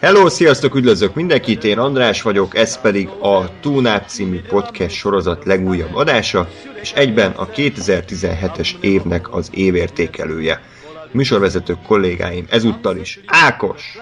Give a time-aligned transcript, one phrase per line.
[0.00, 5.94] Hello, sziasztok, üdvözlök mindenkit, én András vagyok, ez pedig a Túnáp című podcast sorozat legújabb
[5.94, 6.48] adása,
[6.80, 10.60] és egyben a 2017-es évnek az évértékelője.
[11.10, 13.98] Műsorvezető kollégáim ezúttal is Ákos,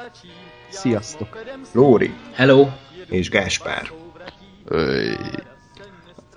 [0.69, 1.45] Sziasztok!
[1.73, 2.69] Lóri Hello!
[3.09, 3.91] és Gáspár.
[4.65, 5.17] Öy.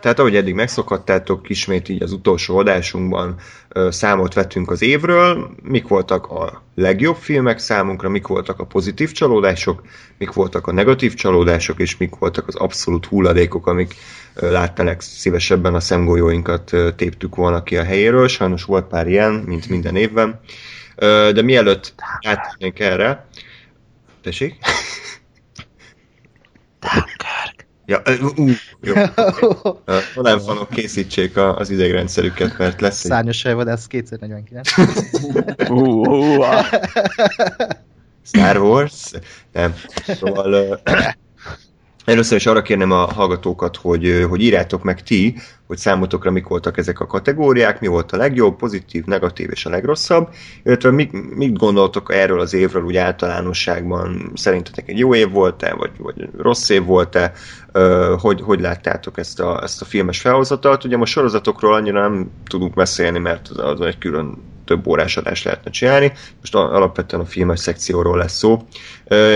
[0.01, 3.35] Tehát ahogy eddig megszokhattátok, ismét így az utolsó adásunkban
[3.69, 9.11] ö, számot vettünk az évről, mik voltak a legjobb filmek számunkra, mik voltak a pozitív
[9.11, 9.81] csalódások,
[10.17, 13.95] mik voltak a negatív csalódások, és mik voltak az abszolút hulladékok, amik
[14.33, 14.63] ö,
[14.97, 18.27] szívesebben a szemgolyóinkat ö, téptük volna ki a helyéről.
[18.27, 20.39] Sajnos volt pár ilyen, mint minden évben.
[20.95, 23.27] Ö, de mielőtt átérnénk erre,
[24.21, 24.55] tessék?
[27.89, 28.01] Ja,
[28.35, 28.45] ú,
[28.81, 28.93] jó.
[29.85, 34.71] Ö, Online fanok készítsék a, az idegrendszerüket, mert lesz egy Szárnyas fejvadász 249.
[35.67, 36.65] Hú, hú, á.
[38.31, 39.11] Star Wars.
[39.51, 39.73] Nem.
[40.05, 40.81] Szóval
[42.09, 45.35] először is arra kérném a hallgatókat, hogy, hogy írjátok meg ti,
[45.67, 49.69] hogy számotokra mik voltak ezek a kategóriák, mi volt a legjobb, pozitív, negatív és a
[49.69, 50.29] legrosszabb,
[50.63, 55.91] illetve mit, mit gondoltok erről az évről úgy általánosságban, szerintetek egy jó év volt-e, vagy,
[55.97, 57.31] vagy rossz év volt-e,
[58.19, 60.83] hogy, hogy láttátok ezt a, ezt a filmes felhozatalt.
[60.83, 64.37] Ugye most sorozatokról annyira nem tudunk beszélni, mert az, az egy külön
[64.69, 66.11] több órás adást lehetne csinálni.
[66.39, 68.67] Most alapvetően a filmes szekcióról lesz szó.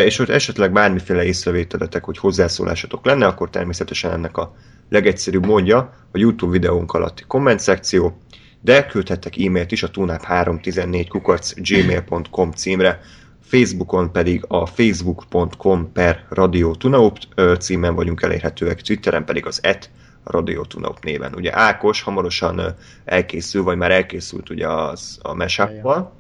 [0.06, 4.56] És hogy esetleg bármiféle észrevételetek, hogy hozzászólásatok lenne, akkor természetesen ennek a
[4.90, 5.78] legegyszerűbb módja
[6.12, 8.18] a YouTube videónk alatti komment szekció,
[8.62, 13.00] de küldhettek e-mailt is a tunap314 kukac gmail.com címre,
[13.42, 19.90] Facebookon pedig a facebook.com per Radio Tunaup ö, címen vagyunk elérhetőek, Twitteren pedig az et
[20.24, 21.36] Radio Tunaup néven.
[21.36, 22.76] Ugye Ákos hamarosan
[23.06, 26.14] elkészül, vagy már elkészült ugye az, a mashup-val.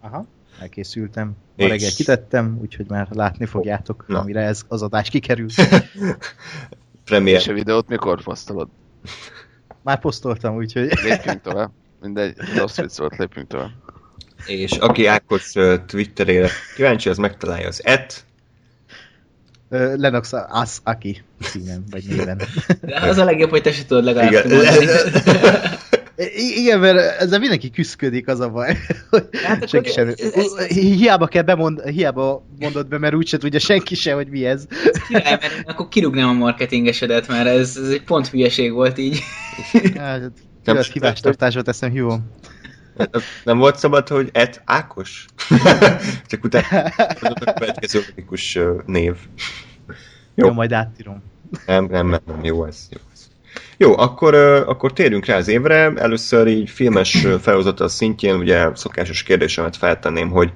[0.00, 0.26] Aha,
[0.60, 1.32] elkészültem.
[1.56, 4.18] És- Ma reggel kitettem, úgyhogy már látni fogjátok, Na.
[4.20, 5.48] amire ez az adás kikerül.
[7.04, 7.36] Premier.
[7.40, 8.68] És a videót mikor posztolod?
[9.82, 11.70] Már posztoltam, úgyhogy Lépjünk tovább.
[12.00, 13.70] Mindegy, rossz vicc volt, lépjünk tovább.
[14.46, 15.52] És aki Ákos
[15.86, 18.24] Twitterére kíváncsi, az megtalálja az et,
[19.68, 22.40] Lennox As Aki címen, vagy néven.
[22.80, 24.42] De az a legjobb, hogy te se tudod legalább Igen.
[24.42, 24.86] kimondani.
[26.56, 28.76] Igen, mert ezzel mindenki küzdködik, az a baj.
[29.10, 30.08] hogy Hát senki sem.
[30.08, 34.28] ez- ez- Hi- Hiába kell bemond, hiába mondod be, mert úgyse tudja senki se, hogy
[34.28, 34.66] mi ez.
[35.08, 39.20] Király, mert én akkor kirúgnám a marketingesedet, mert ez, ez egy pont hülyeség volt így.
[39.96, 40.32] Hát, Nem
[40.64, 42.30] nem is- hívástartásra teszem hívom.
[43.44, 45.26] Nem volt szabad, hogy et Ákos?
[46.26, 46.66] Csak utána
[47.20, 49.14] az a következő logikus név.
[49.86, 49.94] Jó.
[50.34, 50.46] Jó.
[50.46, 51.22] jó, majd átírom.
[51.66, 52.88] Nem, nem, nem, nem, jó ez.
[52.90, 53.28] Jó, ez.
[53.76, 54.34] jó akkor,
[54.66, 55.92] akkor térjünk rá az évre.
[55.96, 60.52] Először így filmes ö, felhozatal szintjén ugye szokásos kérdésemet feltenném, hogy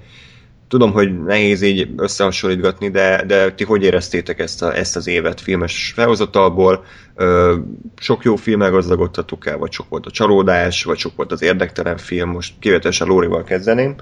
[0.68, 5.40] tudom, hogy nehéz így összehasonlítgatni, de, de ti hogy éreztétek ezt, a, ezt az évet
[5.40, 6.84] filmes felhozatalból?
[7.14, 7.56] Ö,
[7.96, 11.96] sok jó filmmel gazdagodtatok el, vagy sok volt a csalódás, vagy sok volt az érdektelen
[11.96, 12.30] film?
[12.30, 13.94] Most kivételesen Lórival kezdeném,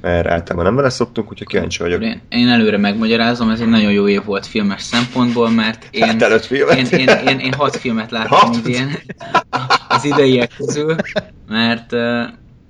[0.00, 2.02] mert általában nem vele szoktunk, úgyhogy kíváncsi vagyok.
[2.02, 6.22] Én, én előre megmagyarázom, ez egy nagyon jó év volt filmes szempontból, mert én, Hát
[6.22, 6.92] előtt filmet.
[6.92, 8.98] én, én, én, én hat filmet láttam idén
[9.88, 10.94] az ideiek közül,
[11.48, 11.92] mert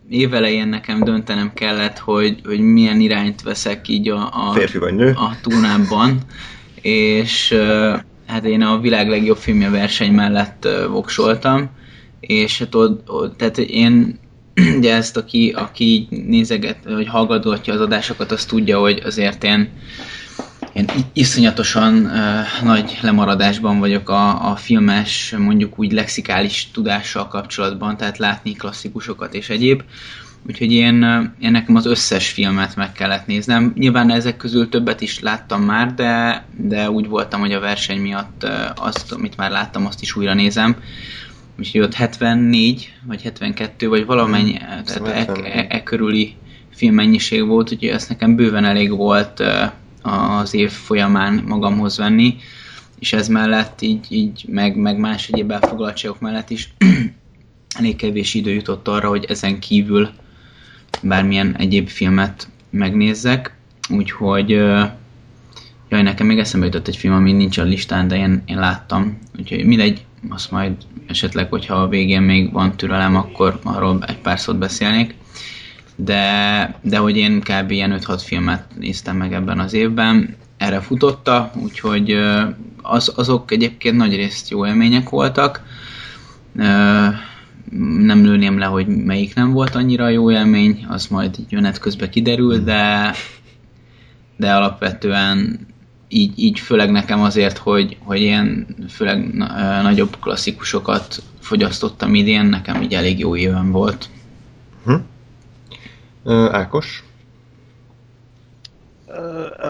[0.09, 5.11] évelején nekem döntenem kellett, hogy, hogy milyen irányt veszek így a, a, Férfi vagy nő?
[5.11, 6.19] a túnában,
[6.81, 7.55] és
[8.27, 11.71] hát én a világ legjobb filmje verseny mellett voksoltam,
[12.21, 14.19] és hát ott, ott tehát én
[14.79, 19.69] ugye ezt, aki, aki így nézeget, vagy hallgatgatja az adásokat, az tudja, hogy azért én,
[20.72, 28.19] én iszonyatosan uh, nagy lemaradásban vagyok a, a filmes, mondjuk úgy lexikális tudással kapcsolatban, tehát
[28.19, 29.82] látni klasszikusokat és egyéb.
[30.47, 31.02] Úgyhogy én,
[31.41, 33.73] én nekem az összes filmet meg kellett néznem.
[33.76, 38.47] Nyilván ezek közül többet is láttam már, de, de úgy voltam, hogy a verseny miatt
[38.75, 40.76] azt, amit már láttam, azt is újra nézem.
[41.58, 45.52] Úgyhogy ott 74, vagy 72, vagy valamennyi, tehát Szóval e, 74.
[45.55, 46.35] e, e körüli
[46.75, 49.43] filmmennyiség volt, úgyhogy ez nekem bőven elég volt
[50.02, 52.37] az év folyamán magamhoz venni,
[52.99, 56.72] és ez mellett így, így meg, meg más egyéb elfoglaltságok mellett is
[57.78, 60.10] elég kevés idő jutott arra, hogy ezen kívül
[61.02, 63.56] bármilyen egyéb filmet megnézzek,
[63.90, 64.49] úgyhogy
[65.88, 69.19] jaj, nekem még eszembe jutott egy film, ami nincs a listán, de én, én láttam,
[69.38, 70.72] úgyhogy mindegy, azt majd
[71.06, 75.14] esetleg, hogyha a végén még van türelem, akkor arról egy pár szót beszélnék.
[76.04, 77.70] De, de hogy én kb.
[77.70, 82.16] ilyen 5-6 filmet néztem meg ebben az évben, erre futotta, úgyhogy
[82.82, 85.62] az, azok egyébként nagy részt jó élmények voltak.
[87.99, 92.58] Nem lőném le, hogy melyik nem volt annyira jó élmény, az majd menet közben kiderül,
[92.58, 93.12] de,
[94.37, 95.66] de alapvetően
[96.08, 99.32] így, így főleg nekem azért, hogy, hogy ilyen főleg
[99.82, 104.08] nagyobb klasszikusokat fogyasztottam idén, nekem így elég jó évem volt.
[104.87, 104.94] Ö,
[106.51, 107.05] Ákos?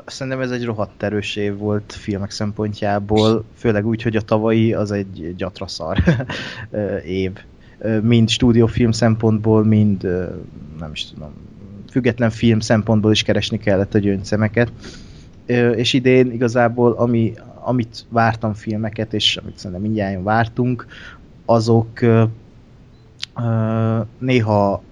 [0.07, 4.91] Szerintem ez egy rohadt erős év volt filmek szempontjából, főleg úgy, hogy a tavalyi az
[4.91, 5.99] egy gyatraszar
[7.05, 7.33] év.
[8.03, 10.03] Mind stúdiófilm szempontból, mind
[10.79, 11.33] nem is tudom,
[11.91, 14.73] független film szempontból is keresni kellett a gyöngyszemeket.
[15.75, 20.87] És idén igazából, ami, amit vártam filmeket, és amit szerintem mindjárt vártunk,
[21.45, 22.01] azok
[24.19, 24.83] néha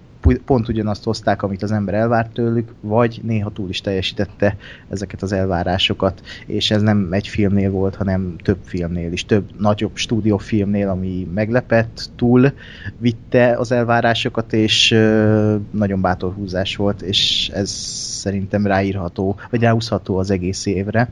[0.45, 4.57] pont ugyanazt hozták, amit az ember elvárt tőlük, vagy néha túl is teljesítette
[4.89, 9.91] ezeket az elvárásokat, és ez nem egy filmnél volt, hanem több filmnél is, több nagyobb
[9.93, 12.53] stúdiófilmnél, ami meglepett, túl
[12.97, 20.17] vitte az elvárásokat, és ö, nagyon bátor húzás volt, és ez szerintem ráírható, vagy ráhúzható
[20.17, 21.09] az egész évre.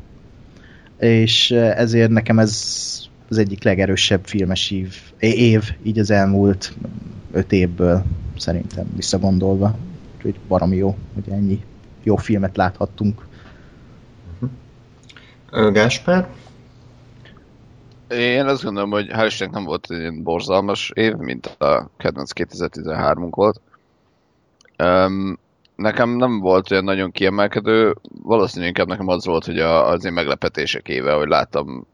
[1.00, 2.54] És ezért nekem ez
[3.30, 6.74] az egyik legerősebb filmes év, év így az elmúlt
[7.32, 8.04] öt évből
[8.40, 9.76] szerintem visszagondolva.
[10.16, 11.64] Úgyhogy baromi jó, hogy ennyi
[12.04, 13.28] jó filmet láthattunk.
[15.52, 16.30] Gáspár?
[18.10, 22.32] Én azt gondolom, hogy hál' Istennek nem volt egy ilyen borzalmas év, mint a kedvenc
[22.36, 23.62] 2013-unk volt.
[24.84, 25.40] Um,
[25.76, 30.14] nekem nem volt olyan nagyon kiemelkedő, valószínűleg inkább nekem az volt, hogy a, az én
[30.14, 31.86] meglepetések éve, hogy láttam,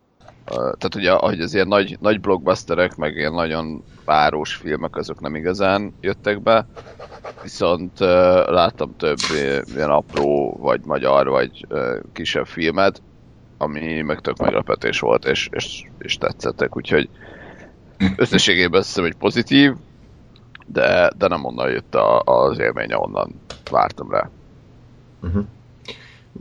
[0.45, 5.35] tehát ugye, ahogy az ilyen nagy, nagy blockbusterek, meg ilyen nagyon páros filmek, azok nem
[5.35, 6.67] igazán jöttek be,
[7.41, 7.99] viszont
[8.49, 11.67] láttam több ilyen- apró, vagy magyar, vagy
[12.13, 13.03] kisebb filmet,
[13.57, 17.09] ami meg tök meglepetés volt, és, és, és tetszettek, úgyhogy
[18.17, 19.73] összességében azt hiszem, hogy pozitív,
[20.67, 24.29] de, de nem onnan jött a, az élmény, onnan vártam rá.
[25.21, 25.45] Uh-huh.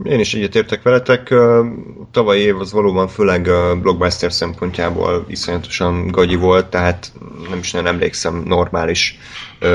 [0.03, 1.29] Én is egyetértek veletek.
[1.29, 1.65] Ö,
[2.11, 3.41] Tavalyi év az valóban főleg
[3.81, 7.11] blockbuster szempontjából iszonyatosan gagyi volt, tehát
[7.49, 9.17] nem is nagyon emlékszem normális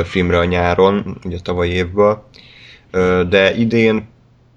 [0.05, 2.29] filmre a nyáron, ugye a tavalyi évből.
[3.29, 4.09] De idén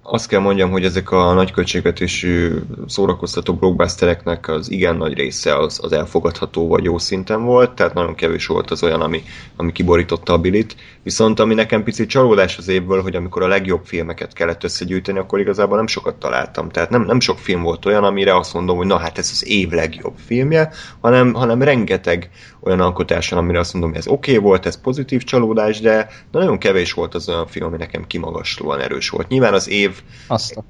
[0.06, 2.52] azt kell mondjam, hogy ezek a nagyköltségvetésű
[2.86, 8.14] szórakoztató blockbustereknek az igen nagy része az, az elfogadható vagy jó szinten volt, tehát nagyon
[8.14, 9.22] kevés volt az olyan, ami,
[9.56, 10.76] ami kiborította a bilit.
[11.02, 15.40] Viszont ami nekem picit csalódás az évből, hogy amikor a legjobb filmeket kellett összegyűjteni, akkor
[15.40, 16.68] igazából nem sokat találtam.
[16.68, 19.46] Tehát nem, nem sok film volt olyan, amire azt mondom, hogy na hát ez az
[19.48, 22.30] év legjobb filmje, hanem, hanem rengeteg
[22.64, 26.08] olyan alkotás, van, amire azt mondom, hogy ez oké okay volt, ez pozitív csalódás, de
[26.30, 29.28] nagyon kevés volt az olyan film, ami nekem kimagaslóan erős volt.
[29.28, 30.02] Nyilván az év...
[30.26, 30.62] Azt a...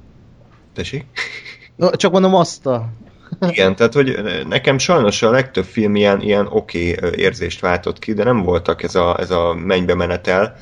[0.74, 1.04] Tessék?
[1.76, 2.88] No, csak mondom azt a...
[3.40, 4.18] Igen, tehát hogy
[4.48, 8.82] nekem sajnos a legtöbb film ilyen, ilyen oké okay érzést váltott ki, de nem voltak
[8.82, 10.56] ez a, ez a mennybe menetel.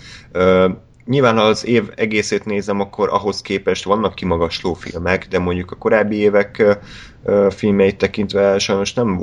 [1.06, 5.76] Nyilván, ha az év egészét nézem, akkor ahhoz képest vannak kimagasló filmek, de mondjuk a
[5.76, 6.78] korábbi évek
[7.48, 9.16] filmjeit tekintve sajnos nem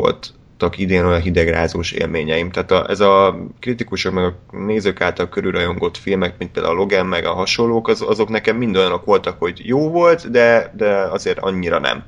[0.59, 2.51] voltak idén olyan hidegrázós élményeim.
[2.51, 7.05] Tehát a, ez a kritikusok meg a nézők által körülrajongott filmek, mint például a Logan
[7.05, 11.39] meg a hasonlók, az, azok nekem mind olyanok voltak, hogy jó volt, de, de azért
[11.39, 12.03] annyira nem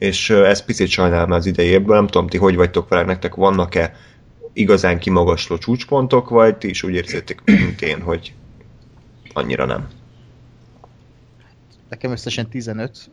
[0.00, 3.94] és ez picit sajnálom az idei nem tudom ti, hogy vagytok vele, nektek vannak-e
[4.52, 8.32] igazán kimagasló csúcspontok, vagy ti is úgy érzétek, mint én, hogy
[9.32, 9.88] annyira nem.
[11.90, 13.10] Nekem összesen 15.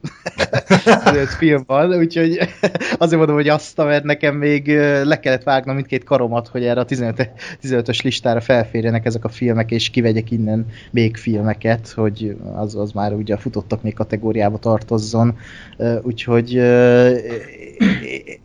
[1.04, 2.40] 15 film van, úgyhogy
[2.98, 4.68] azért mondom, hogy azt, mert nekem még
[5.04, 7.30] le kellett vágnom mindkét karomat, hogy erre a 15,
[7.64, 13.14] 15-ös listára felférjenek ezek a filmek, és kivegyek innen még filmeket, hogy az, az már
[13.14, 15.38] ugye a futottak még kategóriába tartozzon.
[16.02, 16.62] Úgyhogy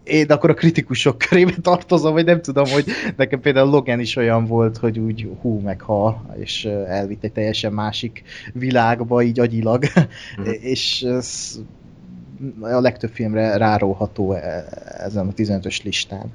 [0.04, 2.84] én akkor a kritikusok körébe tartozom, vagy nem tudom, hogy
[3.16, 7.72] nekem például Logan is olyan volt, hogy úgy hú meg ha, és elvitt egy teljesen
[7.72, 8.22] másik
[8.52, 9.84] világba, így agyilag,
[10.36, 10.50] Mhm.
[10.60, 11.58] és ez
[12.60, 14.66] a legtöbb filmre ráróható e-
[14.98, 16.32] ezen a 15-ös listán.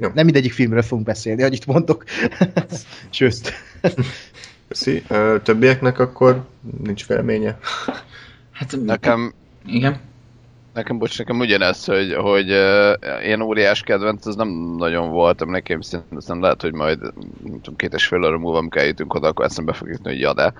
[0.00, 0.08] Jó.
[0.14, 2.04] Nem mindegyik filmről fogunk beszélni, hogy itt mondok.
[3.10, 3.52] Sőt.
[4.68, 5.02] Köszi.
[5.42, 6.44] Többieknek akkor
[6.84, 7.58] nincs véleménye?
[8.52, 9.32] Hát, Nekem,
[9.66, 10.00] igen.
[10.74, 15.80] nekem, bocs, nekem ugyanez, hogy, hogy uh, én óriás kedvenc, az nem nagyon voltam nekem,
[15.80, 17.00] szerintem lehet, hogy majd
[17.44, 20.20] nem tudom, két és fél óra múlva, amikor eljutunk oda, akkor eszembe fog jutni, hogy
[20.20, 20.52] ja, de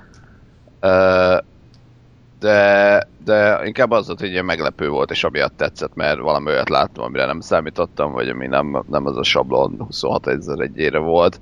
[2.39, 6.69] de, de inkább az volt, hogy ilyen meglepő volt, és amiatt tetszett, mert valami olyat
[6.69, 10.29] láttam, amire nem számítottam, vagy ami nem, nem az a sablon 26
[10.61, 11.41] egyére volt.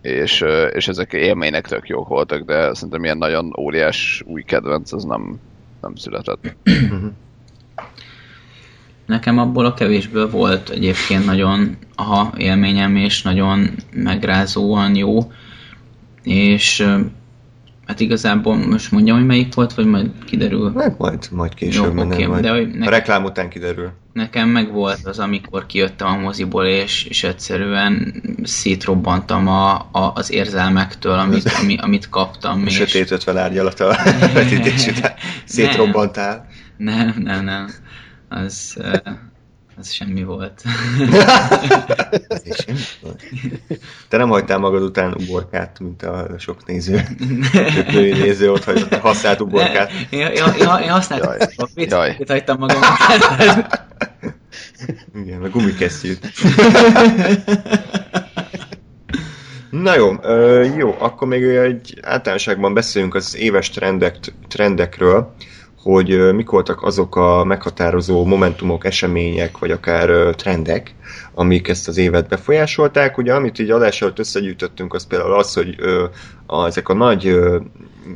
[0.00, 5.04] És, és ezek élménynek tök jók voltak, de szerintem ilyen nagyon óriás új kedvenc az
[5.04, 5.40] nem,
[5.80, 6.56] nem született.
[9.06, 15.18] Nekem abból a kevésből volt egyébként nagyon aha élményem, és nagyon megrázóan jó,
[16.22, 16.86] és
[17.86, 20.72] hát igazából most mondjam, hogy melyik volt, vagy majd kiderül?
[20.76, 22.42] Hát majd, majd később Jó, oké, majd.
[22.42, 23.90] de hogy A nekem, reklám után kiderül.
[24.12, 30.32] nekem meg volt az, amikor kijöttem a moziból, és, és egyszerűen szétrobbantam a, a, az
[30.32, 32.62] érzelmektől, amit, ami, amit kaptam.
[32.62, 32.74] A és...
[32.74, 33.96] sötét 50 árnyalat a
[34.34, 35.12] vetítés után
[35.44, 36.46] szétrobbantál.
[36.76, 37.70] Nem, nem, nem.
[38.28, 39.00] Az, eh,
[39.76, 40.62] az semmi volt.
[42.28, 43.22] Ez semmi volt.
[44.08, 47.04] Te nem hagytál magad után uborkát, mint a sok néző.
[47.74, 49.90] Sok női néző ott hagyott, használt uborkát.
[50.10, 53.66] Én, én, én, én használtam a pécet, hagytam magam után.
[55.14, 56.32] Igen, a gumikesztyűt.
[59.70, 60.12] Na jó,
[60.76, 64.16] jó, akkor még egy általánosságban beszéljünk az éves trendek,
[64.48, 65.34] trendekről,
[65.84, 70.94] hogy mik voltak azok a meghatározó momentumok, események, vagy akár trendek,
[71.34, 73.18] amik ezt az évet befolyásolták.
[73.18, 76.04] Ugye, amit így adás előtt összegyűjtöttünk, az például az, hogy ö,
[76.46, 77.38] a, ezek a nagy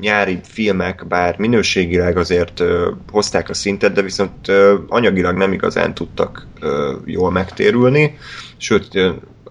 [0.00, 5.94] nyári filmek, bár minőségileg azért ö, hozták a szintet, de viszont ö, anyagilag nem igazán
[5.94, 8.18] tudtak ö, jól megtérülni,
[8.56, 8.88] sőt,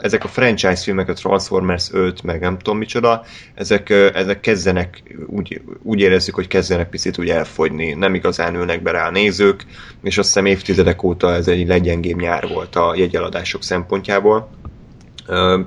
[0.01, 5.61] ezek a franchise filmek, a Transformers 5, meg nem tudom micsoda, ezek, ezek kezdenek, úgy,
[5.83, 9.65] úgy érezzük, hogy kezdenek picit úgy elfogyni, nem igazán ülnek be rá a nézők,
[10.03, 14.49] és azt hiszem évtizedek óta ez egy leggyengébb nyár volt a jegyeladások szempontjából.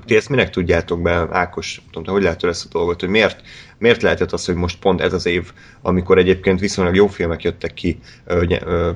[0.06, 3.40] Ti ezt minek tudjátok be, Ákos, tudom, hogy látod ezt a dolgot, hogy miért,
[3.78, 7.74] miért lehetett az, hogy most pont ez az év, amikor egyébként viszonylag jó filmek jöttek
[7.74, 7.98] ki,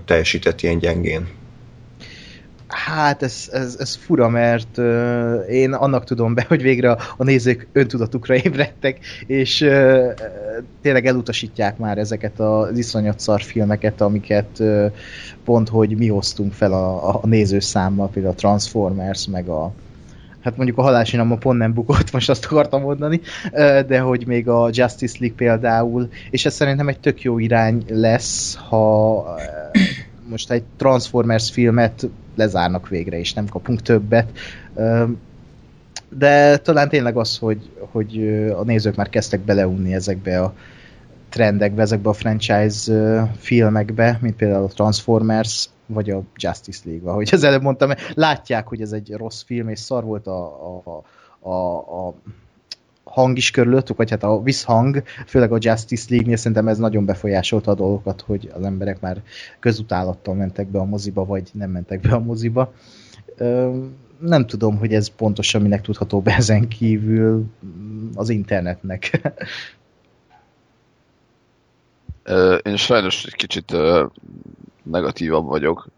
[0.05, 1.29] teljesített ilyen gyengén?
[2.75, 7.25] Hát ez, ez, ez fura, mert uh, én annak tudom be, hogy végre a, a
[7.25, 10.13] nézők öntudatukra ébredtek, és uh,
[10.83, 14.93] tényleg elutasítják már ezeket az iszonyat szar filmeket, amiket uh,
[15.45, 19.73] pont, hogy mi hoztunk fel a, a nézőszámmal, például a Transformers, meg a
[20.41, 23.21] hát mondjuk a halálsinamon pont nem bukott, most azt akartam mondani,
[23.87, 28.59] de hogy még a Justice League például, és ez szerintem egy tök jó irány lesz,
[28.69, 29.25] ha
[30.29, 34.31] most egy Transformers filmet lezárnak végre, és nem kapunk többet.
[36.09, 38.19] De talán tényleg az, hogy, hogy
[38.57, 40.55] a nézők már kezdtek beleunni ezekbe a
[41.29, 47.45] trendekbe, ezekbe a franchise filmekbe, mint például a Transformers, vagy a Justice League, ahogy az
[47.45, 50.45] előbb mondtam, látják, hogy ez egy rossz film, és szar volt a,
[50.85, 51.03] a,
[51.49, 51.77] a,
[52.09, 52.15] a
[53.15, 57.71] hang is körülöttük, vagy hát a visszhang, főleg a Justice League-nél szerintem ez nagyon befolyásolta
[57.71, 59.23] a dolgokat, hogy az emberek már
[59.61, 62.73] közutálattal mentek be a moziba, vagy nem mentek be a moziba.
[64.19, 67.45] Nem tudom, hogy ez pontosan minek tudható be ezen kívül
[68.15, 69.21] az internetnek.
[72.63, 73.77] Én sajnos egy kicsit
[74.83, 75.89] negatívabb vagyok.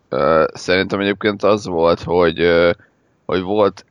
[0.52, 2.42] Szerintem egyébként az volt, hogy,
[3.24, 3.84] hogy volt,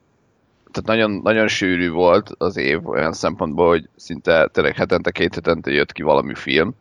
[0.75, 5.72] tehát nagyon, nagyon sűrű volt az év olyan szempontból, hogy szinte tényleg hetente, két hetente
[5.72, 6.75] jött ki valami film,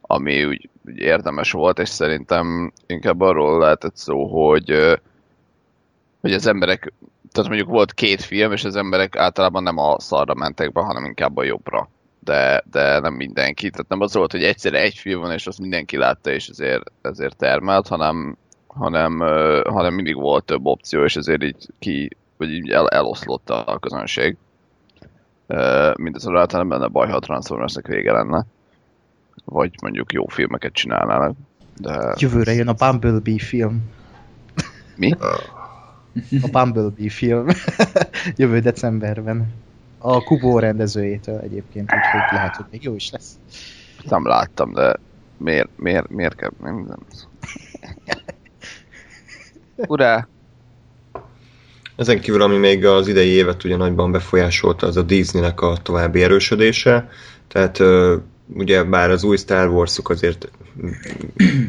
[0.00, 4.98] ami úgy, úgy érdemes volt, és szerintem inkább arról lehetett szó, hogy,
[6.20, 6.92] hogy az emberek,
[7.32, 11.04] tehát mondjuk volt két film, és az emberek általában nem a szarra mentek be, hanem
[11.04, 11.88] inkább a jobbra
[12.24, 13.70] de, de nem mindenki.
[13.70, 16.92] Tehát nem az volt, hogy egyszerre egy film van, és azt mindenki látta, és ezért,
[17.02, 18.36] ezért termelt, hanem,
[18.66, 19.18] hanem,
[19.68, 24.36] hanem mindig volt több opció, és ezért így ki, vagy így el, eloszlott a közönség.
[25.46, 28.44] Ö, Mindezzel általában benne baj, ha a Transformersnek vége lenne.
[29.44, 31.36] Vagy mondjuk jó filmeket csinálnának.
[31.76, 33.90] De Jövőre jön a Bumblebee film.
[34.96, 35.12] mi?
[36.42, 37.46] A Bumblebee film.
[38.36, 39.52] Jövő decemberben.
[39.98, 43.38] A Kubo rendezőjétől egyébként, úgyhogy lehet, hogy még jó is lesz.
[44.08, 44.96] Nem láttam, de
[45.36, 46.50] miért, miért, miért kell...
[46.62, 46.98] Nem, nem.
[49.88, 50.28] Urá!
[51.96, 56.22] Ezen kívül, ami még az idei évet ugye nagyban befolyásolta, az a Disneynek a további
[56.22, 57.08] erősödése.
[57.48, 57.82] Tehát
[58.54, 60.50] ugye bár az új Star Warsuk azért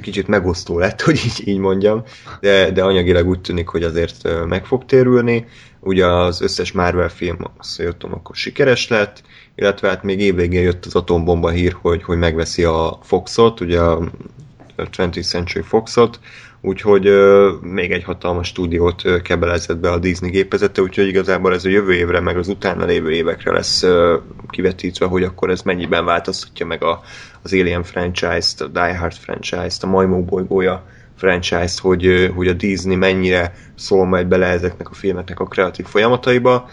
[0.02, 2.04] kicsit megosztó lett, hogy így, így mondjam,
[2.40, 5.46] de, de anyagilag úgy tűnik, hogy azért meg fog térülni.
[5.80, 9.22] Ugye az összes Marvel film, azt jöttem, akkor sikeres lett,
[9.56, 14.12] illetve hát még évvégén jött az atombomba hír, hogy, hogy megveszi a Foxot, ugye a
[14.78, 16.20] 20th Century Foxot,
[16.62, 17.10] úgyhogy
[17.62, 22.20] még egy hatalmas stúdiót kebelezett be a Disney gépezete, úgyhogy igazából ez a jövő évre,
[22.20, 23.86] meg az utána lévő évekre lesz
[24.50, 27.02] kivetítve, hogy akkor ez mennyiben változtatja meg a,
[27.42, 32.96] az Alien franchise-t, a Die Hard franchise-t, a Majmó bolygója franchise-t, hogy, hogy a Disney
[32.96, 36.70] mennyire szól majd bele ezeknek a filmeknek a kreatív folyamataiba.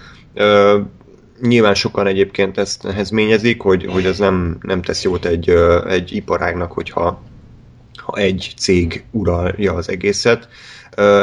[1.41, 5.51] Nyilván sokan egyébként ezt nehezményezik, hogy, hogy az nem, nem tesz jót egy,
[5.89, 7.23] egy iparágnak, hogyha
[8.05, 10.49] ha egy cég uralja az egészet.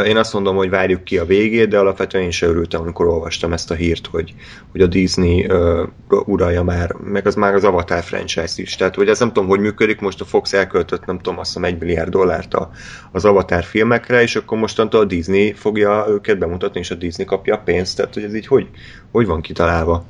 [0.05, 3.53] Én azt mondom, hogy várjuk ki a végét, de alapvetően én sem örültem, amikor olvastam
[3.53, 4.33] ezt a hírt, hogy,
[4.71, 5.87] hogy a Disney uh,
[6.25, 8.75] uralja már, meg az már az Avatar franchise is.
[8.75, 11.63] Tehát, hogy ez nem tudom, hogy működik, most a Fox elköltött, nem tudom, azt hiszem
[11.63, 12.69] egy milliárd dollárt a,
[13.11, 17.55] az Avatar filmekre, és akkor mostantól a Disney fogja őket bemutatni, és a Disney kapja
[17.55, 17.95] a pénzt.
[17.95, 18.69] Tehát, hogy ez így hogy,
[19.11, 20.05] hogy van kitalálva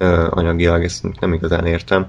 [0.00, 2.06] uh, anyagilag, ezt nem igazán értem.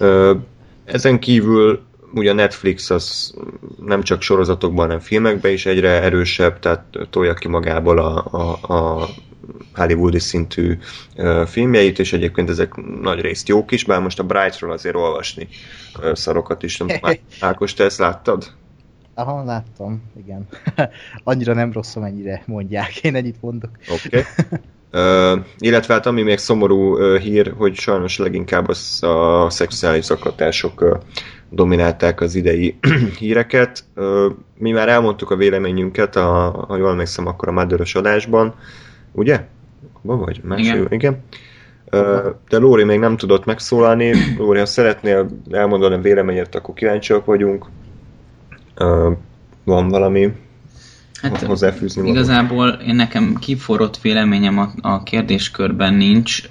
[0.00, 0.36] Uh,
[0.84, 1.82] ezen kívül
[2.14, 3.34] ugye a Netflix az
[3.80, 9.08] nem csak sorozatokban, hanem filmekben is egyre erősebb, tehát tolja ki magából a, a, a
[9.74, 10.78] Hollywoodi szintű
[11.46, 15.48] filmjeit, és egyébként ezek nagy részt jók is, bár most a Brightról azért olvasni
[16.12, 16.76] szarokat is.
[16.76, 16.88] Nem
[17.40, 18.52] Ákos, te ezt láttad?
[19.14, 20.48] Aha, láttam, igen.
[21.24, 23.70] Annyira nem rossz, amennyire mondják, én ennyit mondok.
[23.88, 24.24] Oké.
[24.94, 25.34] Okay.
[25.34, 30.80] Uh, illetve hát ami még szomorú uh, hír, hogy sajnos leginkább az a szexuális zaklatások
[30.80, 30.98] uh,
[31.50, 32.78] dominálták az idei
[33.18, 33.84] híreket.
[34.58, 38.54] Mi már elmondtuk a véleményünket, a, ha jól emlékszem, akkor a Motherös adásban,
[39.12, 39.44] ugye?
[40.02, 40.40] Abba vagy?
[40.44, 40.86] Más igen.
[40.90, 41.22] igen.
[42.48, 44.12] De Lóri még nem tudott megszólalni.
[44.38, 47.66] Lóri, ha szeretnél elmondani a véleményet, akkor kíváncsiak vagyunk.
[49.64, 50.32] Van valami
[51.22, 52.08] hát, hozzáfűzni?
[52.08, 56.42] Igazából én nekem kiforrott véleményem a, a kérdéskörben nincs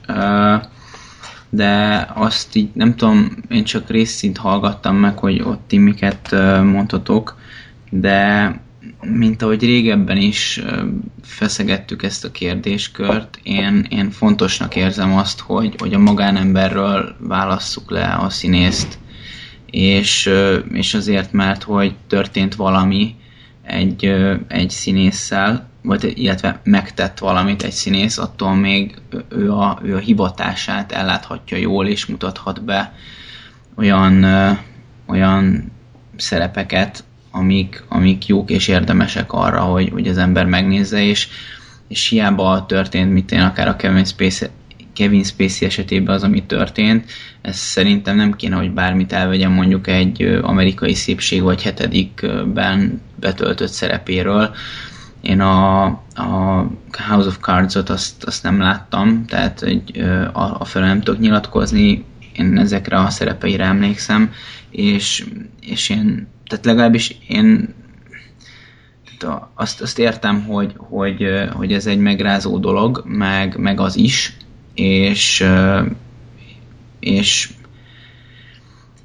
[1.55, 6.31] de azt így nem tudom, én csak részszint hallgattam meg, hogy ott ti miket
[6.63, 7.37] mondhatok,
[7.89, 8.51] de
[9.01, 10.61] mint ahogy régebben is
[11.23, 18.13] feszegettük ezt a kérdéskört, én, én fontosnak érzem azt, hogy, hogy a magánemberről válasszuk le
[18.13, 18.97] a színészt,
[19.71, 20.29] és,
[20.71, 23.15] és azért, mert hogy történt valami
[23.63, 24.05] egy,
[24.47, 28.95] egy színésszel, vagy illetve megtett valamit egy színész, attól még
[29.29, 32.93] ő a, ő a hivatását elláthatja jól, és mutathat be
[33.75, 34.25] olyan,
[35.05, 35.71] olyan
[36.17, 41.27] szerepeket, amik, amik jók és érdemesek arra, hogy, hogy az ember megnézze, és,
[41.87, 44.47] és hiába történt, mint én akár a Kevin Spacey,
[44.93, 50.39] Kevin Spacey esetében az, ami történt, ez szerintem nem kéne, hogy bármit elvegyen mondjuk egy
[50.41, 54.55] amerikai szépség vagy hetedikben betöltött szerepéről,
[55.23, 56.67] én a, a
[57.07, 59.99] House of Cards-ot azt, azt nem láttam, tehát egy,
[60.33, 62.05] a, a felől nem tudok nyilatkozni,
[62.37, 64.31] én ezekre a szerepeire emlékszem,
[64.69, 65.25] és,
[65.61, 67.73] és én, tehát legalábbis én
[69.53, 74.37] azt, azt értem, hogy, hogy, hogy ez egy megrázó dolog, meg, meg az is,
[74.73, 75.45] és,
[76.99, 77.49] és,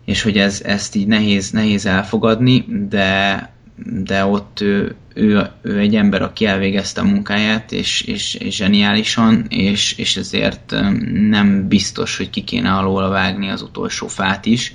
[0.05, 3.53] és hogy ez, ezt így nehéz, nehéz elfogadni, de,
[4.05, 4.65] de ott
[5.19, 10.75] ő, ő egy ember, aki elvégezte a munkáját, és, és, és zseniálisan, és, és ezért
[11.29, 14.75] nem biztos, hogy ki kéne alól vágni az utolsó fát is,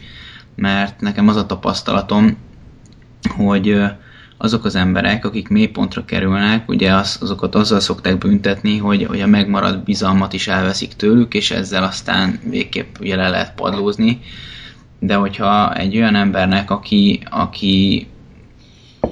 [0.56, 2.38] mert nekem az a tapasztalatom,
[3.36, 3.82] hogy
[4.38, 9.28] azok az emberek, akik mélypontra kerülnek, ugye az, azokat azzal szokták büntetni, hogy, hogy a
[9.28, 14.20] megmaradt bizalmat is elveszik tőlük, és ezzel aztán végképp ugye le lehet padlózni.
[15.00, 18.08] De hogyha egy olyan embernek, aki, aki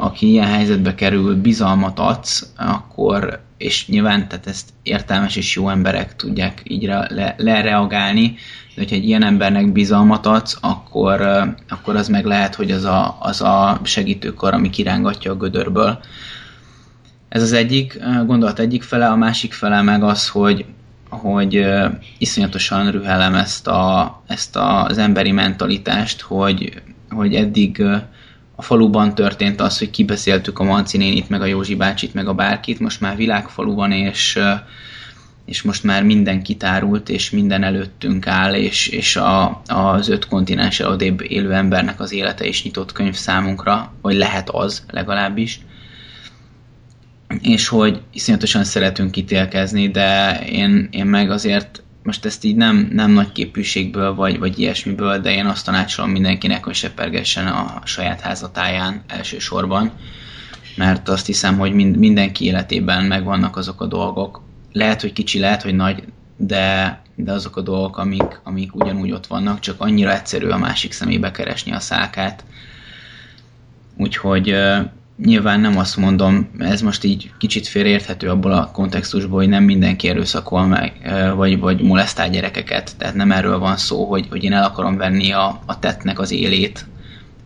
[0.01, 6.15] aki ilyen helyzetbe kerül, bizalmat adsz, akkor, és nyilván tehát ezt értelmes és jó emberek
[6.15, 8.27] tudják így le, lereagálni,
[8.75, 11.21] de hogyha egy ilyen embernek bizalmat adsz, akkor,
[11.69, 15.99] akkor az meg lehet, hogy az a, az a segítőkar, ami kirángatja a gödörből.
[17.29, 20.65] Ez az egyik gondolat egyik fele, a másik fele meg az, hogy,
[21.09, 21.65] hogy
[22.17, 27.83] iszonyatosan rühelem ezt, a, ezt az emberi mentalitást, hogy, hogy eddig
[28.61, 32.79] faluban történt az, hogy kibeszéltük a Manci nénit, meg a Józsi bácsit, meg a bárkit,
[32.79, 34.39] most már világfalu van, és,
[35.45, 40.79] és most már minden kitárult, és minden előttünk áll, és, és a, az öt kontinens
[40.79, 45.59] odébb élő embernek az élete is nyitott könyv számunkra, vagy lehet az legalábbis.
[47.41, 53.11] És hogy iszonyatosan szeretünk kitélkezni, de én, én meg azért most ezt így nem, nem
[53.11, 59.03] nagy képűségből vagy, vagy ilyesmiből, de én azt tanácsolom mindenkinek, hogy sepergessen a saját házatáján
[59.07, 59.91] elsősorban,
[60.75, 64.41] mert azt hiszem, hogy mind, mindenki életében megvannak azok a dolgok.
[64.71, 66.03] Lehet, hogy kicsi, lehet, hogy nagy,
[66.37, 70.91] de, de azok a dolgok, amik, amik ugyanúgy ott vannak, csak annyira egyszerű a másik
[70.91, 72.43] szemébe keresni a szákát.
[73.97, 74.55] Úgyhogy
[75.25, 80.07] nyilván nem azt mondom, ez most így kicsit félreérthető abból a kontextusból, hogy nem mindenki
[80.07, 80.93] erőszakol meg,
[81.35, 82.95] vagy, vagy molesztál gyerekeket.
[82.97, 86.31] Tehát nem erről van szó, hogy, hogy én el akarom venni a, a tettnek az
[86.31, 86.85] élét,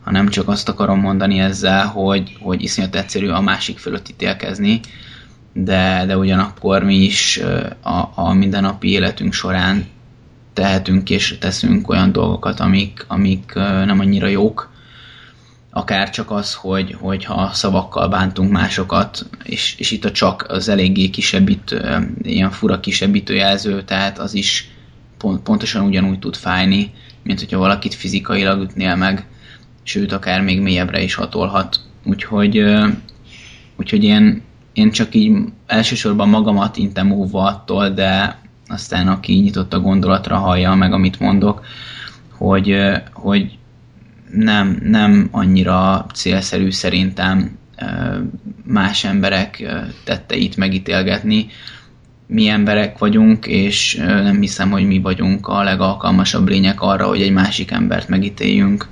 [0.03, 4.79] hanem csak azt akarom mondani ezzel, hogy, hogy iszonyat egyszerű a másik fölött ítélkezni,
[5.53, 7.41] de, de ugyanakkor mi is
[7.81, 9.85] a, a mindennapi életünk során
[10.53, 14.73] tehetünk és teszünk olyan dolgokat, amik, amik nem annyira jók,
[15.77, 21.09] akár csak az, hogy, hogyha szavakkal bántunk másokat, és, és itt a csak az eléggé
[21.09, 24.69] kisebbítő, ilyen fura kisebbítő jelző, tehát az is
[25.17, 29.25] pont, pontosan ugyanúgy tud fájni, mint hogyha valakit fizikailag ütnél meg,
[29.83, 31.79] sőt, akár még mélyebbre is hatolhat.
[32.05, 32.63] Úgyhogy,
[33.75, 34.41] úgyhogy én,
[34.73, 40.73] én csak így elsősorban magamat intem óva attól, de aztán aki nyitott a gondolatra hallja
[40.73, 41.65] meg, amit mondok,
[42.37, 42.77] hogy,
[43.13, 43.57] hogy
[44.31, 47.57] nem, nem annyira célszerű szerintem
[48.63, 49.63] más emberek
[50.03, 51.47] tetteit megítélgetni.
[52.27, 57.31] Mi emberek vagyunk, és nem hiszem, hogy mi vagyunk a legalkalmasabb lények arra, hogy egy
[57.31, 58.87] másik embert megítéljünk.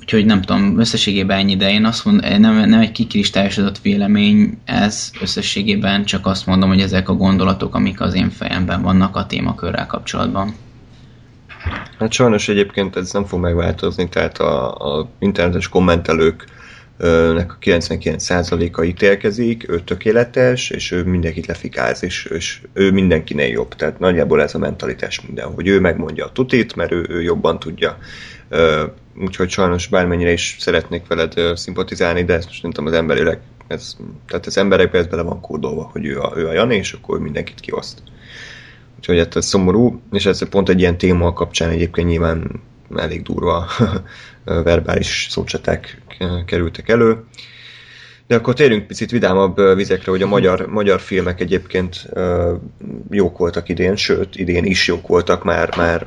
[0.00, 5.10] Úgyhogy nem tudom, összességében ennyi, de én azt mondom, nem, nem egy kikristályosodott vélemény, ez
[5.20, 9.86] összességében csak azt mondom, hogy ezek a gondolatok, amik az én fejemben vannak a témakörrel
[9.86, 10.54] kapcsolatban.
[11.98, 16.44] Hát sajnos egyébként ez nem fog megváltozni, tehát a, a internetes kommentelők
[17.34, 23.74] nek a 99%-a ítélkezik, ő tökéletes, és ő mindenkit lefikáz, és, és ő mindenkinél jobb.
[23.74, 27.58] Tehát nagyjából ez a mentalitás minden, hogy ő megmondja a tutit, mert ő, ő jobban
[27.58, 27.98] tudja.
[29.20, 33.96] Úgyhogy sajnos bármennyire is szeretnék veled szimpatizálni, de ezt most nem tudom, az emberileg, ez,
[34.26, 37.20] tehát az emberekben ez bele van kódolva, hogy ő a, ő a Jani, és akkor
[37.20, 38.02] mindenkit kioszt.
[38.98, 42.62] Úgyhogy ez szomorú, és ez pont egy ilyen téma kapcsán egyébként nyilván
[42.96, 43.66] elég durva
[44.44, 46.02] verbális szócsaták
[46.46, 47.24] kerültek elő.
[48.26, 52.08] De akkor térjünk picit vidámabb vizekre, hogy a magyar, magyar filmek egyébként
[53.10, 56.06] jók voltak idén, sőt, idén is jók voltak már, már,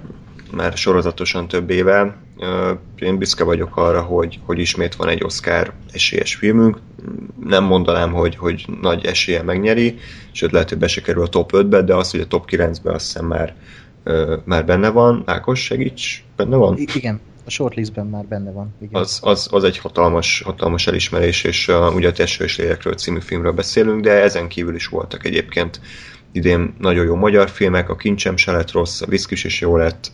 [0.51, 2.17] már sorozatosan több éve.
[2.95, 6.77] Én büszke vagyok arra, hogy, hogy ismét van egy Oscar esélyes filmünk.
[7.45, 9.97] Nem mondanám, hogy, hogy nagy esélye megnyeri,
[10.31, 12.91] sőt lehet, hogy be se kerül a top 5-be, de az, hogy a top 9-be
[12.91, 13.55] azt hiszem már,
[14.43, 15.23] már benne van.
[15.25, 16.77] Ákos, segíts, benne van?
[16.77, 18.75] I- igen, a shortlistben már benne van.
[18.81, 19.01] Igen.
[19.01, 23.19] Az, az, az egy hatalmas, hatalmas elismerés, és uh, ugye a Teső és Lélekről című
[23.19, 25.81] filmről beszélünk, de ezen kívül is voltak egyébként
[26.31, 30.11] idén nagyon jó magyar filmek, a Kincsem se lett rossz, a Viszkis is jó lett,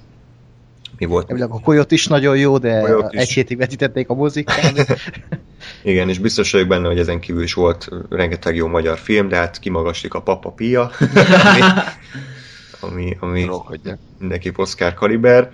[0.97, 1.31] mi volt?
[1.31, 4.73] A Koyot is nagyon jó, de egy hétig vetítették a mozikán.
[5.83, 9.35] Igen, és biztos vagyok benne, hogy ezen kívül is volt rengeteg jó magyar film, de
[9.35, 10.91] hát kimagaslik a Papa Pia,
[12.79, 13.77] ami, ami, ami
[14.19, 15.51] mindenki Oscar kaliber.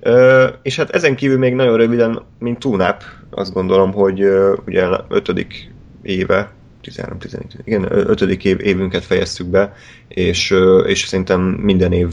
[0.00, 4.86] Uh, és hát ezen kívül még nagyon röviden, mint túnáp, azt gondolom, hogy uh, ugye
[5.08, 5.70] ötödik
[6.02, 6.52] éve
[6.88, 9.74] 13, 14, igen, ötödik év, évünket fejeztük be,
[10.08, 10.54] és,
[10.86, 12.08] és szerintem minden év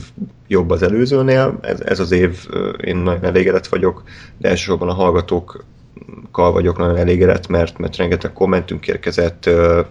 [0.47, 1.59] jobb az előzőnél.
[1.61, 2.47] Ez, ez az év,
[2.83, 4.03] én nagyon elégedett vagyok,
[4.37, 9.49] de elsősorban a hallgatókkal vagyok nagyon elégedett, mert, mert rengeteg kommentünk érkezett,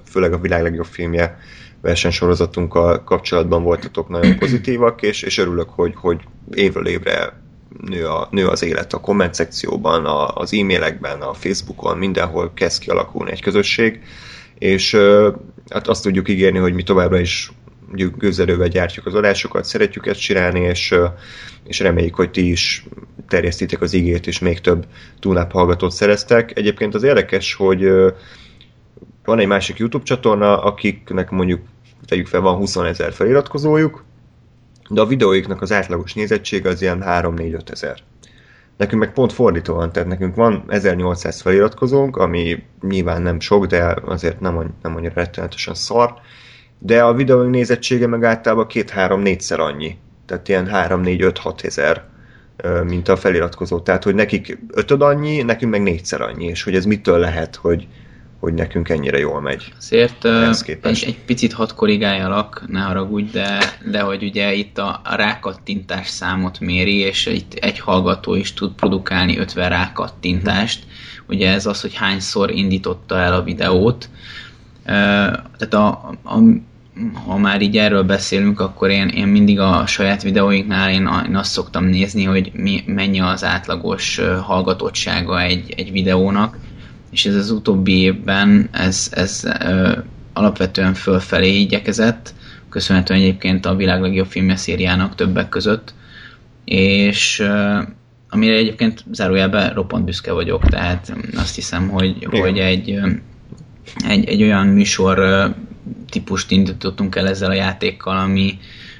[0.09, 1.39] főleg a világ legjobb filmje
[1.81, 6.21] versenysorozatunkkal kapcsolatban voltatok nagyon pozitívak, és, és örülök, hogy, hogy
[6.55, 7.43] évről évre
[7.81, 12.83] nő, a, nő az élet a komment szekcióban, a, az e-mailekben, a Facebookon, mindenhol kezd
[12.83, 14.01] kialakulni egy közösség,
[14.59, 14.97] és
[15.69, 17.53] hát azt tudjuk ígérni, hogy mi továbbra is
[17.95, 20.95] gőzerővel gyártjuk az adásokat, szeretjük ezt csinálni, és,
[21.67, 22.87] és reméljük, hogy ti is
[23.29, 24.87] terjesztitek az igét, és még több
[25.21, 26.59] túlnáp hallgatót szereztek.
[26.59, 27.89] Egyébként az érdekes, hogy
[29.25, 31.61] van egy másik YouTube csatorna, akiknek mondjuk
[32.07, 34.05] tegyük fel, van 20 ezer feliratkozójuk,
[34.89, 37.99] de a videóiknak az átlagos nézettsége az ilyen 3-4-5 ezer.
[38.77, 43.97] Nekünk meg pont fordító van, tehát nekünk van 1800 feliratkozónk, ami nyilván nem sok, de
[44.05, 46.15] azért nem, nem annyira rettenetesen szar,
[46.79, 49.97] de a videó nézettsége meg általában 2-3-4-szer annyi.
[50.27, 52.05] Tehát ilyen 3-4-5-6 ezer
[52.85, 53.81] mint a feliratkozó.
[53.81, 57.89] Tehát, hogy nekik ötöd annyi, nekünk meg négyszer annyi, és hogy ez mitől lehet, hogy,
[58.45, 59.73] hogy nekünk ennyire jól megy.
[59.79, 60.25] Azért
[60.83, 63.59] egy, egy picit hadd korrigáljalak, ne haragudj, de,
[63.91, 68.73] de hogy ugye itt a, a rákattintás számot méri, és itt egy hallgató is tud
[68.73, 70.85] produkálni 50 rákattintást.
[71.29, 74.09] Ugye ez az, hogy hányszor indította el a videót.
[74.85, 75.87] Tehát a,
[76.25, 76.39] a,
[77.27, 81.51] ha már így erről beszélünk, akkor én, én mindig a saját videóinknál én, én azt
[81.51, 86.57] szoktam nézni, hogy mi, mennyi az átlagos hallgatottsága egy, egy videónak,
[87.15, 89.93] és ez az utóbbi évben ez, ez ö,
[90.33, 92.35] alapvetően fölfelé igyekezett,
[92.69, 95.95] köszönhetően egyébként a világ legjobb filmje szériának többek között,
[96.65, 97.79] és ö,
[98.29, 102.41] amire egyébként zárójelben roppant büszke vagyok, tehát azt hiszem, hogy, Igen.
[102.41, 102.99] hogy egy,
[104.09, 105.19] egy, egy olyan műsor
[106.11, 108.59] típust indítottunk el ezzel a játékkal, ami,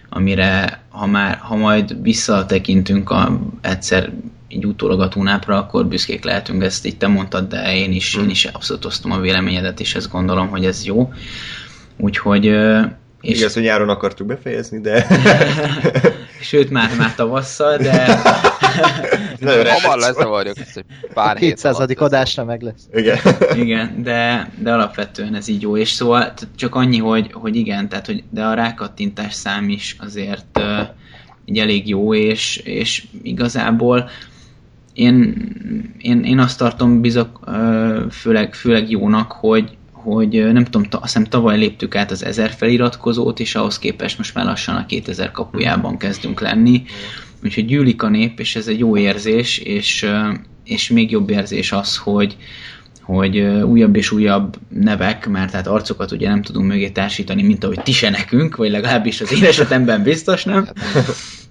[0.09, 4.13] amire ha, már, ha majd visszatekintünk a, egyszer
[4.55, 8.31] így utólag a túnápra, akkor büszkék lehetünk, ezt így te mondtad, de én is, én
[8.31, 11.13] is abszolút osztom a véleményedet, és ezt gondolom, hogy ez jó.
[11.97, 12.45] Úgyhogy...
[13.21, 13.39] És...
[13.39, 15.07] Igaz, hogy nyáron akartuk befejezni, de
[16.45, 18.07] Sőt, már, már tavasszal, de
[19.41, 21.77] nagyon Hamar lezavarjuk ezt egy pár hét 200.
[21.77, 22.01] alatt.
[22.01, 22.89] adásra meg lesz.
[22.93, 23.19] Igen.
[23.65, 28.07] igen, de, de alapvetően ez így jó, és szóval csak annyi, hogy, hogy igen, tehát,
[28.07, 30.89] hogy de a rákattintás szám is azért uh,
[31.45, 34.11] így elég jó, és, és igazából
[34.95, 35.35] én,
[35.99, 41.13] én, én azt tartom bizok, uh, főleg, főleg jónak, hogy, hogy nem tudom, ta, azt
[41.13, 45.31] hiszem tavaly léptük át az 1000 feliratkozót, és ahhoz képest most már lassan a 2000
[45.31, 46.83] kapujában kezdünk lenni.
[47.45, 50.07] Úgyhogy gyűlik a nép, és ez egy jó érzés, és,
[50.65, 52.37] és még jobb érzés az, hogy,
[53.03, 57.81] hogy újabb és újabb nevek, mert hát arcokat ugye nem tudunk mögé társítani, mint ahogy
[57.83, 60.69] ti se nekünk, vagy legalábbis az én esetemben biztos nem,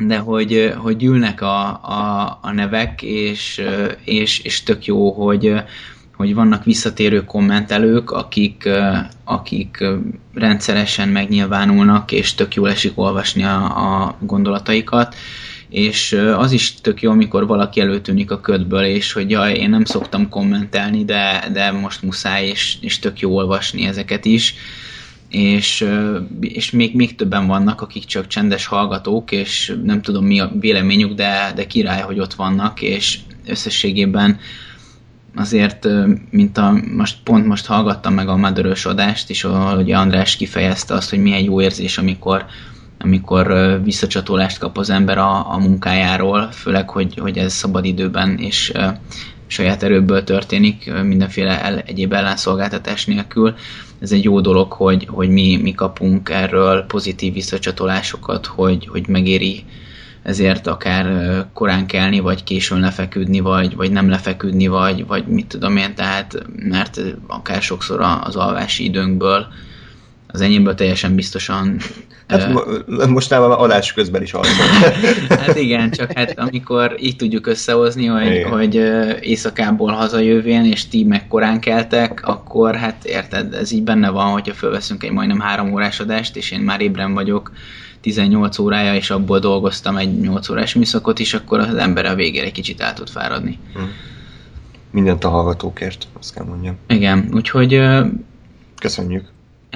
[0.00, 3.62] de hogy, hogy gyűlnek a, a, a nevek, és,
[4.04, 5.54] és, és tök jó, hogy,
[6.16, 8.68] hogy vannak visszatérő kommentelők, akik,
[9.24, 9.84] akik
[10.34, 15.14] rendszeresen megnyilvánulnak, és tök jól esik olvasni a, a gondolataikat,
[15.68, 19.84] és az is tök jó, amikor valaki előtűnik a ködből, és hogy jaj, én nem
[19.84, 24.54] szoktam kommentelni, de, de most muszáj, és, és tök jó olvasni ezeket is,
[25.30, 25.88] és,
[26.40, 31.14] és még, még többen vannak, akik csak csendes hallgatók, és nem tudom mi a véleményük,
[31.14, 34.38] de, de király, hogy ott vannak, és összességében
[35.36, 35.88] azért,
[36.30, 41.10] mint a, most pont most hallgattam meg a Madörös adást, és ahogy András kifejezte azt,
[41.10, 42.44] hogy milyen jó érzés, amikor,
[42.98, 48.86] amikor visszacsatolást kap az ember a, a munkájáról, főleg, hogy, hogy ez szabadidőben és ö,
[49.48, 53.54] saját erőből történik, mindenféle el, egyéb ellenszolgáltatás nélkül.
[54.00, 59.64] Ez egy jó dolog, hogy, hogy mi, mi kapunk erről pozitív visszacsatolásokat, hogy, hogy megéri
[60.22, 65.76] ezért akár korán kelni, vagy későn lefeküdni, vagy, vagy nem lefeküdni, vagy, vagy mit tudom
[65.76, 69.46] én, tehát mert akár sokszor az alvási időnkből,
[70.26, 71.80] az enyémből teljesen biztosan
[72.28, 74.66] Hát mo- most már adás közben is alszom.
[75.28, 78.50] Hát igen, csak hát amikor így tudjuk összehozni, hogy, Igen.
[78.50, 78.74] hogy
[79.20, 84.54] éjszakából hazajövén, és ti meg korán keltek, akkor hát érted, ez így benne van, hogyha
[84.54, 87.52] fölveszünk egy majdnem három órás adást, és én már ébren vagyok
[88.00, 92.44] 18 órája, és abból dolgoztam egy 8 órás műszakot is, akkor az ember a végére
[92.44, 93.58] egy kicsit el tud fáradni.
[94.90, 96.76] Mindent a hallgatókért, azt kell mondjam.
[96.88, 97.80] Igen, úgyhogy
[98.80, 99.24] Köszönjük.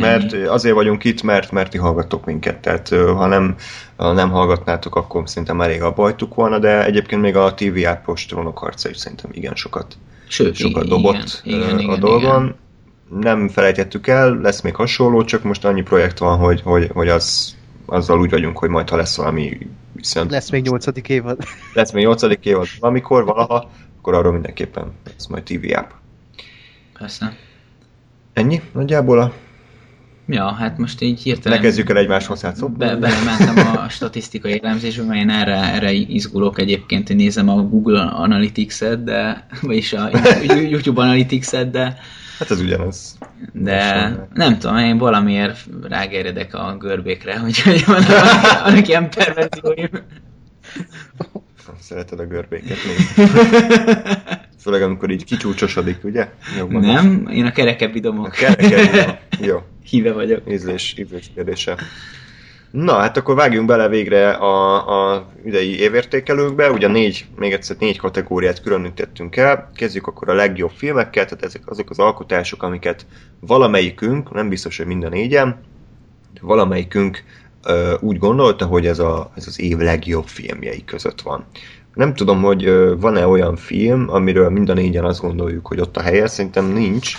[0.00, 2.58] Mert azért vagyunk itt, mert, mert ti hallgattok minket.
[2.58, 3.56] Tehát ha nem,
[3.96, 8.26] ha nem hallgatnátok, akkor szerintem elég a bajtuk volna, de egyébként még a TV ápos
[8.26, 9.96] trónok harca is szerintem igen sokat,
[10.28, 12.42] sőt, sokat dobott igen, igen, a igen, dolgon.
[12.42, 12.56] igen.
[13.20, 17.56] Nem felejtettük el, lesz még hasonló, csak most annyi projekt van, hogy, hogy, hogy az,
[17.86, 19.58] azzal úgy vagyunk, hogy majd ha lesz valami
[19.92, 21.38] viszont Lesz még nyolcadik évad.
[21.74, 22.22] lesz még 8.
[22.42, 25.90] évad valamikor, valaha, akkor arról mindenképpen lesz majd TV app.
[26.98, 27.36] Persze.
[28.32, 29.32] Ennyi nagyjából a...
[30.26, 31.60] Ja, hát most így Ne hirtelen...
[31.60, 32.68] kezdjük el egymás hosszát szó.
[32.68, 38.00] Be, belementem a statisztikai elemzésbe, mert én erre, erre izgulok egyébként, hogy nézem a Google
[38.00, 40.10] Analytics-et, de, vagyis a
[40.70, 41.98] YouTube Analytics-et, de,
[42.38, 43.18] Hát ez ugyanaz.
[43.52, 49.90] de nem tudom, én valamiért rágeredek a görbékre, úgyhogy vannak, ilyen perverzióim.
[51.80, 53.26] Szereted a görbéket még.
[54.58, 56.28] Főleg amikor így kicsúcsosodik, ugye?
[56.58, 56.80] Jobban.
[56.80, 60.42] Nem, én a kerekebb A vidomok kereked, jó, híve vagyok.
[60.48, 61.76] ízlés, ízlés kérdése.
[62.72, 66.70] Na, hát akkor vágjunk bele végre a, a idei évértékelőkbe.
[66.70, 69.70] Ugye négy, még egyszer négy kategóriát különítettünk el.
[69.74, 73.06] Kezdjük akkor a legjobb filmekkel, tehát ezek azok az alkotások, amiket
[73.40, 75.60] valamelyikünk, nem biztos, hogy minden négyen,
[76.34, 77.22] de valamelyikünk
[77.64, 81.44] ö, úgy gondolta, hogy ez, a, ez az év legjobb filmjei között van.
[81.94, 82.64] Nem tudom, hogy
[83.00, 87.16] van-e olyan film, amiről mind a négyen azt gondoljuk, hogy ott a helye, szerintem nincs,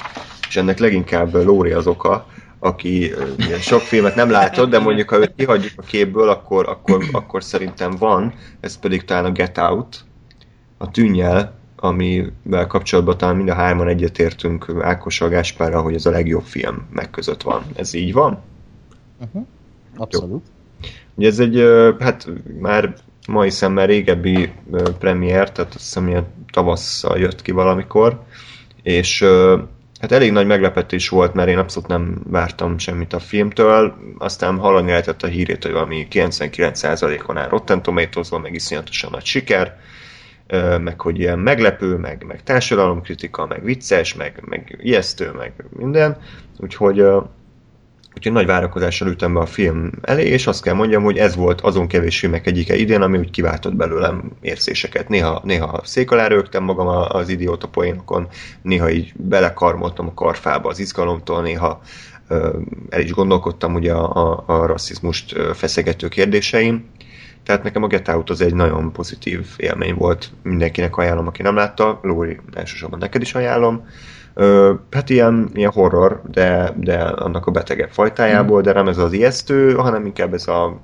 [0.47, 2.27] és ennek leginkább Lóri az oka,
[2.63, 7.03] aki ugye, sok filmet nem látott, de mondjuk ha őt kihagyjuk a képből, akkor, akkor,
[7.11, 10.05] akkor szerintem van, ez pedig talán a Get Out,
[10.77, 16.43] a tűnjel, amivel kapcsolatban talán mind a hárman egyetértünk Ákossal, Gáspárral, hogy ez a legjobb
[16.43, 17.63] film meg között van.
[17.75, 18.39] Ez így van?
[19.21, 19.45] Uh-huh.
[19.95, 20.45] Abszolút.
[21.15, 21.63] Ugye ez egy,
[21.99, 22.27] hát
[22.59, 22.93] már
[23.27, 24.51] mai szemmel régebbi
[24.99, 28.23] premier, tehát azt hiszem ilyen tavasszal jött ki valamikor,
[28.83, 29.25] és
[30.03, 34.89] Hát elég nagy meglepetés volt, mert én abszolút nem vártam semmit a filmtől, aztán hallani
[34.89, 39.77] lehetett a hírét, hogy valami 99%-on áll Rotten tomatoes meg iszonyatosan nagy siker,
[40.79, 46.17] meg hogy ilyen meglepő, meg, meg társadalomkritika, meg vicces, meg, meg ijesztő, meg minden.
[46.57, 47.05] Úgyhogy
[48.15, 51.61] Úgyhogy nagy várakozással ültem be a film elé, és azt kell mondjam, hogy ez volt
[51.61, 55.09] azon kevés filmek egyike idén, ami úgy kiváltott belőlem érzéseket.
[55.09, 58.27] Néha, néha szék alá rögtem magam az idióta poénokon,
[58.61, 61.81] néha így belekarmoltam a karfába az izgalomtól, néha
[62.89, 66.85] el is gondolkodtam ugye a, a, a rasszizmust feszegető kérdéseim.
[67.43, 70.31] Tehát nekem a Get Out az egy nagyon pozitív élmény volt.
[70.43, 71.99] Mindenkinek ajánlom, aki nem látta.
[72.01, 73.87] Lóri, elsősorban neked is ajánlom.
[74.91, 79.73] Hát ilyen, ilyen horror, de, de annak a betegebb fajtájából, de nem ez az ijesztő,
[79.73, 80.79] hanem inkább ez a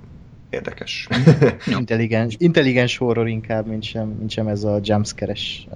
[0.50, 1.08] érdekes.
[1.80, 5.68] intelligens, intelligens horror inkább, mint sem, mint sem ez a jumpscare-es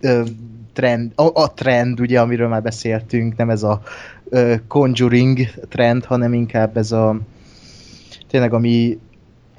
[0.00, 0.26] uh,
[0.72, 3.82] trend, a, a trend, ugye, amiről már beszéltünk, nem ez a
[4.24, 7.16] uh, conjuring trend, hanem inkább ez a
[8.28, 8.98] tényleg, ami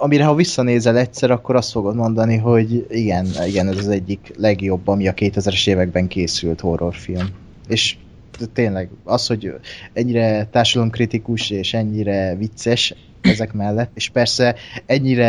[0.02, 4.88] amire ha visszanézel egyszer, akkor azt fogod mondani, hogy igen, igen, ez az egyik legjobb,
[4.88, 7.30] ami a 2000-es években készült horrorfilm.
[7.68, 7.98] És
[8.54, 9.54] tényleg az, hogy
[9.94, 14.56] ennyire társadalomkritikus és ennyire vicces ezek mellett, és persze
[14.86, 15.26] ennyire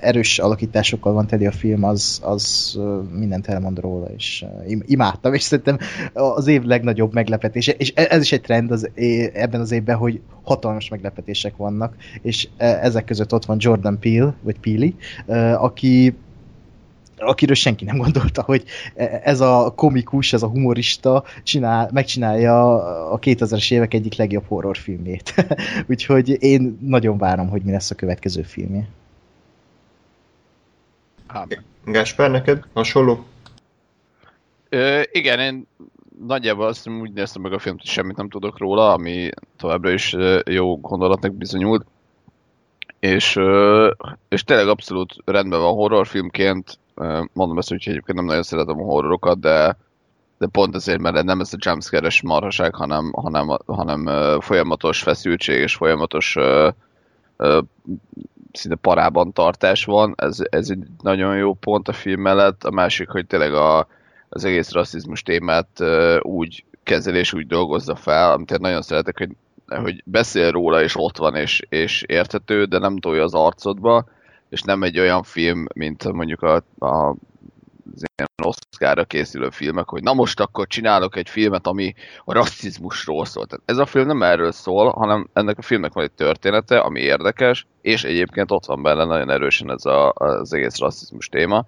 [0.00, 2.78] erős alakításokkal van teli a film, az, az
[3.12, 4.44] mindent elmond róla, és
[4.86, 5.78] imádtam, és szerintem
[6.12, 8.90] az év legnagyobb meglepetése, és e, ez is egy trend az,
[9.32, 14.34] ebben az évben, hogy hatalmas meglepetések vannak, és e, ezek között ott van Jordan Peele,
[14.42, 16.14] vagy Peele, aki
[17.20, 18.64] akiről senki nem gondolta, hogy
[19.22, 22.74] ez a komikus, ez a humorista csinál, megcsinálja
[23.10, 25.34] a 2000-es évek egyik legjobb horrorfilmét.
[25.90, 28.88] Úgyhogy én nagyon várom, hogy mi lesz a következő filmje.
[31.84, 33.24] Gásper, neked hasonló?
[34.68, 35.66] Ö, igen, én
[36.26, 40.16] nagyjából azt úgy néztem meg a filmt, hogy semmit nem tudok róla, ami továbbra is
[40.44, 41.86] jó gondolatnak bizonyult.
[43.00, 43.38] És,
[44.28, 46.78] és tényleg abszolút rendben van horrorfilmként,
[47.32, 49.76] mondom ezt úgy, hogy egyébként nem nagyon szeretem a horrorokat, de,
[50.38, 54.08] de pont ezért, mert nem ez a jumpscare-es marhaság, hanem, hanem, hanem
[54.40, 56.72] folyamatos feszültség és folyamatos uh,
[58.52, 62.64] szinte parában tartás van, ez, ez egy nagyon jó pont a film mellett.
[62.64, 63.86] A másik, hogy tényleg a,
[64.28, 69.30] az egész rasszizmus témát uh, úgy kezelés úgy dolgozza fel, amit én nagyon szeretek, hogy,
[69.66, 74.04] hogy beszél róla, és ott van, és, és érthető, de nem tolja az arcodba,
[74.50, 77.16] és nem egy olyan film, mint mondjuk a, a
[77.94, 83.24] az ilyen Oscarra készülő filmek, hogy na most akkor csinálok egy filmet, ami a rasszizmusról
[83.24, 83.46] szól.
[83.46, 87.00] Tehát ez a film nem erről szól, hanem ennek a filmnek van egy története, ami
[87.00, 91.66] érdekes, és egyébként ott van benne nagyon erősen ez a, az egész rasszizmus téma.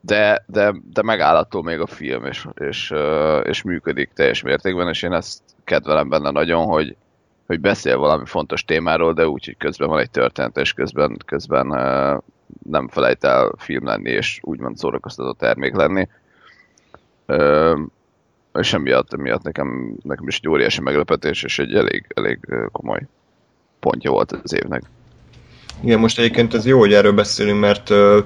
[0.00, 2.92] De, de, de megállattól még a film, és, és,
[3.42, 6.96] és működik teljes mértékben, és én ezt kedvelem benne nagyon, hogy,
[7.52, 11.66] hogy beszél valami fontos témáról, de úgy, hogy közben van egy történet, és közben, közben
[12.62, 16.08] nem felejt el film lenni, és úgymond szórakoztató termék lenni.
[17.26, 17.78] Uh,
[18.54, 22.38] és emiatt, emiatt nekem, nekem is egy óriási meglepetés, és egy elég, elég
[22.72, 23.00] komoly
[23.80, 24.82] pontja volt az évnek.
[25.80, 28.18] Igen, most egyébként ez jó, hogy erről beszélünk, mert uh,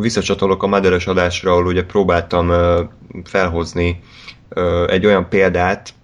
[0.00, 2.80] visszacsatolok a Maderes adásra, ahol ugye próbáltam uh,
[3.24, 4.00] felhozni
[4.54, 5.94] uh, egy olyan példát,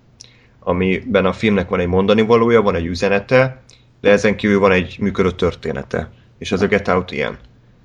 [0.71, 3.63] amiben a filmnek van egy mondani valója, van egy üzenete,
[4.01, 6.11] de ezen kívül van egy működő története.
[6.39, 7.39] És az a Get Out ilyen.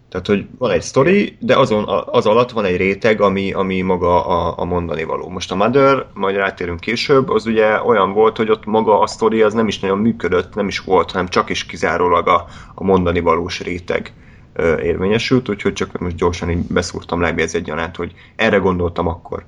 [0.09, 4.25] Tehát, hogy van egy sztori, de azon, az alatt van egy réteg, ami, ami maga
[4.25, 5.29] a, a mondani való.
[5.29, 9.41] Most a Mother, majd rátérünk később, az ugye olyan volt, hogy ott maga a sztori
[9.41, 12.45] az nem is nagyon működött, nem is volt, hanem csak is kizárólag a,
[12.75, 14.13] a mondani valós réteg
[14.53, 19.45] ö, érvényesült, úgyhogy csak most gyorsan így beszúrtam lábjegyzetgyanánt, hogy erre gondoltam akkor,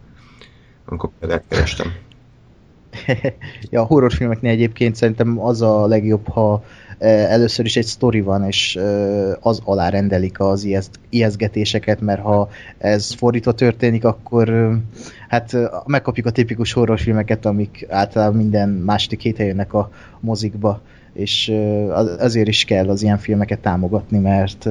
[0.85, 1.93] amikor példát kerestem.
[3.71, 6.63] ja, a horrorfilmeknél egyébként szerintem az a legjobb, ha
[6.99, 8.79] először is egy sztori van, és
[9.39, 10.67] az alá rendelik az
[11.09, 14.77] ijeszgetéseket, mert ha ez fordítva történik, akkor
[15.27, 20.81] hát megkapjuk a tipikus horrorfilmeket, amik általában minden második héten jönnek a mozikba,
[21.13, 21.53] és
[22.19, 24.69] azért is kell az ilyen filmeket támogatni, mert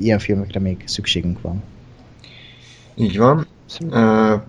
[0.00, 1.62] ilyen filmekre még szükségünk van.
[2.94, 3.46] Így van.
[3.80, 4.40] Uh,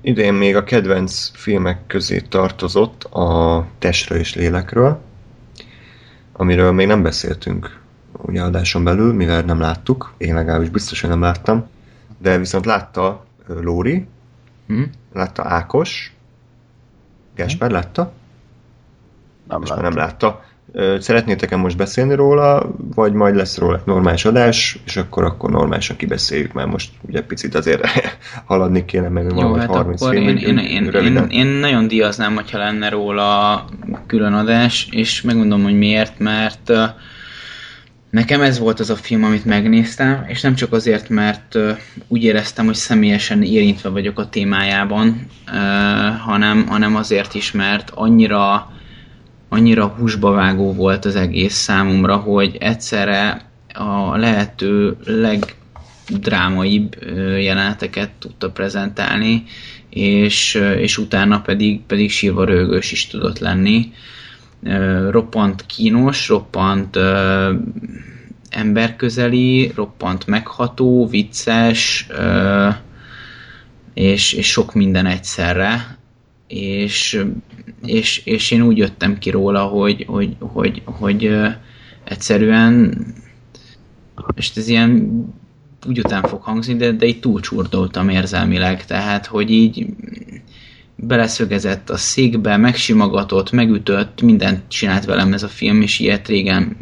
[0.00, 5.00] idén még a kedvenc filmek közé tartozott a Testről és Lélekről,
[6.32, 7.80] amiről még nem beszéltünk
[8.12, 11.68] ugye adáson belül, mivel nem láttuk, én legalábbis biztos, hogy nem láttam,
[12.18, 14.06] de viszont látta Lóri,
[14.66, 14.90] hmm.
[15.12, 16.12] látta Ákos,
[17.34, 18.12] Gásper látta,
[19.48, 20.44] nem most már nem látta,
[20.98, 25.96] Szeretnétek-e most beszélni róla, vagy majd lesz róla egy normális adás, és akkor akkor normálisan
[25.96, 27.86] kibeszéljük, mert most ugye picit azért
[28.44, 32.34] haladni kéne, mert van hát 30 akkor film, én, én, én, én, én nagyon díjaznám,
[32.34, 33.64] hogyha lenne róla
[34.06, 36.72] külön adás, és megmondom, hogy miért, mert
[38.10, 41.58] nekem ez volt az a film, amit megnéztem, és nem csak azért, mert
[42.08, 45.26] úgy éreztem, hogy személyesen érintve vagyok a témájában,
[46.24, 48.70] hanem, hanem azért is, mert annyira
[49.52, 54.96] annyira húsba vágó volt az egész számomra, hogy egyszerre a lehető
[56.08, 56.96] legdrámaibb
[57.38, 59.44] jeleneteket tudta prezentálni,
[59.90, 63.92] és, és utána pedig, pedig sírva rögős is tudott lenni.
[65.10, 66.98] Roppant kínos, roppant
[68.50, 72.06] emberközeli, roppant megható, vicces,
[73.94, 75.96] és, és sok minden egyszerre.
[76.54, 77.24] És,
[77.84, 81.30] és, és én úgy jöttem ki róla, hogy, hogy, hogy, hogy
[82.04, 83.04] egyszerűen,
[84.34, 85.24] és ez ilyen
[85.86, 89.86] úgy után fog hangzni, de, de így túlcsúrdoltam érzelmileg, tehát, hogy így
[90.96, 96.76] beleszögezett a székbe, megsimogatott, megütött, mindent csinált velem ez a film, és ilyet régen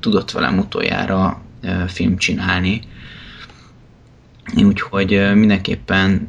[0.00, 1.42] tudott velem utoljára
[1.86, 2.80] film csinálni.
[4.56, 6.26] Úgyhogy mindenképpen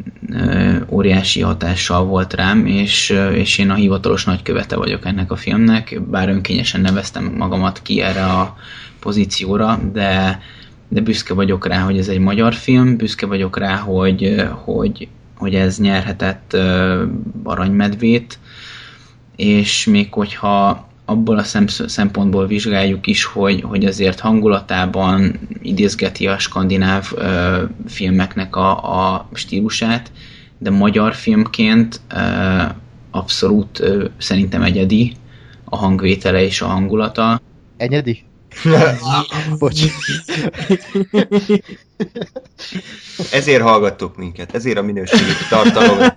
[0.90, 6.30] óriási hatással volt rám, és, és én a hivatalos nagykövete vagyok ennek a filmnek, bár
[6.30, 8.58] önkényesen neveztem magamat ki erre a
[9.00, 10.42] pozícióra, de,
[10.88, 15.56] de büszke vagyok rá, hogy ez egy magyar film, büszke vagyok rá, hogy, hogy, hogy
[15.56, 16.58] ez nyerhetett
[17.44, 18.40] aranymedvét,
[19.36, 21.44] és még hogyha abból a
[21.88, 28.70] szempontból vizsgáljuk is, hogy, hogy azért hangulatában idézgeti a skandináv ö, filmeknek a,
[29.14, 30.12] a stílusát,
[30.58, 32.18] de magyar filmként ö,
[33.12, 35.14] abszolút ö, szerintem egyedi
[35.64, 37.42] a hangvétele és a hangulata.
[37.78, 38.24] Enyedi?
[39.60, 39.82] Bocs.
[43.32, 45.98] Ezért hallgattok minket, ezért a minőségi tartalom.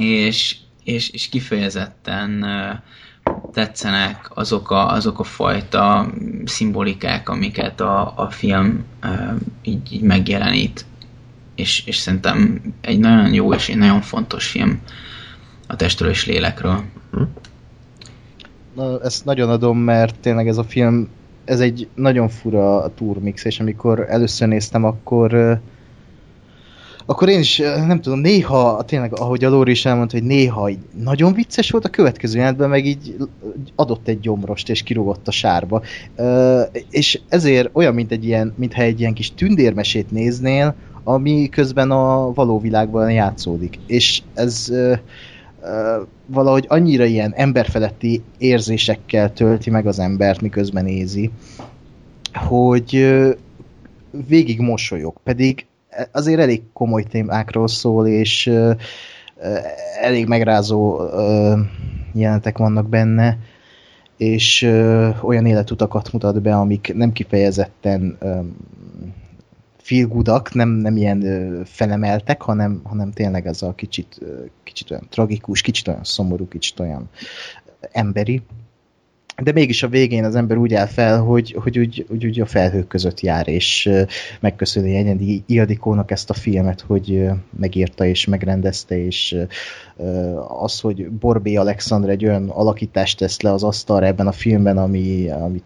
[0.00, 2.44] és, és, és kifejezetten
[3.52, 6.12] tetszenek azok a, azok a fajta
[6.44, 8.84] szimbolikák, amiket a, a film
[9.62, 10.84] így, így megjelenít.
[11.54, 14.80] És, és szerintem egy nagyon jó és egy nagyon fontos film
[15.66, 16.82] a testről és lélekről.
[18.74, 21.08] Na, ezt nagyon adom, mert tényleg ez a film,
[21.44, 25.60] ez egy nagyon fura turmix, és amikor először néztem, akkor
[27.10, 30.68] akkor én is, ö, nem tudom, néha, tényleg, ahogy a Lóri is elmondta, hogy néha
[30.68, 33.16] így nagyon vicces volt, a következő jelentben meg így
[33.74, 35.82] adott egy gyomrost, és kirúgott a sárba.
[36.16, 41.90] Ö, és ezért olyan, mint egy ilyen, mintha egy ilyen kis tündérmesét néznél, ami közben
[41.90, 43.78] a való világban játszódik.
[43.86, 44.94] És ez ö,
[45.62, 51.30] ö, valahogy annyira ilyen emberfeletti érzésekkel tölti meg az embert, miközben nézi,
[52.32, 53.14] hogy
[54.28, 55.66] végig mosolyog, pedig
[56.12, 58.50] azért elég komoly témákról szól, és
[60.00, 61.00] elég megrázó
[62.12, 63.38] jelenetek vannak benne,
[64.16, 64.62] és
[65.22, 68.18] olyan életutakat mutat be, amik nem kifejezetten
[70.08, 74.20] goodak, nem, nem ilyen ö, felemeltek, hanem, hanem tényleg ez a kicsit,
[74.64, 77.08] kicsit olyan tragikus, kicsit olyan szomorú, kicsit olyan
[77.92, 78.42] emberi.
[79.42, 82.46] De mégis a végén az ember úgy áll fel, hogy, hogy úgy, úgy, úgy a
[82.46, 83.90] felhők között jár, és
[84.40, 87.24] megköszöni Enyedi Ildikónak ezt a filmet, hogy
[87.58, 89.36] megírta és megrendezte, és
[90.48, 95.28] az, hogy Borbé Alexandra egy olyan alakítást tesz le az asztalra ebben a filmben, ami,
[95.30, 95.62] ami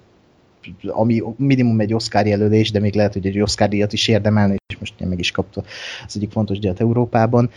[0.86, 4.78] ami minimum egy Oscar jelölés, de még lehet, hogy egy Oscar díjat is érdemelne, és
[4.78, 5.62] most meg is kapta
[6.06, 7.50] az egyik fontos díjat Európában,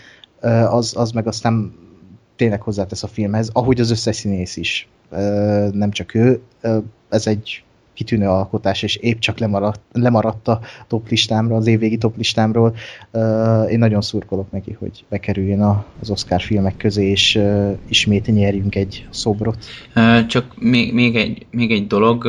[0.69, 1.73] az, az meg aztán
[2.35, 4.87] tényleg hozzátesz a filmhez, ahogy az összes színész is.
[5.71, 6.41] Nem csak ő,
[7.09, 12.17] ez egy kitűnő alkotás, és épp csak lemaradt, lemaradt a top listámra, az évvégi top
[12.17, 12.75] listámról.
[13.11, 15.61] Ö, Én nagyon szurkolok neki, hogy bekerüljön
[16.01, 17.41] az Oscar filmek közé, és
[17.87, 19.65] ismét nyerjünk egy szobrot.
[20.27, 22.25] Csak még, még, egy, még egy dolog,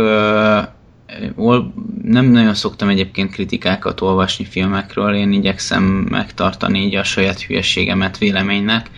[2.03, 8.91] nem nagyon szoktam egyébként kritikákat olvasni filmekről, én igyekszem megtartani így a saját hülyeségemet véleménynek,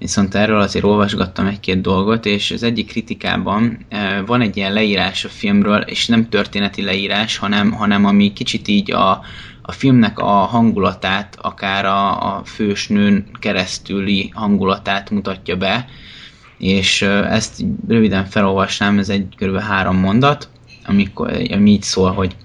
[0.00, 3.86] viszont erről azért olvasgattam egy-két dolgot, és az egyik kritikában
[4.26, 8.92] van egy ilyen leírás a filmről, és nem történeti leírás, hanem, hanem ami kicsit így
[8.92, 9.10] a,
[9.62, 15.86] a filmnek a hangulatát, akár a, a fősnőn keresztüli hangulatát mutatja be,
[16.58, 19.58] és ezt röviden felolvasnám, ez egy kb.
[19.58, 20.48] három mondat,
[20.86, 22.36] amikor, ami így szól, hogy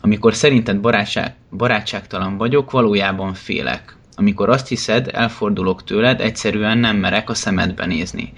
[0.00, 3.98] amikor szerinted barátság, barátságtalan vagyok, valójában félek.
[4.20, 8.32] Amikor azt hiszed, elfordulok tőled, egyszerűen nem merek a szemedbe nézni.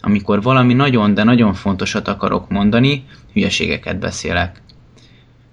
[0.00, 4.62] Amikor valami nagyon, de nagyon fontosat akarok mondani, hülyeségeket beszélek.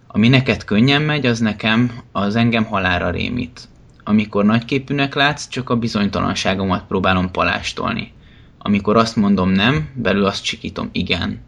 [0.07, 3.67] Ami neked könnyen megy, az nekem, az engem halára rémít.
[4.03, 8.11] Amikor nagyképűnek látsz, csak a bizonytalanságomat próbálom palástolni.
[8.57, 11.41] Amikor azt mondom nem, belül azt csikítom igen.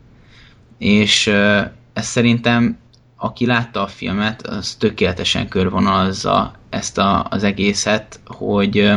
[0.78, 1.28] És
[1.94, 2.78] ez szerintem,
[3.24, 8.92] aki látta a filmet, az tökéletesen körvonalazza ezt a, az egészet, hogy,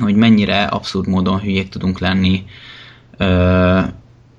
[0.00, 2.44] hogy mennyire abszurd módon hülyék tudunk lenni
[3.16, 3.80] ö,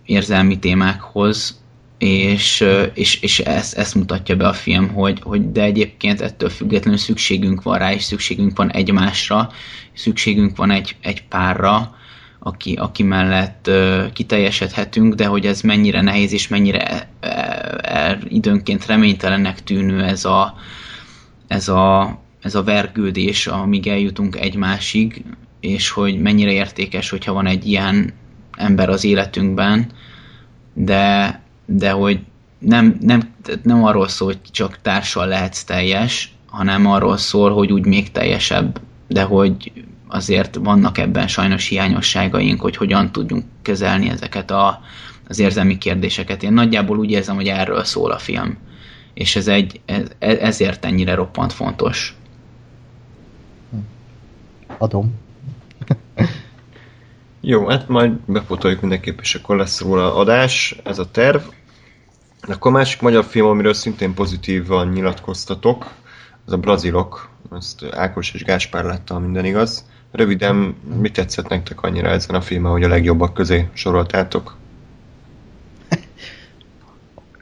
[0.05, 1.61] érzelmi témákhoz,
[1.97, 6.99] és, és, és ezt, ezt mutatja be a film, hogy, hogy de egyébként ettől függetlenül
[6.99, 9.51] szükségünk van rá, és szükségünk van egymásra,
[9.93, 11.95] szükségünk van egy, egy párra,
[12.45, 17.29] aki, aki mellett uh, kiteljesedhetünk, de hogy ez mennyire nehéz és mennyire uh,
[17.83, 20.55] uh, időnként reménytelennek tűnő ez a,
[21.47, 25.23] ez a, ez a vergődés, amíg eljutunk egymásig,
[25.59, 28.13] és hogy mennyire értékes, hogyha van egy ilyen
[28.57, 29.87] ember az életünkben,
[30.73, 32.19] de, de hogy
[32.59, 33.33] nem, nem,
[33.63, 38.81] nem arról szól, hogy csak társal lehetsz teljes, hanem arról szól, hogy úgy még teljesebb,
[39.07, 39.71] de hogy
[40.13, 44.81] azért vannak ebben sajnos hiányosságaink, hogy hogyan tudjunk kezelni ezeket a,
[45.27, 46.43] az érzelmi kérdéseket.
[46.43, 48.57] Én nagyjából úgy érzem, hogy erről szól a film.
[49.13, 52.15] És ez egy, ez, ezért ennyire roppant fontos.
[54.77, 55.13] Adom.
[57.41, 61.41] Jó, hát majd befotoljuk mindenképp, és akkor lesz róla adás, ez a terv.
[62.41, 65.91] Akkor a másik magyar film, amiről szintén pozitívan nyilatkoztatok,
[66.45, 69.91] az a Brazilok, ezt Ákos és Gáspár látta, minden igaz.
[70.13, 70.55] Röviden,
[71.01, 74.55] mit tetszett nektek annyira ezen a filmen, hogy a legjobbak közé soroltátok?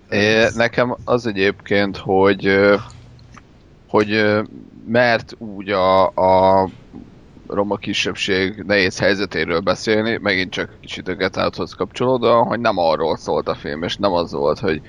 [0.10, 2.70] É, nekem az egyébként, hogy
[3.88, 4.42] hogy
[4.88, 6.70] mert úgy a, a
[7.48, 13.18] roma kisebbség nehéz helyzetéről beszélni, megint csak kicsit a Get Out-hoz kapcsolódóan, hogy nem arról
[13.18, 14.82] szólt a film, és nem az volt, hogy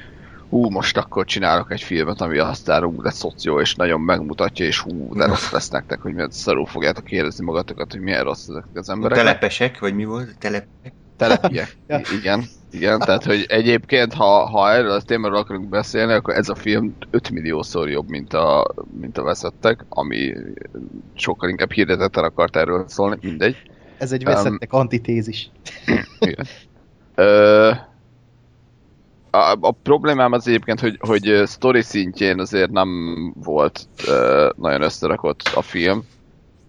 [0.52, 4.78] hú, most akkor csinálok egy filmet, ami aztán ú, de szoció, és nagyon megmutatja, és
[4.78, 8.64] hú, de rossz lesz nektek, hogy miért szarul fogjátok érezni magatokat, hogy milyen rossz ezek
[8.74, 9.18] az emberek.
[9.18, 10.38] Telepesek, vagy mi volt?
[10.38, 10.92] Telepek?
[11.16, 11.76] Telepiek.
[11.88, 12.00] ja.
[12.18, 16.54] Igen, igen, tehát hogy egyébként, ha, ha erről a témáról akarunk beszélni, akkor ez a
[16.54, 20.34] film 5 milliószor jobb, mint a, mint a veszettek, ami
[21.14, 23.56] sokkal inkább hirdetetten akart erről szólni, mindegy.
[23.98, 25.50] Ez egy veszettek um, antitézis.
[26.18, 26.46] Igen.
[27.14, 27.70] Ö,
[29.34, 32.88] a, a problémám az egyébként, hogy, hogy story szintjén azért nem
[33.44, 36.02] volt uh, nagyon összerakott a film.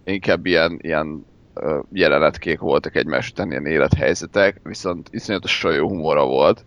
[0.03, 6.65] Inkább ilyen, ilyen uh, jelenetkék voltak egymás után, ilyen élethelyzetek, viszont iszonyatosan jó humora volt.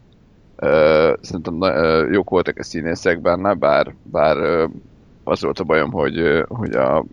[0.57, 4.71] Uh, szerintem uh, jók voltak a színészek benne, bár, bár uh,
[5.25, 7.05] az volt a bajom, hogy, uh, hogy a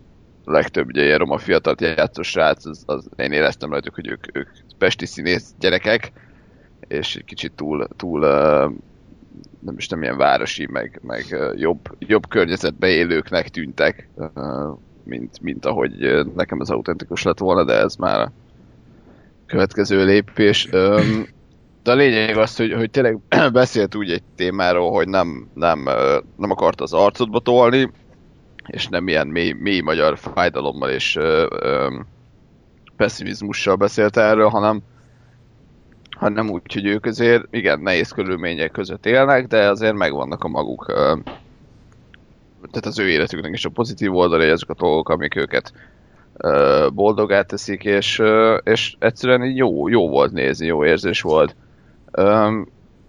[0.44, 5.06] legtöbb ugye roma fiatalt játszó srác, az, az, én éreztem rajtuk, hogy ők, ők pesti
[5.06, 6.12] színész gyerekek,
[6.88, 8.20] és egy kicsit túl, túl
[9.60, 14.08] nem is nem ilyen városi, meg, meg jobb, jobb környezetbe élőknek tűntek,
[15.04, 18.32] mint, mint ahogy nekem az autentikus lett volna, de ez már a
[19.46, 20.68] következő lépés.
[21.82, 23.18] De a lényeg az, hogy, hogy tényleg
[23.52, 25.82] beszélt úgy egy témáról, hogy nem, nem,
[26.36, 27.90] nem akart az arcodba tolni,
[28.66, 31.98] és nem ilyen mély, mély magyar fájdalommal és ö, ö,
[32.96, 34.82] pessimizmussal beszélt erről, hanem,
[36.14, 40.92] hanem úgy, hogy ők azért igen, nehéz körülmények között élnek, de azért megvannak a maguk
[42.70, 45.72] tehát az ő életüknek is a pozitív oldalai, ezek a dolgok, amik őket
[46.94, 48.22] boldogá teszik, és,
[48.62, 51.56] és egyszerűen jó, jó volt nézni, jó érzés volt.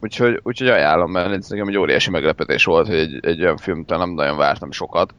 [0.01, 3.97] Úgyhogy, úgyhogy ajánlom, mert ez nekem egy óriási meglepetés volt, hogy egy, egy olyan filmtől
[3.97, 5.13] nem nagyon vártam sokat.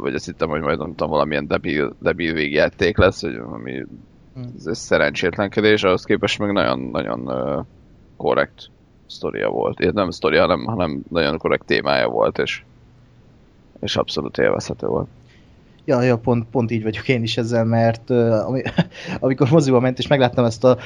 [0.00, 3.84] Vagy azt hittem, hogy majd nem valamilyen debil, debil végjáték lesz, hogy ami.
[4.58, 7.30] Ez egy szerencsétlenkedés, ahhoz képest meg nagyon-nagyon
[8.16, 8.70] korrekt
[9.06, 9.80] sztoria volt.
[9.80, 12.62] Én nem sztoria, hanem, hanem nagyon korrekt témája volt, és,
[13.80, 15.08] és abszolút élvezhető volt.
[15.84, 18.62] Ja, ja pont, pont így vagyok én is ezzel, mert uh, ami,
[19.20, 20.78] amikor moziba ment, és megláttam ezt a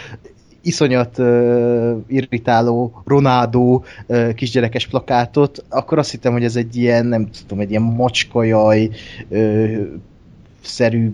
[0.63, 7.29] iszonyat uh, irritáló Ronaldo uh, kisgyerekes plakátot, akkor azt hittem, hogy ez egy ilyen, nem
[7.31, 8.91] tudom, egy ilyen macskajaj
[9.29, 9.79] uh,
[10.61, 11.13] szerű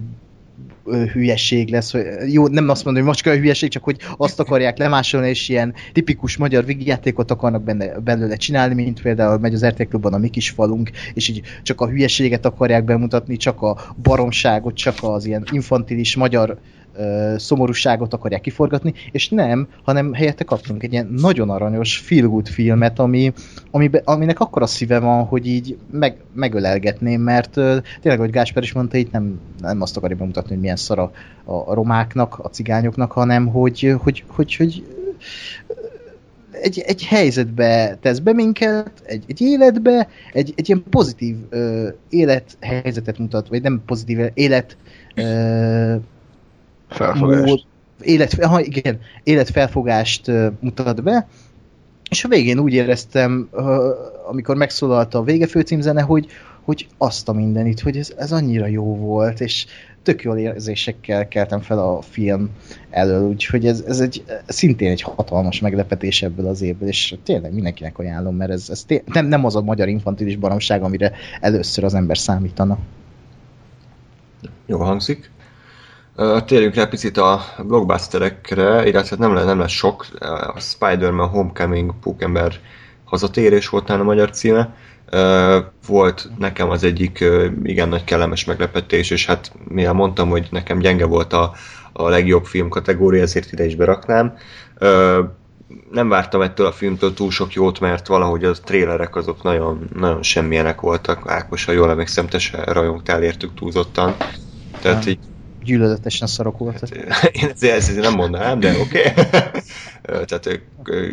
[1.13, 5.29] hülyeség lesz, hogy jó, nem azt mondom, hogy macska hülyeség, csak hogy azt akarják lemásolni,
[5.29, 10.15] és ilyen tipikus magyar vigyátékot akarnak benne, belőle csinálni, mint például megy az RTL Klubban
[10.15, 14.95] a mi kis falunk, és így csak a hülyeséget akarják bemutatni, csak a baromságot, csak
[15.01, 16.59] az ilyen infantilis magyar
[16.97, 22.49] ö, szomorúságot akarják kiforgatni, és nem, hanem helyette kaptunk egy ilyen nagyon aranyos feel good
[22.49, 23.33] filmet, ami,
[23.71, 27.53] amibe, aminek akkora szíve van, hogy így meg, megölelgetném, mert
[28.01, 31.11] tényleg, hogy Gásper is mondta, itt nem, nem azt akarja bemutatni, hogy milyen szar a,
[31.45, 34.85] a romáknak, a cigányoknak, hanem hogy, hogy, hogy, hogy
[36.61, 43.19] egy, egy helyzetbe tesz be minket, egy, egy életbe, egy, egy ilyen pozitív ö, élethelyzetet
[43.19, 44.77] mutat, vagy nem pozitív élet
[45.15, 45.95] ö,
[46.89, 47.45] Felfogást.
[47.45, 47.61] mód,
[48.01, 50.31] élet, ha, igen, életfelfogást
[50.61, 51.29] mutat be,
[52.11, 53.49] és a végén úgy éreztem,
[54.29, 56.27] amikor megszólalt a vége főcímzene, hogy,
[56.65, 59.67] hogy azt a mindenit, hogy ez, ez annyira jó volt, és
[60.03, 62.51] tök jól érzésekkel keltem fel a film
[62.91, 67.99] elől, úgyhogy ez, ez egy, szintén egy hatalmas meglepetés ebből az évből, és tényleg mindenkinek
[67.99, 71.95] ajánlom, mert ez, ez té- nem, nem az a magyar infantilis baromság, amire először az
[71.95, 72.79] ember számítana.
[74.67, 75.31] Jó hangzik.
[76.45, 80.07] Térjünk rá picit a blockbusterekre, illetve nem, le, nem lesz sok.
[80.55, 82.53] A Spider-Man Homecoming Pókember
[83.05, 84.75] hazatérés volt a magyar címe.
[85.87, 87.25] Volt nekem az egyik
[87.63, 91.53] igen nagy kellemes meglepetés, és hát mivel mondtam, hogy nekem gyenge volt a,
[91.93, 94.37] a legjobb film kategória, ezért ide is beraknám.
[95.91, 100.23] Nem vártam ettől a filmtől túl sok jót, mert valahogy a trélerek azok nagyon, nagyon
[100.23, 101.31] semmilyenek voltak.
[101.31, 104.15] Ákos, ha jól emlékszem, te se rajongtál értük túlzottan.
[104.81, 105.19] Tehát így
[105.65, 106.89] Gyűlöletesen szarok voltak.
[107.43, 109.01] én ezért, nem mondanám, de oké.
[109.09, 110.25] Okay.
[110.25, 110.63] Tehát ők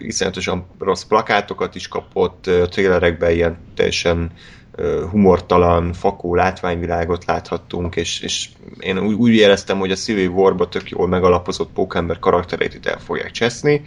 [0.03, 4.31] iszonyatosan rossz plakátokat is kapott, ö, trailerekben ilyen teljesen
[5.09, 8.49] humortalan, fakó látványvilágot láthattunk, és, és
[8.79, 12.99] én úgy, úgy éreztem, hogy a Civil War-ba tök jól megalapozott pókember karakterét itt el
[12.99, 13.81] fogják cseszni,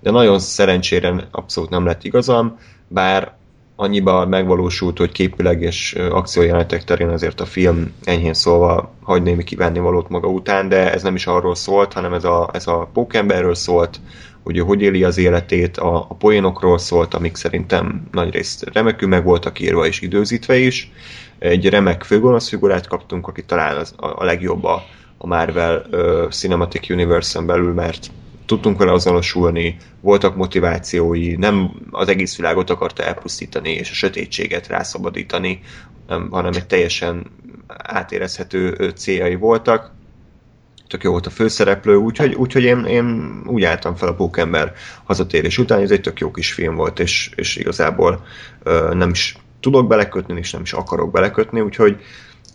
[0.00, 2.58] de nagyon szerencsére abszolút nem lett igazam,
[2.88, 3.36] bár
[3.76, 9.78] annyiba megvalósult, hogy képileg és akciójelenetek terén azért a film enyhén szólva hagy némi kívánni
[9.78, 13.54] valót maga után, de ez nem is arról szólt, hanem ez a, ez a pókemberről
[13.54, 14.00] szólt,
[14.42, 19.60] hogy hogy éli az életét, a, a poénokról szólt, amik szerintem nagyrészt remekül meg voltak
[19.60, 20.92] írva és időzítve is.
[21.38, 24.82] Egy remek főgonosz figurát kaptunk, aki talán az, a, a legjobb a,
[25.18, 28.10] a Marvel uh, Cinematic Universe-en belül, mert
[28.46, 35.60] tudtunk vele azonosulni, voltak motivációi, nem az egész világot akarta elpusztítani és a sötétséget rászabadítani,
[36.08, 37.30] nem, hanem egy teljesen
[37.66, 39.94] átérezhető céljai voltak.
[40.88, 44.72] Tök jó volt a főszereplő, úgyhogy, úgyhogy én, én úgy álltam fel a Pókember
[45.04, 48.26] hazatérés után, ez egy tök jó kis film volt, és, és igazából
[48.92, 52.00] nem is tudok belekötni, és nem is akarok belekötni, úgyhogy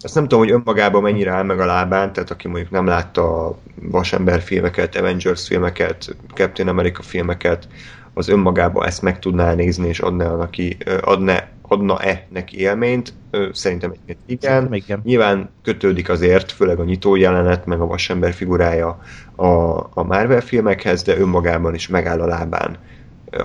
[0.03, 3.45] azt nem tudom, hogy önmagában mennyire áll meg a lábán, tehát aki mondjuk nem látta
[3.45, 7.67] a Vasember filmeket, Avengers filmeket, Captain America filmeket,
[8.13, 13.13] az önmagában ezt meg tudná nézni, és adna neki, adna, adna-e neki élményt?
[13.51, 14.17] Szerintem igen.
[14.39, 15.01] Szerintem igen.
[15.03, 19.01] Nyilván kötődik azért, főleg a nyitó jelenet, meg a Vasember figurája
[19.35, 19.45] a,
[19.93, 22.77] a Marvel filmekhez, de önmagában is megáll a lábán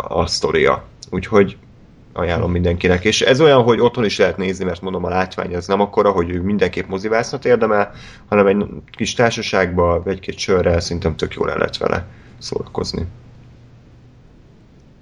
[0.09, 0.84] a sztoria.
[1.11, 1.57] Úgyhogy
[2.19, 3.05] ajánlom mindenkinek.
[3.05, 6.11] És ez olyan, hogy otthon is lehet nézni, mert mondom, a látvány az nem akkora,
[6.11, 7.91] hogy ő mindenképp mozivásznat érdemel,
[8.29, 12.07] hanem egy kis társaságba, egy-két sörrel szerintem tök jól el lehet vele
[12.39, 13.07] szórakozni.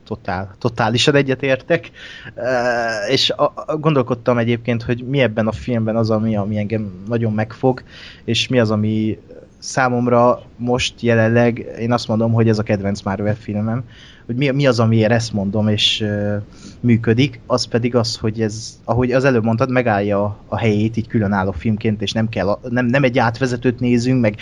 [0.04, 1.90] Totál, totálisan egyetértek.
[2.36, 7.04] Uh, és a, a, gondolkodtam egyébként, hogy mi ebben a filmben az, ami, ami engem
[7.08, 7.82] nagyon megfog,
[8.24, 9.18] és mi az, ami
[9.58, 13.84] számomra most jelenleg, én azt mondom, hogy ez a kedvenc Marvel filmem,
[14.26, 16.42] hogy mi, mi az, amiért ezt mondom, és uh,
[16.80, 21.52] működik, az pedig az, hogy ez, ahogy az előbb mondtad, megállja a helyét így különálló
[21.52, 24.36] filmként, és nem kell, a, nem, nem egy átvezetőt nézünk, meg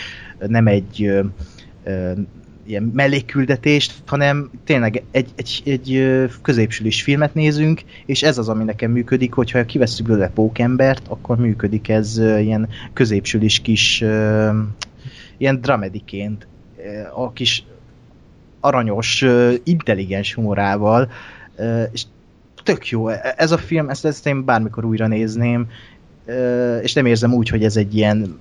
[0.47, 1.25] nem egy uh,
[1.85, 2.17] uh,
[2.65, 8.63] ilyen mellékküldetést, hanem tényleg egy, egy, egy ö, középsülis filmet nézünk, és ez az, ami
[8.63, 14.49] nekem működik, hogyha kivesszük belőle pókembert, akkor működik ez ö, ilyen középsülis kis ö,
[15.37, 17.63] ilyen dramediként, ö, a kis
[18.63, 19.25] aranyos,
[19.63, 21.11] intelligens humorával,
[21.91, 22.03] és
[22.63, 23.07] tök jó.
[23.37, 25.67] Ez a film, ezt, ezt én bármikor újra nézném,
[26.81, 28.39] és nem érzem úgy, hogy ez egy ilyen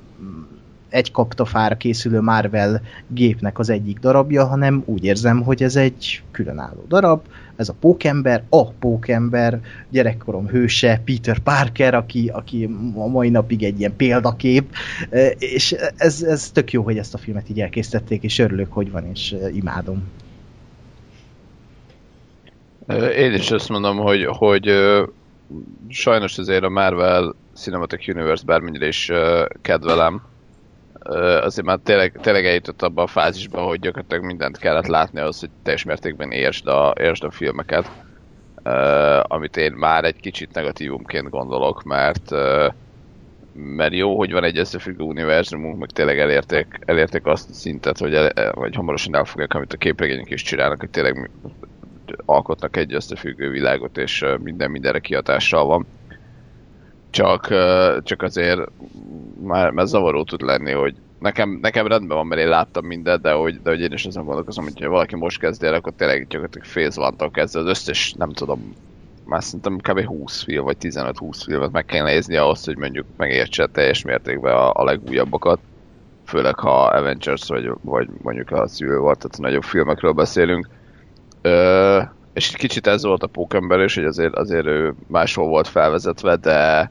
[0.92, 6.84] egy kaptafára készülő Marvel gépnek az egyik darabja, hanem úgy érzem, hogy ez egy különálló
[6.88, 7.20] darab,
[7.56, 13.78] ez a pókember, a pókember, gyerekkorom hőse, Peter Parker, aki, aki a mai napig egy
[13.78, 14.74] ilyen példakép,
[15.38, 19.04] és ez, ez tök jó, hogy ezt a filmet így elkészítették, és örülök, hogy van,
[19.12, 20.02] és imádom.
[23.16, 24.70] Én is azt mondom, hogy, hogy
[25.88, 29.10] sajnos azért a Marvel Cinematic Universe bármennyire is
[29.62, 30.22] kedvelem,
[31.42, 35.50] azért már tényleg, tényleg eljutott abba a fázisba, hogy gyakorlatilag mindent kellett látni ahhoz, hogy
[35.62, 37.90] teljes mértékben értsd a, értsd a filmeket,
[39.22, 42.30] amit én már egy kicsit negatívumként gondolok, mert
[43.54, 48.14] mert jó, hogy van egy összefüggő univerzumunk, meg tényleg elérték, elérték azt a szintet, hogy,
[48.14, 51.30] el, vagy hamarosan elfogják, amit a képregények is csinálnak, hogy tényleg
[52.24, 55.86] alkotnak egy összefüggő világot, és minden mindenre kihatással van.
[57.12, 57.46] Csak,
[58.02, 58.60] csak azért
[59.42, 63.32] már, már zavaró tud lenni, hogy nekem, nekem rendben van, mert én láttam mindent, de
[63.32, 66.26] hogy, de hogy én is azon gondolkozom, hogy ha valaki most kezd el, akkor tényleg
[66.26, 68.74] gyakorlatilag fész van kezdve az összes, nem tudom,
[69.24, 70.04] már szerintem kb.
[70.04, 74.72] 20 film, vagy 15-20 filmet meg kell nézni ahhoz, hogy mondjuk megértse teljes mértékben a,
[74.72, 75.58] a legújabbakat.
[76.26, 80.68] Főleg ha Avengers vagy, vagy mondjuk a Civil War, tehát nagyobb filmekről beszélünk.
[81.42, 82.00] Ö,
[82.32, 86.90] és kicsit ez volt a pókember is, hogy azért, azért ő máshol volt felvezetve, de,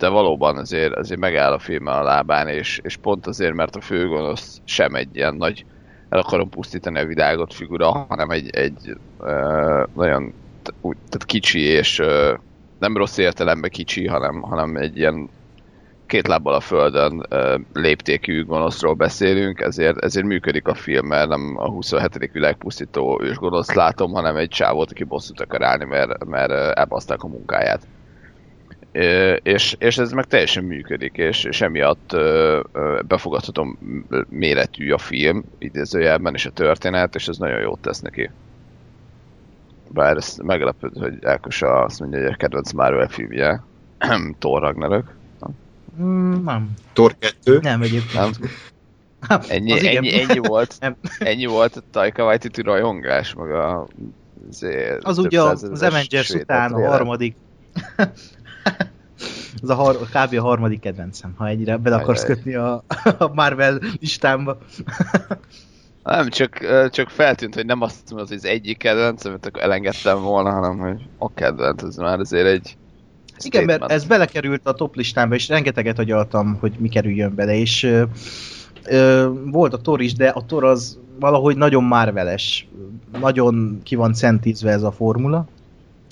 [0.00, 3.80] de valóban azért, azért megáll a film a lábán, és, és pont azért, mert a
[3.80, 5.64] főgonosz sem egy ilyen nagy
[6.08, 10.32] el akarom pusztítani a világot figura, hanem egy, egy ö, nagyon
[10.80, 12.34] úgy, tehát kicsi, és ö,
[12.78, 15.28] nem rossz értelemben kicsi, hanem, hanem egy ilyen
[16.06, 21.54] két lábbal a földön ö, léptékű gonoszról beszélünk, ezért, ezért működik a film, mert nem
[21.56, 22.30] a 27.
[22.32, 27.28] világpusztító ős gonosz látom, hanem egy csávót, aki bosszút akar állni, mert, mert elbaszták a
[27.28, 27.86] munkáját.
[29.42, 32.16] És, és ez meg teljesen működik, és, és emiatt
[33.06, 33.78] befogadhatom
[34.28, 38.30] méretű a film, idézőjelben, és a történet, és ez nagyon jót tesz neki.
[39.88, 43.62] Bár ez meglepő, hogy Elkosa azt mondja, hogy a kedvenc Marvel filmje,
[44.38, 45.14] Thor Ragnarök.
[46.00, 46.70] Mm, nem.
[46.92, 47.58] Thor 2?
[47.62, 48.38] Nem, egyébként.
[49.28, 49.40] Nem.
[49.48, 49.96] Ennyi, Az igen.
[49.96, 53.86] ennyi, ennyi, volt, ennyi volt a Taika Waititi rajongás, meg a
[55.00, 57.36] Az több ugye az Avengers után a harmadik...
[59.62, 60.34] Az a har- kb.
[60.34, 62.84] a harmadik kedvencem, ha ennyire bele akarsz kötni a,
[63.18, 64.58] a Marvel listámba.
[66.02, 66.58] Nem, csak,
[66.90, 70.78] csak feltűnt, hogy nem azt mondod, hogy az egyik kedvenc, amit akkor elengedtem volna, hanem
[70.78, 72.76] hogy a kedvenc, ez már azért egy
[73.38, 77.82] Igen, mert ez belekerült a top listámba, és rengeteget agyaltam, hogy mi kerüljön bele, és
[77.82, 78.02] ö,
[78.84, 82.68] ö, volt a Thor is, de a Thor az valahogy nagyon márveles,
[83.20, 85.46] nagyon ki van centízve ez a formula,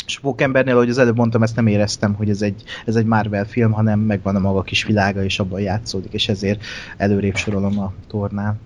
[0.09, 3.05] és a Pókembernél, ahogy az előbb mondtam, ezt nem éreztem, hogy ez egy, ez egy
[3.05, 6.65] Marvel film, hanem megvan a maga kis világa, és abban játszódik, és ezért
[6.97, 8.57] előrébb sorolom a tornál.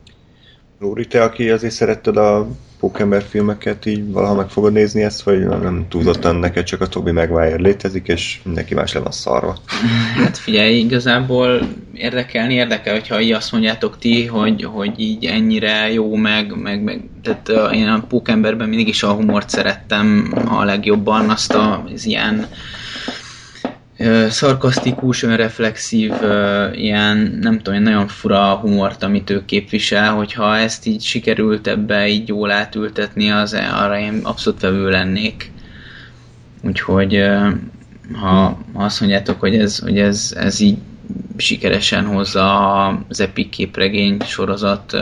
[0.82, 5.46] Lóri, te, aki azért szeretted a Pókember filmeket, így valaha meg fogod nézni ezt, vagy
[5.46, 9.56] nem túlzottan neked csak a Toby Maguire létezik, és mindenki más le van szarva.
[10.16, 11.60] Hát figyelj, igazából
[11.94, 17.00] érdekelni érdekel, hogyha így azt mondjátok ti, hogy, hogy így ennyire jó, meg, meg, meg
[17.22, 22.46] tehát én a Pókemberben mindig is a humort szerettem a legjobban, azt a, az ilyen
[24.28, 26.12] szarkasztikus, önreflexív,
[26.72, 32.08] ilyen, nem tudom, ilyen nagyon fura humort, amit ő képvisel, hogyha ezt így sikerült ebbe
[32.08, 35.50] így jól átültetni, az arra én abszolút vevő lennék.
[36.62, 37.24] Úgyhogy
[38.20, 40.78] ha, ha azt mondjátok, hogy ez, hogy ez, ez így
[41.36, 44.96] sikeresen hozza az Epic képregény sorozat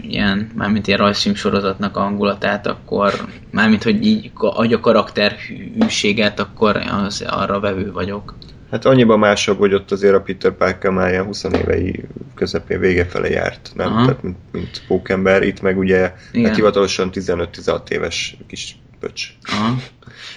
[0.00, 3.14] ilyen, mármint ilyen rajzfilm sorozatnak a hangulatát, akkor
[3.50, 5.36] mármint, hogy így adja karakter
[5.80, 6.76] hűséget, akkor
[7.06, 8.34] az, arra vevő vagyok.
[8.70, 13.04] Hát annyiban másabb, hogy ott azért a Peter Parker már ilyen 20 évei közepén vége
[13.04, 13.92] fele járt, nem?
[13.92, 14.04] Aha.
[14.04, 16.46] Tehát, mint, mint Pókember, itt meg ugye Igen.
[16.46, 19.28] hát hivatalosan 15-16 éves kis pöcs.
[19.42, 19.74] Aha.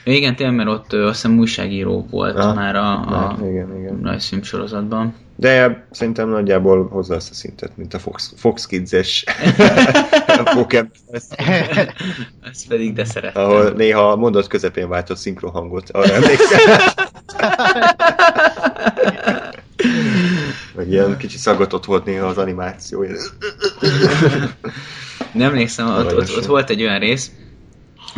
[0.03, 2.53] Ja, igen, tényleg, mert ott ö, azt hiszem újságíró volt Aha.
[2.53, 3.99] már a, a De, igen, igen.
[4.03, 5.16] rajzfilm sorozatban.
[5.36, 9.24] De szerintem nagyjából hozza azt a szintet, mint a Fox, Fox Kids-es
[12.51, 13.43] Ezt pedig de szerettem.
[13.43, 16.60] ahol néha a mondat közepén váltott szinkrohangot, arra emlékszem.
[20.76, 23.05] Meg ilyen kicsi szaggatott volt néha az animáció.
[25.32, 27.32] De emlékszem, ott, ott, ott volt egy olyan rész,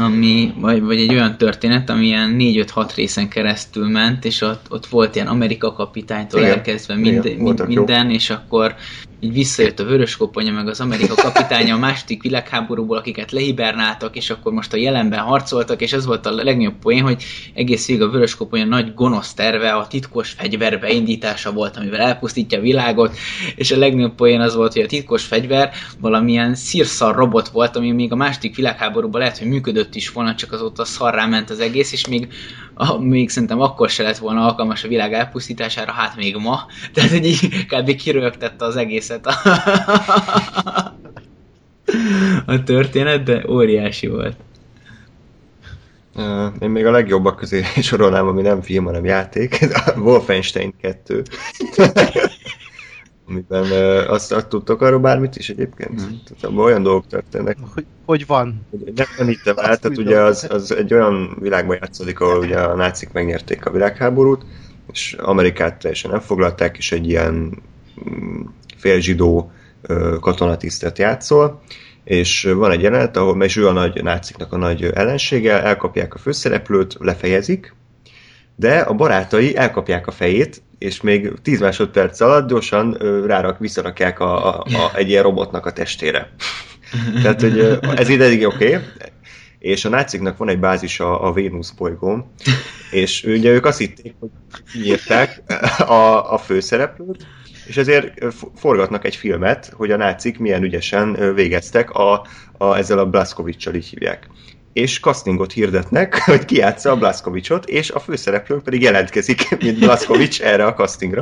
[0.01, 4.85] ami, vagy, vagy egy olyan történet, ami ilyen 4-5-6 részen keresztül ment, és ott, ott
[4.85, 6.51] volt ilyen Amerika kapitánytól Igen.
[6.51, 8.75] elkezdve mind, Igen, minden, és akkor
[9.23, 14.29] így visszajött a vörös koponya, meg az Amerika kapitánya a második világháborúból, akiket lehibernáltak, és
[14.29, 18.09] akkor most a jelenben harcoltak, és ez volt a legnagyobb poén, hogy egész végig a
[18.09, 23.17] vörös koponya nagy gonosz terve, a titkos fegyver beindítása volt, amivel elpusztítja a világot,
[23.55, 27.91] és a legnagyobb poén az volt, hogy a titkos fegyver valamilyen szírszar robot volt, ami
[27.91, 31.91] még a második világháborúban lehet, hogy működött is volna, csak azóta szarrá ment az egész,
[31.91, 32.27] és még,
[32.73, 36.65] a, még szerintem akkor se lett volna alkalmas a világ elpusztítására, hát még ma.
[36.93, 37.95] Tehát, hogy így kb.
[37.95, 39.33] kirögtette az egészet a,
[42.53, 44.35] a történet, de óriási volt.
[46.59, 49.67] Én még a legjobbak közé sorolnám, ami nem film, hanem játék,
[49.97, 51.23] Wolfenstein 2.
[53.31, 55.95] Amiben ö, azt, azt tudtok arról bármit is egyébként?
[55.95, 58.65] Tehát abban olyan dolgok történnek, Hogy, hogy van?
[58.95, 63.11] nem tanítom el, tehát ugye az, az egy olyan világban játszódik, ahol ugye a nácik
[63.11, 64.45] megnyerték a világháborút,
[64.91, 67.61] és Amerikát teljesen elfoglalták, és egy ilyen
[68.09, 68.41] mm,
[68.77, 69.51] félzsidó
[69.81, 71.61] ö, katonatisztet játszol,
[72.03, 76.17] és van egy jelenet, ahol és ő a nagy náciknak a nagy ellensége, elkapják a
[76.17, 77.75] főszereplőt, lefejezik,
[78.55, 82.93] de a barátai elkapják a fejét, és még 10 másodperc alatt gyorsan
[83.25, 86.33] rárak, visszarakják a, a, a, egy ilyen robotnak a testére.
[87.21, 88.85] Tehát, hogy ez ideig oké, okay,
[89.59, 92.31] és a náciknak van egy bázis a, a Vénusz bolygón,
[92.91, 94.29] és ugye ők azt hitték, hogy
[94.71, 95.43] kinyírták
[95.77, 97.27] a, a főszereplőt,
[97.65, 102.25] és ezért forgatnak egy filmet, hogy a nácik milyen ügyesen végeztek a,
[102.57, 104.27] a, ezzel a Blaskovicsal, így hívják.
[104.73, 110.65] És castingot hirdetnek, hogy kiátsza a Blaskovicsot, és a főszereplő pedig jelentkezik, mint Blaskovics erre
[110.65, 111.21] a castingra.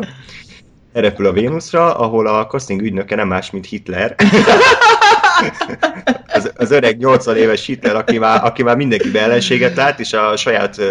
[0.93, 4.16] Repül a Vénuszra, ahol a casting ügynöke nem más, mint Hitler.
[6.28, 10.38] az, az öreg 80 éves Hitler, aki már, aki már mindenki ellenséget lát, és a
[10.38, 10.86] saját uh,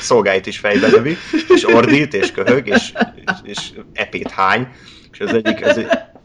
[0.00, 1.16] szolgáit is fejbe lövi,
[1.48, 3.58] és ordít, és köhög, és, és, és
[3.92, 4.68] epét hány.
[5.12, 5.80] És az egyik, az,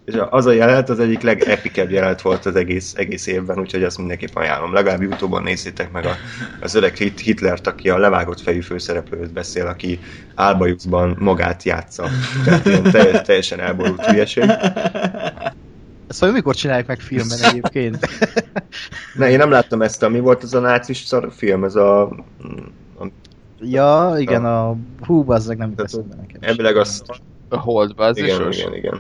[0.05, 3.97] és az a jelenet az egyik legepikebb jelenet volt az egész, egész évben, úgyhogy azt
[3.97, 4.73] mindenképp ajánlom.
[4.73, 6.15] Legalább Youtube-on nézzétek meg a,
[6.61, 9.99] az öreg Hitlert, aki a levágott fejű főszereplőt beszél, aki
[10.35, 12.07] álbajuszban magát játsza.
[12.45, 14.43] Tehát ilyen teljesen elborult hülyeség.
[16.07, 18.07] Ezt szóval mikor csinálják meg filmben egyébként?
[19.17, 22.01] ne, én nem láttam ezt, ami volt az a nácis szar film, ez a...
[22.01, 23.07] a
[23.59, 24.69] ja, igen, a...
[24.69, 26.39] a hú, bazzeg nem teszem be nekem.
[26.41, 27.05] Ebből azt...
[27.49, 28.23] A Hold bázis?
[28.23, 28.99] Igen, igen, igen.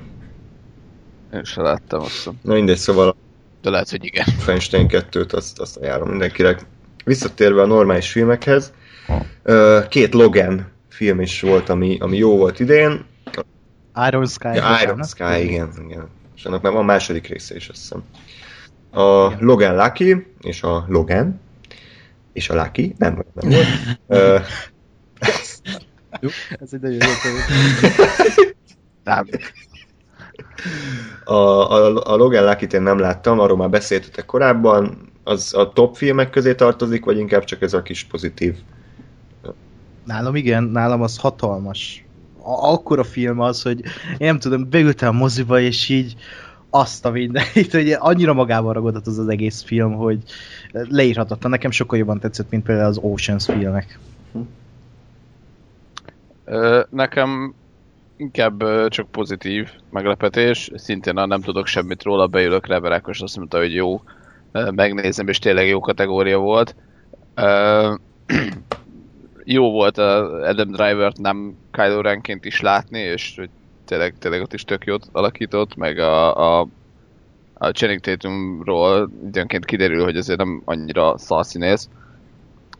[1.33, 2.29] Én sem láttam azt.
[2.41, 3.15] Na mindegy, szóval...
[3.61, 4.25] De lehet, hogy igen.
[4.25, 6.65] Feinstein 2-t azt, azt ajánlom mindenkinek.
[7.05, 8.73] Visszatérve a normális filmekhez,
[9.89, 13.05] két Logan film is volt, ami, ami jó volt idén.
[14.07, 14.47] Iron Sky.
[14.47, 18.03] Ja, Iron Sky, igen, igen és annak már van második része is, azt hiszem.
[18.91, 21.39] A Logan Lucky, és a Logan,
[22.33, 23.67] és a Lucky, nem, nem volt.
[26.49, 27.13] Ez egy nagyon jó
[29.03, 29.27] Nem.
[31.23, 35.11] A, a, a Logan Lucky-t én nem láttam, arról már beszéltetek korábban.
[35.23, 38.55] Az a top filmek közé tartozik, vagy inkább csak ez a kis pozitív?
[40.03, 42.05] Nálam igen, nálam az hatalmas
[42.45, 43.83] akkor a film az, hogy
[44.17, 46.15] én nem tudom, beültem a moziba, és így
[46.69, 50.23] azt a mindenit, hogy annyira magával ragadott az az egész film, hogy
[50.71, 51.51] leírhatatlan.
[51.51, 53.99] Nekem sokkal jobban tetszett, mint például az Oceans filmek.
[56.89, 57.53] Nekem
[58.17, 60.71] inkább csak pozitív meglepetés.
[60.75, 64.01] Szintén, nem tudok semmit róla, beülök rá, Berákos azt mondta, hogy jó,
[64.71, 66.75] megnézem, és tényleg jó kategória volt.
[69.43, 73.49] jó volt a Adam Driver-t nem Kylo Renként is látni, és hogy
[73.85, 76.67] tényleg, tényleg ott is tök jót alakított, meg a, a,
[77.53, 81.89] a Channing Tatumról időnként kiderül, hogy azért nem annyira szalszínész.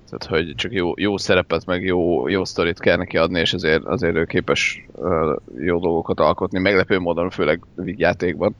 [0.09, 3.83] Tehát, hogy csak jó, jó szerepet, meg jó, jó sztorit kell neki adni, és azért,
[3.83, 8.55] azért ő képes uh, jó dolgokat alkotni, meglepő módon, főleg vígjátékban.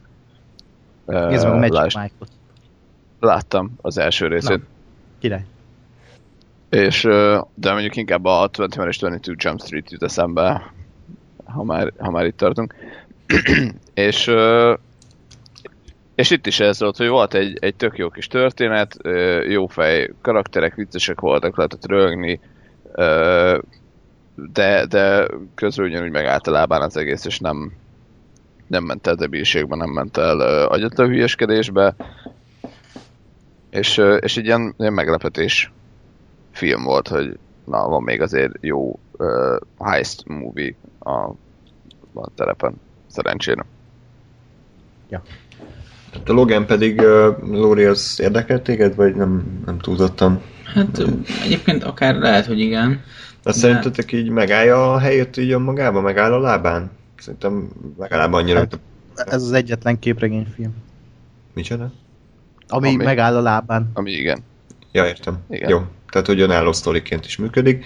[1.06, 2.30] Nézd meg a Magic Mike-ot.
[3.20, 4.58] Láttam az első részét.
[4.58, 4.64] Na,
[5.20, 5.46] király.
[6.70, 7.02] És,
[7.54, 10.74] de mondjuk inkább a 21 és 22 Jump Street jut eszembe,
[11.44, 12.76] ha már, ha már itt tartunk.
[13.94, 14.32] és,
[16.16, 18.96] és itt is ez volt, hogy volt egy, egy tök jó kis történet,
[19.48, 22.40] jó fej karakterek, viccesek voltak, lehetett rögni,
[24.36, 27.72] de, de közül ugyanúgy meg általában az egész, és nem,
[28.68, 31.96] nem ment el debilségbe, nem ment el agyatlan hülyeskedésbe,
[33.70, 35.72] és, és egy ilyen, ilyen meglepetés
[36.52, 41.12] film volt, hogy na, van még azért jó uh, heist movie a,
[42.14, 42.74] a terepen,
[43.08, 43.66] szerencsére.
[45.10, 45.22] Ja.
[46.26, 50.42] A Logan pedig, uh, Lóri, az érdekelt téged, vagy nem, nem túlzottan?
[50.64, 51.04] Hát
[51.44, 52.90] egyébként akár lehet, hogy igen.
[52.90, 53.52] De, de...
[53.52, 56.92] szerintetek így megállja a helyét így magában, megáll a lábán?
[57.18, 58.60] Szerintem legalább annyira...
[58.60, 58.80] Hát,
[59.16, 60.74] ez az egyetlen képregényfilm.
[61.54, 61.92] Micsoda?
[62.68, 63.90] Ami, ami megáll a lábán.
[63.94, 64.44] Ami igen.
[64.92, 65.38] Ja, értem.
[65.50, 65.70] Igen.
[65.70, 67.86] Jó, tehát hogy önálló sztoriként is működik.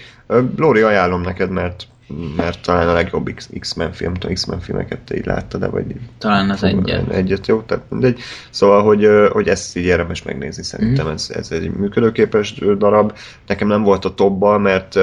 [0.56, 1.88] Lóri, ajánlom neked, mert
[2.36, 5.84] mert talán a legjobb X-Men film, X-Men filmeket te így láttad, de vagy
[6.18, 7.08] Talán az egyet.
[7.08, 7.60] Egyet, jó?
[7.60, 8.20] Tehát mindegy.
[8.50, 11.10] Szóval, hogy, hogy ezt így érdemes megnézni, szerintem mm.
[11.10, 13.18] ez, ez egy működőképes darab.
[13.46, 14.98] Nekem nem volt a topba, mert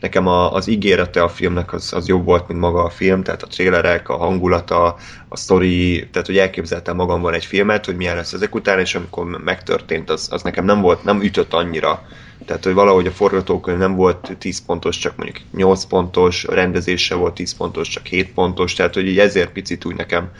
[0.00, 3.42] nekem a, az ígérete a filmnek az, az jobb volt, mint maga a film, tehát
[3.42, 4.96] a trélerek, a hangulata,
[5.28, 9.24] a sztori, tehát hogy elképzeltem magamban egy filmet, hogy milyen lesz ezek után, és amikor
[9.44, 12.02] megtörtént, az, az nekem nem volt, nem ütött annyira.
[12.46, 17.14] Tehát, hogy valahogy a forgatókönyv nem volt 10 pontos, csak mondjuk 8 pontos, a rendezése
[17.14, 20.30] volt 10 pontos, csak 7 pontos, tehát hogy így ezért picit úgy nekem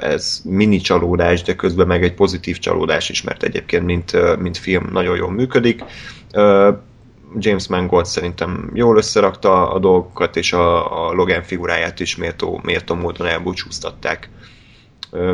[0.00, 4.88] ez mini csalódás, de közben meg egy pozitív csalódás is, mert egyébként mint, mint film
[4.92, 5.84] nagyon jól működik
[7.38, 12.94] James Mangold szerintem jól összerakta a dolgokat, és a, a Logan figuráját is méltó, méltó
[12.94, 14.30] módon elbúcsúztatták.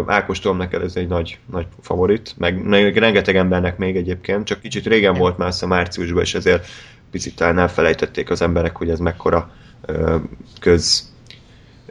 [0.07, 4.87] Ákostól neked ez egy nagy, nagy favorit, meg, meg rengeteg embernek még egyébként, csak kicsit
[4.87, 6.67] régen volt már a márciusban, és ezért
[7.11, 9.51] picit talán elfelejtették az emberek, hogy ez mekkora
[9.87, 10.17] ö,
[10.61, 11.13] köz,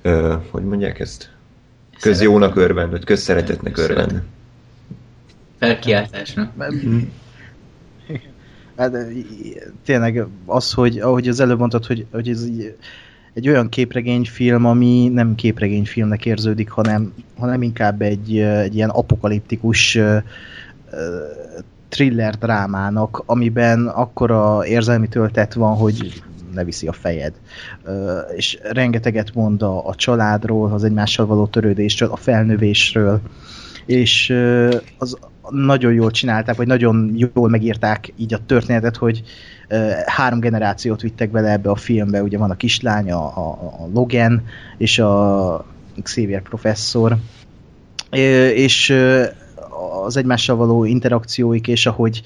[0.01, 1.29] ö, hogy mondják ezt?
[1.99, 4.21] Közjónak örvend, vagy közszeretetnek örvend.
[5.59, 6.51] Felkiáltásnak.
[8.77, 8.93] Hát,
[9.85, 12.75] tényleg az, hogy ahogy az előbb mondtad, hogy, hogy ez egy,
[13.37, 19.99] egy olyan képregényfilm, ami nem képregényfilmnek érződik, hanem, hanem inkább egy, egy ilyen apokaliptikus
[21.89, 26.23] thriller drámának, amiben akkora érzelmi töltet van, hogy
[26.53, 27.33] ne viszi a fejed.
[28.35, 33.21] És rengeteget mond a, a családról, az egymással való törődésről, a felnövésről,
[33.85, 34.33] és
[34.97, 35.17] az,
[35.49, 39.23] nagyon jól csinálták, vagy nagyon jól megírták így a történetet, hogy
[40.05, 44.43] három generációt vittek bele ebbe a filmbe, ugye van a kislány, a, a, a Logan,
[44.77, 45.65] és a
[46.03, 47.17] Xavier professzor,
[48.53, 48.95] és
[50.05, 52.21] az egymással való interakcióik, és ahogy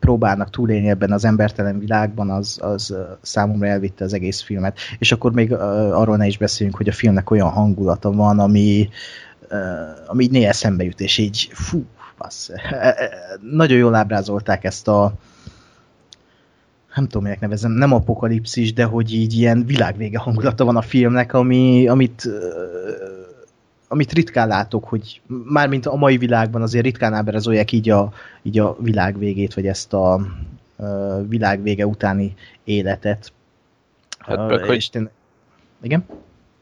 [0.00, 4.78] próbálnak túlélni ebben az embertelen világban, az, az számomra elvitte az egész filmet.
[4.98, 8.88] És akkor még arról ne is beszéljünk, hogy a filmnek olyan hangulata van, ami,
[10.06, 11.84] ami így néha szembe jut, és így fú,
[12.16, 12.50] passz.
[13.40, 15.12] Nagyon jól ábrázolták ezt a
[16.94, 21.32] nem tudom, minek nevezem, nem apokalipszis, de hogy így ilyen világvége hangulata van a filmnek,
[21.32, 22.28] ami, amit
[23.88, 28.12] amit ritkán látok, hogy mármint a mai világban azért ritkán ábrázolják így a,
[28.42, 30.20] így a világ végét, vagy ezt a
[30.76, 32.34] uh, világ vége utáni
[32.64, 33.32] életet.
[34.18, 34.76] Hát uh, hogy...
[34.76, 35.10] Isten...
[35.82, 36.06] Igen?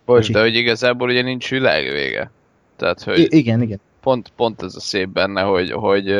[0.04, 2.30] Bocs, de hogy igazából ugye nincs világ vége.
[2.76, 3.80] Tehát, hogy I- igen, igen.
[4.00, 6.14] Pont, pont ez a szép benne, hogy, hogy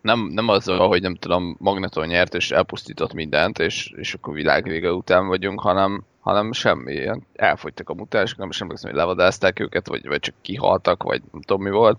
[0.00, 4.92] nem, nem az, hogy nem tudom, Magneton nyert és elpusztított mindent, és, és akkor világvége
[4.92, 9.88] után vagyunk, hanem, hanem semmi, ilyen elfogytak a mutánsok, nem is emlékszem, hogy levadázták őket,
[9.88, 11.98] vagy, vagy csak kihaltak, vagy nem tudom mi volt.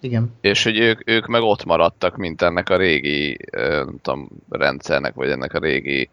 [0.00, 0.34] Igen.
[0.40, 5.30] És hogy ők, ők meg ott maradtak, mint ennek a régi, nem tudom, rendszernek, vagy
[5.30, 6.08] ennek a régi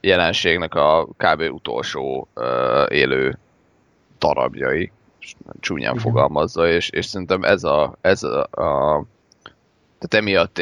[0.00, 1.40] jelenségnek a kb.
[1.40, 2.28] utolsó
[2.88, 3.38] élő
[4.18, 4.92] darabjai,
[5.60, 6.02] csúnyán Igen.
[6.02, 9.04] fogalmazza, és, és szerintem ez a, ez a, a
[10.08, 10.58] tehát emiatt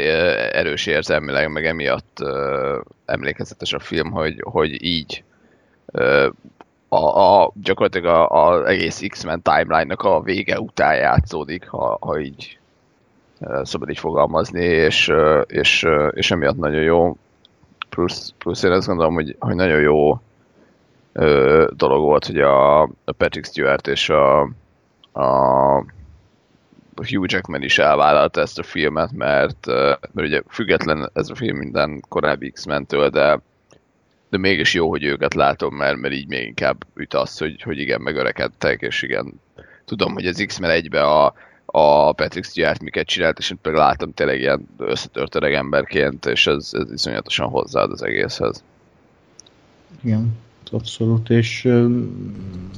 [0.57, 5.25] erős érzelmileg, meg emiatt uh, emlékezetes a film, hogy, hogy így
[6.89, 12.59] a, a, gyakorlatilag az egész X-Men timeline-nak a vége után játszódik, ha, ha így
[13.63, 15.13] szabad így fogalmazni, és,
[15.47, 17.17] és, és emiatt nagyon jó.
[17.89, 20.21] Plusz, plusz én azt gondolom, hogy, hogy nagyon jó
[21.71, 24.41] dolog volt, hogy a, a Patrick Stewart és a,
[25.13, 25.85] a
[26.97, 32.03] Hugh Jackman is elvállalta ezt a filmet, mert, mert ugye független ez a film minden
[32.09, 33.41] korábbi X-Men-től, de
[34.33, 37.79] de mégis jó, hogy őket látom, mert, mert így még inkább üt az, hogy, hogy
[37.79, 39.41] igen, megörekedtek, és igen,
[39.85, 41.35] tudom, hogy az X-Men egybe a,
[41.65, 46.71] a Patrick Stewart miket csinált, és például látom tényleg ilyen összetört öreg emberként, és ez,
[46.73, 48.65] ez iszonyatosan hozzáad az egészhez.
[50.05, 50.39] Igen,
[50.73, 52.01] abszolút, és ö,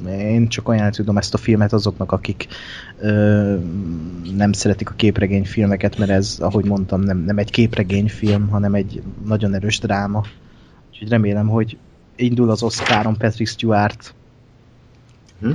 [0.07, 2.47] én csak ajánlani tudom ezt a filmet azoknak, akik
[2.99, 3.57] ö,
[4.37, 9.55] nem szeretik a képregényfilmeket, mert ez, ahogy mondtam, nem, nem egy képregényfilm, hanem egy nagyon
[9.55, 10.25] erős dráma.
[10.91, 11.77] Úgyhogy remélem, hogy
[12.17, 14.15] indul az Oscaron Patrick Stewart.
[15.41, 15.51] Hm?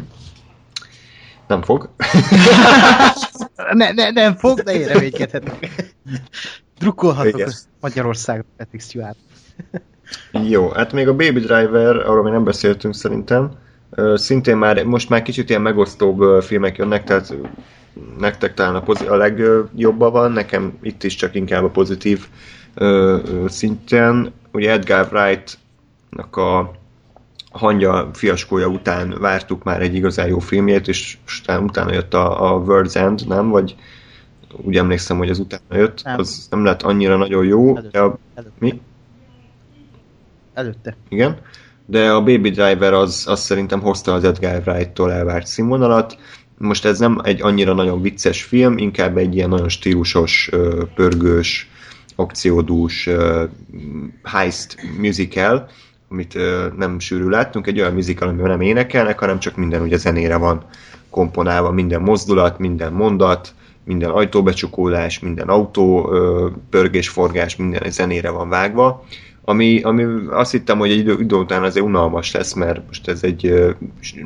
[1.48, 1.90] Nem fog.
[3.74, 5.94] ne, ne, nem fog, de én reménykedhetek.
[6.80, 9.18] Drukkolhatok Magyarország Patrick Stewart.
[10.32, 13.52] Jó, hát még a Baby Driver, arról még nem beszéltünk szerintem.
[14.14, 17.34] Szintén már, most már kicsit ilyen megosztóbb filmek jönnek, tehát
[18.20, 22.28] nektek talán a, pozi- a legjobban van, nekem itt is csak inkább a pozitív
[23.48, 26.72] szintén ugye Edgar Wright-nak a
[27.52, 32.64] hangya fiaskója után vártuk már egy igazán jó filmjét, és utána, utána jött a, a
[32.64, 33.50] World's End, nem?
[33.50, 33.76] Vagy
[34.58, 36.20] úgy emlékszem, hogy az utána jött, nem.
[36.20, 37.78] az nem lett annyira nagyon jó.
[37.78, 38.00] Előtte.
[38.00, 38.54] De a, Előtte.
[38.60, 38.82] Mi?
[40.60, 40.96] Előtte.
[41.10, 41.38] Igen.
[41.86, 46.18] De a Baby Driver az, az szerintem hozta az Edgar Wright-tól elvárt színvonalat.
[46.58, 50.50] Most ez nem egy annyira nagyon vicces film, inkább egy ilyen nagyon stílusos,
[50.96, 51.70] pörgős,
[52.16, 53.10] akciódús
[54.24, 55.70] heist musical,
[56.10, 56.38] amit
[56.78, 60.64] nem sűrű láttunk, egy olyan musical, amiben nem énekelnek, hanem csak minden ugye zenére van
[61.10, 63.54] komponálva, minden mozdulat, minden mondat,
[63.84, 66.10] minden ajtóbecsukódás, minden autó
[66.70, 69.06] pörgésforgás, minden zenére van vágva.
[69.42, 73.24] Ami, ami azt hittem, hogy egy idő, idő után azért unalmas lesz, mert most ez
[73.24, 73.54] egy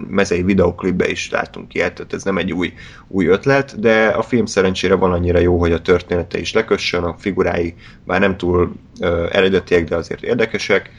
[0.09, 2.73] mezei videoklipbe is látunk ilyet, tehát ez nem egy új,
[3.07, 7.15] új ötlet, de a film szerencsére van annyira jó, hogy a története is lekössön, a
[7.17, 7.73] figurái
[8.05, 10.91] bár nem túl ö, eredetiek, de azért érdekesek,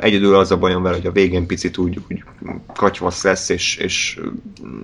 [0.00, 2.24] Egyedül az a bajom vele, hogy a végén picit úgy, úgy
[2.74, 4.20] katyvasz lesz, és, és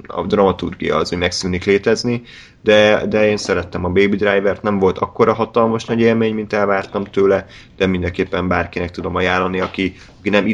[0.06, 2.22] a dramaturgia az, hogy megszűnik létezni,
[2.62, 7.04] de, de én szerettem a Baby Driver-t, nem volt akkora hatalmas nagy élmény, mint elvártam
[7.04, 10.46] tőle, de mindenképpen bárkinek tudom ajánlani, aki, aki nem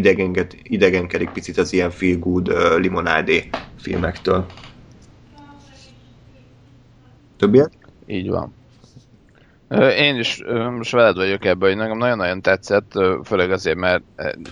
[0.62, 4.46] idegenkedik picit az ilyen feel good limonádé filmektől.
[7.36, 7.72] Többiek?
[8.06, 8.54] Így van.
[9.98, 12.92] Én is most veled vagyok ebben, hogy nekem nagyon-nagyon tetszett,
[13.24, 14.02] főleg azért, mert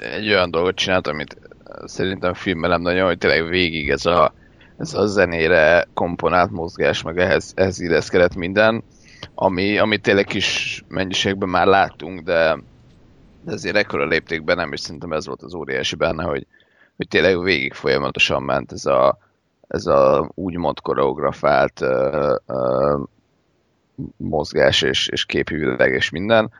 [0.01, 1.37] egy olyan dolgot csinált, amit
[1.85, 4.35] szerintem filmelem nagyon, hogy tényleg végig ez a,
[4.79, 8.85] ez a zenére komponált mozgás, meg ehhez, ehhez illeszkedett minden,
[9.35, 12.59] ami, ami tényleg kis mennyiségben már láttunk, de,
[13.45, 16.47] de azért ekkora léptékben nem, és szerintem ez volt az óriási benne, hogy,
[16.97, 19.19] hogy tényleg végig folyamatosan ment ez a,
[19.69, 23.01] ez a úgymond koreografált uh, uh,
[24.17, 26.51] mozgás és, és képi világ és minden.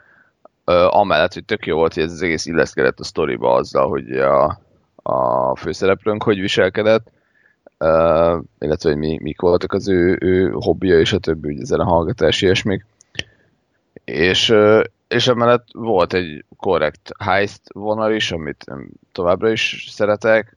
[0.89, 4.61] Amellett, hogy tök jó volt, hogy ez az egész illeszkedett a sztoriba azzal, hogy a,
[4.97, 7.11] a főszereplőnk hogy viselkedett,
[8.59, 11.85] illetve hogy mi, mik voltak az ő, ő hobbija és a többi, ugye ezen a
[11.85, 12.43] hallgatás.
[14.05, 18.65] És, uh, és emellett volt egy korrekt heist vonal is, amit
[19.13, 20.57] továbbra is szeretek,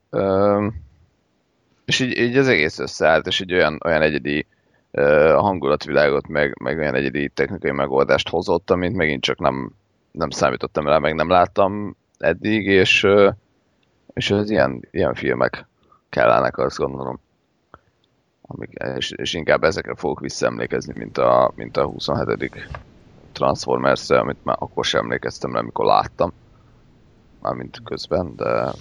[1.86, 4.46] és így, így az egész összeállt, és egy olyan, olyan egyedi
[4.92, 9.72] a hangulatvilágot, meg, meg olyan egyedi technikai megoldást hozott, amit megint csak nem,
[10.12, 13.08] nem számítottam rá, meg nem láttam eddig, és,
[14.14, 15.68] és az ilyen, ilyen filmek
[16.10, 17.20] kellenek, azt gondolom.
[18.42, 22.68] Amik, és, és, inkább ezekre fogok visszaemlékezni, mint a, mint a 27.
[23.32, 26.34] transformers amit már akkor sem emlékeztem rá, amikor láttam.
[27.42, 28.72] Mármint közben, de...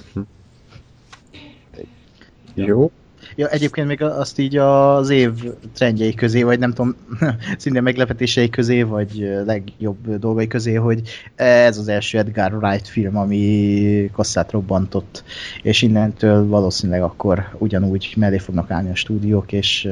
[2.55, 2.91] Jó.
[3.39, 5.31] Ja, egyébként még azt így az év
[5.75, 6.97] trendjei közé, vagy nem tudom,
[7.59, 11.03] szinte meglepetései közé, vagy legjobb dolgai közé, hogy
[11.35, 15.25] ez az első Edgar Wright film, ami kasszát robbantott,
[15.63, 19.89] és innentől valószínűleg akkor ugyanúgy mellé fognak állni a stúdiók, és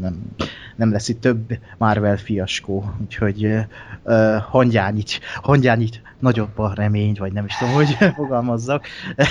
[0.00, 0.16] nem,
[0.76, 3.44] nem lesz itt több Marvel fiaskó, úgyhogy
[4.02, 8.86] uh, hangyányit, hangyányit nagyobb a remény, vagy nem is tudom, hogy fogalmazzak.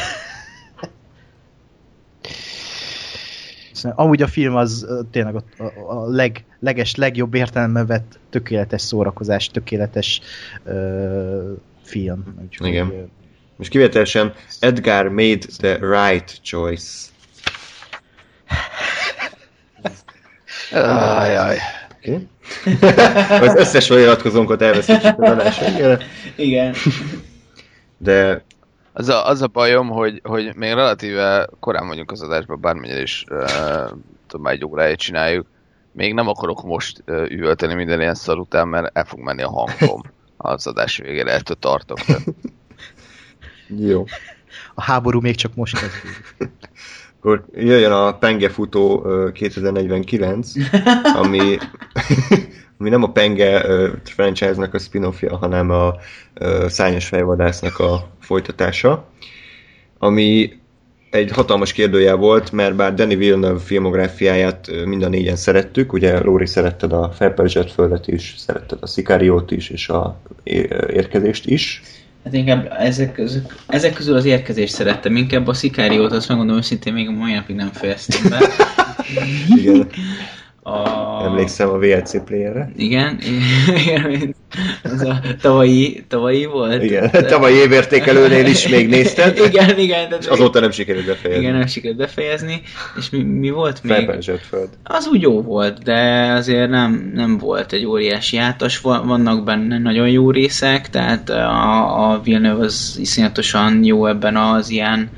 [3.83, 9.47] Amúgy a film az tényleg a, a, a leg, leges, legjobb értelemben vett tökéletes szórakozás,
[9.47, 10.21] tökéletes
[10.65, 12.35] uh, film.
[12.43, 13.09] Úgyhogy, Igen.
[13.55, 17.09] Most kivételesen Edgar made the right choice.
[20.71, 21.57] Ajaj.
[21.99, 22.27] Okay.
[23.47, 25.97] az összes feliratkozónkat elveszítjük az adásra.
[26.35, 26.75] Igen.
[27.97, 28.43] De
[28.93, 33.25] az a, az a bajom, hogy, hogy még relatíve korán vagyunk az adásban, bármennyire is
[33.29, 33.91] uh,
[34.27, 35.47] tudom, egy óráját csináljuk,
[35.91, 39.49] még nem akarok most uh, üvölteni minden ilyen szar után, mert el fog menni a
[39.49, 40.01] hangom
[40.37, 41.99] az adás végére, ettől tartok.
[43.87, 44.05] Jó.
[44.73, 46.59] A háború még csak most kezdődik.
[47.19, 50.51] Akkor jöjjön a Penge futó 2049,
[51.15, 51.57] ami,
[52.81, 53.61] ami nem a Penge
[54.03, 55.95] franchise-nak a spin-offja, hanem a
[56.67, 59.09] Szányos fejvadásznak a folytatása,
[59.97, 60.53] ami
[61.09, 66.45] egy hatalmas kérdőjel volt, mert bár Danny Villeneuve filmográfiáját mind a négyen szerettük, ugye Lóri
[66.45, 70.21] szeretted a Felperzsett földet is, szeretted a Szikáriót is, és a
[70.93, 71.81] érkezést is.
[72.23, 76.93] Hát inkább ezek közül, ezek közül az érkezést szerettem, inkább a Szikáriót, azt megmondom őszintén,
[76.93, 78.47] még a mai napig nem fejeztem be.
[79.55, 79.87] Igen.
[80.63, 81.23] A...
[81.23, 82.71] Emlékszem a VLC playerre.
[82.75, 83.19] Igen,
[83.85, 84.35] igen,
[84.83, 86.83] ez a tavalyi, tavalyi volt.
[86.83, 89.37] Igen, tavalyi évértékelőnél is még nézted.
[89.37, 90.15] igen, igen.
[90.19, 91.43] És azóta nem sikerült befejezni.
[91.43, 92.61] Igen, nem sikerült befejezni.
[92.97, 93.93] És mi, mi volt még?
[93.93, 94.69] Felpenzsett föld.
[94.83, 98.79] Az úgy jó volt, de azért nem, nem volt egy óriási átas.
[98.79, 105.09] Vannak benne nagyon jó részek, tehát a, a Villeneuve az iszonyatosan jó ebben az ilyen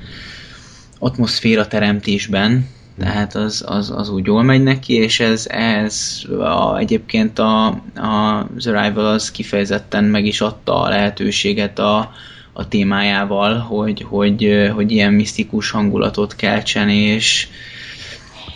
[1.00, 2.66] atmoszféra teremtésben,
[3.00, 7.66] tehát az, az, az úgy jól megy neki, és ez, ez a, egyébként a,
[7.96, 12.12] a The Arrival az kifejezetten meg is adta a lehetőséget a,
[12.54, 17.48] a témájával, hogy, hogy, hogy ilyen misztikus hangulatot keltsen, és,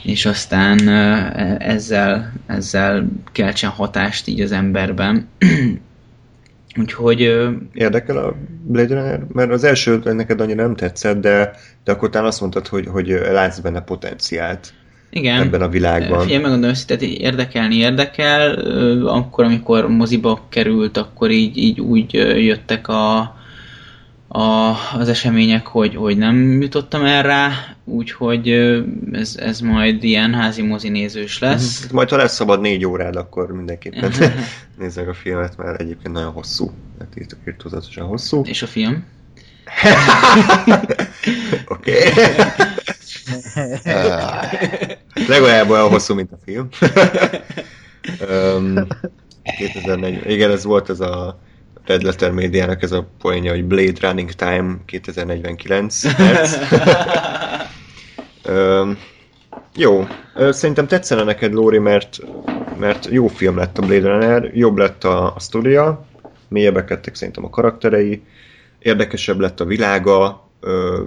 [0.04, 0.90] és aztán
[1.60, 5.28] ezzel, ezzel keltsen hatást így az emberben.
[6.80, 7.22] Úgyhogy...
[7.74, 9.26] Érdekel a Blade Runner?
[9.34, 11.52] Mert az első neked annyira nem tetszett, de,
[11.84, 14.74] de akkor talán azt mondtad, hogy, hogy látsz benne potenciált.
[15.10, 15.42] Igen.
[15.42, 16.22] Ebben a világban.
[16.22, 18.54] Figyelj, megmondom hogy érdekelni érdekel.
[19.06, 22.14] Akkor, amikor moziba került, akkor így, így úgy
[22.46, 23.37] jöttek a,
[24.28, 27.52] a, az események, hogy, hogy nem jutottam el rá,
[27.86, 28.50] úgyhogy
[29.12, 31.86] ez, ez majd ilyen házi mozi nézős lesz.
[31.86, 31.96] Mhm.
[31.96, 34.12] Majd ha lesz szabad négy órád, akkor mindenképpen
[34.80, 36.72] nézzek a filmet, mert egyébként nagyon hosszú.
[37.00, 38.42] Hát írtok írtózatosan hosszú.
[38.46, 39.06] És a film?
[41.66, 41.94] Oké.
[45.28, 46.70] Legalább olyan hosszú, mint a film.
[48.30, 48.88] um,
[49.58, 50.32] 2004.
[50.32, 51.40] Igen, ez volt ez a
[51.88, 56.58] Red Letter médiának ez a poénja, hogy Blade Running Time 2049 perc.
[58.50, 58.98] um,
[59.76, 60.08] jó,
[60.50, 62.20] szerintem tetszene neked, Lóri, mert,
[62.80, 66.06] mert jó film lett a Blade Runner, jobb lett a, a sztoria,
[66.48, 68.22] mélyebbek lettek szerintem a karakterei,
[68.80, 70.48] érdekesebb lett a világa,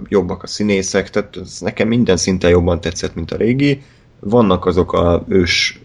[0.07, 3.81] jobbak a színészek, tehát ez nekem minden szinten jobban tetszett, mint a régi.
[4.19, 5.81] Vannak azok a ős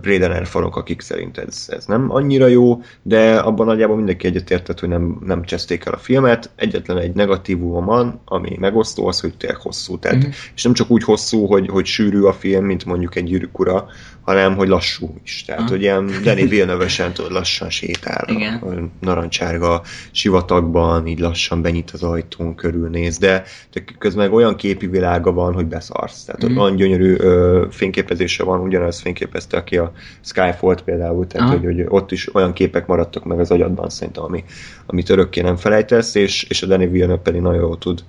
[0.00, 4.88] Braden falok, akik szerint ez, ez nem annyira jó, de abban nagyjából mindenki egyetértett, hogy
[4.88, 6.50] nem, nem cseszték el a filmet.
[6.56, 9.98] Egyetlen egy negatívum van, ami megosztó, az, hogy tényleg hosszú.
[9.98, 10.30] Tehát, mm-hmm.
[10.54, 13.86] És nem csak úgy hosszú, hogy, hogy sűrű a film, mint mondjuk egy gyűrűk ura,
[14.26, 15.44] hanem hogy lassú is.
[15.44, 15.68] Tehát, ah.
[15.68, 18.54] hogy ilyen Danny Villeneuve-sen tudod, lassan sétál Igen.
[18.54, 25.32] a narancsárga sivatagban, így lassan benyit az ajtón, körülnéz, de, de közben olyan képi világa
[25.32, 26.24] van, hogy beszarsz.
[26.24, 26.56] Tehát mm.
[26.56, 32.12] olyan gyönyörű ö, fényképezése van, ugyanaz fényképezte, aki a Skyfall például, tehát hogy, hogy, ott
[32.12, 34.44] is olyan képek maradtak meg az agyadban szerintem, ami,
[34.86, 38.04] amit örökké nem felejtesz, és, és a Danny Villeneuve pedig nagyon jól tud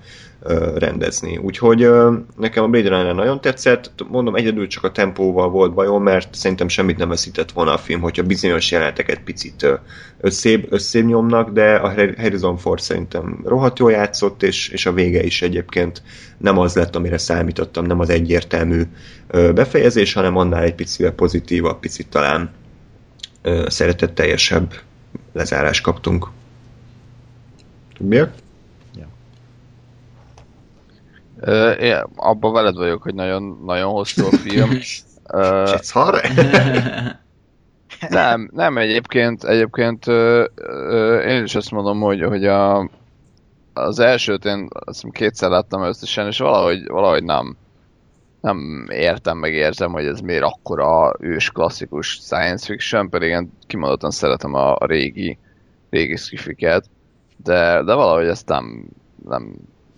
[0.76, 1.38] rendezni.
[1.38, 1.90] Úgyhogy
[2.38, 6.68] nekem a Blade Runner nagyon tetszett, mondom, egyedül csak a tempóval volt bajom, mert szerintem
[6.68, 9.68] semmit nem veszített volna a film, hogyha bizonyos jeleneteket picit
[10.22, 15.24] összébb, összébb nyomnak, de a Harrison Ford szerintem rohadt jól játszott, és, és a vége
[15.24, 16.02] is egyébként
[16.38, 18.82] nem az lett, amire számítottam, nem az egyértelmű
[19.32, 22.50] befejezés, hanem annál egy picit pozitívabb, picit talán
[23.68, 24.74] szeretetteljesebb
[25.34, 26.28] lezárást kaptunk.
[28.00, 28.46] Miért?
[31.80, 34.70] Én abban veled vagyok, hogy nagyon, nagyon hosszú a film.
[35.34, 35.80] uh,
[38.10, 42.90] nem, nem egyébként, egyébként uh, uh, én is azt mondom, hogy, hogy a,
[43.74, 47.58] az elsőt én azt hiszem kétszer láttam összesen, és valahogy, valahogy nem,
[48.42, 54.12] nem értem, meg érzem, hogy ez miért akkora ős klasszikus science fiction, pedig én kimondottan
[54.12, 55.38] szeretem a, a régi,
[55.90, 56.90] régi skifiket,
[57.44, 58.86] de, de valahogy ezt nem,
[59.26, 59.54] nem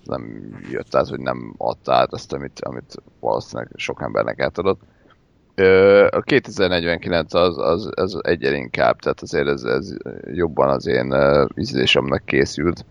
[0.09, 4.81] nem jött át, hogy nem adta át azt, amit, amit valószínűleg sok embernek átadott.
[6.09, 9.93] A 2049 az, az, az egyre inkább, tehát azért ez, ez
[10.33, 11.13] jobban az én
[11.55, 12.85] ízlésemnek készült.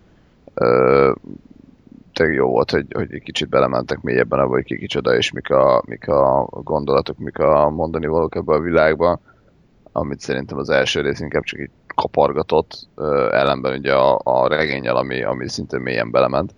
[2.13, 5.51] Tényleg jó volt, hogy, hogy egy kicsit belementek mélyebben abba, hogy ki kicsoda, és mik
[5.51, 9.21] a, mik a gondolatok, mik a mondani valók ebbe a világban,
[9.93, 12.89] amit szerintem az első rész inkább csak így kapargatott,
[13.31, 16.55] ellenben ugye a, a regényel, ami, ami szintén mélyen belement.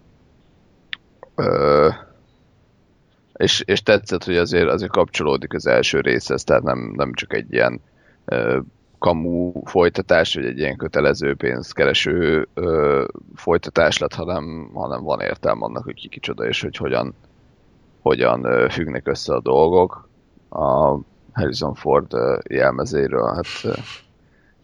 [3.40, 7.52] És, és tetszett, hogy azért, azért kapcsolódik az első részhez, tehát nem, nem csak egy
[7.52, 7.80] ilyen
[8.24, 8.58] ö,
[8.98, 13.04] kamu folytatás, vagy egy ilyen kötelező pénzkereső ö,
[13.34, 17.14] folytatás lett, hanem, hanem van értelme annak, hogy ki kicsoda, és hogy hogyan,
[18.00, 20.08] hogyan ö, függnek össze a dolgok.
[20.50, 20.98] A
[21.32, 23.72] Harrison Ford ö, jelmezéről, hát ö,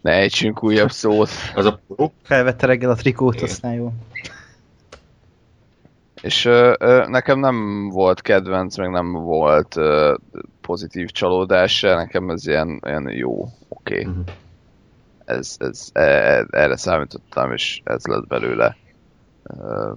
[0.00, 1.30] ne ejtsünk újabb szót.
[1.54, 1.80] Az a
[2.22, 3.92] Felvette reggel a trikót, aztán jó.
[6.26, 10.14] És ö, ö, nekem nem volt kedvenc, meg nem volt ö,
[10.60, 14.00] pozitív csalódás nekem ez ilyen, ilyen jó, oké.
[14.00, 14.04] Okay.
[14.04, 14.24] Uh-huh.
[15.24, 18.76] Ez, ez, e, e, erre számítottam, és ez lett belőle
[19.42, 19.92] ö,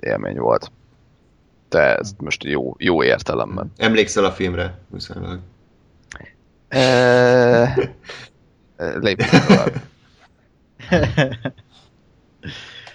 [0.00, 0.70] élmény volt.
[1.68, 3.72] De ez most jó, jó értelemben.
[3.76, 5.40] Emlékszel a filmre, viszonylag?
[6.68, 7.92] E,
[8.76, 9.72] lépjünk tovább.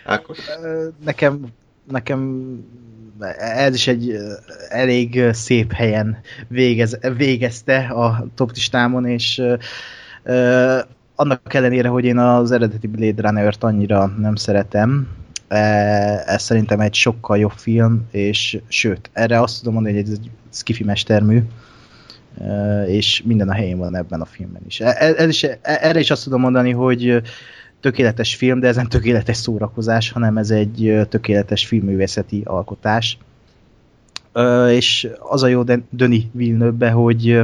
[0.06, 0.40] Ákos?
[1.04, 1.60] Nekem
[1.90, 2.50] nekem
[3.38, 4.16] ez is egy
[4.70, 6.18] elég szép helyen
[6.48, 9.42] végez, végezte a top listámon, és
[10.24, 10.80] uh,
[11.16, 15.08] annak ellenére, hogy én az eredeti Blade Runner-t annyira nem szeretem,
[16.26, 20.30] ez szerintem egy sokkal jobb film, és sőt, erre azt tudom mondani, hogy ez egy
[20.54, 21.42] skifi mestermű,
[22.88, 24.80] és minden a helyén van ebben a filmben is.
[24.80, 27.22] E, ez is erre is azt tudom mondani, hogy
[27.82, 33.18] tökéletes film, de ez nem tökéletes szórakozás, hanem ez egy tökéletes filmművészeti alkotás.
[34.70, 37.42] És az a jó Döni Villeneuve, hogy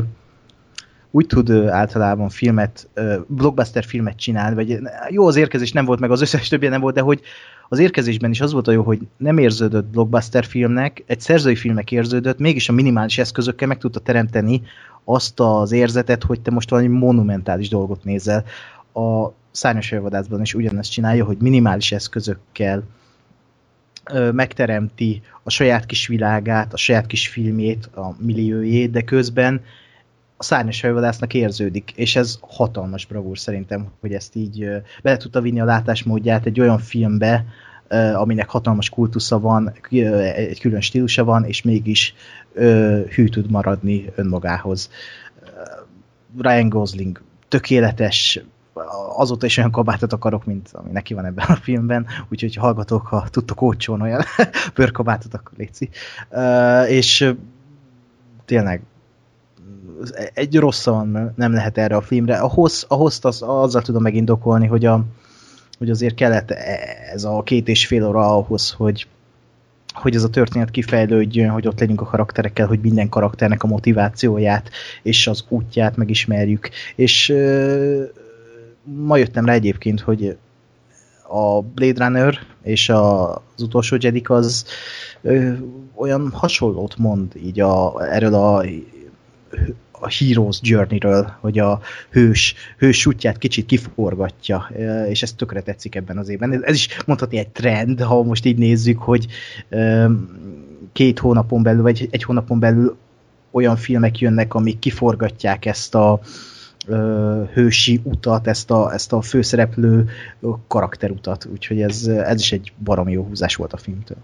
[1.11, 2.89] úgy tud általában filmet,
[3.27, 6.95] blockbuster filmet csinálni, vagy jó az érkezés nem volt, meg az összes többi nem volt,
[6.95, 7.22] de hogy
[7.69, 11.91] az érkezésben is az volt a jó, hogy nem érződött blockbuster filmnek, egy szerzői filmek
[11.91, 14.61] érződött, mégis a minimális eszközökkel meg tudta teremteni
[15.03, 18.43] azt az érzetet, hogy te most valami monumentális dolgot nézel
[18.93, 22.84] a szárnyas vadászban is ugyanezt csinálja, hogy minimális eszközökkel
[24.11, 29.61] ö, megteremti a saját kis világát, a saját kis filmjét, a milliójét, de közben
[30.38, 35.41] a szárnyas fejvadásznak érződik, és ez hatalmas bravúr szerintem, hogy ezt így ö, bele tudta
[35.41, 37.45] vinni a látásmódját egy olyan filmbe,
[37.88, 42.13] ö, aminek hatalmas kultusza van, egy külön stílusa van, és mégis
[43.09, 44.89] hű tud maradni önmagához.
[46.38, 48.41] Ryan Gosling tökéletes,
[49.15, 53.27] azóta is olyan kabátot akarok, mint ami neki van ebben a filmben, úgyhogy hallgatók, ha
[53.29, 54.23] tudtok ócson olyan
[54.75, 55.53] bőrkabátot, akkor.
[56.31, 57.33] Uh, és
[58.45, 58.81] tényleg
[60.33, 62.37] egy rossz van nem lehet erre a filmre.
[62.37, 65.05] A hossz, a hossz az, azzal tudom megindokolni, hogy, a,
[65.77, 66.51] hogy azért kellett
[67.11, 69.07] ez a két és fél óra ahhoz, hogy,
[69.93, 74.69] hogy ez a történet kifejlődjön, hogy ott legyünk a karakterekkel, hogy minden karakternek a motivációját
[75.03, 76.69] és az útját megismerjük.
[76.95, 78.03] És uh,
[78.95, 80.38] ma jöttem rá egyébként, hogy
[81.27, 84.65] a Blade Runner és a, az utolsó Jedi az
[85.22, 85.51] ö,
[85.95, 88.64] olyan hasonlót mond így a, erről a,
[89.91, 94.69] a Heroes Journey-ről, hogy a hős, hős útját kicsit kiforgatja,
[95.09, 96.64] és ez tökre tetszik ebben az évben.
[96.64, 99.27] Ez is mondhatni egy trend, ha most így nézzük, hogy
[99.69, 100.05] ö,
[100.93, 102.97] két hónapon belül, vagy egy hónapon belül
[103.51, 106.19] olyan filmek jönnek, amik kiforgatják ezt a,
[107.53, 110.09] hősi utat, ezt a, ezt a főszereplő
[110.68, 114.18] karakterutat, úgyhogy ez, ez is egy baromi jó húzás volt a filmtől.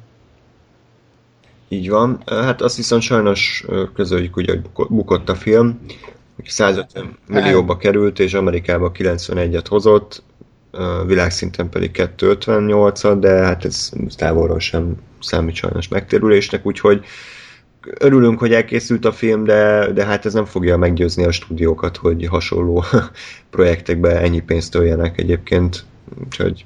[1.67, 2.21] Így van.
[2.25, 5.79] Hát azt viszont sajnos közöljük, hogy bukott a film.
[6.45, 10.23] 150 millióba került, és Amerikába 91-et hozott,
[11.05, 17.05] világszinten pedig 258-at, de hát ez távolról sem számít sajnos megtérülésnek, úgyhogy
[17.99, 22.25] örülünk, hogy elkészült a film, de, de hát ez nem fogja meggyőzni a stúdiókat, hogy
[22.25, 22.83] hasonló
[23.49, 25.85] projektekbe ennyi pénzt öljenek egyébként.
[26.23, 26.65] Úgyhogy...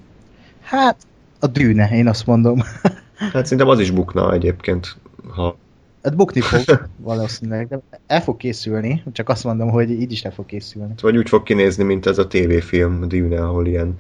[0.61, 0.97] Hát,
[1.39, 2.61] a dűne, én azt mondom.
[3.33, 4.97] hát szerintem az is bukna egyébként,
[5.29, 5.57] ha...
[6.03, 10.31] Hát bukni fog valószínűleg, de el fog készülni, csak azt mondom, hogy így is el
[10.31, 10.93] fog készülni.
[11.01, 13.95] Vagy úgy fog kinézni, mint ez a tévéfilm, Dűne, ahol ilyen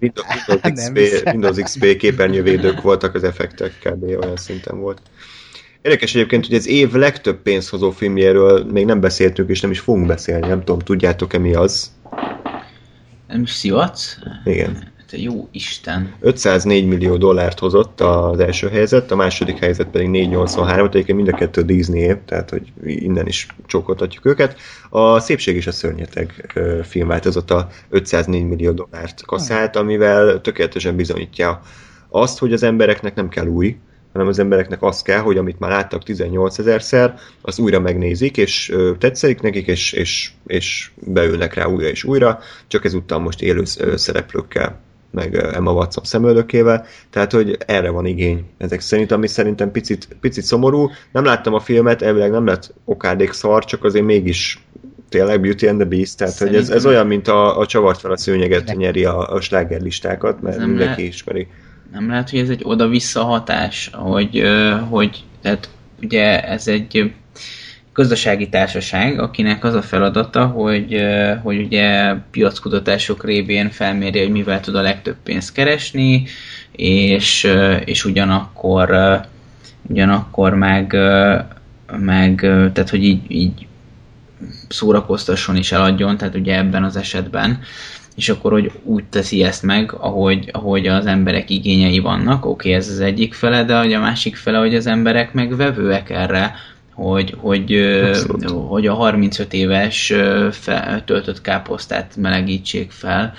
[0.00, 4.02] Windows, Windows, XP, Windows XP képernyővédők voltak az effektek, kb.
[4.02, 5.00] olyan szinten volt.
[5.82, 10.06] Érdekes egyébként, hogy az év legtöbb pénzhozó filmjéről még nem beszéltünk, és nem is fogunk
[10.06, 10.46] beszélni.
[10.46, 11.92] Nem tudom, tudjátok-e mi az?
[13.28, 14.16] Nem szivac?
[14.44, 14.92] Igen.
[15.10, 16.14] Te jó Isten.
[16.20, 21.36] 504 millió dollárt hozott az első helyzet, a második helyzet pedig 483, egyébként mind a
[21.36, 24.56] kettő Disney év, tehát hogy innen is csókoltatjuk őket.
[24.90, 31.60] A Szépség és a Szörnyeteg filmváltozata a 504 millió dollárt kaszált, amivel tökéletesen bizonyítja
[32.08, 33.76] azt, hogy az embereknek nem kell új,
[34.18, 38.76] hanem az embereknek az kell, hogy amit már láttak 18 ezerszer, az újra megnézik, és
[38.98, 43.62] tetszik nekik, és, és, és beülnek rá újra és újra, csak ezúttal most élő
[43.94, 44.80] szereplőkkel
[45.10, 50.44] meg Emma Watson szemöldökével, tehát hogy erre van igény ezek szerint, ami szerintem picit, picit
[50.44, 50.90] szomorú.
[51.12, 54.62] Nem láttam a filmet, elvileg nem lett okádék szar, csak azért mégis
[55.08, 58.00] tényleg Beauty and the Beast, tehát Szerintem hogy ez, ez olyan, mint a, a csavart
[58.00, 61.08] fel a szőnyeget nyeri a, a slágerlistákat, mert mindenki le...
[61.08, 61.48] ismeri
[61.92, 64.42] nem lehet, hogy ez egy oda-vissza hatás, hogy,
[64.88, 65.68] hogy tehát
[66.02, 67.12] ugye ez egy
[67.92, 71.02] gazdasági társaság, akinek az a feladata, hogy,
[71.42, 76.26] hogy ugye piackutatások révén felmérje, hogy mivel tud a legtöbb pénzt keresni,
[76.72, 77.52] és,
[77.84, 79.20] és ugyanakkor
[79.88, 80.96] ugyanakkor meg,
[81.98, 82.40] meg
[82.72, 83.66] tehát hogy így, így
[84.68, 87.60] szórakoztasson és eladjon, tehát ugye ebben az esetben
[88.18, 92.72] és akkor hogy úgy teszi ezt meg, ahogy, ahogy az emberek igényei vannak, oké, okay,
[92.72, 96.54] ez az egyik fele, de hogy a másik fele, hogy az emberek meg vevőek erre,
[96.92, 97.90] hogy, hogy,
[98.68, 100.12] hogy a 35 éves
[100.50, 103.34] fel, töltött káposztát melegítsék fel,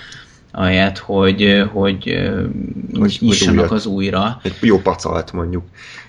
[0.52, 2.30] ahelyett, hogy, hogy,
[2.98, 4.40] hogy nyissanak az újra.
[4.42, 5.64] Egy jó pacalt mondjuk.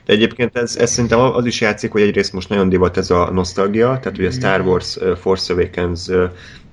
[0.05, 3.31] De egyébként ez, ez szerintem az is játszik, hogy egyrészt most nagyon divat ez a
[3.31, 6.09] nosztalgia, tehát ugye Star Wars Force Awakens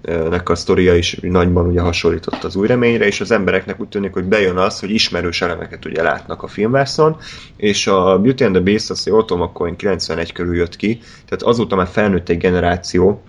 [0.02, 4.12] nek a sztoria is nagyban ugye hasonlított az új reményre, és az embereknek úgy tűnik,
[4.12, 7.16] hogy bejön az, hogy ismerős elemeket ugye látnak a filmvászon,
[7.56, 11.76] és a Beauty and the Beast, azt tudom, akkor 91 körül jött ki, tehát azóta
[11.76, 13.22] már felnőtt egy generáció,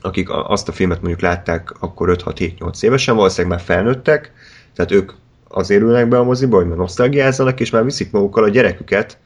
[0.00, 4.32] akik azt a filmet mondjuk látták akkor 5-6-7-8 évesen, valószínűleg már felnőttek,
[4.74, 5.12] tehát ők
[5.48, 9.18] azért ülnek be a moziba, hogy nosztalgiázzanak, és már viszik magukkal a gyereküket,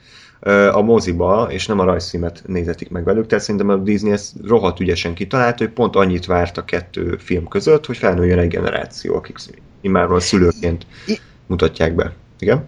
[0.73, 4.81] a moziba, és nem a rajzfilmet nézetik meg velük, tehát szerintem a Disney ezt rohadt
[4.81, 9.37] ügyesen kitalálta, hogy pont annyit várt a kettő film között, hogy felnőjön egy generáció, akik
[9.81, 10.87] immáról szülőként
[11.47, 12.13] mutatják be.
[12.39, 12.67] Igen?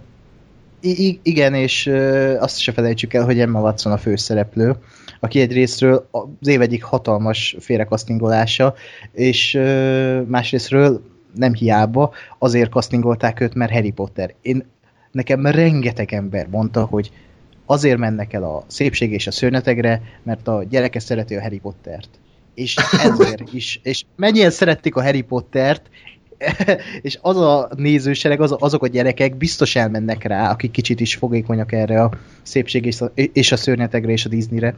[0.80, 4.76] I- igen, és ö, azt se felejtsük el, hogy Emma Watson a főszereplő,
[5.20, 8.74] aki egy részről az év egyik hatalmas félrekasztingolása,
[9.12, 11.02] és ö, másrésztről
[11.34, 14.34] nem hiába, azért castingolták őt, mert Harry Potter.
[14.42, 14.66] Én,
[15.10, 17.10] nekem rengeteg ember mondta, hogy
[17.70, 22.08] azért mennek el a szépség és a szörnyetegre, mert a gyereke szereti a Harry Pottert.
[22.54, 23.80] És ezért is.
[23.82, 25.90] És mennyien szerették a Harry Pottert,
[27.02, 31.72] és az a nézősereg, az, azok a gyerekek biztos elmennek rá, akik kicsit is fogékonyak
[31.72, 32.10] erre a
[32.42, 34.76] szépség és a, és a szörnyetegre és a Disneyre.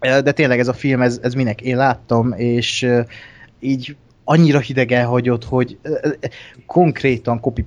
[0.00, 2.88] De tényleg ez a film, ez, ez minek én láttam, és
[3.60, 5.78] így annyira hidegen hagyott, hogy
[6.66, 7.64] konkrétan copy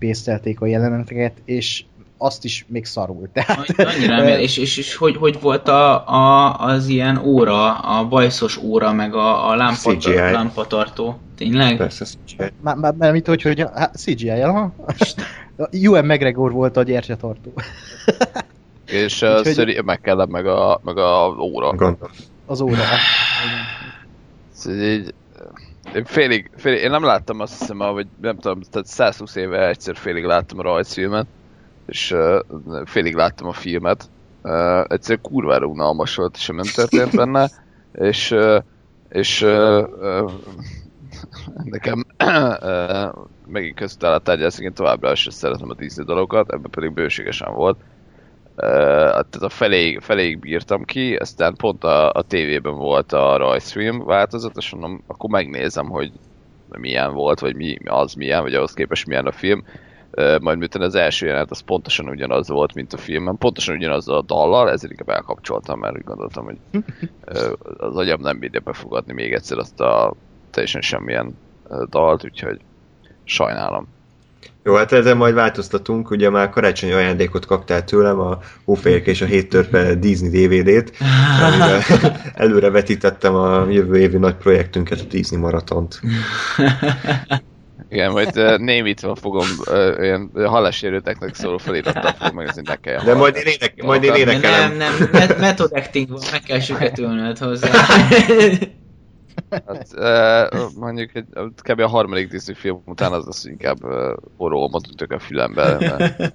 [0.60, 1.84] a jeleneteket, és
[2.18, 3.30] azt is még szarul.
[3.34, 8.08] Tehát, Annyira nem, és, és, és hogy, hogy volt a, a, az ilyen óra, a
[8.08, 11.20] bajszos óra, meg a, a lámpat, lámpatartó?
[11.36, 11.78] Tényleg?
[11.78, 12.52] Persze, CGI.
[12.62, 14.74] Már mit, hogy, hogy hát CGI, aha.
[15.72, 17.54] UN McGregor volt a gyertyatartó.
[18.86, 21.68] és uh, szöri, meg kellett meg a, meg a óra.
[21.68, 22.10] Gondolom.
[22.46, 22.84] Az óra.
[24.56, 25.14] Ez így,
[25.96, 29.96] én félig, félig, én nem láttam azt hiszem, hogy nem tudom, tehát 120 éve egyszer
[29.96, 31.28] félig láttam a rajzfilmet,
[31.88, 32.40] és uh,
[32.86, 34.10] félig láttam a filmet.
[34.44, 37.50] Uh, egyszer kurvára unalmas volt, és nem történt benne,
[37.94, 38.62] és, uh,
[39.10, 40.32] és uh, uh,
[41.64, 47.54] nekem uh, megint a tárgyalsz, én továbbra is szeretem a Disney dolgokat, ebben pedig bőségesen
[47.54, 47.78] volt.
[48.56, 54.06] Uh, tehát a feléig, feléig bírtam ki, aztán pont a, a tévében volt a rajzfilm
[54.06, 56.12] változat, és mondom, akkor megnézem, hogy
[56.78, 59.64] milyen volt, vagy mi az milyen, vagy ahhoz képest milyen a film
[60.42, 64.22] majd miután az első jelenet az pontosan ugyanaz volt, mint a filmben, pontosan ugyanaz a
[64.22, 66.58] dallal, ezért inkább elkapcsoltam, mert úgy gondoltam, hogy
[67.78, 70.14] az agyam nem bírja befogadni még egyszer azt a
[70.50, 71.38] teljesen semmilyen
[71.90, 72.60] dalt, úgyhogy
[73.24, 73.88] sajnálom.
[74.64, 79.26] Jó, hát ezzel majd változtatunk, ugye már karácsonyi ajándékot kaptál tőlem, a Hófehérk és a
[79.26, 80.98] hét törpe Disney DVD-t,
[82.34, 86.00] előre vetítettem a jövő évi nagy projektünket, a Disney maratont.
[87.90, 93.04] Igen, majd uh, némítva fogom uh, ilyen hallássérülteknek szóló felirattal fogom megnézni, ne kell.
[93.04, 94.76] De majd én, ének, majd én énekelem.
[94.76, 97.70] Nem, nem, met- method acting van, meg kell süketülnöd hozzá.
[99.50, 101.26] Hát, uh, mondjuk egy,
[101.64, 101.80] kb.
[101.80, 106.34] a harmadik Disney film után az az inkább uh, orrolmat ütök a fülembe, mert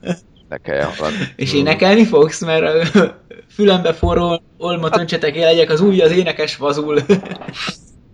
[0.49, 0.91] ne kell
[1.37, 7.01] És énekelni fogsz, mert a fülembe forró olmat öncsetek legyek az új, az énekes vazul.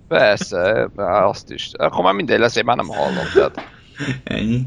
[0.09, 1.71] Persze, azt is.
[1.73, 3.69] Akkor már mindegy lesz, én már nem hallom, tehát...
[4.25, 4.63] Ennyi.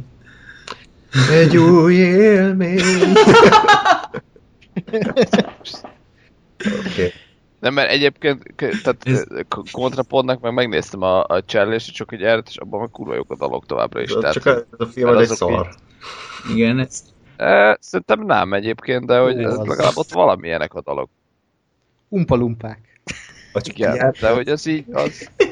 [1.31, 3.13] Egy új élmény.
[6.63, 7.11] okay.
[7.59, 9.27] Nem, mert egyébként, tehát
[9.71, 13.31] kontrapontnak meg megnéztem a, a Charlie és csak egy erőt, és abban meg kurva jók
[13.31, 14.11] a dalok továbbra is.
[14.11, 15.69] Tehát, csak a, a film az egy szar.
[16.49, 16.57] Így...
[16.57, 17.03] Igen, ez...
[17.37, 21.09] E, szerintem nem egyébként, de hogy ez legalább ott valamilyenek a dalok.
[22.07, 22.90] Umpalumpák.
[23.53, 24.15] A Igen, gyár.
[24.19, 25.29] de hogy ez így, az...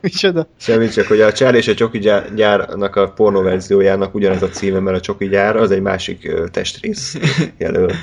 [0.00, 0.48] Micsoda?
[0.60, 1.98] Semmi csak, hogy a Csár és a Csoki
[2.34, 7.16] gyárnak a pornó verziójának ugyanaz a címe, mert a Csoki gyár az egy másik testrész
[7.58, 7.90] jelöl.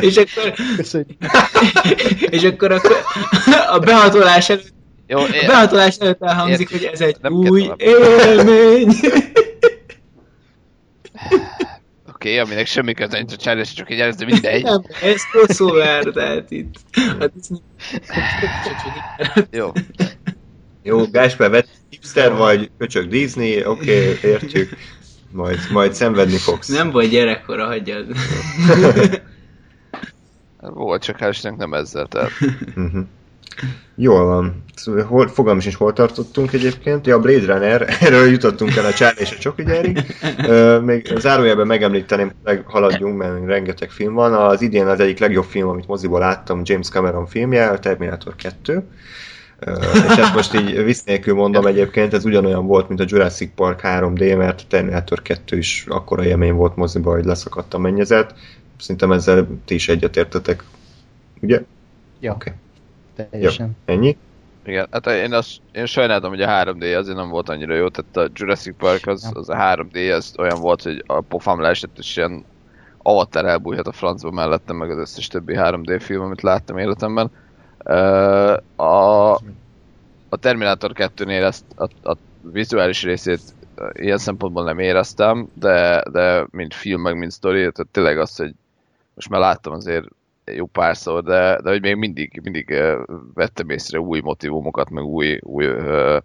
[0.00, 0.52] és akkor...
[2.30, 2.80] és akkor a,
[3.70, 4.74] a behatolás előtt
[5.06, 5.18] jó.
[5.18, 8.88] A behatolás előtt elhangzik, hogy ez egy nem új élmény.
[12.16, 14.62] Oké, okay, aminek semmi köze nincs a Charlie, csak egy előző mindegy.
[14.62, 16.74] Nem, ez crossover, tehát itt.
[17.18, 17.60] A Disney...
[19.50, 19.72] Jó.
[20.82, 24.76] Jó, Gáspár, vett hipster vagy, köcsök Disney, oké, okay, értjük.
[25.30, 26.68] Majd, majd szenvedni fogsz.
[26.68, 28.06] Nem vagy gyerekkora, hagyjad.
[30.60, 32.30] Volt, csak hál' nem ezzel, tehát.
[33.98, 34.64] Jól van.
[35.06, 37.06] Hol, fogalmas is hol tartottunk egyébként.
[37.06, 40.04] Ja, Blade Runner, erről jutottunk el a Charlie és a Csoki gyárig.
[40.82, 44.32] Még zárójelben megemlíteném, hogy haladjunk, mert rengeteg film van.
[44.32, 48.82] Az idén az egyik legjobb film, amit moziból láttam, James Cameron filmje, a Terminator 2.
[50.08, 53.80] és ezt most így visz nélkül mondom egyébként, ez ugyanolyan volt, mint a Jurassic Park
[53.82, 58.34] 3D, mert a Terminator 2 is akkora élmény volt moziba, hogy leszakadt a mennyezet.
[58.78, 60.62] Szerintem ezzel ti is egyetértetek,
[61.40, 61.62] ugye?
[62.20, 62.32] Ja.
[62.32, 62.52] Okay
[63.16, 63.76] teljesen.
[63.86, 64.16] Ja, ennyi?
[64.64, 68.16] Igen, hát én, azt, én sajnálom, hogy a 3D azért nem volt annyira jó, tehát
[68.16, 72.16] a Jurassic Park az, az a 3D az olyan volt, hogy a pofám leesett, és
[72.16, 72.44] ilyen
[72.98, 77.30] avatar elbújhat a francba mellettem, meg az összes többi 3D film, amit láttam életemben.
[78.76, 79.32] A,
[80.28, 83.40] a Terminator 2-nél ezt a, a vizuális részét
[83.92, 88.54] ilyen szempontból nem éreztem, de, de mint film, meg mint sztori, tehát tényleg az, hogy
[89.14, 90.06] most már láttam azért
[90.54, 92.82] jó párszor, de, de hogy még mindig, mindig
[93.34, 96.16] vettem észre új motivumokat, meg új, új uh,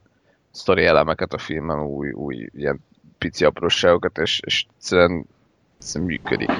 [0.52, 2.80] sztori elemeket a filmben, új, új ilyen
[3.18, 5.26] pici apróságokat, és, és egyszerűen,
[5.80, 6.52] egyszerűen működik.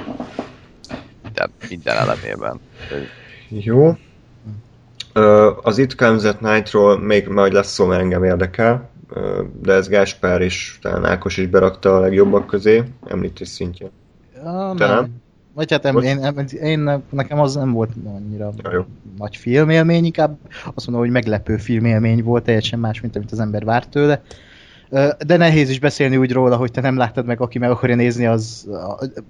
[1.22, 2.60] Minden, minden elemében.
[3.48, 3.96] Jó.
[5.62, 8.90] Az It Comes at Night-ról még majd lesz szó, mert engem érdekel,
[9.60, 13.90] de ez Gáspár is, talán Ákos is berakta a legjobbak közé, említés szintjén.
[14.34, 15.22] Ja, Te nem?
[15.54, 18.84] Vagy hát em, én, én, nekem az nem volt annyira jó.
[19.18, 20.38] nagy filmélmény, inkább
[20.74, 24.22] azt mondom, hogy meglepő filmélmény volt, teljesen más, mint amit az ember várt tőle.
[25.26, 28.26] De nehéz is beszélni úgy róla, hogy te nem láttad meg, aki meg akarja nézni,
[28.26, 28.68] az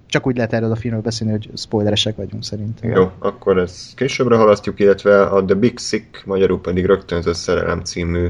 [0.06, 2.90] csak úgy lehet erről a filmről beszélni, hogy spoileresek vagyunk szerintem.
[2.90, 8.26] Jó, akkor ezt későbbre halasztjuk, illetve a The Big Sick, magyarul pedig Rögtönzött Szerelem című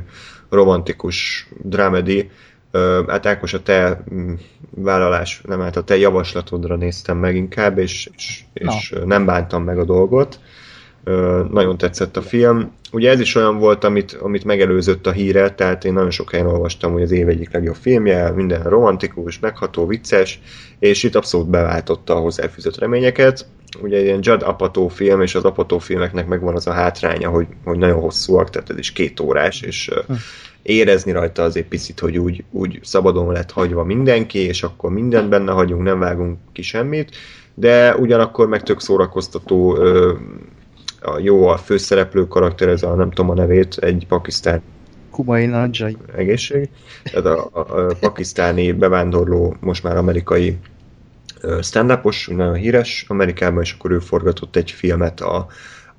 [0.49, 2.31] romantikus drámedi.
[3.09, 4.33] Hát Ákos, a te mm,
[4.71, 9.79] vállalás, nem hát a te javaslatodra néztem meg inkább, és, és, és nem bántam meg
[9.79, 10.41] a dolgot.
[11.51, 12.73] Nagyon tetszett a film.
[12.93, 16.47] Ugye ez is olyan volt, amit, amit megelőzött a híre, tehát én nagyon sok helyen
[16.47, 20.41] olvastam, hogy az év egyik legjobb filmje, minden romantikus, megható, vicces,
[20.79, 23.47] és itt abszolút beváltotta a hozzáfűzött reményeket.
[23.81, 27.79] Ugye ilyen Judd Apatow film, és az Apatow filmeknek megvan az a hátránya, hogy, hogy
[27.79, 30.01] nagyon hosszúak, tehát ez is két órás, és ö,
[30.63, 35.53] érezni rajta azért picit, hogy úgy, úgy szabadon lett hagyva mindenki, és akkor mindent benne
[35.53, 37.17] hagyunk, nem vágunk ki semmit,
[37.55, 40.13] de ugyanakkor meg tök szórakoztató, ö,
[41.01, 44.63] a jó a főszereplő karakter, ez a nem tudom a nevét, egy pakisztán
[45.11, 45.97] Kumai Nagyjai.
[46.17, 46.69] egészség.
[47.03, 50.59] Tehát a, a, a pakisztáni bevándorló, most már amerikai
[51.61, 55.47] stand-upos, nagyon híres Amerikában, és akkor ő forgatott egy filmet a,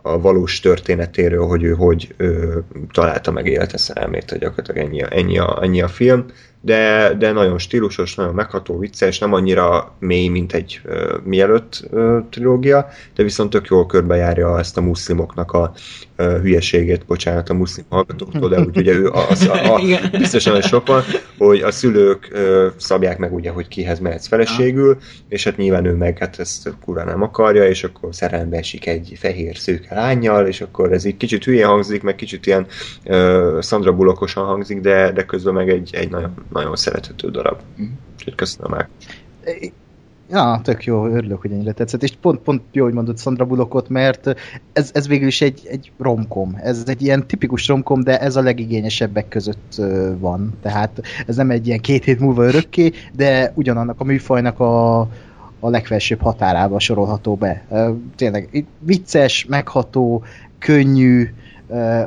[0.05, 2.59] a valós történetéről, hogy ő hogy ö,
[2.91, 6.25] találta meg élete szerelmét, hogy gyakorlatilag ennyi, ennyi, a, ennyi a film,
[6.65, 12.19] de, de nagyon stílusos, nagyon megható, vicces, nem annyira mély, mint egy ö, mielőtt ö,
[12.29, 15.73] trilógia, de viszont tök jól körbejárja ezt a muszlimoknak a
[16.15, 19.81] ö, hülyeségét, bocsánat, a muszlim hallgatóktól, de úgy ugye ő az, a, a,
[20.17, 21.03] biztosan sokan,
[21.37, 24.97] hogy a szülők ö, szabják meg ugye, hogy kihez mehetsz feleségül,
[25.29, 29.13] és hát nyilván ő meg hát ezt kurva nem akarja, és akkor szerelembe esik egy
[29.19, 32.65] fehér szőke lányjal, és akkor ez így kicsit hülyén hangzik, meg kicsit ilyen
[33.03, 37.59] ö, Sandra Bullockosan hangzik, de, de közben meg egy, egy nagyon, nagyon szerethető darab.
[37.75, 37.87] Mhm.
[38.15, 38.89] Úgyhogy köszönöm már.
[40.29, 42.03] Ja, tök jó, örülök, hogy ennyire tetszett.
[42.03, 44.33] És pont, pont jó, hogy mondod Sandra Bullockot, mert
[44.73, 46.59] ez, ez végül is egy, egy romkom.
[46.63, 49.81] Ez egy ilyen tipikus romkom, de ez a legigényesebbek között
[50.17, 50.53] van.
[50.61, 54.99] Tehát ez nem egy ilyen két hét múlva örökké, de ugyanannak a műfajnak a,
[55.59, 57.65] a legfelsőbb határába sorolható be.
[58.15, 60.23] Tényleg itt vicces, megható,
[60.59, 61.29] könnyű,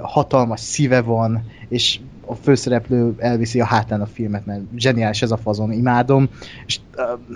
[0.02, 5.36] hatalmas szíve van, és a főszereplő elviszi a hátán a filmet, mert zseniális ez a
[5.36, 6.28] fazon, imádom,
[6.66, 6.80] és,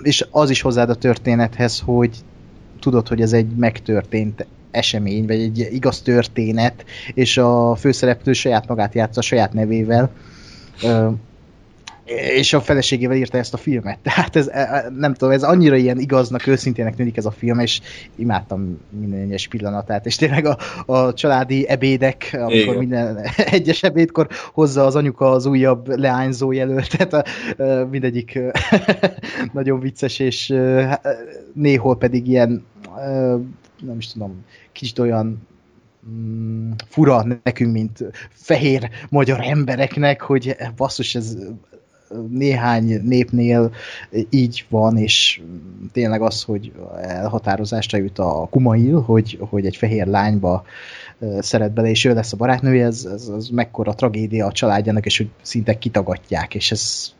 [0.03, 2.17] és az is hozzád a történethez, hogy
[2.79, 8.93] tudod, hogy ez egy megtörtént esemény, vagy egy igaz történet, és a főszereplő saját magát
[8.93, 10.11] játsza saját nevével,
[12.05, 13.99] és a feleségével írta ezt a filmet.
[14.03, 17.81] Tehát ez, e, nem tudom, ez annyira ilyen igaznak, őszintének tűnik ez a film, és
[18.15, 22.77] imádtam minden egyes pillanatát, és tényleg a, a családi ebédek, amikor Igen.
[22.77, 23.17] minden
[23.57, 27.25] egyes ebédkor hozza az anyuka az újabb leányzó jelöltet, a-
[27.57, 28.49] ö, mindegyik ö,
[29.53, 30.53] nagyon vicces, és
[31.53, 32.65] néhol pedig ilyen,
[33.81, 35.47] nem is tudom, kicsit olyan
[36.09, 41.37] mm, fura nekünk, mint fehér magyar embereknek, hogy basszus, ez
[42.29, 43.73] néhány népnél
[44.29, 45.41] így van, és
[45.91, 46.71] tényleg az, hogy
[47.01, 50.63] elhatározásra jut a Kumail, hogy, hogy egy fehér lányba
[51.39, 55.17] szeret bele, és ő lesz a barátnője, ez, ez, ez mekkora tragédia a családjának, és
[55.17, 57.13] hogy szinte kitagadják, és ez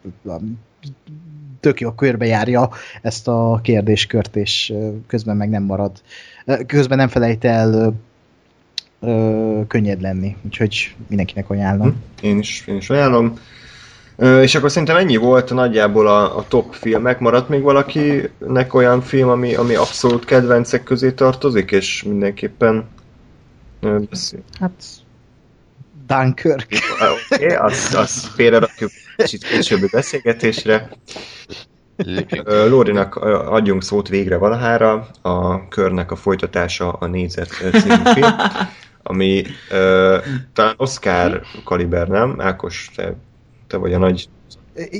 [1.60, 2.70] tök jó körbejárja
[3.02, 4.74] ezt a kérdéskört, és
[5.08, 6.02] közben meg nem marad,
[6.66, 7.94] közben nem felejt el
[9.68, 12.02] könnyed lenni, úgyhogy mindenkinek ajánlom.
[12.22, 13.40] Én is, én is ajánlom.
[14.22, 17.20] És akkor szerintem ennyi volt nagyjából a, a top filmek.
[17.20, 22.88] Maradt még valakinek olyan film, ami, ami abszolút kedvencek közé tartozik, és mindenképpen
[24.10, 24.40] beszél.
[24.60, 24.84] Hát
[26.08, 26.68] Dunkirk.
[27.32, 30.90] Oké, okay, azt, azt félrerakjuk kicsit későbbi beszélgetésre.
[32.46, 33.16] Lórinak
[33.46, 38.36] adjunk szót végre valahára, a körnek a folytatása a négyzet ö, című film,
[39.04, 40.18] ami ö,
[40.54, 42.36] talán Oscar kaliber, nem?
[42.38, 43.16] Ákos, te,
[43.72, 44.30] te vagy a nagy...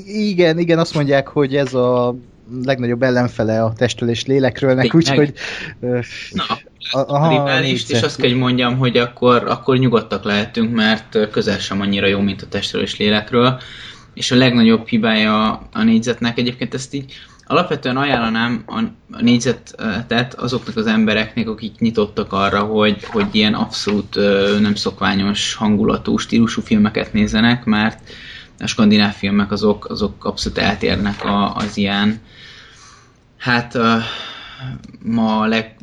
[0.06, 2.16] Igen, igen, azt mondják, hogy ez a
[2.64, 5.34] legnagyobb ellenfele a testről és lélekről, úgyhogy
[6.32, 6.44] Na,
[6.92, 11.60] a- aha, riválist, és azt kell, hogy mondjam, hogy akkor, akkor nyugodtak lehetünk, mert közel
[11.60, 13.60] sem annyira jó, mint a testről és lélekről.
[14.14, 17.14] És a legnagyobb hibája a négyzetnek, egyébként ezt így
[17.46, 18.80] alapvetően ajánlanám a,
[19.12, 24.16] a négyzetet azoknak az embereknek, akik nyitottak arra, hogy, hogy ilyen abszolút
[24.60, 28.00] nem szokványos hangulatú, stílusú filmeket nézzenek, mert
[28.62, 32.20] a skandináv filmek azok, azok abszolút eltérnek a, az ilyen,
[33.38, 33.78] hát
[35.04, 35.76] ma a leg,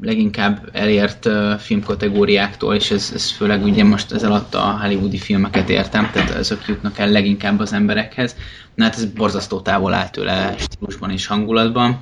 [0.00, 1.28] leginkább elért
[1.58, 6.66] filmkategóriáktól, és ez, ez főleg ugye most ez alatt a hollywoodi filmeket értem, tehát azok
[6.66, 8.36] jutnak el leginkább az emberekhez.
[8.74, 12.00] Na hát ez borzasztó távol áll tőle stílusban és hangulatban.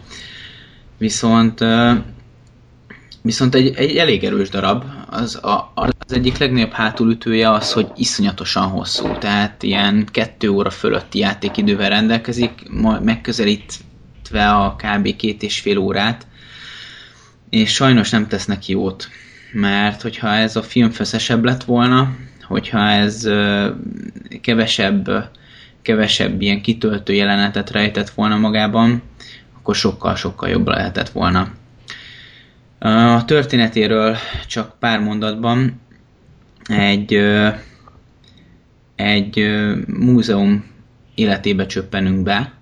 [0.98, 1.60] Viszont
[3.26, 8.68] Viszont egy, egy elég erős darab, az, a, az egyik legnagyobb hátulütője az, hogy iszonyatosan
[8.68, 12.50] hosszú, tehát ilyen kettő óra fölötti játékidővel rendelkezik,
[13.02, 15.16] megközelítve a kb.
[15.16, 16.26] két és fél órát,
[17.50, 19.08] és sajnos nem tesz neki jót,
[19.52, 23.28] mert hogyha ez a film feszesebb lett volna, hogyha ez
[24.40, 25.30] kevesebb,
[25.82, 29.02] kevesebb ilyen kitöltő jelenetet rejtett volna magában,
[29.58, 31.52] akkor sokkal-sokkal jobb lehetett volna.
[32.78, 34.16] A történetéről
[34.46, 35.80] csak pár mondatban
[36.64, 37.20] egy,
[38.94, 39.48] egy
[39.86, 40.64] múzeum
[41.14, 42.52] életébe csöppenünk be,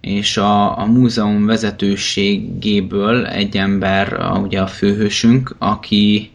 [0.00, 6.30] és a, a múzeum vezetőségéből egy ember, a, ugye a főhősünk, aki,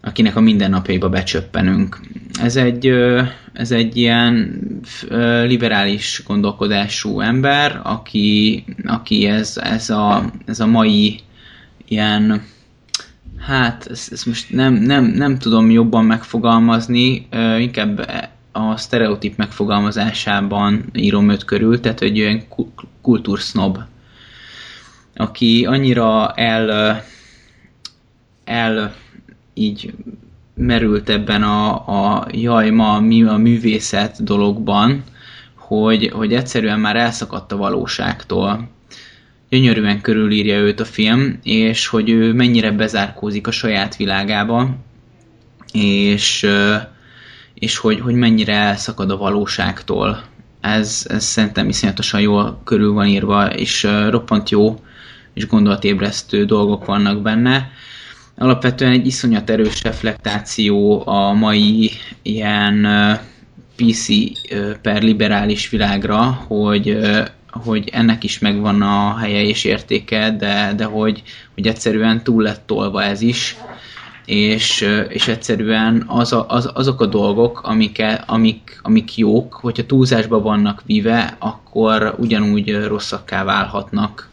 [0.00, 2.00] akinek a mindennapjaiba becsöppenünk.
[2.42, 2.92] Ez egy,
[3.52, 4.60] ez egy ilyen
[5.46, 11.20] liberális gondolkodású ember, aki, aki ez, ez, a, ez a mai
[11.88, 12.42] ilyen,
[13.38, 17.28] hát ezt, ezt most nem, nem, nem tudom jobban megfogalmazni,
[17.58, 18.10] inkább
[18.52, 22.42] a sztereotíp megfogalmazásában írom őt körül, tehát egy olyan
[23.02, 23.78] kultúrsznob,
[25.16, 27.00] aki annyira el,
[28.44, 28.94] el
[29.54, 29.94] így
[30.54, 35.02] merült ebben a, a jaj, ma mi a művészet dologban,
[35.54, 38.68] hogy, hogy egyszerűen már elszakadt a valóságtól
[39.48, 44.76] gyönyörűen körülírja őt a film, és hogy ő mennyire bezárkózik a saját világába,
[45.72, 46.46] és,
[47.54, 50.22] és hogy, hogy mennyire elszakad a valóságtól.
[50.60, 54.80] Ez, ez szerintem iszonyatosan jól körül van írva, és roppant jó
[55.34, 57.70] és gondolatébresztő dolgok vannak benne.
[58.36, 61.90] Alapvetően egy iszonyat erős reflektáció a mai
[62.22, 62.88] ilyen
[63.76, 64.06] PC
[64.82, 66.98] per liberális világra, hogy
[67.62, 71.22] hogy ennek is megvan a helye és értéke, de, de hogy,
[71.54, 73.56] hogy egyszerűen túl lett tolva ez is,
[74.24, 80.40] és, és egyszerűen az a, az, azok a dolgok, amik, amik, amik jók, hogyha túlzásba
[80.40, 84.28] vannak vive, akkor ugyanúgy rosszakká válhatnak.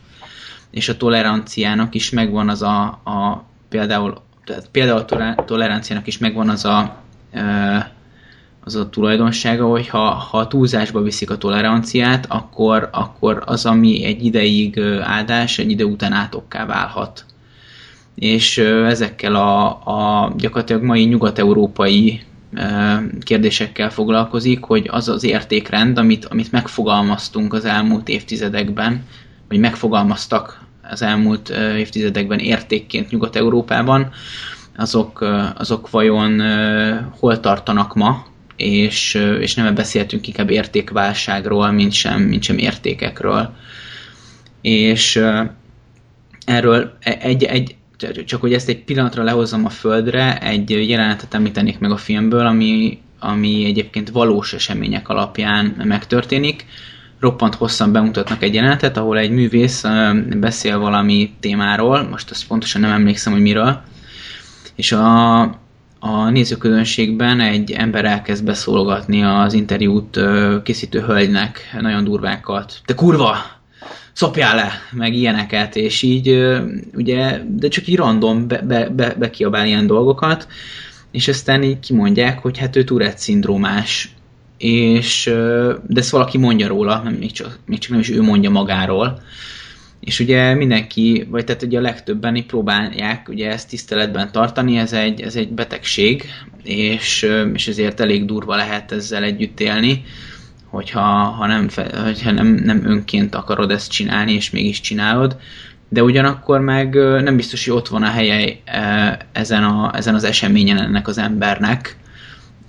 [0.72, 5.06] És a toleranciának is megvan az a, a például, tehát például
[5.38, 6.95] a toleranciának is megvan az a
[8.63, 14.25] az a tulajdonsága, hogy ha, ha túlzásba viszik a toleranciát, akkor, akkor az, ami egy
[14.25, 17.25] ideig áldás, egy ide után átokká válhat.
[18.15, 22.21] És ezekkel a, a gyakorlatilag mai nyugat-európai
[23.19, 29.03] kérdésekkel foglalkozik, hogy az az értékrend, amit, amit megfogalmaztunk az elmúlt évtizedekben,
[29.47, 30.61] vagy megfogalmaztak
[30.91, 34.11] az elmúlt évtizedekben értékként Nyugat-Európában,
[34.77, 35.25] azok,
[35.57, 36.41] azok vajon
[37.19, 38.25] hol tartanak ma,
[38.61, 43.53] és, és nem beszéltünk inkább értékválságról, mint sem, mint sem értékekről.
[44.61, 45.23] És
[46.45, 47.75] erről e, egy, egy,
[48.25, 52.99] csak hogy ezt egy pillanatra lehozzam a földre, egy jelenetet említenék meg a filmből, ami,
[53.19, 56.65] ami egyébként valós események alapján megtörténik.
[57.19, 59.83] Roppant hosszan bemutatnak egy jelenetet, ahol egy művész
[60.39, 63.81] beszél valami témáról, most azt pontosan nem emlékszem, hogy miről,
[64.75, 65.60] és a,
[66.03, 70.19] a nézőközönségben egy ember elkezd beszólogatni az interjút
[70.64, 72.82] készítő hölgynek nagyon durvákat.
[72.86, 73.36] Te kurva!
[74.14, 74.72] Szopjál le!
[74.91, 76.52] Meg ilyeneket, és így
[76.94, 78.90] ugye, de csak így random be, be,
[79.49, 80.48] be, ilyen dolgokat,
[81.11, 84.15] és aztán így kimondják, hogy hát ő Tourette szindrómás,
[84.57, 85.23] és
[85.88, 89.22] de ezt valaki mondja róla, még csak, még csak nem is ő mondja magáról,
[90.02, 94.94] és ugye mindenki, vagy tehát ugye a legtöbben így próbálják ugye ezt tiszteletben tartani, ez
[94.94, 96.26] egy, ez egy betegség,
[96.64, 100.03] és, és ezért elég durva lehet ezzel együtt élni,
[100.65, 101.68] hogyha ha nem,
[102.03, 105.38] hogyha nem, nem önként akarod ezt csinálni, és mégis csinálod,
[105.90, 108.57] de ugyanakkor meg nem biztos, hogy ott van a helye
[109.32, 111.98] ezen, a, ezen az eseményen ennek az embernek,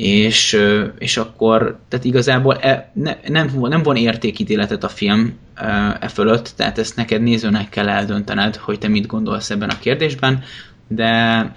[0.03, 0.59] és,
[0.99, 5.39] és akkor, tehát igazából e, ne, nem, nem von értékítéletet a film
[6.01, 10.43] e fölött, tehát ezt neked nézőnek kell eldöntened, hogy te mit gondolsz ebben a kérdésben,
[10.89, 11.53] de,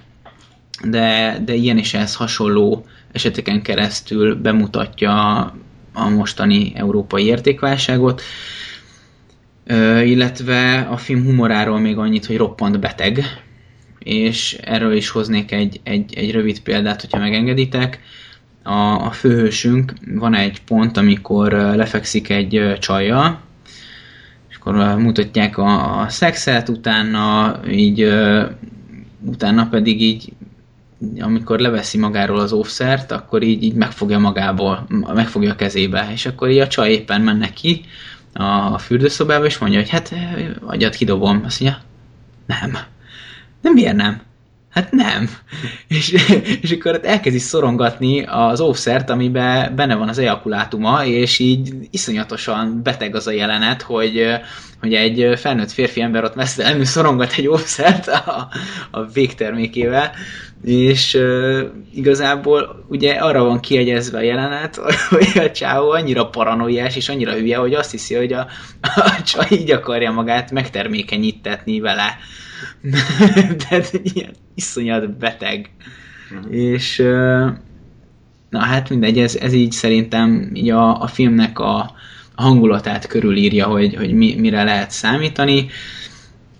[0.84, 5.38] de, de ilyen és ez hasonló eseteken keresztül bemutatja
[5.92, 8.22] a mostani európai értékválságot,
[10.04, 13.24] illetve a film humoráról még annyit, hogy roppant beteg,
[13.98, 18.00] és erről is hoznék egy, egy, egy rövid példát, hogyha megengeditek
[18.66, 23.40] a, a főhősünk van egy pont, amikor lefekszik egy csajjal,
[24.48, 28.14] és akkor mutatják a, a szexet, utána így
[29.20, 30.32] utána pedig így
[31.20, 36.50] amikor leveszi magáról az óvszert, akkor így, így megfogja magából, megfogja a kezébe, és akkor
[36.50, 37.84] így a csaj éppen menne ki
[38.32, 40.14] a fürdőszobába, és mondja, hogy hát
[40.66, 41.42] agyat kidobom.
[41.44, 41.80] Azt mondja,
[42.46, 42.76] nem.
[43.60, 44.20] Nem, miért nem?
[44.76, 45.30] Hát nem.
[45.88, 46.14] És,
[46.60, 53.14] és akkor elkezdi szorongatni az óvszert, amiben benne van az ejakulátuma, és így iszonyatosan beteg
[53.14, 54.26] az a jelenet, hogy,
[54.80, 58.48] hogy egy felnőtt férfi ember ott messzelenül szorongat egy óvszert a,
[58.90, 60.10] a végtermékével,
[60.64, 61.60] és uh,
[61.94, 64.76] igazából ugye arra van kiegyezve a jelenet,
[65.10, 68.46] hogy a csávó annyira paranoiás és annyira hülye, hogy azt hiszi, hogy a,
[68.80, 72.18] a csaj így akarja magát megtermékenyítetni vele.
[73.68, 75.70] De ilyen iszonyat beteg.
[76.30, 76.54] Uh-huh.
[76.54, 77.02] És
[78.50, 81.78] na hát mindegy, ez, ez így szerintem így a, a filmnek a,
[82.34, 85.66] a hangulatát körülírja, hogy, hogy mi, mire lehet számítani.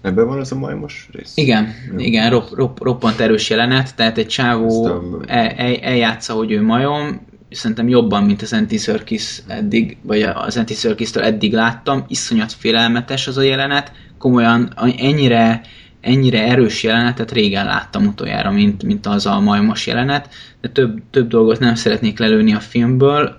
[0.01, 1.32] Ebben van az a majmos rész?
[1.35, 1.98] Igen, Jó.
[1.98, 4.89] igen, ropp, ropp, roppant erős jelenet, tehát egy csávó
[5.27, 10.56] el, el, eljátsza, hogy ő majom, szerintem jobban, mint az Anti Circus eddig, vagy az
[10.56, 15.60] Anti Circus-től eddig láttam, iszonyat félelmetes az a jelenet, komolyan ennyire,
[16.06, 20.28] ennyire erős jelenetet régen láttam utoljára, mint, mint az a majmos jelenet,
[20.60, 23.36] de több, több dolgot nem szeretnék lelőni a filmből,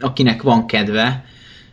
[0.00, 1.24] akinek van kedve,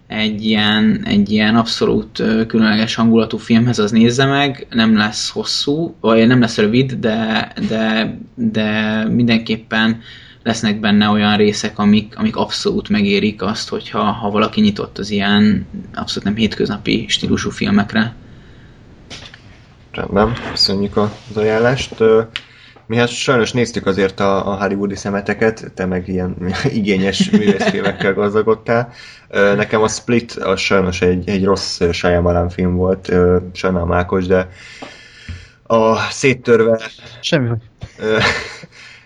[0.08, 6.28] egy ilyen, egy ilyen abszolút különleges hangulatú filmhez, az nézze meg, nem lesz hosszú, vagy
[6.28, 10.02] nem lesz rövid, de, de, de mindenképpen
[10.44, 15.66] lesznek benne olyan részek, amik, amik abszolút megérik azt, hogyha ha valaki nyitott az ilyen
[15.94, 18.14] abszolút nem hétköznapi stílusú filmekre.
[19.92, 21.96] Rendben, köszönjük az ajánlást.
[22.86, 26.36] Mi hát sajnos néztük azért a, a hollywoodi szemeteket, te meg ilyen
[26.80, 28.92] igényes művészfilmekkel gazdagodtál.
[29.30, 33.12] Nekem a Split az sajnos egy, egy rossz Shyamalan film volt,
[33.54, 34.50] sajnálom Ákos, de
[35.64, 36.80] a széttörve...
[37.22, 37.50] Semmi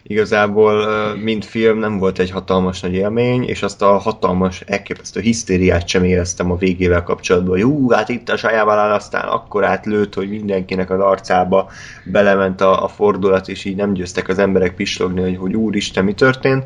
[0.07, 5.87] igazából mind film nem volt egy hatalmas nagy élmény, és azt a hatalmas, elképesztő hisztériát
[5.87, 10.89] sem éreztem a végével kapcsolatban, hú, hát itt a sajával aztán akkor átlőtt, hogy mindenkinek
[10.89, 11.69] az arcába
[12.05, 16.13] belement a, a fordulat, és így nem győztek az emberek pislogni, hogy, hogy úristen, mi
[16.13, 16.63] történt.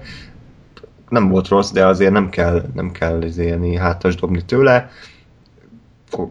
[1.09, 4.89] Nem volt rossz, de azért nem kell, nem kell izélni, hátas dobni tőle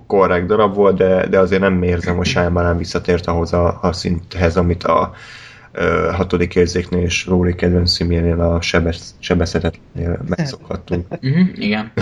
[0.07, 4.57] korrekt darab volt, de, de azért nem érzem, hogy Shyamalan visszatért ahhoz a, a szinthez,
[4.57, 5.13] amit a,
[6.13, 11.07] hatodik érzéknél és Róli kedvenc szimjénél a sebesz, sebeszetetnél megszokhattunk.
[11.11, 11.93] Uh-huh, igen.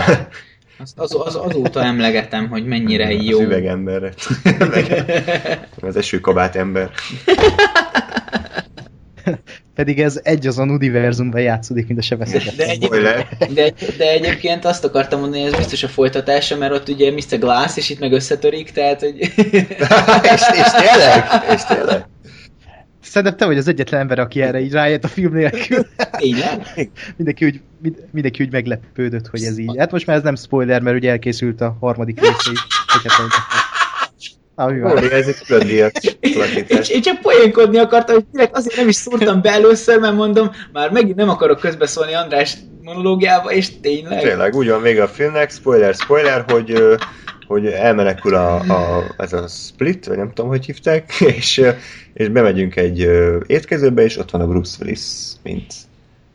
[0.79, 3.37] Azt az, az, azóta emlegetem, hogy mennyire az jó.
[3.39, 4.13] Az üvegember.
[5.81, 6.91] az esőkabát ember.
[9.75, 12.55] Pedig ez egy azon univerzumban játszódik, mint a sebeszetet.
[12.55, 16.89] De, de, de, de, egyébként azt akartam mondani, hogy ez biztos a folytatása, mert ott
[16.89, 17.39] ugye Mr.
[17.39, 19.15] Glass, és itt meg összetörik, tehát hogy...
[19.17, 19.31] és,
[20.53, 21.25] és tényleg?
[21.53, 22.05] És tényleg?
[23.09, 25.85] Szerintem te vagy az egyetlen ember, aki erre így rájött a film nélkül.
[26.17, 26.63] Igen?
[27.17, 27.61] mindenki, úgy,
[28.11, 29.77] mindenki úgy meglepődött, hogy ez így.
[29.77, 32.59] Hát most már ez nem spoiler, mert ugye elkészült a harmadik része is.
[34.55, 35.67] Ah, Ó, ez egy külön
[36.87, 40.91] Én csak poénkodni akartam, hogy tényleg azért nem is szúrtam be először, mert mondom, már
[40.91, 44.21] megint nem akarok közbeszólni András monológiába, és tényleg.
[44.21, 46.97] Tényleg, úgy van vége a filmnek, spoiler, spoiler, hogy
[47.47, 51.61] hogy elmenekül a, a, ez a split, vagy nem tudom, hogy hívták, és,
[52.13, 52.99] és bemegyünk egy
[53.47, 55.73] étkezőbe, és ott van a Bruce Willis, mint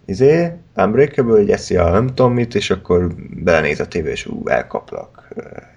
[0.05, 4.49] izé, Unbreakable, hogy eszi a nem tudom mit, és akkor belenéz a tévé, és ú,
[4.49, 5.29] elkaplak.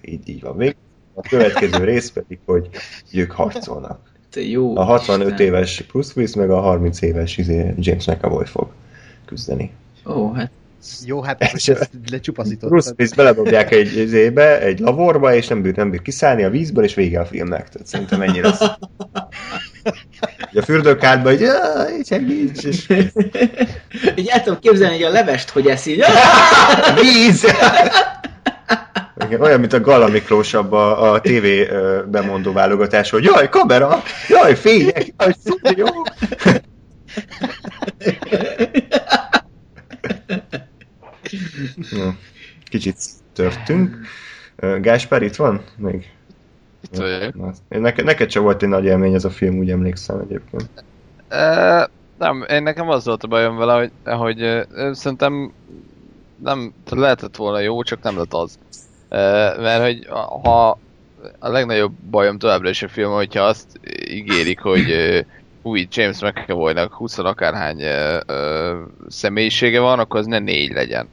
[0.02, 0.76] Így, így van még.
[1.14, 2.70] A következő rész pedig, hogy
[3.14, 4.14] ők harcolnak.
[4.36, 5.45] Jó, a 65 Isten.
[5.45, 8.68] éves Bruce Willis, meg a 30 éves izé, James McAvoy fog
[9.26, 9.72] küzdeni.
[10.06, 10.52] Ó, hát
[11.06, 12.70] jó, hát ezt, ezt lecsupaszítottad.
[12.70, 16.84] Bruce Willis beledobják egy izébe, egy lavorba, és nem bír, nem bír kiszállni a vízből,
[16.84, 17.70] és vége a filmnek.
[17.70, 18.60] Tehát szerintem ennyi lesz.
[20.53, 21.48] a fürdőkádban, hogy
[22.06, 22.90] segíts, és...
[24.16, 26.02] Így el tudom képzelni, hogy a levest hogy eszi.
[27.02, 27.45] Víz!
[29.26, 31.45] Igen, olyan, mint a Gala Miklós abba a TV
[32.07, 35.34] bemondó válogatás, hogy jaj, kamera, jaj, fények, jaj,
[35.76, 35.88] jó.
[42.64, 42.98] Kicsit
[43.34, 43.98] törtünk.
[44.82, 45.62] Gáspár itt van?
[45.78, 46.10] Még?
[46.82, 47.53] Itt vagyok.
[47.70, 50.70] Neked, neked sem volt egy nagy élmény ez a film, úgy emlékszem egyébként.
[51.32, 51.84] Uh,
[52.18, 55.53] nem, én nekem az volt a bajom vele, hogy, hogy uh, szerintem
[56.44, 58.60] nem lehetett volna jó, csak nem lett az.
[59.10, 60.07] Uh, mert hogy
[60.44, 60.80] ha
[61.40, 64.94] a legnagyobb bajom továbbra is a film, hogyha azt ígérik, hogy
[65.62, 71.07] új James McAvoy-nak 20 akárhány uh, uh, személyisége van, akkor az ne négy legyen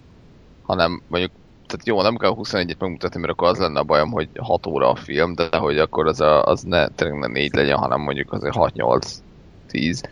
[0.72, 1.32] hanem mondjuk
[1.66, 4.90] tehát jó, nem kell 21-et megmutatni, mert akkor az lenne a bajom, hogy 6 óra
[4.90, 8.32] a film, de hogy akkor az, a, az ne, tényleg ne 4 legyen, hanem mondjuk
[8.32, 10.02] azért 6-8-10.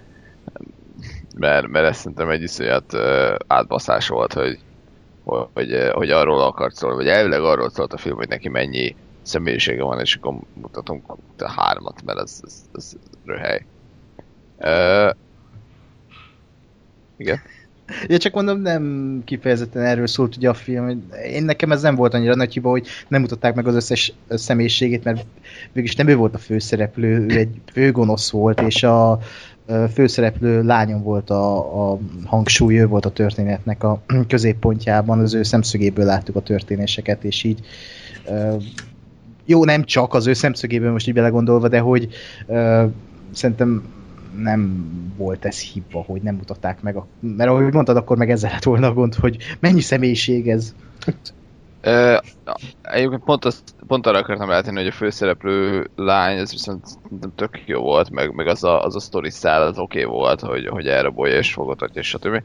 [1.36, 2.94] Mert, mert ez szerintem egy iszonyat
[3.46, 4.58] átbaszás volt, hogy,
[5.24, 9.82] hogy, hogy arról akart szólni, vagy elvileg arról szólt a film, hogy neki mennyi személyisége
[9.82, 11.04] van, és akkor mutatunk
[11.38, 12.92] a hármat, mert ez, ez, ez
[13.24, 13.64] röhely.
[14.58, 15.14] Uh,
[17.16, 17.40] igen.
[18.06, 21.02] Ja, csak mondom, nem kifejezetten erről szólt ugye a film.
[21.32, 25.04] Én nekem ez nem volt annyira nagy hiba, hogy nem mutatták meg az összes személyiségét,
[25.04, 25.26] mert
[25.72, 29.18] végülis nem ő volt a főszereplő, ő egy főgonosz volt, és a
[29.92, 36.04] főszereplő lányom volt a, a hangsúly, ő volt a történetnek a középpontjában, az ő szemszögéből
[36.04, 37.60] láttuk a történéseket, és így
[39.44, 42.08] jó, nem csak az ő szemszögéből most így belegondolva, de hogy
[43.30, 43.82] szerintem
[44.36, 44.84] nem
[45.16, 48.62] volt ez hiba, hogy nem mutatták meg, a, mert ahogy mondtad, akkor meg ezzel lett
[48.62, 50.74] volna a gond, hogy mennyi személyiség ez.
[52.82, 56.86] Egyébként pont, azt, pont arra akartam eltenni, hogy a főszereplő lány, ez viszont
[57.34, 60.40] tök jó volt, meg, meg az, a, az a story szál, az oké okay volt,
[60.40, 62.42] hogy, hogy elrabolja és fogotatja, stb.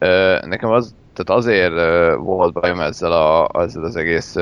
[0.00, 1.74] Uh, nekem az, tehát azért
[2.16, 4.36] volt bajom ezzel, a, ezzel az egész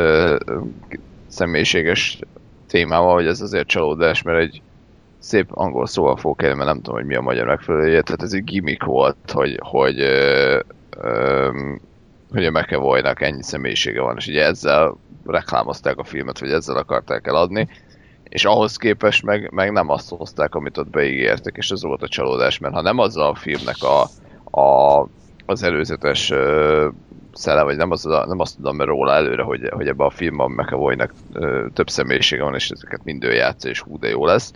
[1.26, 2.18] személyiséges
[2.66, 4.62] témával, hogy ez azért csalódás, mert egy
[5.22, 8.32] szép angol szóval fogok élni, mert nem tudom, hogy mi a magyar megfelelője, tehát ez
[8.32, 10.60] egy gimmick volt, hogy, hogy, ö,
[10.96, 11.50] ö,
[12.32, 14.96] hogy a McAvoy-nak ennyi személyisége van, és ugye ezzel
[15.26, 17.68] reklámozták a filmet, vagy ezzel akarták eladni,
[18.28, 22.08] és ahhoz képest meg, meg nem azt hozták, amit ott beígértek, és ez volt a
[22.08, 24.02] csalódás, mert ha nem az a filmnek a,
[24.60, 25.08] a,
[25.46, 26.88] az előzetes ö,
[27.32, 30.50] szele, vagy nem, az, nem azt tudom mert róla előre, hogy, hogy ebben a filmben
[30.50, 31.14] McAvoy-nak
[31.72, 34.52] több személyisége van, és ezeket mind ő játsza, és hú, de jó lesz,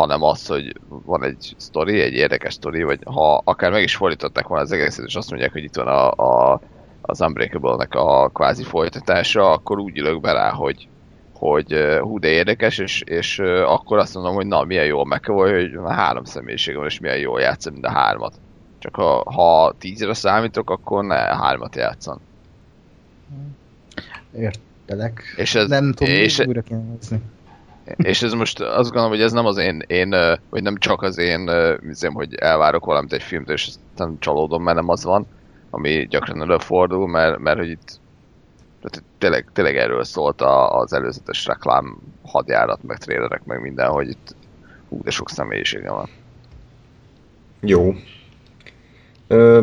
[0.00, 4.46] hanem az, hogy van egy sztori, egy érdekes sztori, vagy ha akár meg is fordították
[4.46, 6.60] volna az egészet, és azt mondják, hogy itt van a, a,
[7.00, 10.88] az Unbreakable-nek a kvázi folytatása, akkor úgy ülök be rá, hogy,
[11.34, 15.70] hogy hú, de érdekes, és, és akkor azt mondom, hogy na, milyen jól meg hogy
[15.86, 18.34] három személyiség van, és milyen jól játszom mind a hármat.
[18.78, 22.20] Csak ha, ha tízre számítok, akkor ne hármat játszan.
[24.36, 25.22] Értelek.
[25.36, 27.20] És ez, nem tudom, és, újra kéne nézni.
[27.96, 30.10] És ez most azt gondolom, hogy ez nem az én, én
[30.50, 31.50] vagy nem csak az én,
[31.82, 35.26] üzem, hogy elvárok valamit egy filmtől, és nem csalódom, mert nem az van,
[35.70, 38.00] ami gyakran előfordul, mert, mert hogy itt
[38.80, 44.34] tehát tényleg, tényleg erről szólt az előzetes reklám hadjárat, meg trélerek, meg minden, hogy itt
[44.88, 46.08] hú, de sok személyisége van.
[47.60, 47.94] Jó.
[49.26, 49.60] Ö,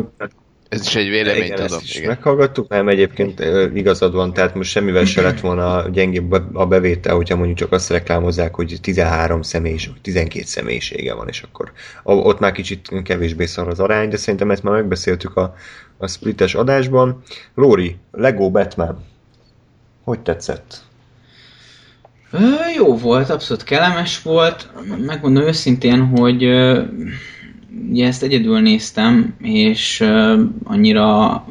[0.68, 1.76] ez is egy vélemény, igen, tudom.
[1.76, 2.08] Ezt is igen.
[2.08, 3.40] meghallgattuk, mert egyébként
[3.74, 7.90] igazad van, tehát most semmivel se lett volna gyengébb a bevétel, hogyha mondjuk csak azt
[7.90, 11.72] reklámozzák, hogy 13 személyiség, 12 személyisége van, és akkor
[12.02, 15.54] ott már kicsit kevésbé szar az arány, de szerintem ezt már megbeszéltük a,
[15.96, 17.22] a splittes adásban.
[17.54, 19.04] Lóri, Lego Batman,
[20.04, 20.86] hogy tetszett?
[22.76, 24.68] Jó volt, abszolút kellemes volt.
[25.06, 26.42] Megmondom őszintén, hogy
[27.90, 31.44] ugye ezt egyedül néztem, és uh, annyira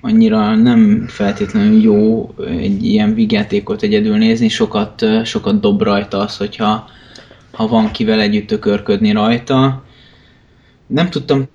[0.00, 6.88] annyira nem feltétlenül jó egy ilyen vigyátékot egyedül nézni, sokat, sokat dob rajta az, hogyha
[7.52, 9.84] ha van kivel együtt tökörködni rajta.
[10.86, 11.48] Nem tudtam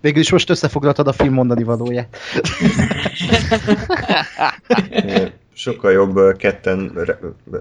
[0.00, 2.16] Végül is most összefoglaltad a film mondani valóját.
[5.52, 6.92] Sokkal jobb ketten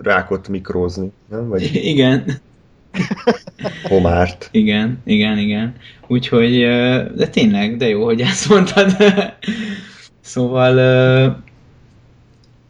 [0.01, 1.47] rákot mikrózni, nem?
[1.47, 1.69] Vagy...
[1.73, 2.39] Igen.
[3.83, 4.49] Homárt.
[4.51, 5.73] Igen, igen, igen.
[6.07, 6.59] Úgyhogy,
[7.15, 8.95] de tényleg, de jó, hogy ezt mondtad.
[10.21, 10.77] szóval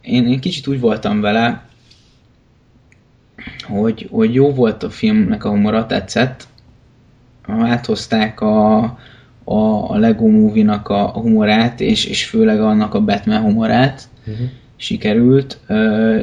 [0.00, 1.64] én, én kicsit úgy voltam vele,
[3.62, 6.46] hogy, hogy jó volt a filmnek a humora, tetszett.
[7.48, 8.78] Áthozták a,
[9.44, 14.08] a, a Lego Movie-nak a humorát, és, és főleg annak a Batman humorát.
[14.26, 15.58] Uh-huh sikerült.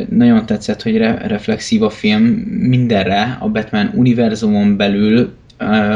[0.09, 5.33] Nagyon tetszett, hogy re- reflexív a film mindenre, a Batman univerzumon belül,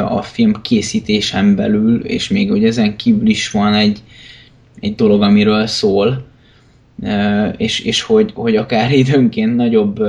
[0.07, 3.99] a film készítésen belül, és még hogy ezen kívül is van egy,
[4.79, 6.25] egy dolog, amiről szól,
[7.57, 9.99] és, és hogy, hogy akár időnként nagyobb,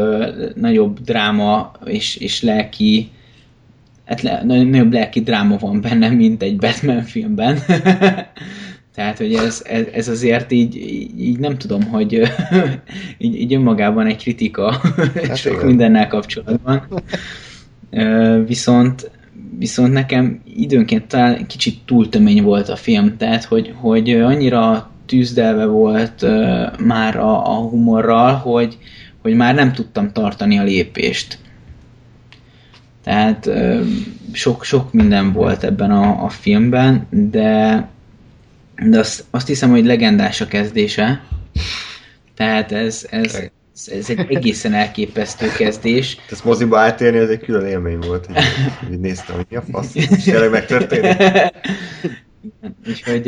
[0.57, 3.09] nagyobb dráma és, és lelki
[4.05, 7.59] hát le, nagyobb lelki dráma van benne, mint egy Batman filmben.
[8.99, 10.77] Tehát, hogy ez, ez, ez azért így,
[11.19, 12.13] így nem tudom, hogy
[13.19, 14.73] így, így önmagában egy kritika
[15.29, 15.67] hát sok igen.
[15.67, 16.83] mindennel kapcsolatban.
[18.47, 19.11] Viszont,
[19.59, 25.67] viszont nekem időnként talán kicsit túl tömény volt a film, tehát hogy, hogy annyira tűzdelve
[25.67, 26.27] volt
[26.79, 28.79] már a, a humorral, hogy,
[29.23, 31.39] hogy már nem tudtam tartani a lépést.
[33.03, 33.51] Tehát
[34.33, 37.89] sok, sok minden volt ebben a, a filmben, de
[38.87, 41.23] de azt, azt hiszem, hogy legendás a kezdése.
[42.35, 46.19] Tehát ez, ez, ez, ez egy egészen elképesztő kezdés.
[46.31, 48.29] Ezt moziba átérni, ez egy külön élmény volt.
[48.31, 51.17] Így, így néztem, hogy mi a fasz, és tényleg megtörténik.
[52.89, 53.27] Úgyhogy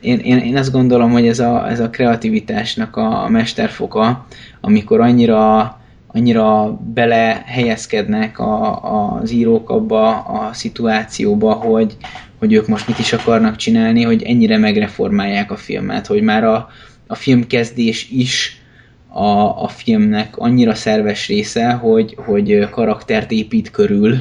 [0.00, 4.26] én, én, én azt gondolom, hogy ez a, ez a kreativitásnak a mesterfoka,
[4.60, 5.80] amikor annyira
[6.16, 8.82] annyira belehelyezkednek a,
[9.20, 11.96] az írók abba a szituációba, hogy,
[12.38, 16.68] hogy ők most mit is akarnak csinálni, hogy ennyire megreformálják a filmet, hogy már a,
[17.06, 18.60] a filmkezdés is
[19.08, 24.16] a, a filmnek annyira szerves része, hogy, hogy karaktert épít körül,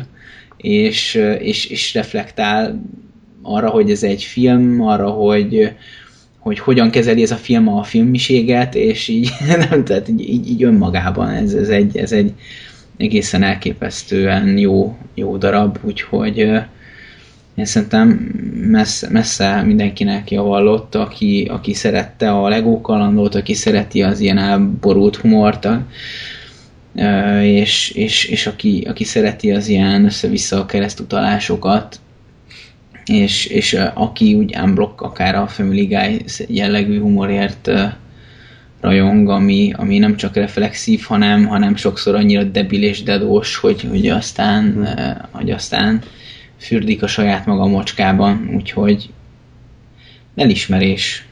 [0.57, 2.81] és, és, és reflektál
[3.41, 5.75] arra, hogy ez egy film, arra, hogy,
[6.45, 9.29] hogy hogyan kezeli ez a film a filmiséget, és így,
[9.69, 12.33] nem, tehát így, így, önmagában ez, ez, egy, ez egy
[12.97, 16.37] egészen elképesztően jó, jó darab, úgyhogy
[17.55, 18.07] én szerintem
[18.69, 25.15] messze, messze mindenkinek javallott, aki, aki szerette a Lego kalandot, aki szereti az ilyen elborult
[25.15, 25.67] humort,
[27.41, 31.99] és, és, és aki, aki szereti az ilyen össze-vissza keresztutalásokat,
[33.05, 37.71] és, és aki úgy unblock akár a Family Guy jellegű humorért
[38.81, 44.07] rajong, ami, ami nem csak reflexív, hanem, hanem sokszor annyira debil és dedós, hogy, hogy
[44.07, 44.87] aztán,
[45.31, 46.01] hogy aztán
[46.57, 49.09] fürdik a saját maga mocskában, úgyhogy
[50.35, 51.27] elismerés.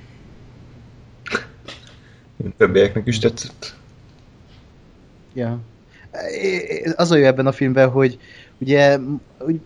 [2.57, 3.75] Többieknek is tetszett.
[5.33, 5.59] Ja.
[6.95, 8.19] Az a jó ebben a filmben, hogy
[8.59, 8.99] ugye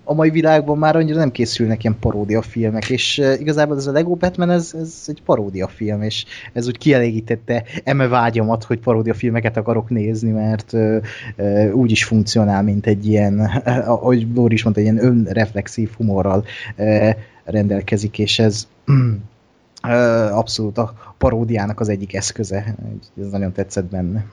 [0.04, 4.16] a mai világban már annyira nem készülnek ilyen paródia filmek, és igazából ez a Lego
[4.16, 9.58] Batman, ez, ez egy paródia film, és ez úgy kielégítette eme vágyamat, hogy paródia filmeket
[9.58, 10.98] akarok nézni, mert uh,
[11.38, 13.40] uh, úgy is funkcionál, mint egy ilyen,
[13.86, 16.46] ahogy Lóri is mondta, egy ilyen önreflexív humorral
[16.78, 17.10] uh,
[17.44, 18.68] rendelkezik, és ez
[20.32, 22.76] abszolút a paródiának az egyik eszköze.
[23.20, 24.26] Ez nagyon tetszett benne.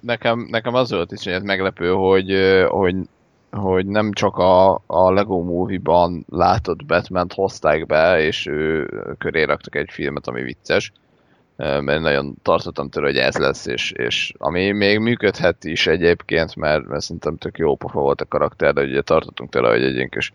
[0.00, 2.34] Nekem, nekem az volt is egy meglepő, hogy,
[2.68, 2.96] hogy,
[3.50, 9.74] hogy nem csak a, a Lego Movie-ban látott batman hozták be, és ő köré raktak
[9.74, 10.92] egy filmet, ami vicces,
[11.56, 16.86] mert nagyon tartottam tőle, hogy ez lesz, és, és ami még működhet is egyébként, mert,
[16.86, 20.08] mert szerintem tök jó pofa volt a karakter, de ugye tartottunk tőle, hogy egy ilyen
[20.08, 20.32] kis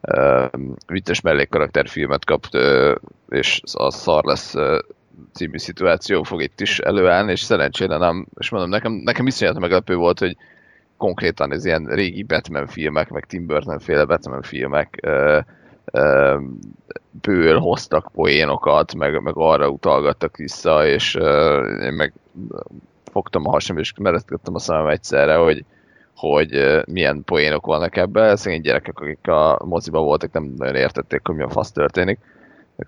[0.00, 0.44] uh,
[0.86, 2.94] vicces mellékkarakterfilmet kap, uh,
[3.28, 4.78] és az szar lesz uh,
[5.32, 9.94] című szituáció fog itt is előállni, és szerencsére nem, és mondom, nekem, nekem iszonyat meglepő
[9.96, 10.36] volt, hogy
[10.96, 15.38] konkrétan ez ilyen régi Batman filmek, meg Tim Burton féle Batman filmek ö,
[15.84, 16.38] ö,
[17.20, 22.12] ből hoztak poénokat, meg, meg arra utalgattak vissza, és ö, én meg
[23.12, 25.64] fogtam a hasam, és meresztettem a szemem egyszerre, hogy,
[26.16, 28.36] hogy milyen poénok vannak ebben.
[28.36, 32.18] Szegény gyerekek, akik a moziba voltak, nem nagyon értették, hogy mi a fasz történik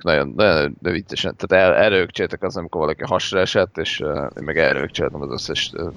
[0.01, 4.59] nagyon, nagyon viccesen, tehát el, elrögcsétek az, amikor valaki hasra esett, és uh, én meg
[4.59, 5.93] elrögcséltem az összes uh,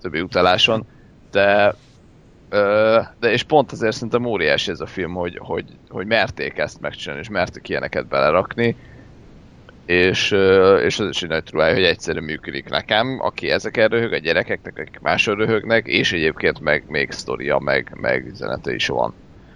[0.00, 0.86] többi utaláson,
[1.30, 1.74] de
[2.52, 6.80] uh, de és pont azért szerintem óriási ez a film, hogy, hogy, hogy merték ezt
[6.80, 8.76] megcsinálni, és merték ilyeneket belerakni,
[9.86, 14.12] és, uh, és az is egy nagy truváj, hogy egyszerűen működik nekem, aki ezeken röhög,
[14.12, 19.14] a gyerekeknek, akik máshol röhögnek, és egyébként meg még sztoria, meg, meg üzenete is van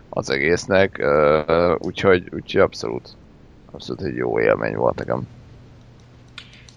[0.09, 3.09] az egésznek, uh, úgyhogy, úgyhogy abszolút
[3.71, 5.23] abszolút egy jó élmény volt nekem.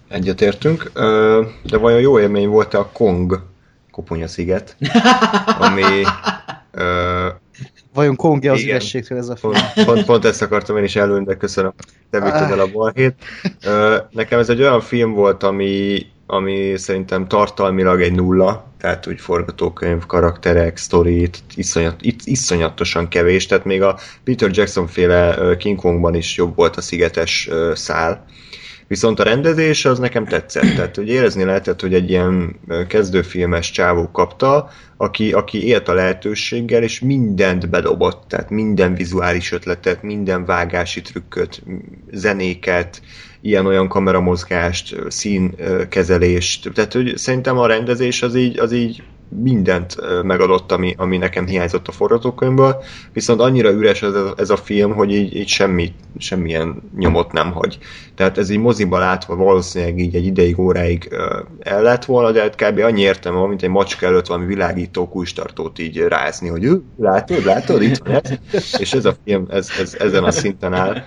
[0.07, 0.91] Egyetértünk,
[1.63, 3.43] de vajon jó élmény volt-e a Kong
[3.91, 4.77] Koponya sziget,
[5.59, 5.83] ami...
[7.93, 9.53] Vajon Kongja az ürességtől ez a film?
[9.53, 11.73] Pont, pont, pont ezt akartam én is előn, de köszönöm,
[12.09, 13.15] te vitted el a balhét.
[14.09, 20.05] Nekem ez egy olyan film volt, ami, ami szerintem tartalmilag egy nulla, tehát úgy forgatókönyv,
[20.05, 26.55] karakterek, sztorit, iszonyat, iszonyatosan kevés, tehát még a Peter Jackson féle King Kongban is jobb
[26.55, 28.25] volt a szigetes szál.
[28.87, 32.55] Viszont a rendezés az nekem tetszett, tehát hogy érezni lehetett, hogy egy ilyen
[32.87, 40.03] kezdőfilmes csávó kapta, aki, aki élt a lehetőséggel, és mindent bedobott, tehát minden vizuális ötletet,
[40.03, 41.63] minden vágási trükköt,
[42.11, 43.01] zenéket,
[43.41, 46.71] ilyen-olyan kameramozgást, színkezelést.
[46.73, 49.03] Tehát hogy szerintem a rendezés az így, az így
[49.41, 52.83] mindent megadott, ami, ami nekem hiányzott a forgatókönyvből,
[53.13, 57.51] viszont annyira üres ez a, ez a film, hogy így, így semmi, semmilyen nyomot nem
[57.51, 57.77] hagy.
[58.15, 61.09] Tehát ez így moziba látva valószínűleg így egy ideig, óráig
[61.59, 62.79] el lett volna, de hát kb.
[62.79, 67.81] annyi értem van, mint egy macska előtt valami világító kulcstartót így rázni, hogy látod, látod,
[67.81, 68.19] itt van
[68.51, 71.03] ez, és ez a film ez, ez, ezen a szinten áll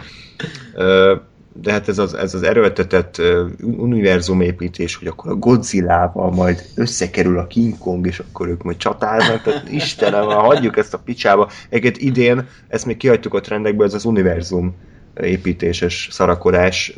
[1.61, 7.39] de hát ez az, ez az erőltetett uh, univerzumépítés, hogy akkor a Godzilla-val majd összekerül
[7.39, 11.51] a King Kong, és akkor ők majd csatáznak, tehát Istenem, hagyjuk ezt a picsába.
[11.69, 14.75] Egyébként idén, ezt még kihagytuk a trendekből, ez az univerzum
[15.23, 16.93] építéses szarakodás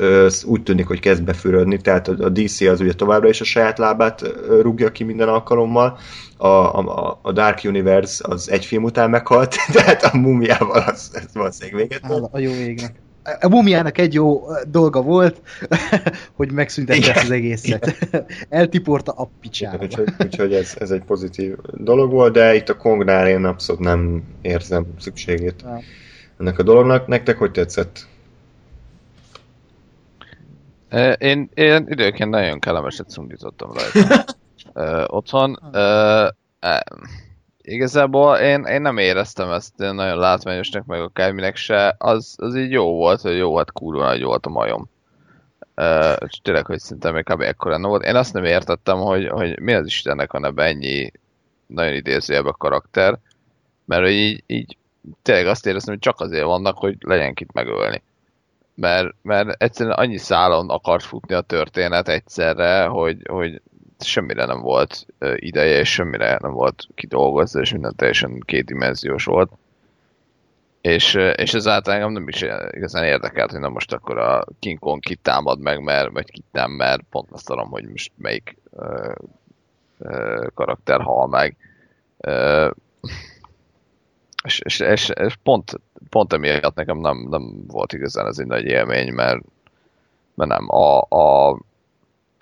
[0.45, 4.23] úgy tűnik, hogy kezd befürödni, tehát a DC az ugye továbbra is a saját lábát
[4.61, 5.97] rúgja ki minden alkalommal,
[6.37, 11.33] a, a, a Dark Universe az egy film után meghalt, tehát a mumiával az, az
[11.33, 12.29] valószínűleg véget volt.
[12.31, 13.01] A jó égnek.
[13.41, 15.41] A mumiának egy jó dolga volt,
[16.37, 17.97] hogy megszüntette az egészet.
[18.49, 19.83] Eltiporta a picsába.
[19.83, 24.23] Úgyhogy, úgyhogy ez, ez egy pozitív dolog volt, de itt a Kongnál én abszolút nem
[24.41, 25.63] érzem szükségét
[26.39, 27.07] ennek a dolognak.
[27.07, 28.07] Nektek hogy tetszett?
[31.17, 34.25] Én, én időként nagyon kellemeset szundítottam rajta.
[34.75, 35.59] uh, otthon.
[35.73, 36.27] Uh,
[37.69, 41.95] igazából én, én nem éreztem ezt nagyon látványosnak, meg akárminek se.
[41.97, 44.89] Az, az így jó volt, hogy jó, hát kurva nagy volt a majom.
[45.75, 47.41] Uh, tényleg, hogy szinte még kb.
[47.41, 48.03] ekkora volt.
[48.03, 51.11] Én azt nem értettem, hogy, hogy mi az Istennek van ebben ennyi
[51.67, 53.19] nagyon idézőjebb karakter,
[53.85, 54.77] mert hogy így, így
[55.21, 58.01] tényleg azt éreztem, hogy csak azért vannak, hogy legyen kit megölni.
[58.75, 63.61] Mert, mert egyszerűen annyi szálon akart futni a történet egyszerre, hogy, hogy
[64.03, 65.05] semmire nem volt
[65.35, 69.51] ideje, és semmire nem volt kidolgozva, és minden teljesen kétdimenziós volt.
[70.81, 74.99] És, és ez általában nem is igazán érdekelt, hogy na most akkor a King Kong
[74.99, 79.11] kit támad meg, mert, vagy kit nem, mert pont azt tudom, hogy most melyik uh,
[79.97, 81.55] uh, karakter hal meg.
[82.17, 82.71] Uh,
[84.43, 88.65] és, és, és, és pont, pont emiatt nekem nem, nem volt igazán ez egy nagy
[88.65, 89.41] élmény, mert,
[90.35, 90.69] mert nem.
[90.69, 91.59] A, a,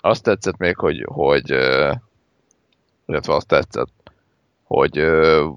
[0.07, 1.49] azt tetszett még, hogy, hogy
[3.05, 4.11] illetve azt tetszett,
[4.63, 5.05] hogy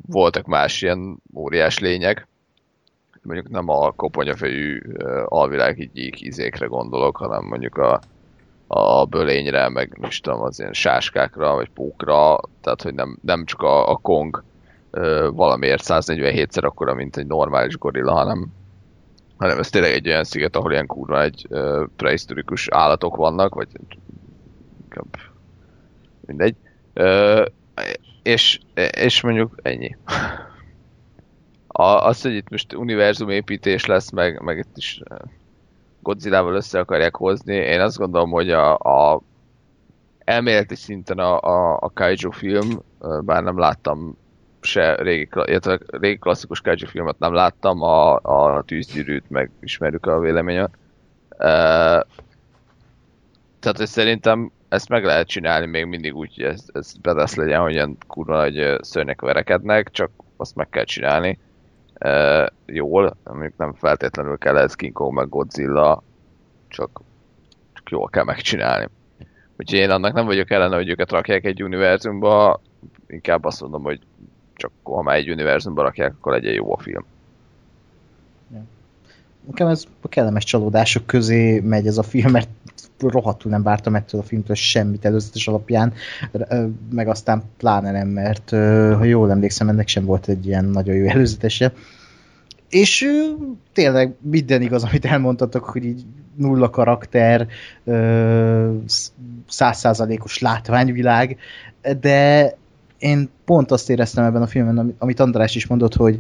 [0.07, 2.29] voltak más ilyen óriás lények,
[3.23, 4.83] mondjuk nem a koponyafejű
[5.25, 8.01] alvilági gyík izékre gondolok, hanem mondjuk a,
[8.67, 13.63] a bölényre, meg nem tudom, az ilyen sáskákra, vagy pókra, tehát hogy nem, nem csak
[13.63, 14.43] a, a kong
[15.31, 18.47] valamiért 147-szer akkora, mint egy normális gorilla, hanem,
[19.37, 21.49] hanem ez tényleg egy olyan sziget, ahol ilyen kurva egy
[21.97, 23.69] prehisztorikus állatok vannak, vagy
[24.91, 25.17] inkább
[26.21, 26.57] mindegy.
[26.95, 27.45] Uh,
[28.23, 28.61] és,
[28.91, 29.97] és mondjuk ennyi.
[31.67, 35.03] A, az, hogy itt most univerzumépítés lesz, meg, meg itt is
[36.03, 39.23] Godzilla-val össze akarják hozni, én azt gondolom, hogy a, a
[40.19, 42.83] elméleti szinten a, a, a Kaiju film,
[43.25, 44.17] bár nem láttam
[44.61, 50.19] se régi, illetve régi klasszikus kaiju filmet nem láttam, a, a tűzgyűrűt meg ismerjük a
[50.19, 50.71] véleményet.
[51.31, 51.39] Uh,
[53.59, 57.61] tehát, hogy szerintem ezt meg lehet csinálni még mindig úgy, hogy ez, ez bedesz legyen,
[57.61, 61.39] hogy ilyen kurva nagy szörnyek verekednek, csak azt meg kell csinálni
[62.01, 66.03] uh, jól, amik nem feltétlenül kell ez King Kong meg Godzilla,
[66.69, 67.01] csak,
[67.73, 68.89] csak jól kell megcsinálni.
[69.59, 72.61] Úgyhogy én annak nem vagyok ellene, hogy őket rakják egy univerzumba,
[73.07, 74.01] inkább azt mondom, hogy
[74.55, 77.05] csak ha már egy univerzumban rakják, akkor legyen jó a film.
[79.47, 82.49] Nekem ez a kellemes csalódások közé megy ez a film, mert
[83.09, 85.93] rohadtul nem vártam ettől a filmtől semmit előzetes alapján,
[86.91, 88.51] meg aztán pláne nem, mert
[88.97, 91.73] ha jól emlékszem, ennek sem volt egy ilyen nagyon jó előzetese.
[92.69, 93.07] És
[93.73, 96.05] tényleg minden igaz, amit elmondtatok, hogy így
[96.37, 97.47] nulla karakter,
[99.49, 101.37] százszázalékos látványvilág,
[102.01, 102.55] de
[102.99, 106.19] én pont azt éreztem ebben a filmben, amit András is mondott, hogy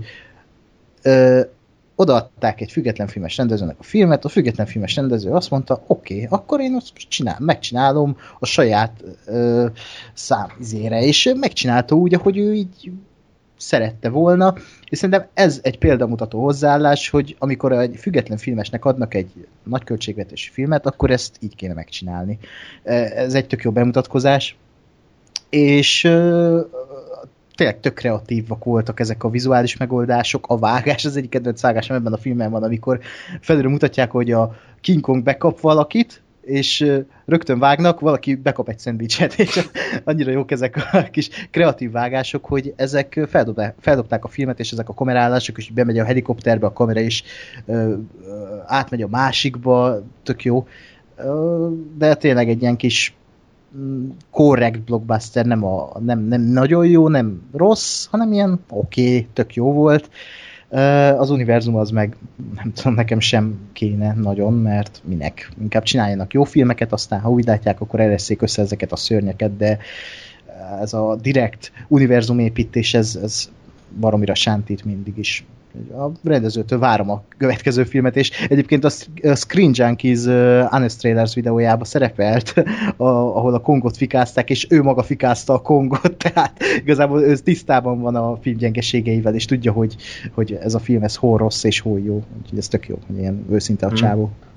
[2.00, 6.26] odaadták egy független filmes rendezőnek a filmet, a független filmes rendező azt mondta, oké, okay,
[6.38, 9.66] akkor én azt csinál, megcsinálom a saját ö,
[10.14, 12.92] számizére, és megcsinálta úgy, ahogy ő így
[13.56, 14.54] szerette volna,
[14.88, 20.86] és szerintem ez egy példamutató hozzáállás, hogy amikor egy független filmesnek adnak egy nagyköltségvetési filmet,
[20.86, 22.38] akkor ezt így kéne megcsinálni.
[22.82, 24.56] Ez egy tök jó bemutatkozás,
[25.50, 26.08] és
[27.60, 32.12] tényleg tök kreatívak voltak ezek a vizuális megoldások, a vágás, az egyik kedvenc vágásom ebben
[32.12, 33.00] a filmben van, amikor
[33.40, 36.86] felülről mutatják, hogy a King Kong bekap valakit, és
[37.26, 39.68] rögtön vágnak, valaki bekap egy szendvicset, és
[40.04, 43.20] annyira jók ezek a kis kreatív vágások, hogy ezek
[43.80, 47.22] feldobták, a filmet, és ezek a kamerálások, és bemegy a helikopterbe a kamera, és
[47.66, 47.94] ö,
[48.66, 50.66] átmegy a másikba, tök jó.
[51.16, 53.14] Ö, de tényleg egy ilyen kis
[54.30, 59.54] korrekt blockbuster, nem, a, nem, nem nagyon jó, nem rossz, hanem ilyen oké, okay, tök
[59.54, 60.10] jó volt.
[61.18, 62.16] Az univerzum az meg,
[62.54, 65.50] nem tudom, nekem sem kéne nagyon, mert minek?
[65.60, 69.78] Inkább csináljanak jó filmeket, aztán ha úgy látják, akkor eresszék össze ezeket a szörnyeket, de
[70.80, 73.50] ez a direkt univerzumépítés, ez, ez
[74.00, 75.44] baromira sántít mindig is.
[75.92, 78.90] A rendezőtől várom a következő filmet, és egyébként a
[79.34, 82.54] Screen Junkies uh, Honest Trailers videójában szerepelt,
[82.96, 88.00] a, ahol a Kongot fikázták, és ő maga fikázta a Kongot, tehát igazából ő tisztában
[88.00, 89.96] van a film gyengeségeivel, és tudja, hogy,
[90.34, 92.22] hogy ez a film ez hol rossz és hol jó.
[92.42, 94.24] Úgyhogy ez tök jó, hogy ilyen őszinte a csávó.
[94.24, 94.48] Hmm.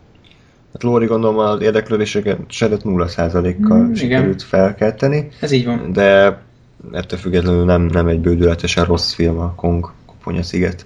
[0.73, 4.48] Hát Lóri gondolom az érdeklődéseket 0%-kal mm, sikerült igen.
[4.48, 5.27] felkelteni.
[5.40, 5.91] Ez így van.
[5.91, 6.38] De
[6.91, 10.85] ettől függetlenül nem, nem egy bődületesen rossz film a Kong Koponya sziget.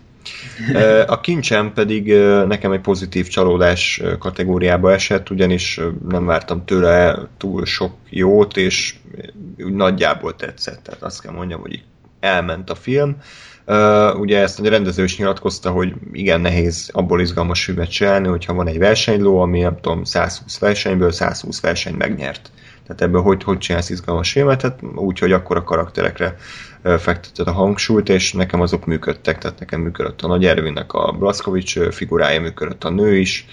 [1.08, 2.14] A kincsem pedig
[2.48, 5.80] nekem egy pozitív csalódás kategóriába esett, ugyanis
[6.10, 8.96] nem vártam tőle túl sok jót, és
[9.58, 10.84] úgy nagyjából tetszett.
[10.84, 11.84] Tehát azt kell mondjam, hogy
[12.20, 13.16] elment a film.
[14.20, 18.68] Ugye ezt a rendező is nyilatkozta, hogy igen nehéz abból izgalmas filmet csinálni, hogyha van
[18.68, 22.52] egy versenyló, ami nem tudom, 120 versenyből 120 verseny megnyert.
[22.84, 24.62] Tehát ebből hogy, hogy csinálsz izgalmas filmet?
[24.62, 26.36] Hát úgy, hogy akkor a karakterekre
[26.98, 31.80] fektetett a hangsúlyt, és nekem azok működtek, tehát nekem működött a Nagy Ervinnek a Blaszkovics
[31.80, 33.46] figurája, működött a nő is,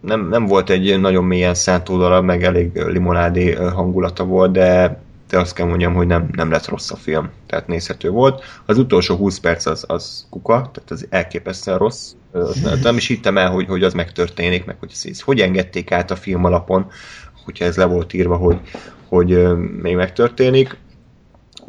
[0.00, 5.38] nem, nem volt egy nagyon mélyen szántó darab, meg elég limonádé hangulata volt, de, de
[5.38, 8.44] azt kell mondjam, hogy nem, nem lett rossz a film, tehát nézhető volt.
[8.66, 12.12] Az utolsó 20 perc az, az kuka, tehát az elképesztően rossz.
[12.82, 16.16] Nem is hittem el, hogy, hogy az megtörténik, meg hogy, hogy, hogy engedték át a
[16.16, 16.86] film alapon,
[17.44, 18.60] hogyha ez le volt írva, hogy,
[19.08, 20.76] hogy még megtörténik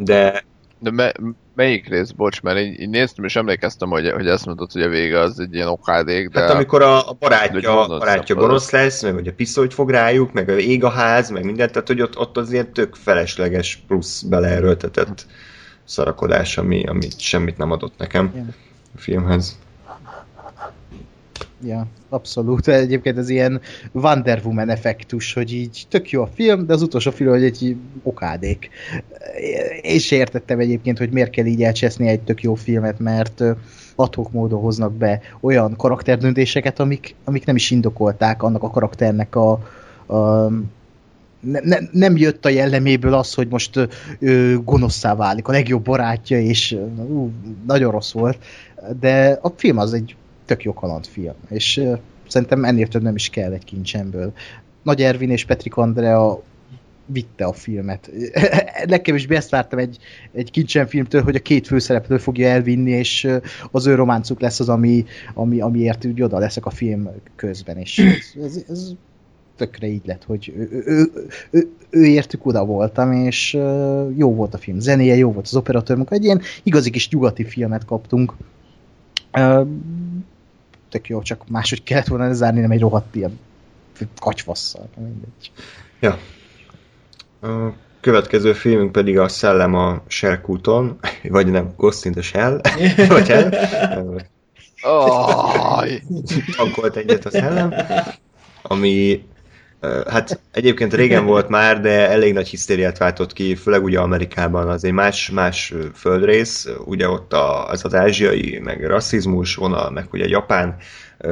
[0.03, 0.43] de...
[0.79, 1.11] De me,
[1.55, 4.89] melyik rész, bocs, mert én, én néztem és emlékeztem, hogy, hogy ezt mondtad, hogy a
[4.89, 6.39] vége az egy ilyen okádék, de...
[6.39, 10.33] Hát amikor a, a barátja, a barátja gonosz lesz, meg hogy a pisztolyt fog rájuk,
[10.33, 13.83] meg a ég a ház, meg mindent, tehát hogy ott, ott az ilyen tök felesleges
[13.87, 15.25] plusz beleerőltetett
[15.83, 18.53] szarakodás, ami, ami semmit nem adott nekem
[18.95, 19.59] a filmhez.
[21.63, 22.67] Ja, abszolút.
[22.85, 23.61] Egyébként ez ilyen
[23.91, 27.75] Wonder Woman effektus, hogy így tök jó a film, de az utolsó film, hogy egy
[28.03, 28.69] okádék.
[29.81, 33.43] És értettem egyébként, hogy miért kell így elcseszni egy tök jó filmet, mert
[33.95, 39.51] adhok módon hoznak be olyan karakterdöntéseket, amik, amik nem is indokolták annak a karakternek a,
[40.15, 40.47] a
[41.39, 43.89] ne, ne, nem jött a jelleméből az, hogy most
[44.19, 46.85] ö, gonoszszá válik, a legjobb barátja, és ö,
[47.67, 48.37] nagyon rossz volt,
[48.99, 50.15] de a film az egy
[50.51, 51.97] tök jó kalandfilm, és uh,
[52.27, 54.33] szerintem ennél több nem is kell egy kincsemből.
[54.83, 56.43] Nagy Ervin és Petrik Andrea
[57.05, 58.11] vitte a filmet.
[58.93, 59.97] Legkevésbé ezt vártam egy,
[60.33, 63.27] egy kincsen filmtől, hogy a két főszereplő fogja elvinni, és
[63.71, 67.97] az ő románcuk lesz az, ami, ami, amiért úgy oda leszek a film közben, és
[67.97, 68.91] ez, ez, ez
[69.55, 71.11] tökre így lett, hogy ő, ő,
[71.51, 73.53] ő, ő, értük oda voltam, és
[74.15, 77.85] jó volt a film zenéje, jó volt az operatőr egy ilyen igazi kis nyugati filmet
[77.85, 78.33] kaptunk
[80.91, 83.39] tök jó, csak máshogy kellett volna lezárni, nem egy rohadt ilyen
[84.19, 84.89] kacsvasszal.
[84.97, 85.51] Mindegy.
[85.99, 86.17] Ja.
[87.41, 92.61] A következő filmünk pedig a Szellem a Serkúton, vagy nem, Ghost in the Shell,
[93.07, 93.49] vagy el.
[96.57, 97.73] Tankolt egyet a szellem,
[98.61, 99.23] ami
[100.09, 104.69] Hát egyébként régen volt már, de elég nagy hisztériát váltott ki, főleg ugye Amerikában.
[104.69, 110.07] Az egy más, más földrész, ugye ott a, az az ázsiai, meg rasszizmus vonal, meg
[110.11, 110.75] ugye japán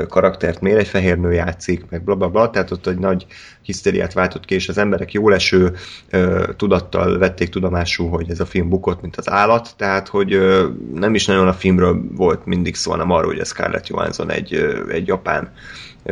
[0.10, 3.26] karaktert miért egy fehér nő játszik, meg bla, bla, bla, tehát ott egy nagy
[3.62, 5.76] hisztériát váltott ki, és az emberek jóleső
[6.56, 10.40] tudattal vették tudomásul, hogy ez a film bukott, mint az állat, tehát hogy
[10.94, 14.54] nem is nagyon a filmről volt mindig szó, hanem arról, hogy a Scarlett Johansson egy,
[14.92, 15.52] egy japán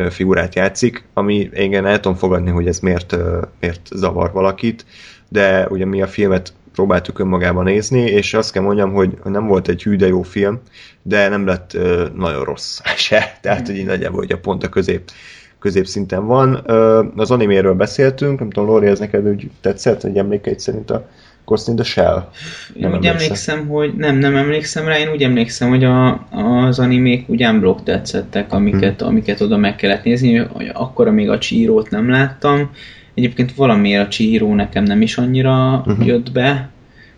[0.09, 3.15] figurát játszik, ami igen, el tudom fogadni, hogy ez miért,
[3.59, 4.85] miért zavar valakit,
[5.29, 9.67] de ugye mi a filmet próbáltuk önmagában nézni, és azt kell mondjam, hogy nem volt
[9.67, 10.59] egy hű, de jó film,
[11.01, 14.69] de nem lett uh, nagyon rossz se, tehát hogy így nagyjából hogy a pont a
[14.69, 15.11] közép,
[15.59, 16.63] középszinten van.
[16.67, 21.09] Uh, az animéről beszéltünk, nem tudom, Lóri, ez neked úgy tetszett, hogy emlékeid szerint a
[21.45, 22.29] Ghost in the Shell?
[22.73, 23.15] Nem úgy emlékszem.
[23.15, 27.83] emlékszem, hogy nem, nem emlékszem rá, én úgy emlékszem, hogy a, az animék úgy unblock
[27.83, 29.09] tetszettek, amiket, hmm.
[29.09, 32.71] amiket oda meg kellett nézni, akkor még a Csírót nem láttam,
[33.17, 36.05] Egyébként valamiért a Chihiro nekem nem is annyira uh-huh.
[36.05, 36.69] jött be.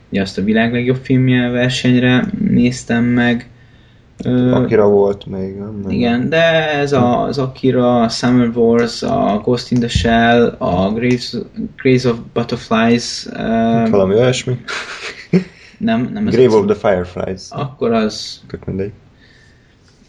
[0.10, 3.50] Ugye azt a világ legjobb filmje versenyre néztem meg.
[4.52, 5.84] Akira volt még, nem?
[5.88, 10.92] Igen, de ez a, az Akira, a Summer Wars, a Ghost in the Shell, a
[10.94, 11.36] Graves,
[11.76, 13.26] Graves of Butterflies.
[13.26, 14.58] Uh, valami olyasmi.
[15.78, 17.42] Nem, nem ez Grave of the Fireflies.
[17.50, 18.42] Akkor az...
[18.48, 18.92] Tök mindegy.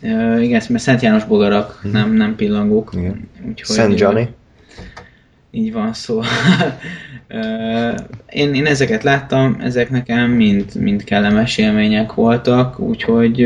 [0.03, 1.93] Uh, igen, mert Szent János bogarak, uh-huh.
[1.93, 2.93] nem, nem pillangók.
[2.97, 3.29] Igen.
[3.49, 4.29] Úgyhogy, Szent Johnny.
[5.51, 6.21] Így van szó.
[8.29, 13.39] én, én ezeket láttam, ezek nekem mind, mind kellemes élmények voltak, úgyhogy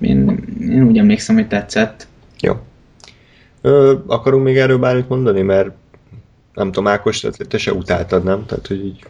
[0.00, 2.06] én, én úgy emlékszem, hogy tetszett.
[2.40, 2.52] Jó.
[3.60, 5.70] Ö, akarunk még erről bármit mondani, mert
[6.54, 8.46] nem tudom, Ákos, te se utáltad, nem?
[8.46, 9.04] Tehát, hogy így...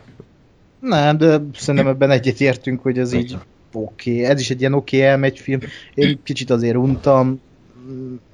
[0.81, 3.37] Nem, de szerintem ebben egyet értünk, hogy ez így
[3.73, 4.25] oké, okay.
[4.25, 5.61] ez is egy ilyen oké okay elmegy film.
[5.95, 7.41] Én kicsit azért untam,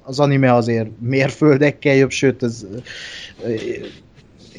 [0.03, 2.65] az anime azért mérföldekkel jobb, sőt, ez,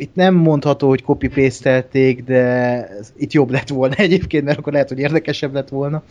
[0.01, 4.89] itt nem mondható, hogy copy pastelték, de itt jobb lett volna egyébként, mert akkor lehet,
[4.89, 6.03] hogy érdekesebb lett volna.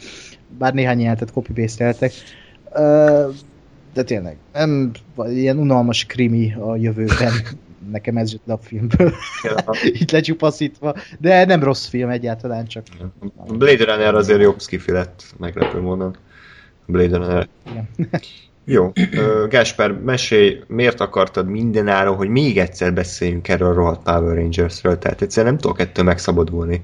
[0.58, 2.12] Bár néhány jelentet copy pasteltek.
[3.94, 4.92] De tényleg, nem
[5.28, 7.32] ilyen unalmas krimi a jövőben.
[7.92, 9.14] Nekem ez jött le a filmből.
[10.00, 10.96] Itt lecsupaszítva.
[11.20, 12.86] De nem rossz film egyáltalán, csak...
[13.48, 16.16] Blade Runner azért jobb skifi lett, meglepő módon.
[16.86, 17.48] Blade Runner.
[17.70, 17.90] Igen.
[18.70, 18.92] Jó,
[19.50, 25.22] Gásper, mesélj, miért akartad mindenáron, hogy még egyszer beszéljünk erről a rohadt Power Rangersről, tehát
[25.22, 26.84] egyszerűen nem tudok ettől megszabadulni.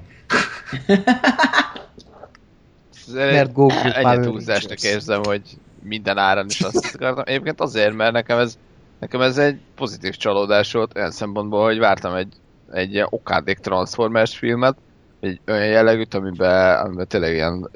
[3.14, 5.40] mert Goku Power túlzásnak érzem, hogy
[5.82, 7.24] minden áron is azt akartam.
[7.26, 8.58] Egyébként azért, mert nekem ez,
[9.00, 12.32] nekem ez egy pozitív csalódás volt olyan szempontból, hogy vártam egy,
[12.72, 14.76] egy ilyen okádék Transformers filmet,
[15.20, 17.70] egy olyan jellegűt, amiben, amiben tényleg ilyen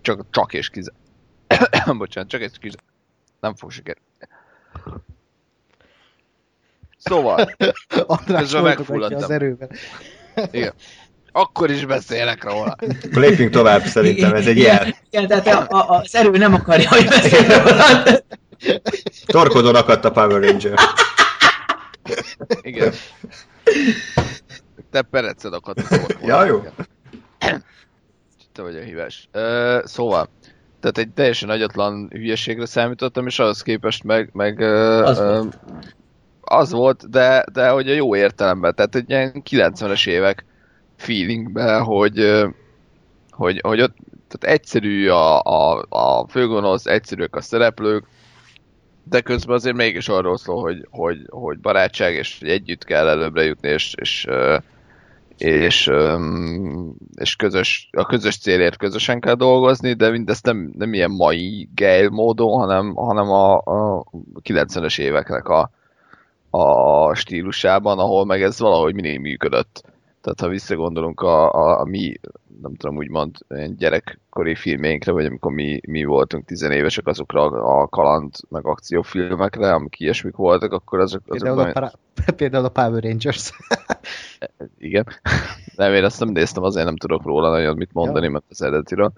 [0.00, 2.72] csak, csak és kizárólag bocsánat, csak egy kis
[3.42, 4.08] nem fog sikerülni.
[6.96, 7.54] Szóval,
[8.26, 9.22] közben megfulladtam.
[9.22, 9.70] az erőben.
[10.50, 10.72] Igen.
[11.32, 12.76] Akkor is beszélek róla.
[13.10, 14.96] Lépjünk tovább, szerintem ez egy jel.
[15.10, 17.84] Igen, tehát a, a, az erő nem akarja, hogy beszélj róla.
[19.26, 20.78] Torkodon akadt a Power Ranger.
[22.60, 22.92] Igen.
[24.90, 26.28] Te pereced akadt a torkodon.
[26.28, 26.62] Ja, jó.
[28.52, 29.28] Te vagy a híves.
[29.32, 30.28] Uh, szóval,
[30.82, 35.58] tehát egy teljesen nagyatlan hülyeségre számítottam, és ahhoz képest meg, meg az, uh, volt.
[36.40, 40.44] az volt, de, de hogy a jó értelemben, tehát egy ilyen 90-es évek
[40.96, 42.44] feelingben, hogy,
[43.30, 43.96] hogy, hogy ott
[44.28, 48.06] tehát egyszerű a, a, a főgonosz, egyszerűek a szereplők,
[49.04, 53.44] de közben azért mégis arról szól, hogy, hogy, hogy barátság, és hogy együtt kell előbbre
[53.44, 54.26] jutni, és, és
[55.42, 55.90] és,
[57.14, 62.08] és közös, a közös célért közösen kell dolgozni, de mindezt nem, nem ilyen mai gay
[62.08, 64.04] módon, hanem, hanem a, a
[64.42, 65.70] 90-es éveknek a,
[66.50, 69.82] a stílusában, ahol meg ez valahogy mindig működött.
[70.20, 72.14] Tehát ha visszagondolunk a, a, a mi,
[72.60, 73.36] nem tudom úgymond,
[73.76, 80.36] gyerekkori filménkre, vagy amikor mi, mi voltunk tizenévesek azokra a kaland meg akciófilmekre, amik ilyesmik
[80.36, 81.22] voltak, akkor azok...
[81.26, 81.92] azok például, a, para,
[82.36, 83.50] például a Power Rangers.
[84.78, 85.06] Igen.
[85.76, 88.30] Nem, én azt nem néztem, azért nem tudok róla nagyon mit mondani, ja.
[88.30, 89.12] mert az eredetiről.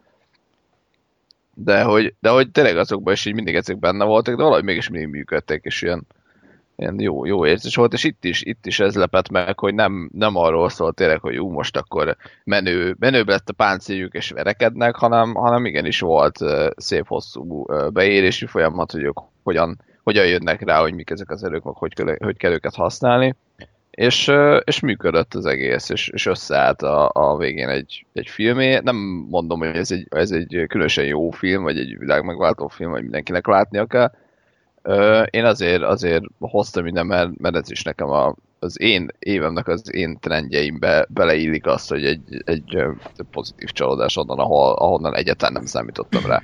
[1.55, 4.89] De hogy, de hogy tényleg azokban is így mindig ezek benne voltak, de valahogy mégis
[4.89, 6.07] mindig működtek, és ilyen,
[6.77, 10.11] ilyen jó, jó érzés volt, és itt is, itt is ez lepett meg, hogy nem,
[10.13, 14.97] nem arról szólt tényleg, hogy jó, most akkor menő, menőbb lett a páncéljuk és verekednek,
[14.97, 16.39] hanem, hanem igenis volt
[16.77, 21.63] szép hosszú beérési folyamat, hogy ők hogyan, hogyan jönnek rá, hogy mik ezek az erők,
[21.63, 23.35] meg hogy, kell, hogy kell őket használni.
[23.91, 24.33] És,
[24.65, 28.79] és működött az egész, és, és összeállt a, a végén egy, egy filmé.
[28.83, 28.97] Nem
[29.31, 33.47] mondom, hogy ez egy, ez egy különösen jó film, vagy egy világmegváltó film, vagy mindenkinek
[33.47, 34.11] látnia kell,
[35.31, 39.95] én azért, azért hoztam ide, mert, mert ez is nekem a, az én évemnek az
[39.95, 42.83] én trendjeimbe beleillik azt, hogy egy, egy
[43.31, 46.43] pozitív csalódás onnan, ahol, ahonnan egyáltalán nem számítottam rá.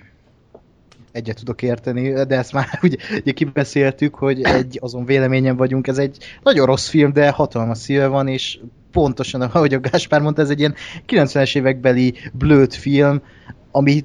[1.12, 5.98] Egyet tudok érteni, de ezt már ugye, ugye kibeszéltük, hogy egy azon véleményen vagyunk, ez
[5.98, 8.58] egy nagyon rossz film, de hatalmas szíve van, és
[8.90, 10.74] pontosan, ahogy a Gáspár mondta, ez egy ilyen
[11.08, 13.22] 90-es évekbeli blöd film,
[13.70, 14.04] ami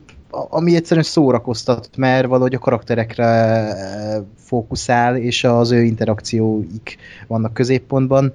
[0.49, 6.97] ami egyszerűen szórakoztat, mert valahogy a karakterekre eh, fókuszál, és az ő interakcióik
[7.27, 8.33] vannak középpontban,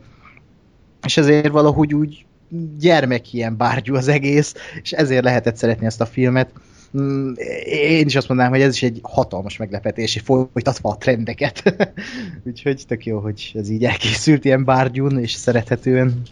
[1.02, 2.24] és ezért valahogy úgy
[2.78, 6.52] gyermek ilyen bárgyú az egész, és ezért lehetett szeretni ezt a filmet.
[6.98, 7.32] Mm,
[7.64, 11.62] én is azt mondanám, hogy ez is egy hatalmas meglepetés, és folytatva a trendeket.
[12.46, 16.22] Úgyhogy tök jó, hogy ez így elkészült ilyen bárgyún, és szerethetően.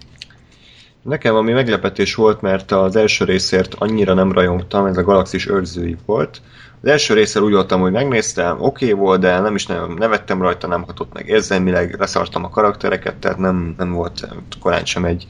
[1.09, 5.97] Nekem ami meglepetés volt, mert az első részért annyira nem rajongtam, ez a Galaxis őrzői
[6.07, 6.41] volt.
[6.83, 10.43] Az első részsel úgy voltam, hogy megnéztem, oké okay volt, de nem is nagyon nevettem
[10.43, 14.29] rajta, nem hatott meg érzelmileg, leszartam a karaktereket, tehát nem, nem volt
[14.61, 15.27] korán sem egy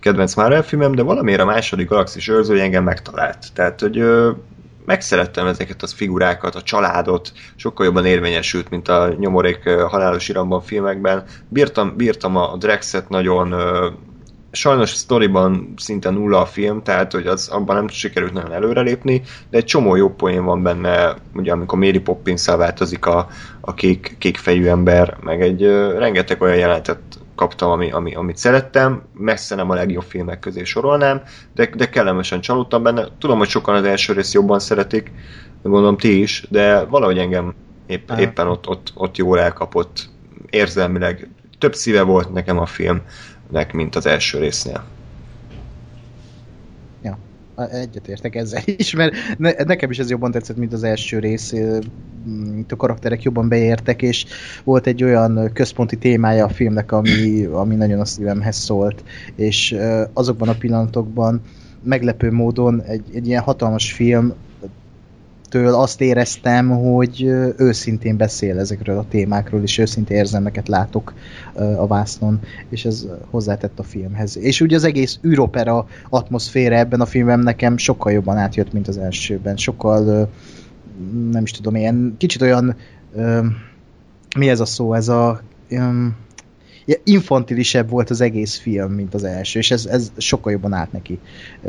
[0.00, 3.52] kedvenc Marvel filmem, de valamiért a második Galaxis őrzői engem megtalált.
[3.54, 4.30] Tehát, hogy ö,
[4.84, 11.24] megszerettem ezeket az figurákat, a családot, sokkal jobban érvényesült, mint a nyomorék halálos iramban filmekben.
[11.48, 13.54] Bírtam, bírtam a Drexet nagyon,
[14.52, 19.58] sajnos sztoriban szinte nulla a film, tehát hogy az abban nem sikerült nagyon előrelépni, de
[19.58, 23.28] egy csomó jó poén van benne, ugye amikor Mary poppins változik a,
[23.60, 27.00] a kék, kékfejű ember, meg egy uh, rengeteg olyan jelenetet
[27.34, 31.22] kaptam, ami, ami, amit szerettem, messze nem a legjobb filmek közé sorolnám,
[31.54, 33.06] de, de kellemesen csalódtam benne.
[33.18, 35.12] Tudom, hogy sokan az első rész jobban szeretik,
[35.62, 37.54] gondolom ti is, de valahogy engem
[37.86, 40.08] épp, éppen ott, ott, ott jól elkapott
[40.50, 41.28] érzelmileg.
[41.58, 43.02] Több szíve volt nekem a film
[43.52, 44.84] nek, mint az első résznél.
[47.02, 47.18] Ja.
[47.70, 51.52] Egyetértek ezzel is, mert ne, nekem is ez jobban tetszett, mint az első rész.
[52.68, 54.24] A karakterek jobban beértek, és
[54.64, 59.04] volt egy olyan központi témája a filmnek, ami, ami nagyon a szívemhez szólt.
[59.34, 59.76] És
[60.12, 61.40] azokban a pillanatokban
[61.82, 64.34] meglepő módon egy, egy ilyen hatalmas film
[65.52, 67.22] től azt éreztem, hogy
[67.56, 71.14] őszintén beszél ezekről a témákról, és őszintén érzelmeket látok
[71.54, 74.36] a vásznon, és ez hozzátett a filmhez.
[74.36, 78.98] És ugye az egész űropera atmoszféra ebben a filmben nekem sokkal jobban átjött, mint az
[78.98, 79.56] elsőben.
[79.56, 80.30] Sokkal,
[81.30, 82.76] nem is tudom, ilyen kicsit olyan,
[84.36, 85.40] mi ez a szó, ez a
[87.04, 91.18] infantilisebb volt az egész film, mint az első, és ez, ez sokkal jobban át neki.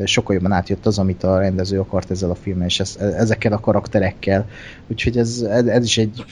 [0.03, 3.59] Sokkal jobban átjött az, amit a rendező akart ezzel a filmmel, és ez, ezekkel a
[3.59, 4.47] karakterekkel.
[4.87, 6.25] Úgyhogy ez, ez is egy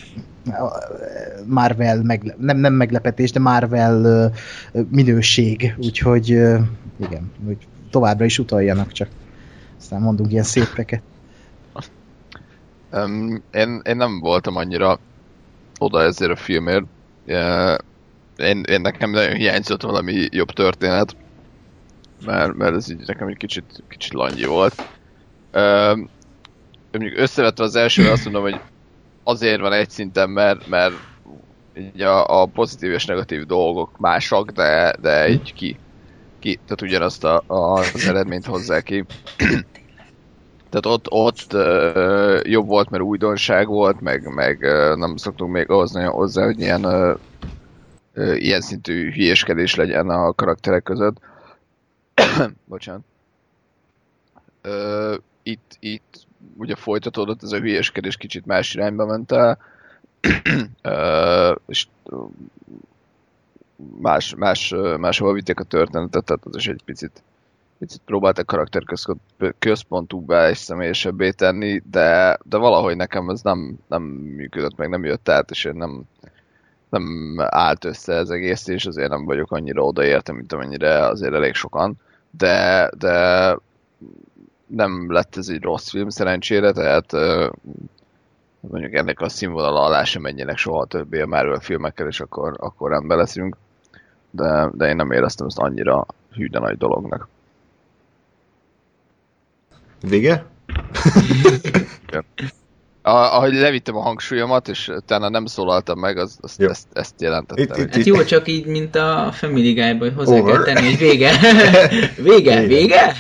[1.46, 4.32] Marvel, megle- nem, nem meglepetés, de Marvel
[4.90, 6.28] minőség, úgyhogy
[6.98, 7.58] igen, hogy
[7.90, 9.08] továbbra is utaljanak, csak
[9.80, 11.02] aztán mondunk ilyen szépeket.
[12.94, 15.00] Um, én, én nem voltam annyira
[15.80, 16.86] oda ezért a filmért
[18.42, 21.16] én, én nekem nagyon hiányzott valami jobb történet,
[22.26, 24.88] mert, mert ez így nekem egy kicsit, kicsit langyi volt.
[25.52, 25.94] Ö,
[26.92, 28.60] mondjuk összevetve az első, azt mondom, hogy
[29.24, 30.94] azért van egy szinten, mert, mert
[31.78, 35.80] így a, a pozitív és negatív dolgok mások, de, de egy ki,
[36.40, 39.06] ki tehát ugyanazt a, a, az eredményt hozzá ki.
[40.70, 45.70] Tehát ott, ott ö, jobb volt, mert újdonság volt, meg, meg ö, nem szoktunk még
[45.70, 47.14] ahhoz nagyon hozzá, hogy ilyen ö,
[48.16, 51.16] ilyen szintű hülyéskedés legyen a karakterek között.
[52.66, 53.02] Bocsánat.
[54.62, 56.28] Ö, itt, itt
[56.58, 59.58] ugye folytatódott ez a hülyéskedés, kicsit más irányba ment el,
[60.82, 61.88] ö, és
[64.00, 67.24] más, más, máshova vitték a történetet, tehát az is egy picit,
[67.78, 68.84] picit próbáltak karakter
[69.60, 75.30] központúbbá és személyesebbé tenni, de, de valahogy nekem ez nem, nem működött, meg nem jött
[75.30, 76.04] át, és én nem,
[76.92, 81.54] nem állt össze ez egész, és azért nem vagyok annyira odaértem, mint amennyire azért elég
[81.54, 81.96] sokan,
[82.38, 83.58] de, de
[84.66, 87.12] nem lett ez egy rossz film szerencsére, tehát
[88.60, 92.90] mondjuk ennek a színvonal alá sem menjenek soha többé a Marvel filmekkel, és akkor, akkor
[92.90, 93.58] rendben leszünk.
[94.30, 97.28] De, de én nem éreztem ezt annyira hű de nagy dolognak.
[100.02, 100.46] Vége?
[103.02, 106.70] Ahogy levittem a hangsúlyomat, és utána nem szólaltam meg, az, az jó.
[106.70, 107.64] ezt, ezt jelentettem.
[107.64, 110.54] Itt, itt, hát jó, csak így, mint a Family guy hogy hozzá Over.
[110.54, 111.32] kell tenni, hogy vége.
[112.30, 113.16] vége, vége?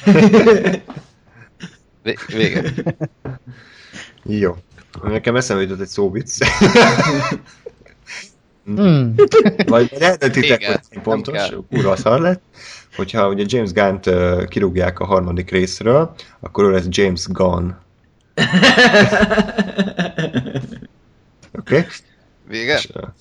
[2.27, 2.73] vége.
[4.23, 4.55] Jó.
[5.03, 6.37] Nekem eszembe jutott egy szóvic.
[8.65, 9.15] Hmm.
[9.65, 12.41] Vagy eredetitek, hogy pontos, kurva szar lett.
[12.95, 17.69] Hogyha ugye James Gunn-t uh, kirúgják a harmadik részről, akkor ő lesz James Gunn.
[21.59, 21.77] Oké?
[21.77, 21.85] Okay?
[22.47, 22.79] Vége?
[22.91, 23.13] a,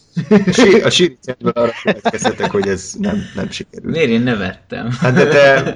[0.84, 3.92] a síricendből arra következtetek, hogy ez nem, nem sikerült.
[3.92, 4.90] Miért én nevettem?
[5.01, 5.74] Hát de te,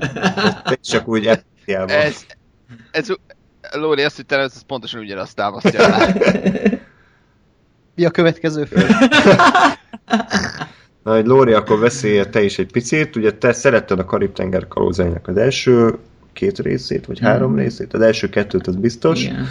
[0.65, 1.97] te csak úgy empatiával.
[1.97, 2.27] Ez,
[2.91, 3.09] ez,
[3.73, 6.15] Lóri, ezt, hogy te ez pontosan ugyanazt támasztja alá.
[7.95, 8.89] Mi a következő film?
[11.03, 13.17] Na, hogy Lóri, akkor beszélj te is egy picit.
[13.17, 15.99] Ugye te szeretted a Karib-tenger kalózainak az első
[16.35, 17.25] két részét, vagy mm.
[17.25, 17.95] három részét.
[17.95, 19.23] Az első kettőt, az biztos.
[19.23, 19.47] Igen.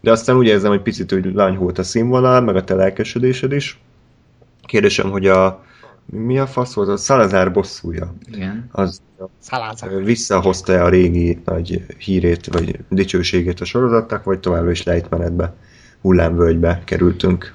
[0.00, 3.80] De aztán úgy érzem, hogy picit úgy lányhult a színvonal, meg a te lelkesedésed is.
[4.62, 5.64] Kérdésem, hogy a
[6.06, 6.88] mi a fasz volt?
[6.88, 8.14] A Salazar bosszúja.
[8.32, 8.68] Igen.
[8.72, 9.00] Az
[9.42, 10.04] Salazar.
[10.04, 15.54] visszahozta-e a régi nagy hírét, vagy dicsőségét a sorozatnak, vagy továbbra is lejtmenetbe,
[16.00, 17.54] hullámvölgybe kerültünk?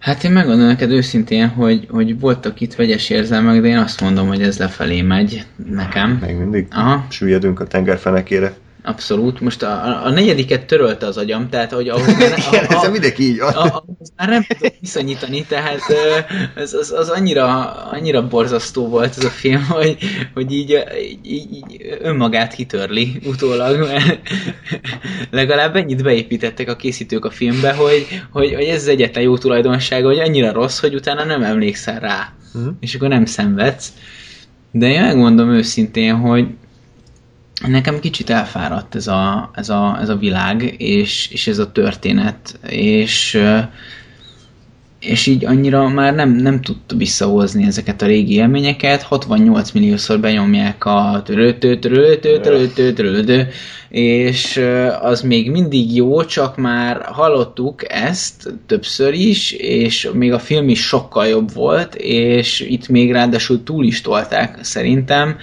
[0.00, 4.28] Hát én megmondom neked őszintén, hogy, hogy voltak itt vegyes érzelmek, de én azt mondom,
[4.28, 6.18] hogy ez lefelé megy nekem.
[6.26, 7.06] Még mindig Aha.
[7.08, 8.52] süllyedünk a tengerfenekére.
[8.82, 9.40] Abszolút.
[9.40, 12.32] Most a, a negyediket törölte az agyam, tehát hogy ahhoz már,
[12.70, 13.52] a, a, ez mindenki így van.
[13.52, 15.80] Ahhoz már nem tudok viszonyítani, tehát
[16.56, 19.96] az, az, az annyira, annyira borzasztó volt ez a film, hogy,
[20.34, 20.84] hogy így,
[21.22, 24.18] így, így önmagát kitörli utólag, mert
[25.30, 30.06] legalább ennyit beépítettek a készítők a filmbe, hogy, hogy, hogy ez az egyetlen jó tulajdonsága,
[30.06, 32.72] hogy annyira rossz, hogy utána nem emlékszel rá, uh-huh.
[32.80, 33.92] és akkor nem szenvedsz.
[34.72, 36.46] De én megmondom őszintén, hogy
[37.68, 42.58] nekem kicsit elfáradt ez a, ez a, ez a világ, és, és ez a történet,
[42.68, 43.40] és,
[45.00, 50.84] és így annyira már nem, nem tudta visszahozni ezeket a régi élményeket, 68 milliószor benyomják
[50.84, 53.48] a töröltő, töröltő, töröltő, töröltő,
[53.88, 54.60] és
[55.00, 60.86] az még mindig jó, csak már hallottuk ezt többször is, és még a film is
[60.86, 65.36] sokkal jobb volt, és itt még ráadásul túl is tolták szerintem,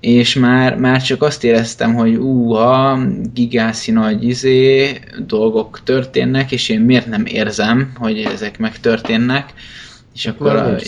[0.00, 2.98] és már, már csak azt éreztem, hogy úha,
[3.34, 4.90] gigászi nagy izé,
[5.26, 9.52] dolgok történnek, és én miért nem érzem, hogy ezek megtörténnek,
[10.14, 10.78] és akkor, Nem, a,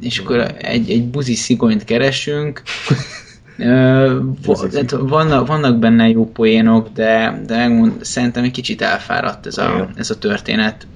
[0.00, 2.62] és akkor egy, egy buzi szigonyt keresünk,
[5.08, 10.10] vannak, vannak benne jó poénok, de, de megmond, szerintem egy kicsit elfáradt ez a, ez
[10.10, 10.86] a történet.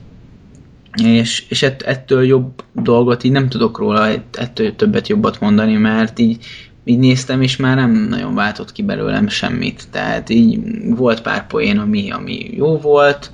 [1.03, 6.19] És, és ett, ettől jobb dolgot így nem tudok róla, ettől többet jobbat mondani, mert
[6.19, 6.45] így,
[6.89, 9.85] így néztem, és már nem nagyon váltott ki belőlem semmit.
[9.91, 10.61] Tehát így
[10.97, 13.31] volt pár poén, ami, ami jó volt,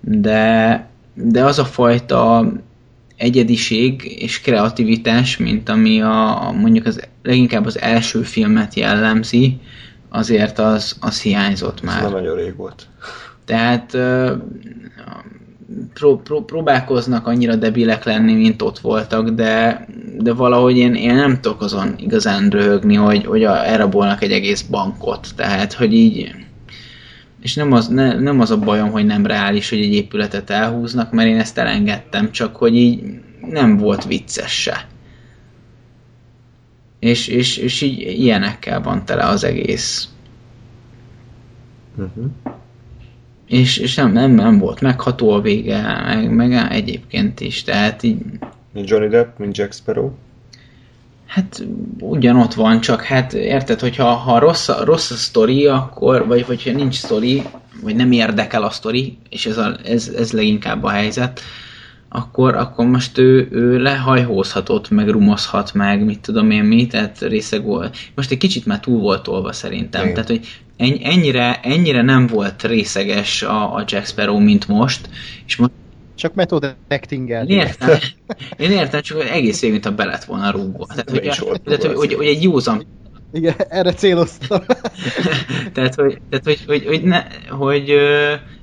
[0.00, 2.52] de, de az a fajta
[3.16, 9.60] egyediség és kreativitás, mint ami a, a mondjuk az, leginkább az első filmet jellemzi,
[10.08, 12.02] azért az, az hiányzott Ez már.
[12.02, 12.86] nem nagyon rég volt.
[13.44, 13.96] Tehát
[15.94, 19.86] pró, pró, próbálkoznak annyira debilek lenni, mint ott voltak, de,
[20.18, 24.62] de valahogy én, én nem tudok azon igazán röhögni, hogy, hogy a, elrabolnak egy egész
[24.62, 25.28] bankot.
[25.36, 26.34] Tehát, hogy így...
[27.40, 31.12] És nem az, ne, nem az a bajom, hogy nem reális, hogy egy épületet elhúznak,
[31.12, 33.20] mert én ezt elengedtem, csak hogy így
[33.50, 34.86] nem volt vicces se.
[36.98, 40.08] És, és, és így ilyenekkel van tele az egész.
[41.96, 42.30] Uh-huh.
[43.46, 48.18] És, és nem, nem, nem volt megható a vége, meg, meg egyébként is, tehát így,
[48.72, 50.10] Mint Johnny Depp, mint Jack Sparrow.
[51.26, 51.66] hát
[52.00, 56.72] ugyanott van, csak hát érted, hogyha ha rossz, a- rossz a sztori, akkor, vagy hogyha
[56.72, 57.42] nincs sztori,
[57.82, 61.40] vagy nem érdekel a sztori, és ez, a, ez, ez leginkább a helyzet,
[62.08, 67.64] akkor, akkor most ő, ő lehajhózhatott, meg rumozhat, meg mit tudom én mi, tehát részeg
[67.64, 67.96] volt.
[68.14, 70.02] Most egy kicsit már túl volt tolva szerintem.
[70.02, 70.14] Igen.
[70.14, 70.46] Tehát, hogy
[70.76, 75.08] ennyire, ennyire nem volt részeges a, a Jack Sparrow, mint most,
[75.46, 75.70] és most
[76.14, 77.98] Csak method acting én értem,
[78.56, 80.86] én értem, csak hogy egész végig, mint a be lett volna rúgva.
[80.86, 82.86] Tehát, hogy, volt tehát, hogy, hogy, hogy egy józan
[83.32, 84.60] Igen, erre céloztam.
[85.74, 87.92] tehát, hogy, tehát hogy, hogy, hogy, ne, hogy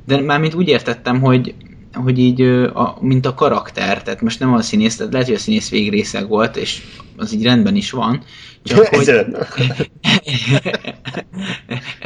[0.05, 1.55] de mármint úgy értettem, hogy,
[1.93, 2.41] hogy így,
[2.73, 6.27] a, mint a karakter, tehát most nem a színész, tehát lehet, hogy a színész végrészeg
[6.27, 6.81] volt, és
[7.17, 8.23] az így rendben is van,
[8.63, 9.25] csak hogy,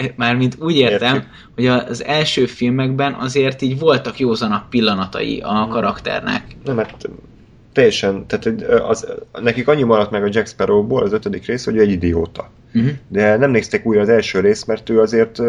[0.16, 1.32] mármint úgy értem, Értjük.
[1.56, 6.44] hogy az első filmekben azért így voltak józanabb pillanatai a karakternek.
[6.64, 7.10] Nem, mert
[7.74, 9.08] teljesen, tehát az,
[9.42, 12.52] nekik annyi maradt meg a Jack Sparrowból az ötödik rész, hogy ő egy idióta.
[12.74, 12.92] Uh-huh.
[13.08, 15.40] De nem nézték újra az első részt, mert ő azért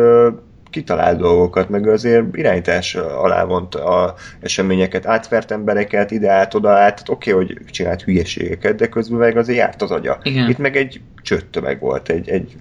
[0.68, 6.70] ö, kitalál dolgokat, meg azért irányítás alá vont a eseményeket, átvert embereket, ide át, oda
[6.70, 10.18] át, oké, okay, hogy csinált hülyeségeket, de közben meg azért járt az agya.
[10.22, 10.48] Igen.
[10.48, 12.56] Itt meg egy csőttömeg volt, egy, egy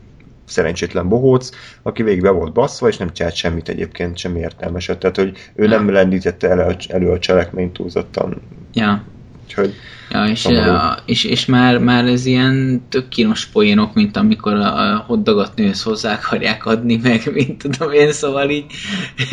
[0.46, 1.50] szerencsétlen bohóc,
[1.82, 4.98] aki végig be volt basszva, és nem csinált semmit egyébként, semmi értelmeset.
[4.98, 8.42] Tehát, hogy ő nem lendítette elő, elő a cselekményt túlzottan.
[8.74, 9.04] Ja.
[9.48, 9.76] Úgyhogy
[10.10, 14.94] Ja, és, a, és, és már, már ez ilyen tök kínos poénok, mint amikor a,
[14.94, 18.66] a hoddagat nőhöz hozzá akarják adni, meg mint tudom én, szóval így,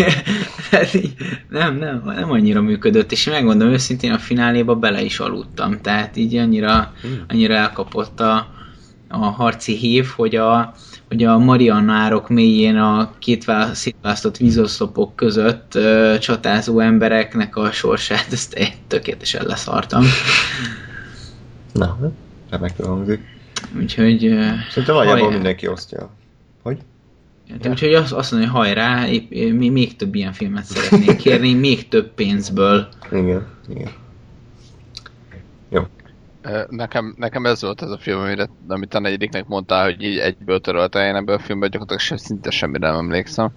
[0.71, 1.15] hát így
[1.49, 6.37] nem, nem, nem annyira működött, és megmondom őszintén, a fináléba bele is aludtam, tehát így
[6.37, 6.93] annyira,
[7.29, 8.47] annyira elkapott a,
[9.09, 10.75] a harci hív, hogy a,
[11.15, 18.33] hogy a Mariannárok mélyén a két vá- szétválasztott vízoszlopok között ö, csatázó embereknek a sorsát,
[18.33, 20.05] ezt én tökéletesen leszartam.
[21.73, 21.99] na,
[22.51, 23.21] remekül hangzik.
[23.77, 26.11] Úgyhogy, ö, Szerintem nagyjából mindenki osztja.
[26.63, 26.79] Hogy?
[27.61, 31.89] de úgyhogy azt, azt mondja, hogy hajrá, épp, még több ilyen filmet szeretnénk kérni, még
[31.89, 32.89] több pénzből.
[33.13, 33.91] Igen, igen.
[36.69, 40.61] Nekem, nekem ez volt ez a film, amire, amit a negyediknek mondtál, hogy így egyből
[40.61, 43.53] törölte én ebből a filmből, gyakorlatilag se, szinte semmire nem emlékszem.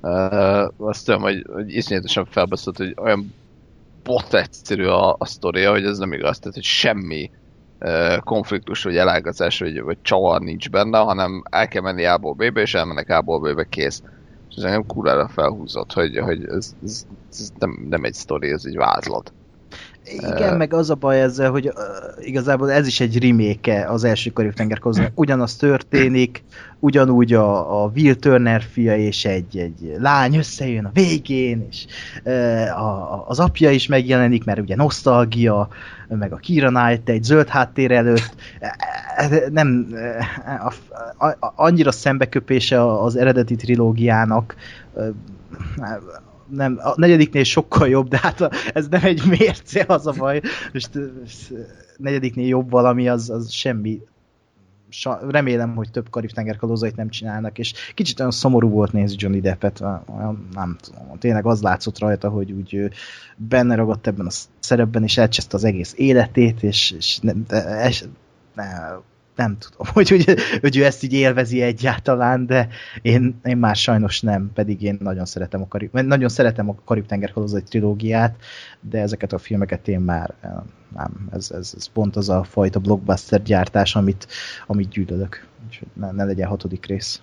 [0.00, 3.34] Uh, azt tudom, hogy, hogy iszonyatosan felbaszott, hogy olyan
[4.02, 7.30] bot egyszerű a, a sztoria, hogy ez nem igaz, tehát hogy semmi
[7.80, 12.60] uh, konfliktus, vagy elágazás, vagy, vagy csavar nincs benne, hanem el kell menni A-ból B-be,
[12.60, 14.02] és elmennek A-ból B-be, kész.
[14.50, 18.64] És ez engem kurvára felhúzott, hogy, hogy ez, ez, ez nem, nem egy sztori, ez
[18.64, 19.32] egy vázlat.
[20.06, 20.56] Igen, Ö.
[20.56, 21.74] meg az a baj ezzel, hogy uh,
[22.26, 25.12] igazából ez is egy remake az első Karib-tengerkozónak.
[25.14, 26.44] Ugyanaz történik,
[26.78, 31.86] ugyanúgy a, a Will Turner fia és egy, egy lány összejön a végén, és
[32.24, 35.68] uh, a, az apja is megjelenik, mert ugye nosztalgia,
[36.08, 38.34] meg a Kira Knight egy zöld háttér előtt.
[39.50, 39.86] Nem,
[40.44, 40.72] a,
[41.16, 44.54] a, a, annyira szembeköpése az eredeti trilógiának,
[46.48, 48.40] nem, a negyediknél sokkal jobb, de hát
[48.74, 50.40] ez nem egy mérce, az a baj.
[50.72, 50.90] Most
[51.96, 54.00] negyediknél jobb valami, az, az semmi.
[54.88, 59.40] Sa, remélem, hogy több karib kalózait nem csinálnak, és kicsit olyan szomorú volt nézni Johnny
[59.40, 62.90] Deppet, olyan, nem tudom, tényleg az látszott rajta, hogy úgy
[63.36, 68.04] benne ragadt ebben a szerepben, és elcseszte az egész életét, és, és nem, de, es,
[68.54, 68.64] ne,
[69.36, 72.68] nem tudom, hogy, hogy, hogy ő ezt így élvezi egyáltalán, de
[73.02, 77.32] én, én már sajnos nem, pedig én nagyon szeretem a Karib, nagyon szeretem a Karib-tenger
[77.68, 78.36] trilógiát,
[78.80, 80.34] de ezeket a filmeket én már
[80.96, 84.26] nem, ez, ez, ez pont az a fajta blockbuster gyártás, amit,
[84.66, 85.46] amit gyűlölök.
[85.66, 87.20] Úgyhogy ne, ne legyen hatodik rész.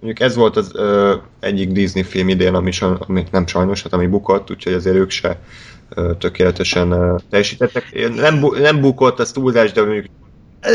[0.00, 4.06] Mondjuk ez volt az ö, egyik Disney film idén, ami, ami nem sajnos, hát ami
[4.06, 5.38] bukott, úgyhogy azért ők se
[5.88, 8.10] ö, tökéletesen ö, teljesítettek.
[8.14, 10.06] Nem, bu, nem bukott, az túlzás, de mondjuk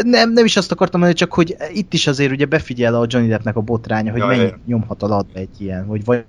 [0.03, 3.29] nem, nem is azt akartam mondani, csak hogy itt is azért ugye befigyel a Johnny
[3.29, 6.25] Deppnek a botránya, hogy ja, mennyit nyomhat a ladba egy ilyen, hogy vagy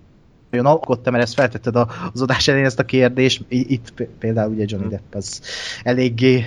[0.51, 1.77] nagyon alkottam, mert ezt feltetted
[2.13, 3.45] az adás elején ezt a kérdést.
[3.49, 5.41] Itt például ugye Johnny Depp az
[5.83, 6.45] eléggé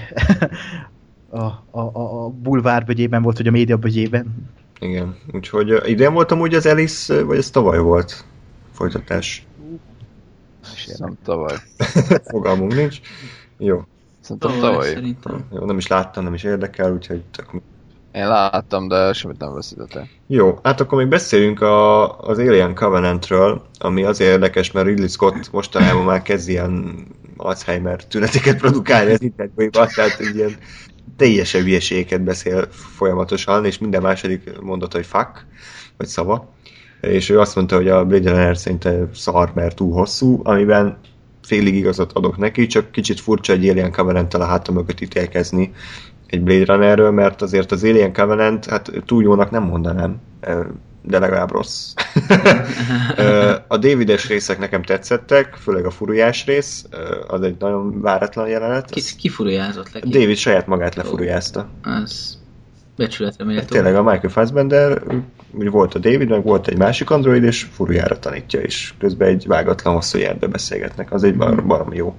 [1.30, 4.50] a, a, a, a bulvárbögyében volt, vagy a médiabögyében.
[4.80, 8.26] Igen, úgyhogy idén voltam úgy az Alice, vagy ez tavaly volt
[8.72, 9.46] folytatás?
[10.98, 11.56] Nem tavaly.
[12.32, 13.00] Fogalmunk nincs.
[13.58, 13.84] Jó.
[14.40, 15.42] Szerintem tavaly.
[15.52, 17.62] Jó, nem is láttam, nem is érdekel, úgyhogy tök
[18.12, 20.10] én láttam, de semmit nem veszítettem.
[20.28, 25.52] Jó, hát akkor még beszéljünk a, az Alien Covenantről, ami azért érdekes, mert Ridley Scott
[25.52, 27.06] mostanában már kezd ilyen
[27.38, 30.56] Alzheimer tüneteket produkálni az internetben, tehát ilyen
[31.18, 35.46] teljesen hülyeségeket beszél folyamatosan, és minden második mondat, hogy fuck,
[35.98, 36.50] vagy szava.
[37.02, 40.98] És ő azt mondta, hogy a Blade Runner szinte szar, mert túl hosszú, amiben
[41.44, 45.74] félig igazat adok neki, csak kicsit furcsa egy Alien covenant a hátam mögött ítélkezni,
[46.28, 50.22] egy Blade Runnerről, mert azért az Alien Covenant, hát túl jónak nem mondanám,
[51.02, 51.94] de legalább rossz.
[53.68, 56.86] a Davides részek nekem tetszettek, főleg a furujás rész,
[57.28, 58.90] az egy nagyon váratlan jelenet.
[58.90, 60.00] Ki, ki furujázott le?
[60.00, 61.70] David saját magát lefurujázta.
[61.84, 62.38] Az
[62.96, 63.66] becsületre méltó.
[63.66, 65.04] Tényleg a Michael Fassbender,
[65.52, 69.94] volt a David, meg volt egy másik android, és furujára tanítja, és közben egy vágatlan
[69.94, 71.12] hosszú jelbe beszélgetnek.
[71.12, 72.16] Az egy bar- baromi jó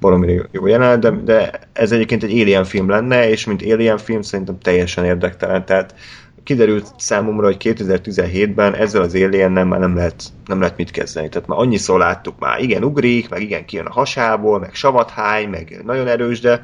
[0.00, 4.22] valami jó jelenet, de, de ez egyébként egy Alien film lenne, és mint Alien film
[4.22, 5.94] szerintem teljesen érdektelen, tehát
[6.42, 11.28] kiderült számomra, hogy 2017-ben ezzel az alien nem, már nem lehet, nem lehet mit kezdeni.
[11.28, 15.82] Tehát már annyiszor láttuk már, igen, ugrik, meg igen, kijön a hasából, meg savathány, meg
[15.84, 16.60] nagyon erős, de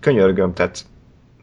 [0.00, 0.84] könyörgöm, tehát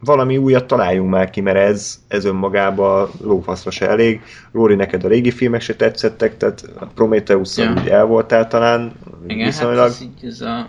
[0.00, 4.20] valami újat találjunk már ki, mert ez, ez önmagában lófaszra se elég.
[4.52, 7.72] Róri, neked a régi filmek se tetszettek, tehát a prometheus ja.
[7.72, 8.92] úgy el voltál talán
[9.26, 9.78] Igen, viszonylag.
[9.78, 10.68] Hát ez, így, ez a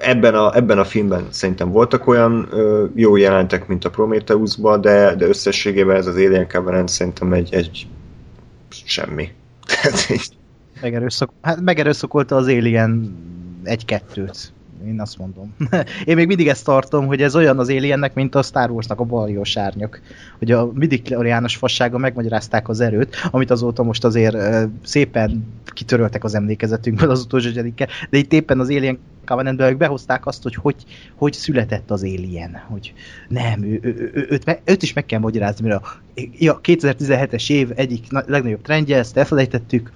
[0.00, 5.14] ebben a, ebben a filmben szerintem voltak olyan ö, jó jelentek, mint a Prometheusban, de,
[5.14, 7.86] de összességében ez az Alien Covenant szerintem egy, egy
[8.84, 9.28] semmi.
[10.80, 13.16] Megerőszak, hát megerőszakolta az Alien
[13.62, 14.52] egy-kettőt.
[14.86, 15.54] Én azt mondom.
[16.04, 19.04] Én még mindig ezt tartom, hogy ez olyan az Aliennek, mint a Star Warsnak a
[19.04, 20.00] baljós árnyak.
[20.38, 24.36] Hogy a midichloriános fassága megmagyarázták az erőt, amit azóta most azért
[24.82, 30.26] szépen kitöröltek az emlékezetünkből az utolsó zsedikkel, de itt éppen az Alien Covenantben ők behozták
[30.26, 30.74] azt, hogy, hogy
[31.14, 32.62] hogy született az Alien.
[32.68, 32.94] Hogy
[33.28, 35.86] nem, ő, ő, ő, őt, őt is meg kell magyarázni, mert a,
[36.48, 39.92] a 2017-es év egyik legnagyobb trendje, ezt elfelejtettük,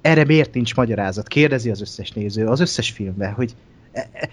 [0.00, 1.28] erre miért nincs magyarázat?
[1.28, 3.54] Kérdezi az összes néző, az összes filmben, hogy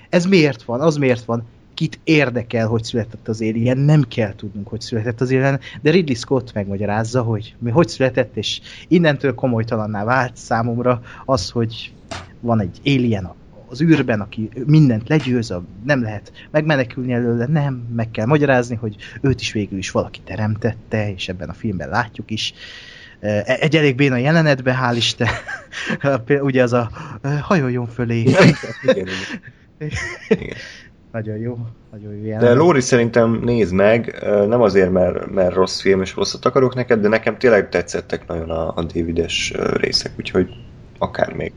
[0.10, 1.44] ez miért van, az miért van,
[1.74, 6.16] kit érdekel, hogy született az Alien, nem kell tudnunk, hogy született az Alien, de Ridley
[6.16, 11.94] Scott megmagyarázza, hogy mi hogy született, és innentől komolytalanná vált számomra az, hogy
[12.40, 13.34] van egy Alien
[13.68, 15.54] az űrben, aki mindent legyőz,
[15.86, 21.14] nem lehet megmenekülni előle, nem, meg kell magyarázni, hogy őt is végül is valaki teremtette,
[21.14, 22.54] és ebben a filmben látjuk is.
[23.45, 25.27] Egy elég béna jelenetben, hál' Isten,
[26.41, 26.89] ugye az a
[27.41, 28.19] hajoljon fölé.
[28.19, 28.53] Igen,
[28.84, 29.07] igen,
[30.27, 30.56] igen.
[31.11, 31.57] Nagyon jó,
[31.91, 32.47] nagyon jó jelenet.
[32.47, 37.02] De Lóri szerintem nézd meg, nem azért, mert, mert rossz film és rosszat akarok neked,
[37.02, 40.49] de nekem tényleg tetszettek nagyon a, a Davides részek, úgyhogy
[40.97, 41.52] akár még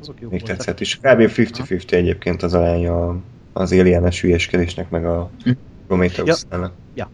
[0.00, 0.56] azok jó Még voltak.
[0.56, 0.96] tetszett is.
[0.96, 1.20] Kb.
[1.20, 3.16] 50-50 egyébként az aránya
[3.52, 5.50] az alienes hülyeskedésnek, meg a hm.
[5.86, 6.72] prometheus ja.
[6.94, 7.10] ja.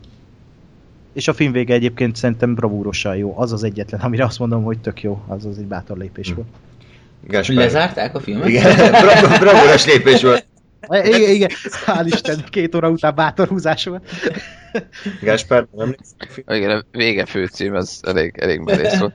[1.20, 3.38] És a film vége egyébként szerintem bravúrosan jó.
[3.38, 5.24] Az az egyetlen, amire azt mondom, hogy tök jó.
[5.26, 6.34] Az az egy bátor lépés hm.
[6.34, 6.48] volt.
[7.20, 7.56] Gáspár.
[7.56, 8.48] Lezárták a filmet?
[8.48, 8.90] Igen,
[9.40, 10.46] bravúros lépés volt.
[10.88, 11.50] Igen, igen,
[11.86, 14.10] hál' Isten, két óra után bátor húzás volt.
[15.22, 15.94] Gáspár, nem
[16.46, 19.14] Igen, a vége főcím, ez elég, elég merész volt.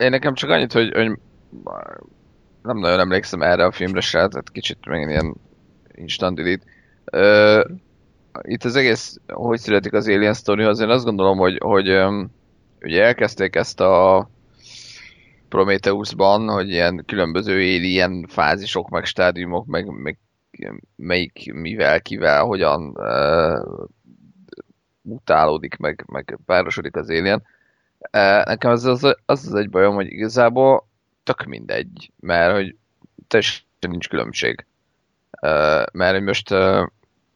[0.00, 1.18] Én nekem csak annyit, hogy, hogy
[2.62, 5.34] nem nagyon emlékszem erre a filmre se, tehát kicsit még ilyen
[5.94, 6.64] instant delete.
[7.04, 7.60] Ö,
[8.42, 11.88] itt az egész, hogy születik az Alien Story, az én azt gondolom, hogy, hogy
[12.80, 14.28] ugye elkezdték ezt a
[15.48, 20.18] Prometheusban, hogy ilyen különböző alien fázisok, meg stádiumok, meg, meg
[20.96, 23.88] melyik, mivel, kivel, hogyan uh,
[25.00, 27.42] mutálódik, meg, meg párosodik az alien.
[27.98, 30.88] Uh, nekem az az, az az egy bajom, hogy igazából
[31.22, 32.76] tök mindegy, mert hogy
[33.28, 34.66] teljesen nincs különbség.
[35.42, 36.86] Uh, mert most uh,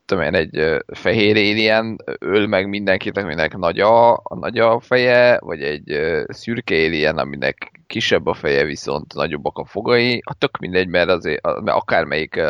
[0.07, 5.39] tudom én, egy fehér alien öl meg mindenkit, aminek nagy a, a nagy a feje,
[5.41, 10.89] vagy egy szürke alien, aminek kisebb a feje, viszont nagyobbak a fogai, a tök mindegy,
[10.89, 12.41] mert, azért, mert akármelyik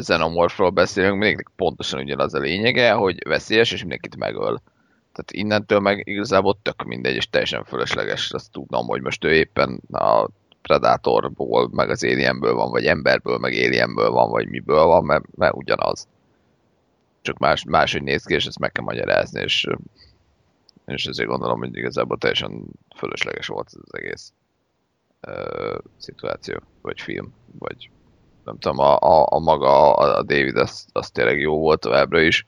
[0.00, 4.62] xenomorfról beszélünk, mindig pontosan ugyanaz a lényege, hogy veszélyes, és mindenkit megöl.
[5.12, 8.30] Tehát innentől meg igazából tök mindegy, és teljesen fölösleges.
[8.32, 10.28] Azt tudnom, hogy most ő éppen a
[10.62, 15.54] Predatorból, meg az Alienből van, vagy emberből, meg Alienből van, vagy miből van, mert, mert
[15.54, 16.08] ugyanaz.
[17.22, 19.66] Csak más, máshogy néz ki, és ezt meg kell magyarázni, és,
[20.86, 22.64] és ezért gondolom, hogy igazából teljesen
[22.96, 24.32] fölösleges volt ez az egész
[25.20, 27.90] ö, szituáció, vagy film, vagy
[28.44, 32.20] nem tudom, a, a, a maga, a, a David, az, az tényleg jó volt továbbra
[32.20, 32.46] is.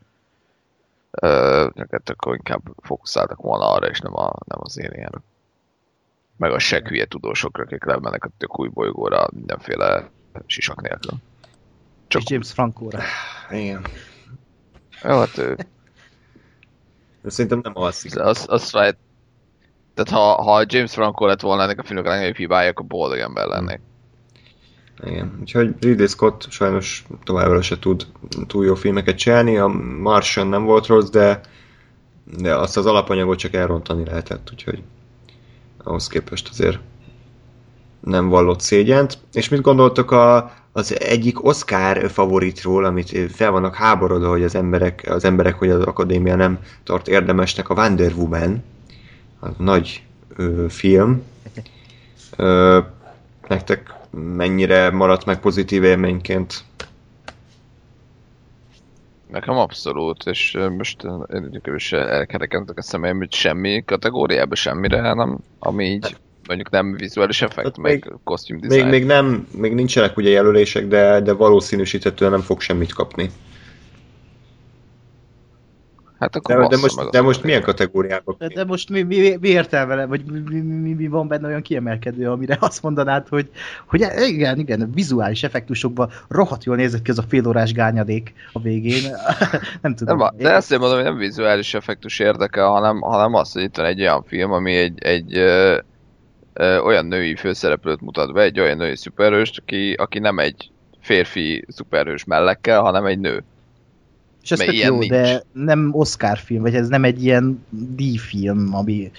[1.11, 5.23] Ö, neked akkor inkább fókuszáltak volna arra, és nem, a, nem az alienre.
[6.37, 10.11] Meg a seg hülye tudósokra, akik lemennek a tök új bolygóra mindenféle
[10.47, 11.19] sisak nélkül.
[12.07, 13.03] Csak És James Franco-ra.
[13.51, 13.85] Igen.
[15.05, 15.57] Jó, hát ő,
[17.23, 18.21] De szerintem nem alszik.
[18.21, 18.97] az, az right.
[19.95, 23.19] Tehát ha, ha James Franco lett volna ennek a filmnek a legnagyobb hibája, akkor boldog
[23.19, 23.81] ember lennék.
[25.05, 25.39] Igen.
[25.41, 28.07] Úgyhogy Ridley Scott sajnos továbbra se tud
[28.47, 29.57] túl jó filmeket csinálni.
[29.57, 29.67] A
[30.01, 31.41] Martian nem volt rossz, de,
[32.39, 34.83] de azt az alapanyagot csak elrontani lehetett, úgyhogy
[35.83, 36.79] ahhoz képest azért
[38.01, 39.19] nem vallott szégyent.
[39.33, 45.05] És mit gondoltok a, az egyik Oscar favoritról, amit fel vannak háborodva, hogy az emberek,
[45.09, 48.65] az emberek, hogy az akadémia nem tart érdemesnek, a Wonder Woman,
[49.41, 50.03] a nagy
[50.37, 51.23] ö, film.
[52.37, 52.79] Ö,
[53.49, 56.65] nektek mennyire maradt meg pozitív élményként?
[59.31, 65.85] Nekem abszolút, és most én is elkerekedtek a szemeim, hogy semmi kategóriába semmire, nem, ami
[65.85, 66.17] így
[66.47, 68.89] mondjuk nem vizuális effekt, Hát meg kosztüm Még, design.
[68.89, 73.31] még, nem, még nincsenek ugye jelölések, de, de valószínűsíthetően nem fog semmit kapni.
[76.25, 78.35] Hát akkor De, de, most, de most milyen kategóriába?
[78.39, 81.63] De, de most mi, mi, mi értelme, vagy mi, mi, mi, mi, van benne olyan
[81.63, 83.51] kiemelkedő, amire azt mondanád, hogy,
[83.87, 88.61] hogy igen, igen, a vizuális effektusokban rohadt jól nézett ki az a félórás gányadék a
[88.61, 89.03] végén.
[89.83, 90.19] nem tudom.
[90.19, 93.77] Nem, de ezt én mondom, hogy nem vizuális effektus érdekel, hanem, hanem az, hogy itt
[93.77, 95.39] van egy olyan film, ami egy, egy
[96.55, 101.65] ö, olyan női főszereplőt mutat be, egy olyan női szuperhőst, aki, aki nem egy férfi
[101.69, 103.45] szuperhős mellekkel, hanem egy nő.
[104.43, 105.11] És ez tök jó, nincs.
[105.11, 109.11] de nem Oscar film, vagy ez nem egy ilyen díjfilm, ami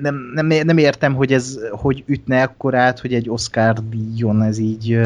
[0.00, 5.00] nem, nem, nem értem, hogy ez hogy ütne akkorát, hogy egy Oscar díjon ez így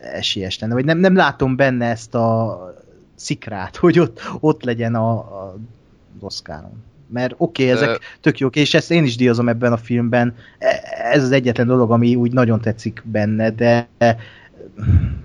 [0.00, 0.74] esélyes lenne.
[0.74, 2.58] Vagy nem, nem látom benne ezt a
[3.14, 5.56] szikrát, hogy ott, ott legyen a, a
[6.20, 6.82] Oscaron.
[7.12, 10.36] Mert oké, okay, ezek tök jók, és ezt én is díjazom ebben a filmben.
[10.58, 10.80] E-
[11.12, 13.88] Ez az egyetlen dolog, ami úgy nagyon tetszik benne, de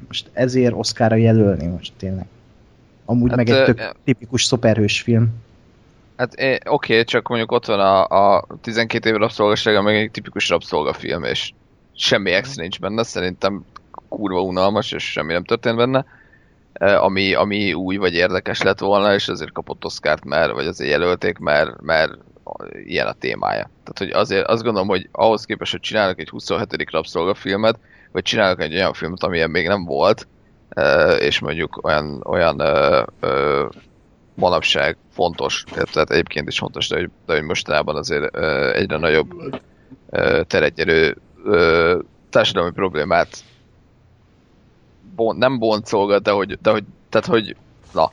[0.08, 2.26] most ezért Oscarra jelölni most tényleg.
[3.06, 5.30] Amúgy Hát, meg egy tök tipikus szuperhős film.
[6.18, 10.50] Hát oké, okay, csak mondjuk ott van a, a 12 év rabszolgasága, meg egy tipikus
[10.50, 11.54] rabszolgafilm, és
[11.96, 13.66] semmi extra nincs benne, szerintem
[14.10, 16.06] kurva unalmas, és semmi nem történt benne,
[16.80, 21.38] ami, ami új vagy érdekes lett volna, és azért kapott Oscárt, mert, vagy azért jelölték,
[21.38, 22.12] mert, mert
[22.86, 23.70] ilyen a témája.
[23.84, 26.92] Tehát, hogy azért azt gondolom, hogy ahhoz képest, hogy csinálnak egy 27.
[26.92, 27.80] rabszolgafilmet,
[28.12, 30.28] vagy csinálnak egy olyan filmet, amilyen még nem volt,
[31.20, 33.66] és mondjuk olyan, olyan ö, ö,
[34.34, 39.34] manapság fontos, tehát egyébként is fontos, de hogy, de hogy mostanában azért ö, egyre nagyobb
[41.44, 42.00] ö,
[42.30, 43.44] társadalmi problémát
[45.18, 47.56] bon, nem boncolgat, de hogy, de hogy, tehát hogy
[47.94, 48.12] na,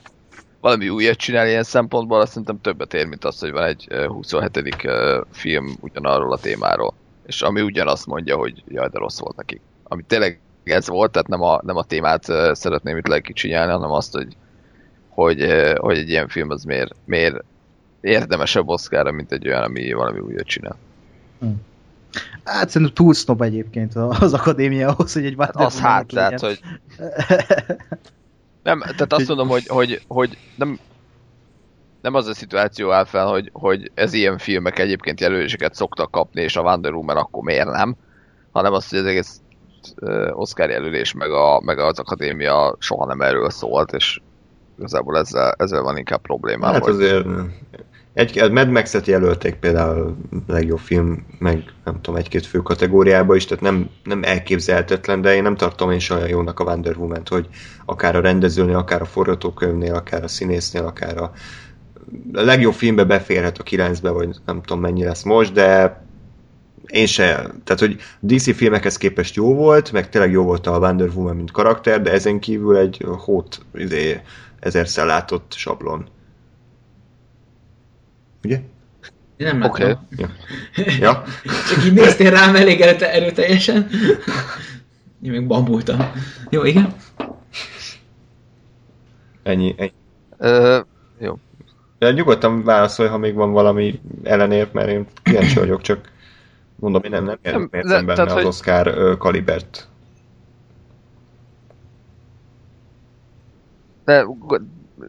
[0.59, 4.07] valami újat csinál ilyen szempontból, azt szerintem többet ér, mint az, hogy van egy ö,
[4.07, 4.83] 27.
[4.83, 6.93] ö, film ugyanarról a témáról.
[7.25, 9.61] És ami ugyanazt mondja, hogy jaj, de rossz volt nekik.
[9.83, 14.13] Ami tényleg ez volt, tehát nem a, nem a témát szeretném itt lekicsinyelni, hanem azt,
[14.13, 14.35] hogy
[15.15, 15.45] hogy,
[15.77, 17.43] hogy egy ilyen film az miért, miért
[18.01, 20.77] érdemesebb Oscarra, mint egy olyan, ami valami újat csinál.
[22.43, 26.59] Hát szerintem túl snob egyébként az akadémia ahhoz, hogy egy Wonder Az hát, tehát, hogy
[28.63, 30.79] nem, tehát azt mondom, hogy, hogy, hogy nem,
[32.01, 36.41] nem az a szituáció áll fel, hogy, hogy ez ilyen filmek egyébként jelöléseket szoktak kapni,
[36.41, 37.95] és a Wonder Woman akkor miért nem,
[38.51, 39.41] hanem az, hogy az egész
[40.31, 44.19] Oscar jelölés, meg, a, meg az akadémia soha nem erről szólt, és
[44.77, 46.73] igazából ezzel, ezzel van inkább problémám.
[46.73, 47.25] Hát hogy- azért
[48.15, 50.15] egy, a Mad Max-et jelölték például
[50.47, 55.41] legjobb film, meg nem tudom, egy-két fő kategóriába is, tehát nem, nem elképzelhetetlen, de én
[55.41, 57.47] nem tartom én olyan jónak a Wonder woman hogy
[57.85, 61.31] akár a rendezőnél, akár a forgatókönyvnél, akár a színésznél, akár a,
[62.33, 66.03] a legjobb filmbe beférhet a kilencbe, vagy nem tudom mennyi lesz most, de
[66.87, 71.09] én se, tehát hogy DC filmekhez képest jó volt, meg tényleg jó volt a Wonder
[71.15, 74.21] Woman, mint karakter, de ezen kívül egy hót izé,
[74.59, 76.13] ezerszer látott sablon.
[78.45, 78.59] Ugye?
[79.37, 79.83] Én nem Oké.
[79.83, 80.07] látom.
[80.09, 80.27] Ja.
[80.99, 81.23] ja.
[81.69, 83.87] Csak így néztél rám elég erőte, erőteljesen.
[85.21, 86.11] Én még bambultam.
[86.49, 86.93] Jó, igen?
[89.43, 89.91] Ennyi, ennyi.
[90.37, 90.79] Ö,
[91.19, 91.37] jó.
[91.99, 96.11] De nyugodtan válaszolj, ha még van valami ellenért, mert én kíváncsi vagyok, csak
[96.75, 99.87] mondom, én nem, nem de- érzem benne tehát, az hogy- Oscar kalibert.
[104.05, 104.25] De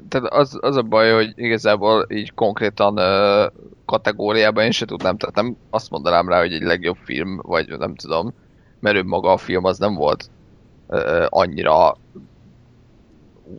[0.09, 3.47] tehát az, az a baj, hogy igazából így konkrétan ö,
[3.85, 7.95] kategóriában én se tudnám, tehát nem azt mondanám rá, hogy egy legjobb film, vagy nem
[7.95, 8.33] tudom,
[8.81, 10.31] mert ő maga a film az nem volt
[10.89, 11.97] ö, annyira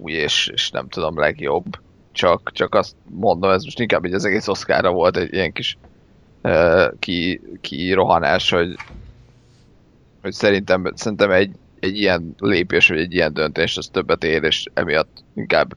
[0.02, 1.66] új és, és nem tudom, legjobb.
[2.12, 5.78] Csak, csak azt mondom, ez most inkább így az egész Oscarra volt egy ilyen kis
[6.42, 8.76] ö, ki, ki rohanás, hogy,
[10.22, 14.66] hogy szerintem, szerintem egy, egy ilyen lépés, vagy egy ilyen döntés, az többet ér, és
[14.74, 15.76] emiatt inkább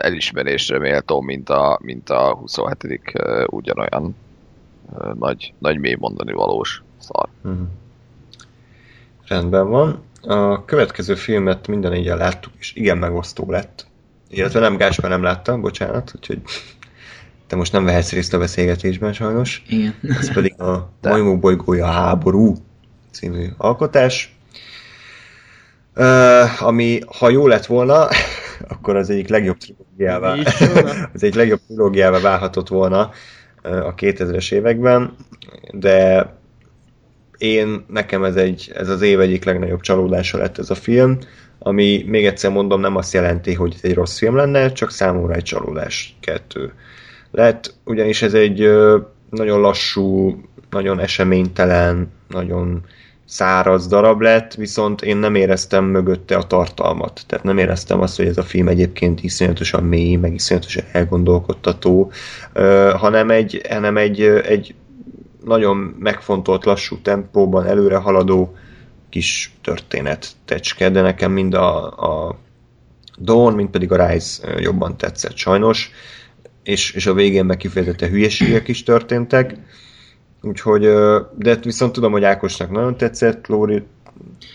[0.00, 3.02] elismerésre méltó, mint a, mint a 27.
[3.12, 4.16] ö, ugyanolyan
[5.18, 7.28] nagy, nagy mély mondani valós szar.
[7.42, 7.62] Mhm.
[9.26, 10.02] Rendben van.
[10.22, 13.86] A következő filmet minden négyen láttuk, és igen megosztó lett.
[14.28, 16.42] Illetve nem Gáspár nem látta, bocsánat, úgyhogy
[17.46, 19.62] te most nem vehetsz részt a beszélgetésben sajnos.
[19.68, 19.94] Igen.
[20.02, 21.10] Ez pedig a De.
[21.10, 22.54] Majmok bolygója háború
[23.10, 24.36] című alkotás.
[25.96, 28.08] Uh, ami, ha jó lett volna,
[28.74, 30.36] akkor az egyik legjobb trilógiává,
[31.14, 33.10] az egyik legjobb trilógiává válhatott volna
[33.62, 35.16] a 2000-es években,
[35.72, 36.26] de
[37.38, 41.18] én, nekem ez, egy, ez az év egyik legnagyobb csalódása lett ez a film,
[41.58, 45.34] ami még egyszer mondom, nem azt jelenti, hogy ez egy rossz film lenne, csak számomra
[45.34, 46.72] egy csalódás kettő
[47.30, 48.70] lett, ugyanis ez egy
[49.30, 50.40] nagyon lassú,
[50.70, 52.84] nagyon eseménytelen, nagyon
[53.24, 57.24] száraz darab lett, viszont én nem éreztem mögötte a tartalmat.
[57.26, 62.12] Tehát nem éreztem azt, hogy ez a film egyébként iszonyatosan mély, meg iszonyatosan elgondolkodtató,
[62.96, 64.74] hanem egy, hanem egy, egy
[65.44, 68.56] nagyon megfontolt, lassú tempóban előre haladó
[69.08, 72.38] kis történet tecske, de nekem mind a, a
[73.18, 75.90] Dawn, mind pedig a Rise jobban tetszett sajnos,
[76.62, 79.56] és, és a végén meg kifejezetten hülyeségek is történtek,
[80.42, 80.82] úgyhogy,
[81.38, 83.82] de viszont tudom, hogy Ákosnak nagyon tetszett, Lóri,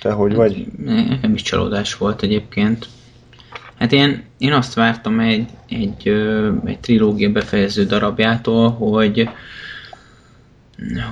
[0.01, 0.65] te hogy vagy?
[0.85, 2.87] Nekem is csalódás volt egyébként.
[3.75, 6.07] Hát én, én azt vártam egy, egy,
[6.65, 9.29] egy trilógia befejező darabjától, hogy,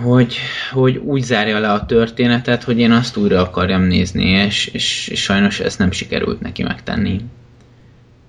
[0.04, 0.38] hogy,
[0.72, 5.22] hogy úgy zárja le a történetet, hogy én azt újra akarjam nézni, és, és, és
[5.22, 7.22] sajnos ezt nem sikerült neki megtenni.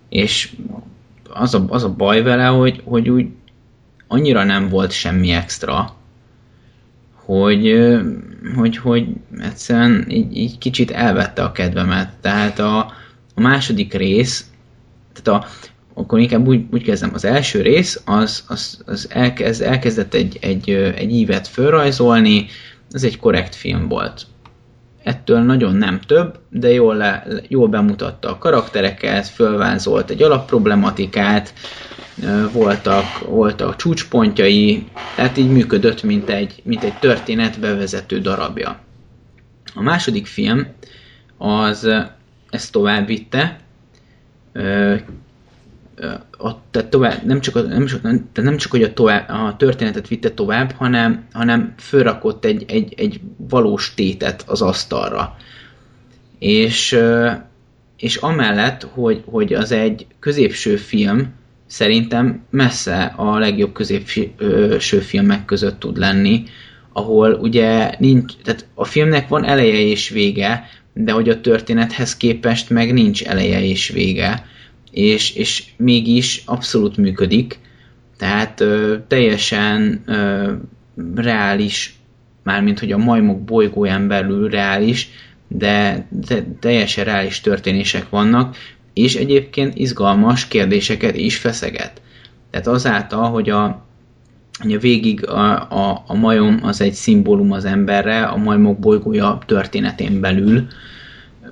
[0.09, 0.53] És
[1.29, 3.27] az a, az a baj vele, hogy, hogy úgy
[4.09, 5.96] annyira nem volt semmi extra,
[7.27, 7.95] hogy,
[8.57, 9.07] hogy, hogy
[9.39, 12.09] egyszerűen így, így kicsit elvette a kedvemet.
[12.21, 12.79] Tehát a,
[13.35, 14.51] a második rész,
[15.13, 15.47] tehát a,
[15.95, 20.71] akkor inkább úgy, úgy kezdem, az első rész, az, az, az elkezd, elkezdett egy, egy,
[20.71, 22.47] egy ívet fölrajzolni,
[22.91, 24.27] ez egy korrekt film volt.
[25.03, 31.53] Ettől nagyon nem több, de jól, le, jól bemutatta a karaktereket, fölvázolt egy alapproblematikát,
[32.53, 34.87] voltak, voltak csúcspontjai,
[35.17, 38.81] tehát így működött, mint egy, mint egy történet bevezető darabja.
[39.75, 40.67] A második film
[41.39, 41.89] az
[42.51, 43.61] ezt tovább vitte,
[46.71, 50.09] tehát tovább, nem, csak a, nem, csak, nem, nem csak, hogy a, tovább, a történetet
[50.09, 55.37] vitte tovább, hanem, hanem fölrakott egy, egy, egy valós tétet az asztalra.
[56.39, 56.99] És,
[57.97, 61.35] és amellett, hogy, hogy az egy középső film,
[61.67, 66.43] szerintem messze a legjobb középső filmek között tud lenni,
[66.93, 72.71] ahol ugye nincs, tehát a filmnek van eleje és vége, de hogy a történethez képest
[72.71, 74.47] meg nincs eleje és vége,
[74.91, 77.59] és, és mégis abszolút működik,
[78.19, 80.53] tehát ö, teljesen ö,
[81.15, 81.95] reális,
[82.43, 85.09] mármint hogy a majmok bolygóján belül reális,
[85.49, 88.57] de, de teljesen reális történések vannak,
[88.97, 92.01] és egyébként izgalmas kérdéseket is feszeget.
[92.51, 93.85] Tehát azáltal, hogy a,
[94.63, 99.39] hogy a végig a, a, a majom az egy szimbólum az emberre, a majmok bolygója
[99.47, 100.67] történetén belül,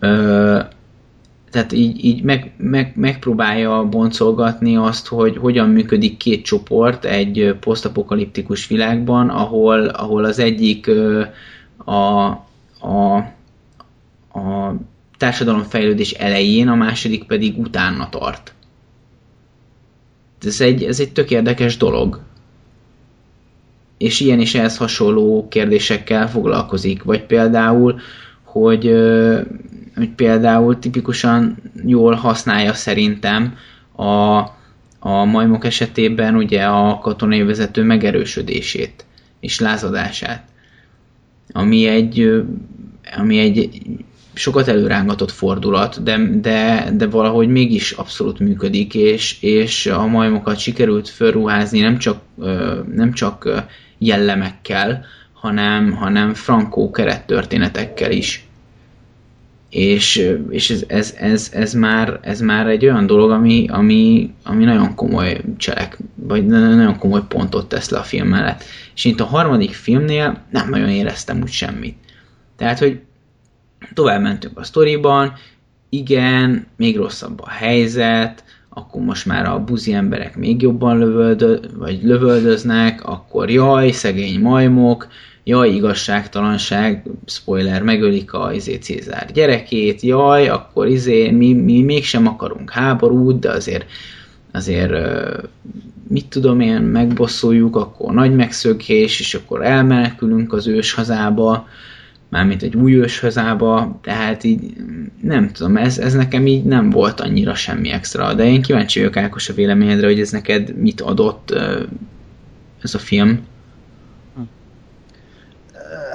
[0.01, 0.59] ö,
[1.51, 8.67] tehát így, így meg, meg, megpróbálja boncolgatni azt, hogy hogyan működik két csoport egy posztapokaliptikus
[8.67, 11.23] világban, ahol, ahol az egyik ö,
[11.85, 12.27] a,
[12.81, 13.17] a,
[14.39, 14.75] a
[15.17, 18.53] társadalomfejlődés elején, a második pedig utána tart.
[20.47, 22.21] Ez egy, ez egy tök érdekes dolog.
[23.99, 27.03] és ilyen is ehhez hasonló kérdésekkel foglalkozik.
[27.03, 28.01] Vagy például,
[28.43, 28.93] hogy,
[29.95, 33.57] hogy például tipikusan jól használja szerintem
[33.97, 34.39] a,
[34.99, 39.05] a majmok esetében ugye a katonai vezető megerősödését
[39.41, 40.45] és lázadását,
[41.53, 42.43] ami egy,
[43.17, 43.71] ami egy
[44.35, 51.09] sokat előrángatott fordulat, de, de, de valahogy mégis abszolút működik, és, és a majmokat sikerült
[51.09, 52.21] felruházni nem csak,
[52.95, 53.65] nem csak
[53.99, 58.47] jellemekkel, hanem, hanem frankó kerettörténetekkel is.
[59.71, 64.65] És, és ez, ez, ez, ez, már, ez már egy olyan dolog, ami, ami, ami
[64.65, 68.65] nagyon komoly cselek, vagy nagyon komoly pontot tesz le a film mellett.
[68.95, 71.97] És itt a harmadik filmnél nem nagyon éreztem úgy semmit.
[72.57, 73.01] Tehát, hogy
[73.95, 75.33] tovább mentünk a sztoriban,
[75.89, 82.03] igen, még rosszabb a helyzet, akkor most már a buzi emberek még jobban lövöldö, vagy
[82.03, 85.09] lövöldöznek, akkor jaj, szegény majmok,
[85.45, 92.71] jaj, igazságtalanság, spoiler, megölik a izé Cézár gyerekét, jaj, akkor izé, mi, mi mégsem akarunk
[92.71, 93.87] háborút, de azért
[94.53, 94.93] azért
[96.09, 101.69] mit tudom én, megbosszuljuk, akkor nagy megszökés, és akkor elmenekülünk az ős hazába,
[102.35, 104.77] mármint egy új őshazába, tehát így
[105.21, 109.17] nem tudom, ez, ez nekem így nem volt annyira semmi extra, de én kíváncsi vagyok
[109.17, 111.51] Ákos a véleményedre, hogy ez neked mit adott
[112.83, 113.41] ez a film.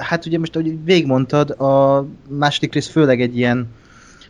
[0.00, 3.68] Hát ugye most, ahogy végigmondtad, a második rész főleg egy ilyen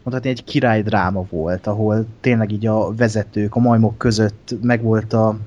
[0.02, 5.38] mondhatni egy királydráma volt, ahol tényleg így a vezetők, a majmok között megvolt a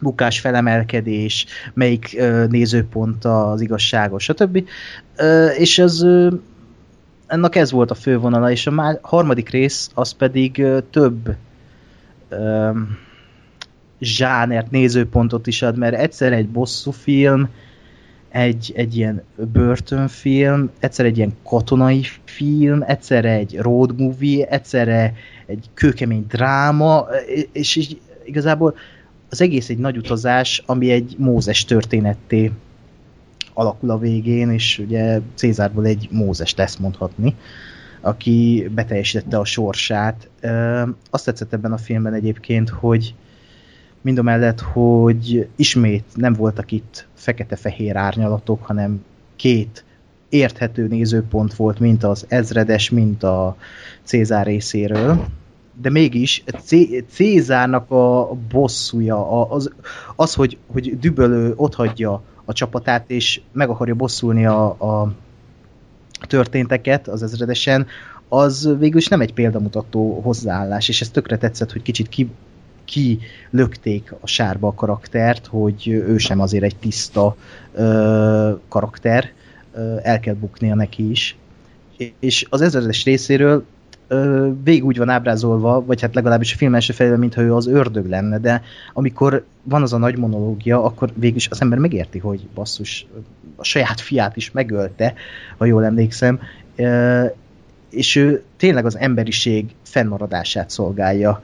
[0.00, 4.68] bukás felemelkedés, melyik ö, nézőpont az igazságos, stb.
[5.16, 6.34] Ö, és ez ö,
[7.26, 11.34] ennek ez volt a fővonala, és a má- harmadik rész az pedig ö, több
[12.28, 12.70] ö,
[14.00, 17.48] zsánert, nézőpontot is ad, mert egyszer egy bosszú film,
[18.28, 25.14] egy, egy ilyen börtönfilm, egyszer egy ilyen katonai film, egyszer egy road movie, egyszerre
[25.46, 27.06] egy kőkemény dráma,
[27.52, 28.74] és, és igazából
[29.30, 32.52] az egész egy nagy utazás, ami egy Mózes történetté
[33.52, 37.34] alakul a végén, és ugye Cézárból egy Mózes lesz mondhatni,
[38.00, 40.28] aki beteljesítette a sorsát.
[41.10, 43.14] Azt tetszett ebben a filmben egyébként, hogy
[44.00, 49.04] mind a mellett, hogy ismét nem voltak itt fekete-fehér árnyalatok, hanem
[49.36, 49.84] két
[50.28, 53.56] érthető nézőpont volt, mint az ezredes, mint a
[54.02, 55.26] Cézár részéről
[55.80, 56.44] de mégis
[57.10, 59.70] Cézárnak a bosszúja, az,
[60.16, 65.12] az hogy, hogy Dübölő otthagyja a csapatát, és meg akarja bosszulni a, a
[66.20, 67.86] történteket az ezredesen,
[68.28, 72.30] az végül is nem egy példamutató hozzáállás, és ez tökre tetszett, hogy kicsit ki,
[72.84, 73.18] ki
[73.50, 77.36] lökték a sárba a karaktert, hogy ő sem azért egy tiszta
[77.74, 79.32] ö, karakter,
[79.74, 81.36] ö, el kell buknia neki is.
[82.18, 83.64] És az ezredes részéről
[84.62, 88.06] végig úgy van ábrázolva, vagy hát legalábbis a film első felében, mintha ő az ördög
[88.06, 88.62] lenne, de
[88.92, 93.06] amikor van az a nagy monológia, akkor végül is az ember megérti, hogy basszus,
[93.56, 95.14] a saját fiát is megölte,
[95.58, 96.40] ha jól emlékszem,
[97.90, 101.42] és ő tényleg az emberiség fennmaradását szolgálja.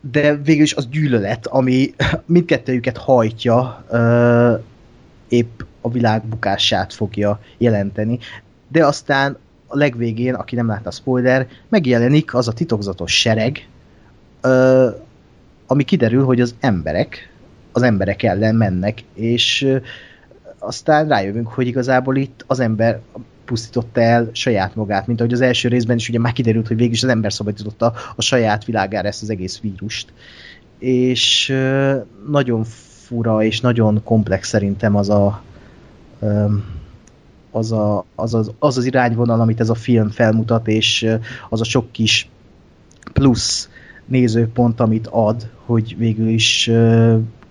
[0.00, 1.94] De végül is az gyűlölet, ami
[2.26, 3.84] mindkettőjüket hajtja,
[5.28, 8.18] épp a világ bukását fogja jelenteni.
[8.68, 9.38] De aztán
[9.74, 13.68] a legvégén, aki nem látta a spoiler, megjelenik az a titokzatos sereg,
[14.40, 14.88] ö,
[15.66, 17.32] ami kiderül, hogy az emberek
[17.72, 19.76] az emberek ellen mennek, és ö,
[20.58, 23.00] aztán rájövünk, hogy igazából itt az ember
[23.44, 26.94] pusztította el saját magát, mint ahogy az első részben is ugye már kiderült, hogy végül
[26.94, 30.12] az ember szabadította a saját világára ezt az egész vírust.
[30.78, 31.96] És ö,
[32.30, 32.64] nagyon
[33.06, 35.42] fura és nagyon komplex szerintem az a
[36.20, 36.44] ö,
[37.54, 41.06] az, a, az, az, az az irányvonal, amit ez a film felmutat, és
[41.50, 42.28] az a sok kis
[43.12, 43.68] plusz
[44.06, 46.70] nézőpont, amit ad, hogy végül is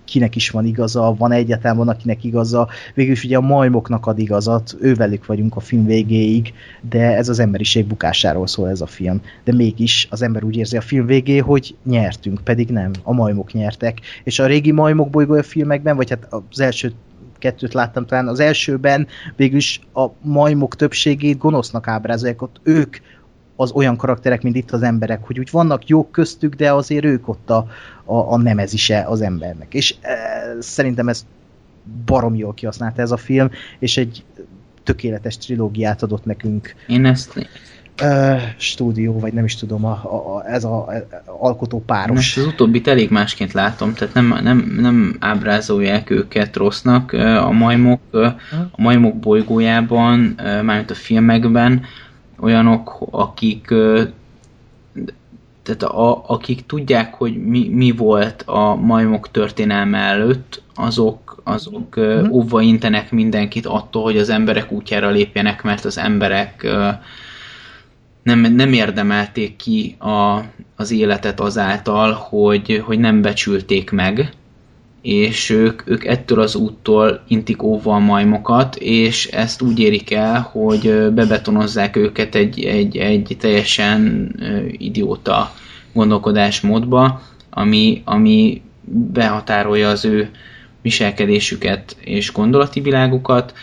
[0.04, 4.18] kinek is van igaza, van egyáltalán van, akinek igaza, végül is ugye a majmoknak ad
[4.18, 6.52] igazat, ővelük vagyunk a film végéig,
[6.90, 9.20] de ez az emberiség bukásáról szól ez a film.
[9.44, 13.52] De mégis az ember úgy érzi a film végé, hogy nyertünk, pedig nem, a majmok
[13.52, 14.00] nyertek.
[14.24, 16.92] És a régi majmok bolygója filmekben, vagy hát az első
[17.44, 18.28] kettőt láttam talán.
[18.28, 19.06] Az elsőben
[19.36, 22.96] végülis a majmok többségét gonosznak ábrázolják, ott ők
[23.56, 27.28] az olyan karakterek, mint itt az emberek, hogy úgy vannak jók köztük, de azért ők
[27.28, 27.66] ott a,
[28.04, 29.74] a, a nemezise az embernek.
[29.74, 30.16] És e,
[30.60, 31.26] szerintem ez
[32.04, 34.24] barom jól kihasználta ez a film, és egy
[34.82, 36.74] tökéletes trilógiát adott nekünk.
[36.86, 37.48] Én ezt
[38.02, 40.94] ö, stúdió, vagy nem is tudom, a, a, a, ez a, a
[41.38, 42.16] alkotó páros.
[42.16, 47.12] Most az utóbbit elég másként látom, tehát nem, nem, nem ábrázolják őket rossznak.
[47.42, 48.00] A majmok,
[48.72, 51.82] a majmok bolygójában, mármint a filmekben
[52.40, 53.74] olyanok, akik
[55.64, 62.32] tehát a, akik tudják, hogy mi, mi volt a majmok történelme előtt, azok, azok uh-huh.
[62.32, 66.66] óva intenek mindenkit attól, hogy az emberek útjára lépjenek, mert az emberek
[68.24, 70.42] nem, nem érdemelték ki a,
[70.76, 74.32] az életet azáltal, hogy, hogy nem becsülték meg,
[75.02, 80.40] és ők, ők ettől az úttól intik óva a majmokat, és ezt úgy érik el,
[80.52, 84.32] hogy bebetonozzák őket egy, egy, egy teljesen
[84.78, 85.52] idióta
[85.92, 88.62] gondolkodásmódba, ami, ami
[89.12, 90.30] behatárolja az ő
[90.82, 93.54] viselkedésüket és gondolati világukat,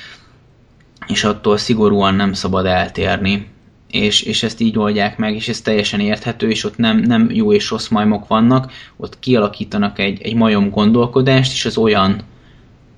[1.08, 3.48] és attól szigorúan nem szabad eltérni.
[3.92, 7.54] És, és ezt így oldják meg, és ez teljesen érthető, és ott nem, nem jó
[7.54, 12.22] és rossz majmok vannak, ott kialakítanak egy, egy majom gondolkodást, és az olyan,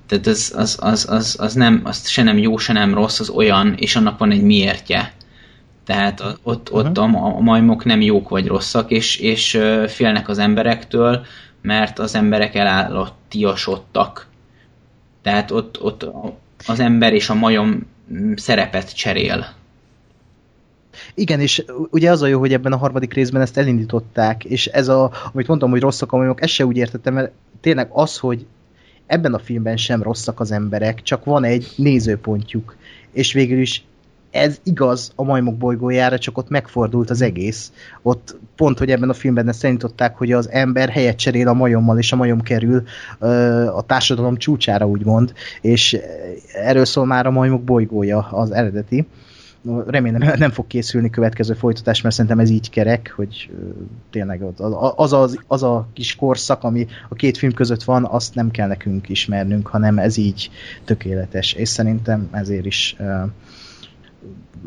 [0.08, 3.30] tehát az, az, az, az, az, nem, az se nem jó, se nem rossz, az
[3.30, 5.14] olyan, és annak van egy miértje.
[5.86, 7.26] Tehát ott, ott uh-huh.
[7.26, 11.26] a, a majmok nem jók vagy rosszak, és, és félnek az emberektől,
[11.62, 14.28] mert az emberek elállattiasodtak.
[15.22, 16.06] Tehát ott, ott
[16.68, 17.88] az ember és a majom
[18.36, 19.48] szerepet cserél.
[21.14, 24.88] Igen, és ugye az a jó, hogy ebben a harmadik részben ezt elindították, és ez
[24.88, 27.32] a, amit mondtam, hogy rosszak a majmok, ezt se úgy értettem, mert
[27.62, 28.46] tényleg az, hogy
[29.06, 32.76] ebben a filmben sem rosszak az emberek, csak van egy nézőpontjuk,
[33.12, 33.86] és végül is
[34.34, 37.72] ez igaz a majmok bolygójára, csak ott megfordult az egész.
[38.02, 41.98] Ott pont, hogy ebben a filmben ezt szerintották, hogy az ember helyet cserél a majommal,
[41.98, 42.84] és a majom kerül
[43.20, 43.28] ö,
[43.68, 45.98] a társadalom csúcsára, úgymond, és
[46.54, 49.08] erről szól már a majmok bolygója az eredeti.
[49.88, 53.52] Remélem nem fog készülni következő folytatás, mert szerintem ez így kerek, hogy
[54.10, 54.42] tényleg
[54.96, 58.68] az, az, az a kis korszak, ami a két film között van, azt nem kell
[58.68, 60.50] nekünk ismernünk, hanem ez így
[60.86, 62.96] tökéletes, és szerintem ezért is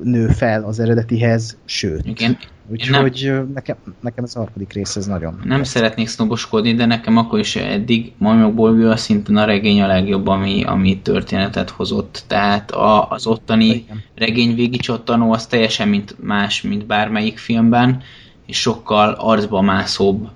[0.02, 2.07] nő fel az eredetihez, sőt.
[2.07, 2.39] Igen.
[2.70, 5.41] Úgyhogy nem, nekem, nekem ez a harmadik rész, ez nagyon...
[5.44, 5.73] Nem tetszik.
[5.73, 10.99] szeretnék sznoboskodni, de nekem akkor is eddig Majmokból szinten a regény a legjobb, ami, ami
[10.99, 12.25] történetet hozott.
[12.26, 14.02] Tehát a, az ottani Igen.
[14.15, 18.02] regény végicsattanó az teljesen mint más, mint bármelyik filmben,
[18.47, 20.28] és sokkal arcba mászóbb,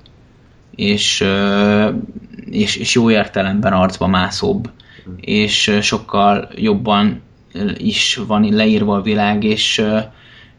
[0.74, 1.24] és,
[2.44, 4.70] és, és jó értelemben arcba mászóbb,
[5.20, 7.22] és sokkal jobban
[7.76, 9.84] is van leírva a világ, és,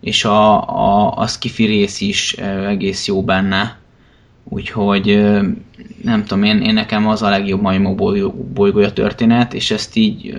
[0.01, 2.33] és a, a, a skifi rész is
[2.67, 3.79] egész jó benne.
[4.43, 5.05] Úgyhogy
[6.01, 7.95] nem tudom, én, én nekem az a legjobb majmok
[8.53, 10.37] bolygója történet, és ezt így,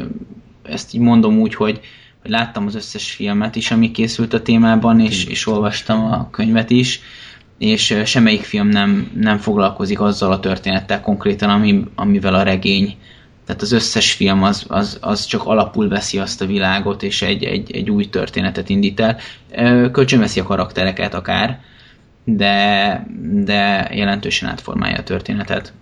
[0.62, 1.80] ezt így mondom úgy, hogy,
[2.22, 6.70] hogy láttam az összes filmet is, ami készült a témában, és, és olvastam a könyvet
[6.70, 7.00] is,
[7.58, 12.96] és semmelyik film nem, nem foglalkozik azzal a történettel konkrétan, ami, amivel a regény
[13.52, 17.44] tehát az összes film az, az, az csak alapul veszi azt a világot, és egy,
[17.44, 19.16] egy, egy új történetet indít el.
[19.90, 21.60] Kölcsönveszi a karaktereket akár,
[22.24, 25.72] de, de jelentősen átformálja a történetet.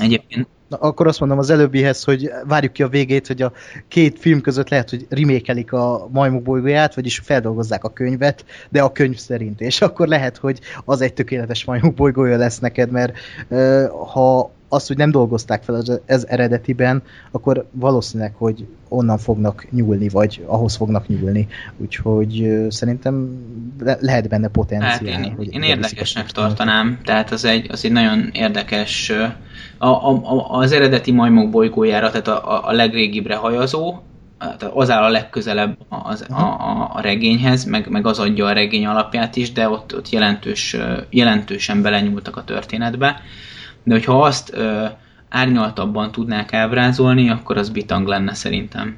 [0.00, 3.52] Egyébként Na, akkor azt mondom az előbbihez, hogy várjuk ki a végét, hogy a
[3.88, 8.92] két film között lehet, hogy remékelik a majmok bolygóját, vagyis feldolgozzák a könyvet, de a
[8.92, 9.60] könyv szerint.
[9.60, 13.18] És akkor lehet, hogy az egy tökéletes majmok bolygója lesz neked, mert
[13.48, 20.08] uh, ha azt, hogy nem dolgozták fel ez eredetiben, akkor valószínűleg, hogy onnan fognak nyúlni,
[20.08, 21.48] vagy ahhoz fognak nyúlni.
[21.76, 23.28] Úgyhogy szerintem
[23.80, 24.90] le- lehet benne potenciál.
[24.90, 29.12] Hát én, hogy én érdekesnek tartanám, tehát az egy, az egy nagyon érdekes
[29.78, 33.98] a, a, az eredeti majmok bolygójára, tehát a, a legrégibre hajazó,
[34.38, 38.52] tehát az áll a legközelebb az, a, a, a regényhez, meg, meg az adja a
[38.52, 40.76] regény alapját is, de ott, ott jelentős,
[41.10, 43.22] jelentősen belenyúltak a történetbe
[43.82, 44.84] de hogyha azt ö,
[45.28, 48.96] árnyaltabban tudnák ábrázolni, akkor az bitang lenne szerintem.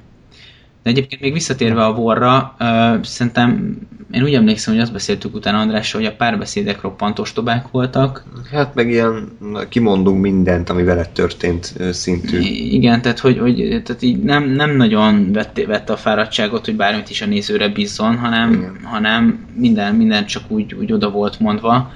[0.82, 3.78] De egyébként még visszatérve a vorra, ö, szerintem
[4.12, 8.24] én úgy emlékszem, hogy azt beszéltük utána András, hogy a párbeszédek roppant ostobák voltak.
[8.50, 9.28] Hát meg ilyen
[9.68, 12.38] kimondunk mindent, ami veled történt szintű.
[12.70, 17.10] Igen, tehát hogy, hogy tehát így nem, nem nagyon vette, vette a fáradtságot, hogy bármit
[17.10, 21.92] is a nézőre bízzon, hanem, hanem minden, minden csak úgy, úgy oda volt mondva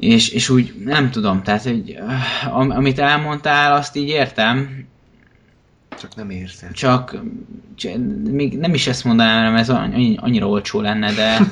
[0.00, 1.98] és, és úgy nem tudom, tehát hogy,
[2.50, 4.86] amit elmondtál, azt így értem.
[6.00, 6.72] Csak nem érzed.
[6.72, 7.16] Csak,
[7.74, 7.92] csak
[8.30, 9.76] még nem is ezt mondanám, mert ez
[10.16, 11.38] annyira olcsó lenne, de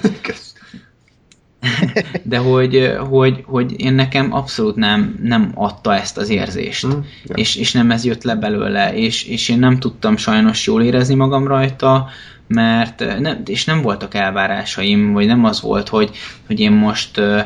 [2.23, 6.99] de hogy, hogy, hogy én nekem abszolút nem, nem adta ezt az érzést, mm,
[7.35, 11.15] és, és nem ez jött le belőle, és, és én nem tudtam sajnos jól érezni
[11.15, 12.09] magam rajta,
[12.47, 16.10] mert nem, és nem voltak elvárásaim, vagy nem az volt, hogy,
[16.47, 17.41] hogy én most uh,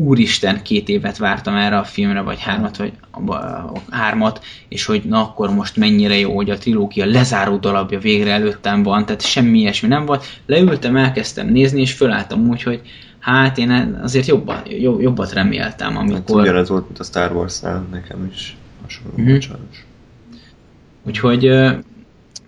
[0.00, 2.92] úristen, két évet vártam erre a filmre, vagy hármat, vagy
[3.90, 8.82] hármat, és hogy na akkor most mennyire jó, hogy a trilógia lezáró darabja végre előttem
[8.82, 10.24] van, tehát semmi ilyesmi nem volt.
[10.46, 12.80] Leültem, elkezdtem nézni, és fölálltam úgy, hogy
[13.18, 16.36] hát én azért jobbat, jobbat reméltem, amikor...
[16.36, 17.60] Hát ugyanez volt, mint a Star wars
[17.90, 19.40] nekem is hasonló uh-huh.
[19.40, 19.86] sajnos.
[21.06, 21.44] Úgyhogy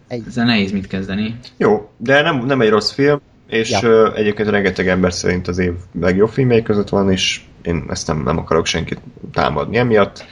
[0.09, 1.39] ezzel nehéz mit kezdeni.
[1.57, 3.21] Jó, de nem, nem egy rossz film,
[3.51, 4.15] és ja.
[4.15, 8.39] egyébként rengeteg ember szerint az év legjobb filmjei között van, és én ezt nem, nem
[8.39, 9.01] akarok senkit
[9.33, 10.25] támadni emiatt.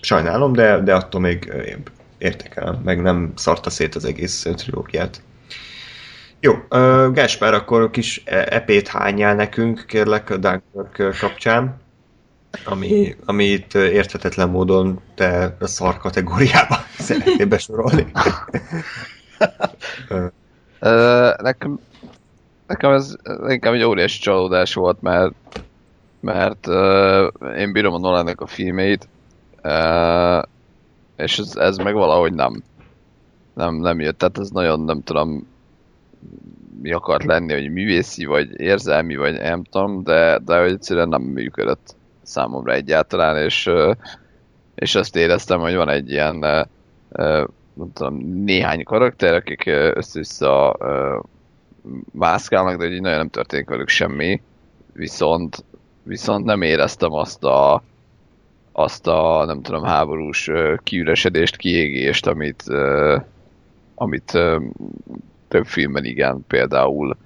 [0.00, 1.52] Sajnálom, de, de attól még
[2.18, 5.22] értékelem, meg nem szarta szét az egész trilógiát.
[6.40, 11.80] Jó, uh, Gáspár, akkor kis e- epét hányjál nekünk, kérlek, a Dunkirk kapcsán,
[12.64, 18.06] ami, amit érthetetlen módon te a szar kategóriába szeretnél besorolni.
[20.80, 21.78] uh, nekem
[22.72, 23.14] nekem ez
[23.48, 25.34] inkább egy óriási csalódás volt, mert
[26.20, 29.08] mert uh, én bírom a Nolannek a filmeit,
[29.62, 30.42] uh,
[31.16, 32.62] és ez, ez meg valahogy nem,
[33.54, 34.18] nem, nem jött.
[34.18, 35.46] Tehát ez nagyon nem tudom
[36.82, 41.22] mi akart lenni, hogy művészi, vagy érzelmi, vagy nem tudom, de, de hogy egyszerűen nem
[41.22, 43.70] működött számomra egyáltalán, és,
[44.74, 46.36] és azt éreztem, hogy van egy ilyen
[47.74, 50.76] nem tudom, néhány karakter, akik össze-vissza
[52.12, 54.42] mászkálnak, de így nagyon nem történik velük semmi,
[54.92, 55.64] viszont,
[56.02, 57.82] viszont nem éreztem azt a,
[58.72, 60.50] azt a, nem tudom, háborús
[60.82, 62.62] kiüresedést, kiégést, amit,
[63.94, 64.38] amit
[65.48, 67.16] több filmben igen, például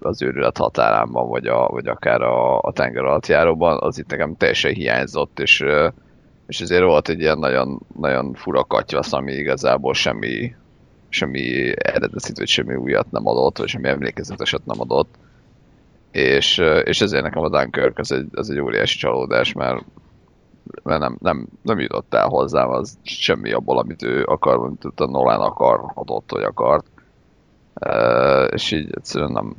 [0.00, 4.72] az őrület határában, vagy, a, vagy akár a, a tenger alattjáróban, az itt nekem teljesen
[4.72, 5.64] hiányzott, és,
[6.46, 10.54] és ezért volt egy ilyen nagyon, nagyon fura katyvasz, ami igazából semmi,
[11.14, 15.14] semmi eredetit, vagy semmi újat nem adott, vagy semmi emlékezeteset nem adott.
[16.10, 19.84] És, és ezért nekem a Dunkirk az egy, az egy óriási csalódás, mert,
[20.82, 25.06] mert nem, nem, nem jutott el hozzám az semmi abból, amit ő akar, amit a
[25.06, 26.86] Nolan akarhatott, vagy akart.
[27.80, 29.56] Uh, és így egyszerűen nem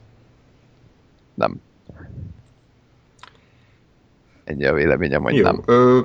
[1.34, 1.62] nem
[4.44, 5.62] egy a véleményem, hogy Jó, nem.
[5.66, 6.00] Ö...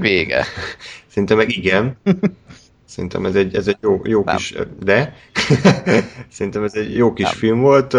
[0.00, 0.44] Vége.
[1.10, 1.96] Szerintem meg igen.
[2.96, 4.54] Szerintem ez egy, ez egy jó, jó kis...
[4.82, 5.14] De?
[6.36, 7.34] Szerintem ez egy jó kis nem.
[7.34, 7.96] film volt.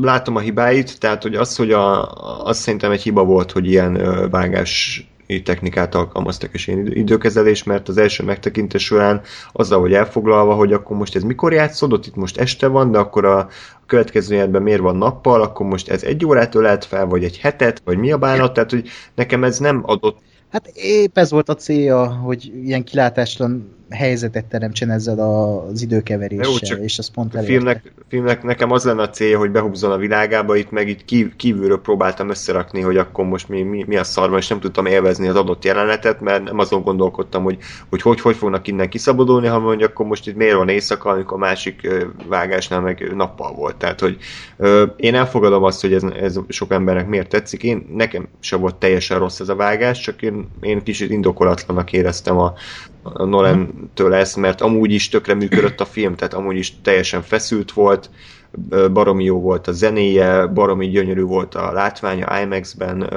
[0.00, 2.12] Látom a hibáit, tehát hogy az, hogy a,
[2.44, 3.98] az szerintem egy hiba volt, hogy ilyen
[4.30, 5.06] vágás
[5.44, 9.20] technikát alkalmaztak és én időkezelés, mert az első megtekintés során
[9.52, 13.24] azzal, hogy elfoglalva, hogy akkor most ez mikor játszódott, itt most este van, de akkor
[13.24, 13.48] a
[13.86, 17.98] következő miért van nappal, akkor most ez egy órát ölelt fel, vagy egy hetet, vagy
[17.98, 20.18] mi a bánat, tehát hogy nekem ez nem adott
[20.54, 26.58] Hát épp ez volt a célja, hogy ilyen kilátáslan helyzetet teremtsen ezzel az időkeveréssel, Jó,
[26.58, 29.96] csak és az pont a filmnek, filmnek nekem az lenne a célja, hogy behúzzon a
[29.96, 34.38] világába, itt meg itt kívülről próbáltam összerakni, hogy akkor most mi, mi, mi a szarban,
[34.38, 37.58] és nem tudtam élvezni az adott jelenetet, mert nem azon gondolkodtam, hogy
[37.90, 41.36] hogy, hogy, hogy fognak innen kiszabadulni, hanem hogy akkor most itt miért van éjszaka, amikor
[41.36, 41.88] a másik
[42.28, 43.76] vágásnál meg nappal volt.
[43.76, 44.16] Tehát, hogy
[44.56, 47.62] ö, én elfogadom azt, hogy ez, ez sok embernek miért tetszik.
[47.62, 52.38] Én, nekem sem volt teljesen rossz ez a vágás, csak én, én kicsit indokolatlanak éreztem
[52.38, 52.54] a,
[52.93, 57.72] a Nolan-től ezt, mert amúgy is tökre működött a film, tehát amúgy is teljesen feszült
[57.72, 58.10] volt,
[58.92, 63.10] baromi jó volt a zenéje, baromi gyönyörű volt a látványa, IMAX-ben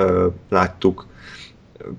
[0.50, 1.06] láttuk,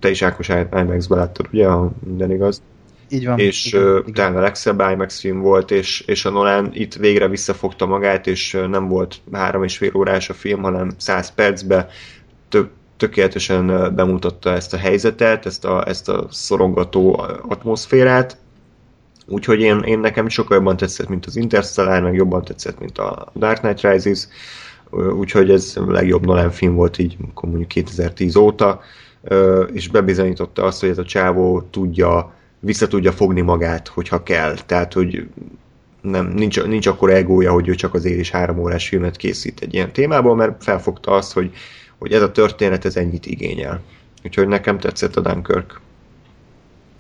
[0.01, 2.63] te is Ákos IMAX-ben láttad, ugye, ha minden igaz?
[3.11, 3.39] Így van.
[3.39, 7.29] És igen, uh, talán a legszebb IMAX film volt, és, és a Nolan itt végre
[7.29, 11.89] visszafogta magát, és nem volt három és fél órás a film, hanem száz percbe
[12.49, 12.69] több
[12.99, 18.37] tökéletesen bemutatta ezt a helyzetet, ezt a, ezt a szorongató atmoszférát,
[19.27, 23.27] úgyhogy én, én nekem sokkal jobban tetszett, mint az Interstellar, meg jobban tetszett, mint a
[23.35, 24.29] Dark Knight Rises,
[25.19, 28.81] úgyhogy ez a legjobb Nolan film volt így mondjuk 2010 óta,
[29.73, 34.55] és bebizonyította azt, hogy ez a csávó tudja, vissza tudja fogni magát, hogyha kell.
[34.67, 35.29] Tehát, hogy
[36.01, 39.61] nem, nincs, nincs akkor egója, hogy ő csak az ér és három órás filmet készít
[39.61, 41.51] egy ilyen témából, mert felfogta azt, hogy
[41.99, 43.81] hogy ez a történet ez ennyit igényel.
[44.25, 45.81] Úgyhogy nekem tetszett a Dunkirk.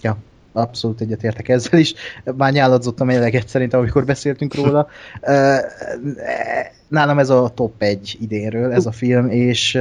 [0.02, 0.16] Ja,
[0.52, 1.94] abszolút egyetértek ezzel is.
[2.36, 4.88] Már nyáladzottam eleget szerintem, amikor beszéltünk róla.
[6.88, 9.78] Nálam ez a top egy idénről, ez a film, és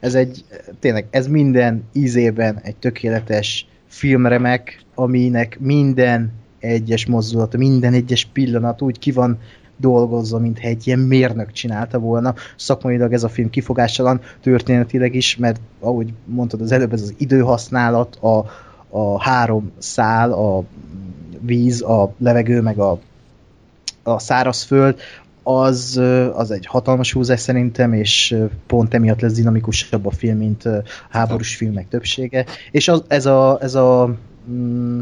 [0.00, 0.44] ez egy,
[0.80, 8.98] tényleg, ez minden ízében egy tökéletes filmremek, aminek minden egyes mozdulata, minden egyes pillanat úgy
[8.98, 9.38] ki van
[9.76, 12.34] dolgozza, mintha egy ilyen mérnök csinálta volna.
[12.56, 18.16] Szakmailag ez a film kifogástalan, történetileg is, mert ahogy mondtad az előbb, ez az időhasználat,
[18.16, 18.44] a,
[18.88, 20.64] a három szál, a
[21.40, 22.98] víz, a levegő, meg a
[24.04, 24.98] a szárazföld,
[25.42, 26.00] az,
[26.34, 28.36] az egy hatalmas húzás szerintem, és
[28.66, 32.44] pont emiatt lesz dinamikusabb a film, mint a háborús filmek többsége.
[32.70, 34.16] És az, ez a, ez a
[34.50, 35.00] mm,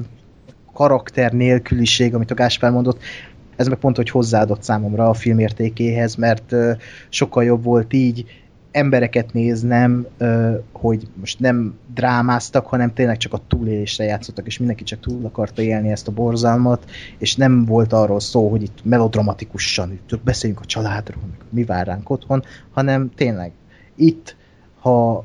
[0.72, 3.00] karakter nélküliség, amit a Gáspár mondott,
[3.56, 6.54] ez meg pont, hogy hozzáadott számomra a film értékéhez, mert
[7.08, 8.24] sokkal jobb volt így
[8.70, 10.06] embereket néznem,
[10.72, 15.62] hogy most nem drámáztak, hanem tényleg csak a túlélésre játszottak, és mindenki csak túl akarta
[15.62, 21.22] élni ezt a borzalmat, és nem volt arról szó, hogy itt melodramatikusan beszéljünk a családról,
[21.50, 23.52] mi vár ránk otthon, hanem tényleg
[23.96, 24.36] itt,
[24.80, 25.24] ha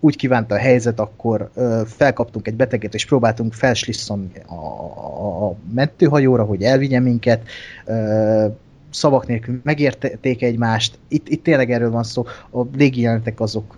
[0.00, 1.50] úgy kívánta a helyzet, akkor
[1.86, 7.48] felkaptunk egy beteget, és próbáltunk felslisszani a, a, a mentőhajóra, hogy elvigye minket,
[7.86, 8.46] ö,
[8.90, 10.98] szavak nélkül megérték egymást.
[11.08, 12.24] Itt, itt tényleg erről van szó.
[12.50, 13.76] A légi jelenetek azok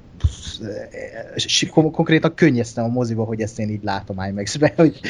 [1.72, 5.00] konkrétan könnyeztem a moziba, hogy ezt én így látom IMAX-be, hogy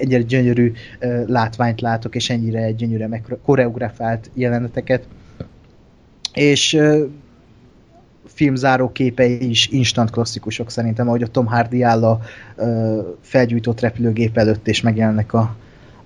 [0.00, 0.72] ennyire gyönyörű
[1.26, 5.06] látványt látok, és ennyire gyönyörűen koreografált jeleneteket.
[6.32, 6.80] És
[8.40, 12.20] filmzáró képei is instant klasszikusok szerintem, ahogy a Tom Hardy áll a
[13.20, 15.56] felgyújtott repülőgép előtt, és megjelennek a,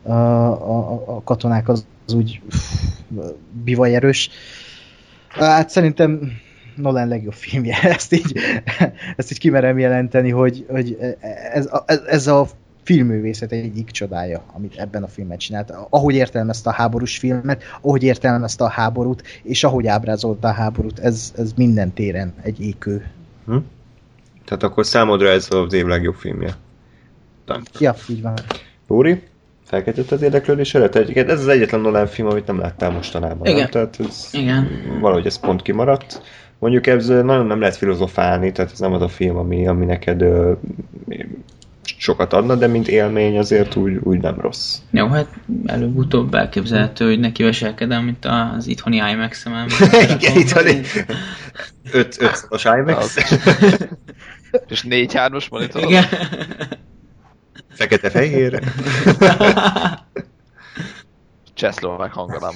[0.03, 2.41] a, a, a katonák, az, az úgy
[3.65, 4.31] bivaj erős.
[5.29, 6.21] Hát szerintem
[6.77, 8.39] Nolan legjobb filmje, ezt így,
[9.17, 10.97] ezt így kimerem jelenteni, hogy, hogy
[11.53, 12.47] ez, ez, ez a
[12.85, 15.73] filmművészet egyik csodája, amit ebben a filmet csinált.
[15.91, 21.33] Ahogy értelmezte a háborús filmet, ahogy értelmezte a háborút, és ahogy ábrázolta a háborút, ez,
[21.37, 23.07] ez minden téren egy ékő.
[23.47, 23.57] Hm?
[24.45, 26.57] Tehát akkor számodra ez az év legjobb filmje?
[27.47, 27.63] Nem.
[27.79, 28.35] Ja, így van.
[28.87, 29.23] Lóri?
[29.65, 30.97] felkeltett az érdeklődésedet?
[30.97, 33.47] Egyiket, ez az egyetlen Nolan film, amit nem láttál mostanában.
[33.47, 33.59] Igen.
[33.59, 33.71] Nem?
[33.71, 34.69] Tehát ez, Igen.
[35.01, 36.23] Valahogy ez pont kimaradt.
[36.59, 40.23] Mondjuk ez nagyon nem lehet filozofálni, tehát ez nem az a film, ami, ami neked
[40.23, 40.53] ö,
[41.97, 44.77] sokat adna, de mint élmény azért úgy, úgy nem rossz.
[44.91, 45.29] Jó, hát
[45.67, 49.67] előbb-utóbb elképzelhető, hogy neki veselkedem, mint az itthoni IMAX-em.
[50.19, 50.81] Igen, itthoni
[51.93, 53.17] 5 szoros IMAX.
[54.69, 55.83] És 4-3-os monitor.
[55.83, 56.05] Igen.
[57.69, 58.63] Fekete-fehér.
[61.55, 62.53] Csehszlovák hanganám.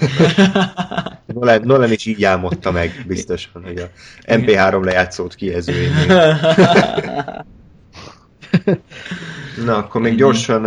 [1.26, 3.90] Nolan, Nolan is így álmodta meg, biztosan, hogy a
[4.26, 5.90] MP3 lejátszót kijelző
[9.64, 10.66] Na, akkor még gyorsan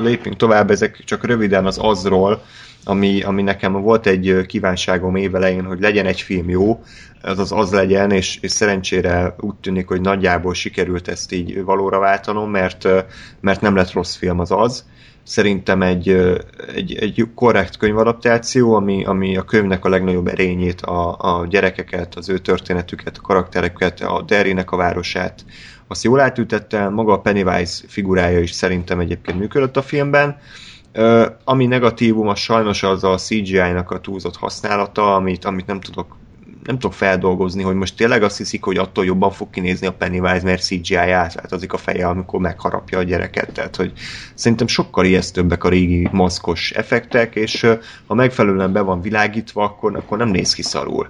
[0.00, 2.42] lépjünk tovább, ezek csak röviden az azról,
[2.84, 6.82] ami, ami nekem volt egy kívánságom évelején, hogy legyen egy film jó,
[7.22, 11.98] az az, az legyen, és, és szerencsére úgy tűnik, hogy nagyjából sikerült ezt így valóra
[11.98, 12.88] váltanom, mert,
[13.40, 14.84] mert nem lett rossz film az az.
[15.22, 16.08] Szerintem egy,
[16.74, 22.28] egy, egy korrekt könyvadaptáció, ami, ami a könyvnek a legnagyobb erényét, a, a gyerekeket, az
[22.28, 25.44] ő történetüket, a karaktereket, a Derrynek a városát,
[25.88, 30.36] azt jól átültette, maga a Pennywise figurája is szerintem egyébként működött a filmben.
[31.44, 36.16] Ami negatívum, az sajnos az a CGI-nak a túlzott használata, amit, amit nem tudok
[36.66, 40.40] nem tudok feldolgozni, hogy most tényleg azt hiszik, hogy attól jobban fog kinézni a Pennywise,
[40.42, 43.52] mert CGI átváltozik a feje, amikor megharapja a gyereket.
[43.52, 43.92] Tehát, hogy
[44.34, 47.66] szerintem sokkal ijesztőbbek a régi maszkos effektek, és
[48.06, 51.08] ha megfelelően be van világítva, akkor, akkor nem néz ki szarul.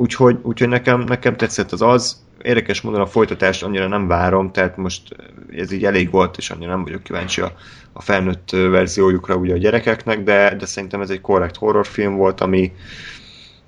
[0.00, 4.76] Úgyhogy, úgyhogy nekem, nekem tetszett az az, érdekes módon a folytatást annyira nem várom, tehát
[4.76, 5.16] most
[5.56, 7.52] ez így elég volt, és annyira nem vagyok kíváncsi a,
[7.92, 12.72] a felnőtt verziójukra ugye a gyerekeknek, de, de szerintem ez egy korrekt horrorfilm volt, ami,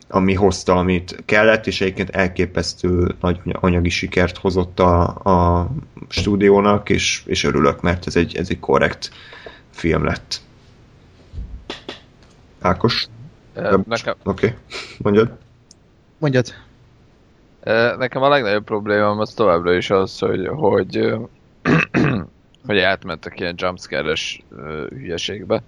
[0.08, 5.70] ami hozta, amit kellett, és egyébként elképesztő nagy anyagi sikert hozott a, a
[6.08, 9.10] stúdiónak, és, és örülök, mert ez egy, ez egy korrekt
[9.70, 10.40] film lett.
[12.60, 13.06] Ákos?
[13.54, 14.14] Nekem...
[14.24, 14.54] Oké, okay.
[14.98, 15.38] mondjad.
[16.20, 16.46] Mondjad.
[17.98, 21.14] Nekem a legnagyobb problémám az továbbra is az, hogy, hogy,
[22.66, 24.42] hogy átmentek ilyen jumpscare-es
[24.88, 25.62] hülyeségbe.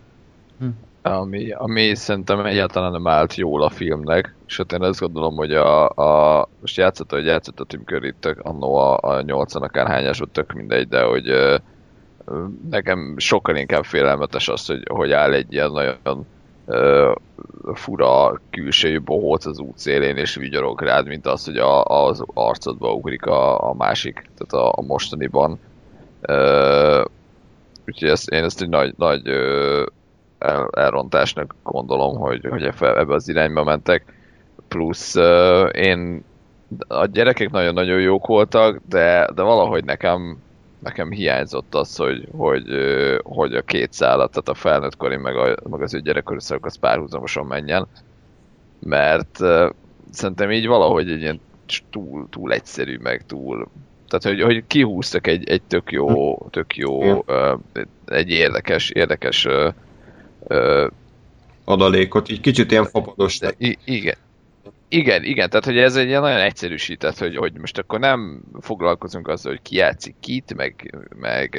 [0.59, 0.67] Hm.
[1.03, 5.55] Ami, ami szerintem egyáltalán nem állt jól a filmnek, és hát én azt gondolom, hogy
[5.55, 10.23] a, a most játszott, hogy játszott a Tim Curry tök, annó a, a 80 akárhányás,
[10.33, 11.33] tök mindegy, de hogy
[12.71, 15.71] nekem sokkal inkább félelmetes az, hogy, hogy áll egy ilyen
[16.03, 16.27] nagyon
[17.75, 22.93] fura külsejű bohóc az út szélén, és vigyorog rád, mint az, hogy a, az arcodba
[22.93, 25.59] ugrik a, a másik, tehát a, a mostaniban.
[26.29, 27.05] Uh,
[27.87, 29.87] úgyhogy ezt, én ezt egy nagy, nagy uh,
[30.39, 34.15] el, elrontásnak gondolom, hogy, hogy ebbe az irányba mentek.
[34.69, 36.25] Plusz uh, én
[36.89, 40.39] a gyerekek nagyon-nagyon jók voltak, de, de valahogy nekem
[40.83, 42.65] nekem hiányzott az, hogy, hogy,
[43.23, 46.67] hogy a két szállat, tehát a felnőtt kori meg, a, meg az ő gyerekkori szakok
[46.67, 47.87] az párhuzamosan menjen,
[48.79, 49.39] mert
[50.11, 51.41] szerintem így valahogy egy ilyen
[51.91, 53.69] túl, túl egyszerű, meg túl
[54.09, 57.59] tehát, hogy, hogy kihúztak egy, egy tök jó, tök jó, uh,
[58.07, 59.49] egy érdekes, érdekes
[61.65, 63.39] adalékot, így kicsit ilyen fapados.
[63.85, 64.17] Igen.
[64.95, 69.29] Igen, igen, tehát hogy ez egy ilyen nagyon egyszerűsített, hogy, hogy most akkor nem foglalkozunk
[69.29, 71.59] azzal, hogy ki játszik kit, meg, meg,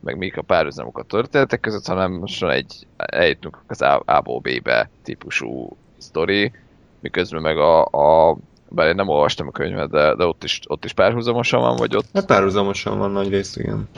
[0.00, 5.76] meg mik a párhuzamok a történetek között, hanem most egy, eljutunk az A-ból B-be típusú
[5.98, 6.52] sztori,
[7.00, 8.36] miközben meg a, a
[8.68, 11.96] bár én nem olvastam a könyvet, de, de ott, is, ott is párhuzamosan van, vagy
[11.96, 13.88] ott Hát párhuzamosan van nagy rész, igen.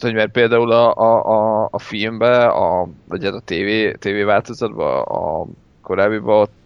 [0.00, 5.02] hogy mert például a, a, a, a filmben, a, vagy hát a TV, TV változatban,
[5.02, 5.46] a
[5.82, 6.60] korábbiban ott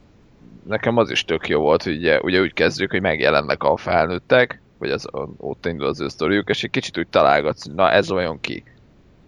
[0.68, 4.60] nekem az is tök jó volt, hogy ugye, ugye úgy kezdjük, hogy megjelennek a felnőttek,
[4.78, 8.10] vagy az, ott indul az ő sztoriuk, és egy kicsit úgy találgatsz, hogy na ez
[8.10, 8.62] olyan ki.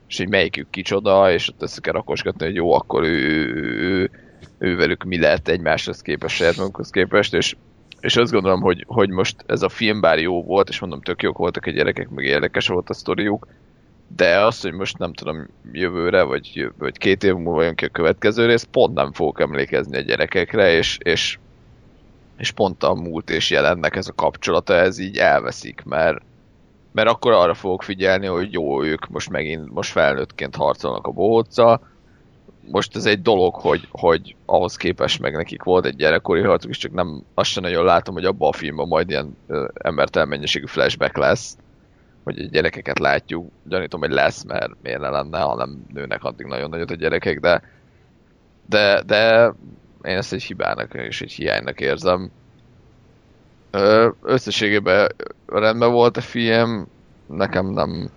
[0.08, 3.17] És hogy melyikük kicsoda, és ott össze kell rakosgatni, hogy jó, akkor ő,
[3.55, 4.10] ő, ő,
[4.58, 7.57] ő, velük mi lett egymáshoz képest, saját magukhoz képest, és,
[8.00, 11.23] és azt gondolom, hogy, hogy most ez a film bár jó volt, és mondom, tök
[11.23, 13.47] jók voltak a gyerekek, meg érdekes volt a sztoriuk,
[14.16, 17.88] de azt, hogy most nem tudom, jövőre, vagy, vagy két év múlva jön ki a
[17.88, 21.38] következő rész, pont nem fogok emlékezni a gyerekekre, és, és,
[22.36, 26.22] és pont a múlt és jelennek ez a kapcsolata, ez így elveszik, mert,
[26.92, 31.80] mert akkor arra fogok figyelni, hogy jó, ők most megint, most felnőttként harcolnak a bohóccal,
[32.70, 36.78] most ez egy dolog, hogy, hogy ahhoz képest meg nekik volt egy gyerekkori harcuk, és
[36.78, 41.16] csak nem, azt sem nagyon látom, hogy abban a filmben majd ilyen ö, embertelen flashback
[41.16, 41.56] lesz,
[42.34, 43.50] hogy gyerekeket látjuk.
[43.65, 47.40] Gyanítom, hogy lesz, mert miért ne lenne, ha nem nőnek addig nagyon nagyot a gyerekek,
[47.40, 47.62] de,
[48.66, 49.52] de, de
[50.02, 52.31] én ezt egy hibának és egy hiánynak érzem.
[54.23, 55.08] Összességében
[55.47, 56.86] rendben volt a film,
[57.26, 58.10] nekem nem,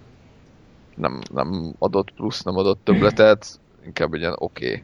[0.96, 4.84] nem, nem adott plusz, nem adott többletet, inkább egy ilyen oké okay,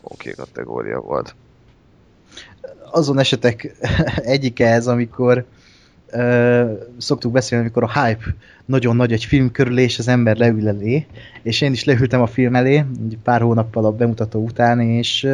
[0.00, 1.34] oké okay kategória volt.
[2.90, 3.74] azon esetek
[4.34, 5.46] egyike ez, amikor
[6.10, 10.68] ö, szoktuk beszélni, amikor a hype nagyon nagy egy film körül, és az ember leül
[10.68, 11.06] elé,
[11.42, 12.84] és én is leültem a film elé,
[13.22, 15.28] pár hónappal a bemutató után, és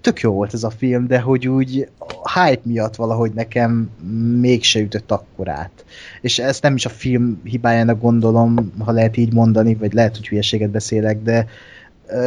[0.00, 3.90] tök jó volt ez a film, de hogy úgy a hype miatt valahogy nekem
[4.40, 5.84] mégse ütött akkorát.
[6.20, 10.28] És ezt nem is a film hibájának gondolom, ha lehet így mondani, vagy lehet, hogy
[10.28, 11.46] hülyeséget beszélek, de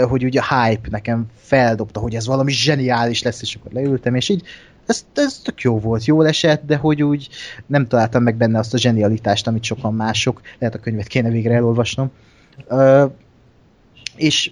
[0.08, 4.30] hogy ugye a hype nekem feldobta, hogy ez valami zseniális lesz, és akkor leültem, és
[4.30, 4.44] így
[4.86, 7.30] ez, ez tök jó volt, jól esett, de hogy úgy
[7.66, 11.54] nem találtam meg benne azt a zsenialitást, amit sokan mások, lehet a könyvet kéne végre
[11.54, 12.12] elolvasnom.
[12.68, 13.06] Ö,
[14.16, 14.52] és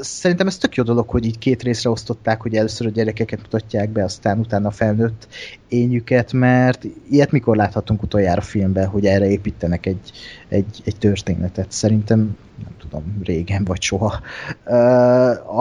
[0.00, 3.90] szerintem ez tök jó dolog, hogy így két részre osztották, hogy először a gyerekeket mutatják
[3.90, 5.28] be, aztán utána a felnőtt
[5.68, 10.12] ényüket, mert ilyet mikor láthatunk utoljára filmben, hogy erre építenek egy,
[10.48, 11.72] egy, egy történetet.
[11.72, 12.18] Szerintem
[12.64, 14.20] nem tudom, régen vagy soha.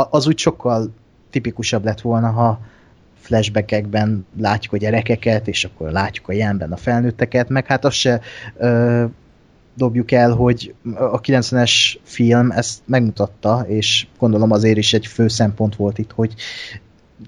[0.10, 0.94] Az úgy sokkal
[1.30, 2.60] tipikusabb lett volna, ha
[3.22, 8.22] flashbackekben látjuk a gyerekeket, és akkor látjuk a jelenben a felnőtteket, meg hát azt se
[8.58, 9.06] ö,
[9.74, 15.76] dobjuk el, hogy a 90-es film ezt megmutatta, és gondolom azért is egy fő szempont
[15.76, 16.34] volt itt, hogy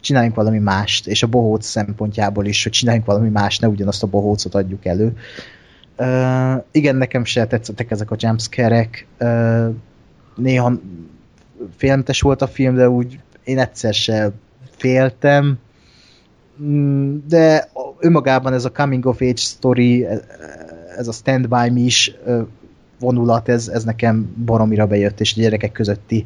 [0.02, 4.08] csináljunk valami mást, és a bohóc szempontjából is, hogy csináljunk valami más, ne ugyanazt a
[4.08, 5.18] bohócot adjuk elő.
[5.98, 9.08] Uh, igen, nekem se tetszettek ezek a jumpscare-ek.
[9.20, 9.76] Uh,
[10.36, 10.74] néha
[11.78, 14.32] félmentes volt a film, de úgy én egyszer se
[14.78, 15.58] féltem.
[16.62, 20.06] Mm, De önmagában ez a coming of age story,
[20.98, 22.16] ez a stand by me is
[23.00, 26.26] vonulat, ez, ez nekem baromira bejött, és a gyerekek közötti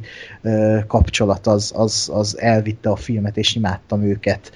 [0.86, 4.52] kapcsolat az, az, az elvitte a filmet, és imádtam őket.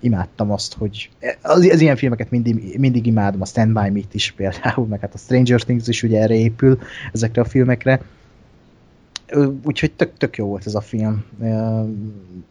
[0.00, 1.10] Imádtam azt, hogy
[1.42, 5.14] az, az ilyen filmeket mindig, mindig imádom, a Stand By Me-t is például, meg hát
[5.14, 6.78] a Stranger Things is ugye erre épül,
[7.12, 8.00] ezekre a filmekre.
[9.64, 11.24] Úgyhogy tök, tök jó volt ez a film.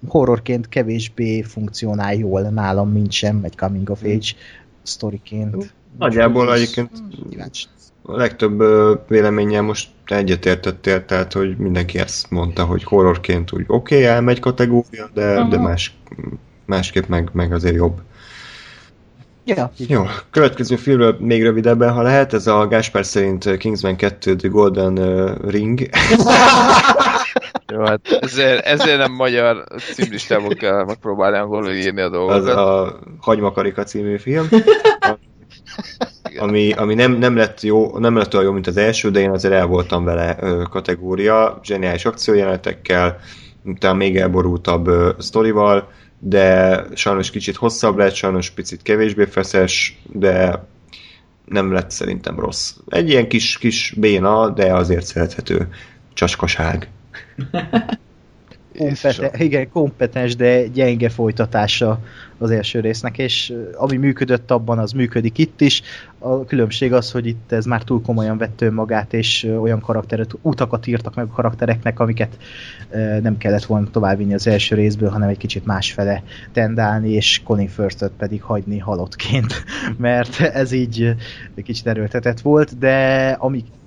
[0.08, 4.28] Horrorként kevésbé funkcionál jól nálam, mint sem egy coming of age
[4.84, 5.74] sztoriként.
[5.98, 6.90] Nagyjából egyébként
[7.30, 7.66] Kíváncsi.
[8.02, 8.64] a legtöbb
[9.08, 15.10] véleménnyel most egyetértettél, tehát hogy mindenki ezt mondta, hogy horrorként úgy oké, okay, elmegy kategória,
[15.14, 15.98] de, de más,
[16.66, 18.02] másképp meg, meg azért jobb.
[19.46, 24.48] Ja, Jó, következő filmről még rövidebben, ha lehet, ez a Gáspár szerint Kingsman 2 The
[24.48, 24.96] Golden
[25.48, 25.80] Ring.
[27.74, 29.64] Jó, hát ezért, ezért nem magyar
[29.94, 32.56] címlistából kell megpróbálni angolul írni a az dolgokat.
[32.56, 34.48] a Hagymakarika című film,
[36.38, 39.30] ami, ami nem, nem, lett jó, nem lett olyan jó, mint az első, de én
[39.30, 43.20] azért el voltam vele ö, kategória, zseniális akciójelenetekkel,
[43.64, 45.88] utána még elborultabb ö, sztorival,
[46.26, 50.66] de sajnos kicsit hosszabb lett, sajnos picit kevésbé feszes, de
[51.46, 52.76] nem lett szerintem rossz.
[52.88, 55.68] Egy ilyen kis, kis béna, de azért szerethető
[56.14, 56.90] csaskaság.
[58.78, 62.00] kompeten, igen, kompetens, de gyenge folytatása
[62.38, 65.82] az első résznek, és ami működött abban, az működik itt is.
[66.20, 70.88] A különbség az, hogy itt ez már túl komolyan vett magát, és olyan karakteret, utakat
[70.88, 72.38] írtak meg a karaktereknek, amiket
[73.22, 78.06] nem kellett volna továbbvinni az első részből, hanem egy kicsit másfele tendálni, és Colin Firth
[78.18, 79.64] pedig hagyni halottként,
[79.98, 81.16] mert ez így
[81.64, 83.32] kicsit erőltetett volt, de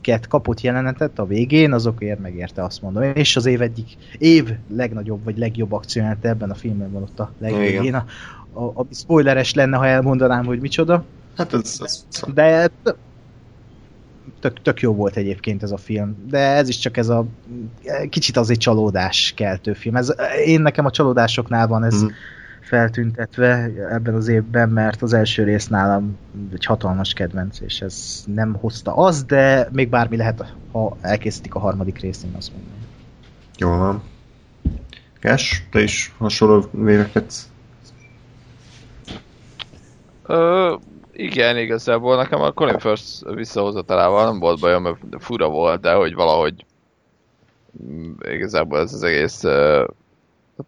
[0.07, 3.03] amiket kapott jelenetet a végén, azokért megérte azt mondom.
[3.03, 7.33] És az év egyik év legnagyobb, vagy legjobb akcióját ebben a filmben van ott a
[7.39, 7.95] legvégén.
[7.95, 8.05] A,
[8.53, 11.05] a, a spoileres lenne, ha elmondanám, hogy micsoda.
[11.37, 12.07] Hát az, az...
[12.35, 12.71] De
[14.41, 17.27] tök, tök jó volt egyébként ez a film, de ez is csak ez a
[18.09, 19.97] kicsit az egy csalódás keltő film.
[19.97, 22.07] Ez, én nekem a csalódásoknál van ez mm.
[22.67, 26.19] Feltüntetve ebben az évben, mert az első rész nálam
[26.53, 31.59] egy hatalmas kedvenc, és ez nem hozta az, de még bármi lehet, ha elkészítik a
[31.59, 32.73] harmadik részt, én azt mondom.
[33.59, 34.03] Jó van.
[35.21, 37.51] Kes, te is hasonló vélekedsz?
[40.27, 40.75] Ö,
[41.13, 46.15] igen, igazából nekem a Colin First visszahozatalával nem volt bajom, mert fura volt, de hogy
[46.15, 46.65] valahogy
[47.83, 49.45] mm, igazából ez az egész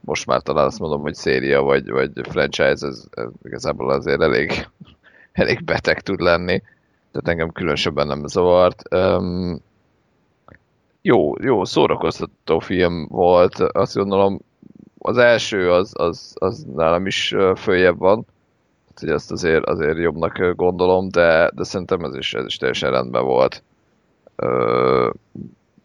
[0.01, 4.69] most már talán azt mondom, hogy széria vagy, vagy franchise, ez, ez igazából azért elég,
[5.33, 6.63] elég beteg tud lenni.
[7.13, 8.95] Tehát engem különösebben nem zavart.
[8.95, 9.61] Um,
[11.03, 13.55] jó, jó, szórakoztató film volt.
[13.59, 14.41] Azt gondolom,
[14.99, 18.27] az első az, az, az nálam is följebb van
[19.01, 23.25] hogy ezt azért, azért jobbnak gondolom, de, de szerintem ez is, ez is teljesen rendben
[23.25, 23.63] volt.
[24.37, 25.11] Ö,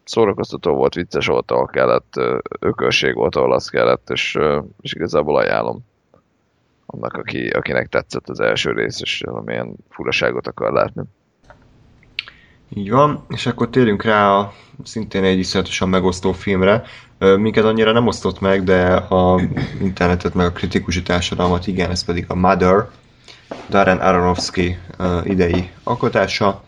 [0.03, 2.13] szórakoztató volt, vicces volt, ahol kellett,
[2.59, 4.39] ökölség volt, ahol az kellett, és,
[4.81, 5.85] és igazából ajánlom
[6.85, 11.03] annak, aki, akinek tetszett az első rész, és valamilyen furaságot akar látni.
[12.75, 16.83] Így van, és akkor térjünk rá a szintén egy iszonyatosan megosztó filmre.
[17.17, 19.41] Minket annyira nem osztott meg, de a
[19.81, 22.89] internetet meg a kritikusi társadalmat igen, ez pedig a Mother,
[23.69, 24.77] Darren Aronofsky
[25.23, 26.63] idei alkotása.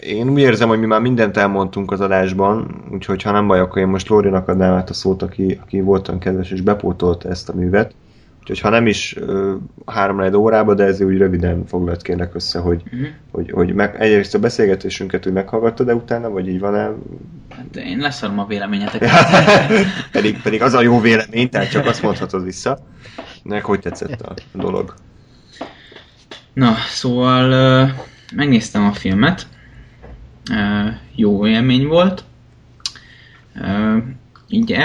[0.00, 3.82] Én úgy érzem, hogy mi már mindent elmondtunk az adásban, úgyhogy ha nem baj, akkor
[3.82, 7.54] én most Lórinak adnám át a szót, aki, aki voltan kedves és bepótolta ezt a
[7.54, 7.94] művet.
[8.40, 9.52] Úgyhogy ha nem is uh,
[9.86, 13.08] három egy órába, de ezért úgy röviden foglalt kérlek össze, hogy, uh-huh.
[13.30, 16.90] hogy, hogy meg, egyrészt a beszélgetésünket úgy meghallgattad de utána, vagy így van-e?
[17.50, 19.10] Hát én leszarom a véleményeteket.
[20.12, 22.78] pedig, pedig az a jó vélemény, tehát csak azt mondhatod vissza.
[23.42, 24.94] Nek hogy tetszett a dolog?
[26.52, 27.50] Na, szóval
[27.82, 27.90] uh,
[28.34, 29.46] megnéztem a filmet,
[31.14, 32.24] jó élmény volt.
[34.48, 34.76] Így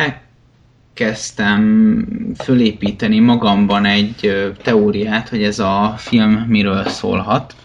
[0.97, 2.05] elkezdtem
[2.37, 7.55] fölépíteni magamban egy teóriát, hogy ez a film miről szólhat.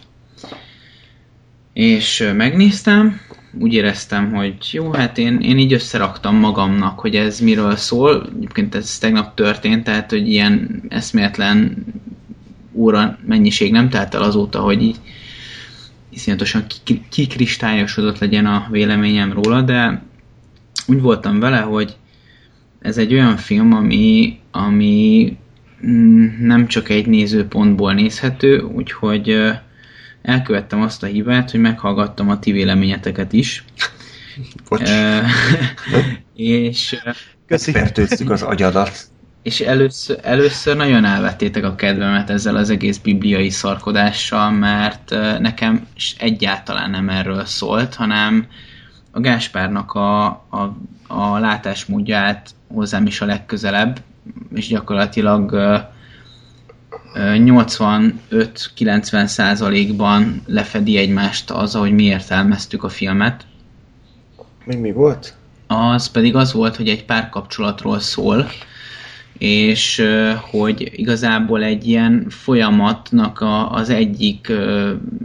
[1.73, 3.21] És megnéztem,
[3.59, 8.27] úgy éreztem, hogy jó, hát én, én így összeraktam magamnak, hogy ez miről szól.
[8.37, 11.85] Egyébként ez tegnap történt, tehát hogy ilyen eszméletlen
[12.73, 14.97] óra mennyiség nem telt el azóta, hogy így
[16.11, 16.65] iszonyatosan
[17.09, 20.03] kikristályosodott legyen a véleményem róla, de
[20.87, 21.97] úgy voltam vele, hogy
[22.81, 25.37] ez egy olyan film, ami, ami
[25.87, 29.51] mm, nem csak egy nézőpontból nézhető, úgyhogy
[30.23, 33.65] elkövettem azt a hibát, hogy meghallgattam a ti véleményeteket is.
[34.69, 34.91] Bocs.
[36.35, 37.03] és
[37.47, 37.73] Köszi.
[38.27, 39.10] az agyadat
[39.43, 45.87] és először, először nagyon elvettétek a kedvemet ezzel az egész bibliai szarkodással, mert nekem
[46.19, 48.47] egyáltalán nem erről szólt, hanem
[49.11, 54.03] a Gáspárnak a, a, a látásmódját hozzám is a legközelebb,
[54.55, 55.55] és gyakorlatilag
[57.15, 63.47] 85-90 százalékban lefedi egymást az, ahogy mi értelmeztük a filmet.
[64.65, 65.35] Mi mi volt?
[65.67, 68.47] Az pedig az volt, hogy egy párkapcsolatról szól,
[69.41, 70.03] és
[70.51, 74.53] hogy igazából egy ilyen folyamatnak a, az egyik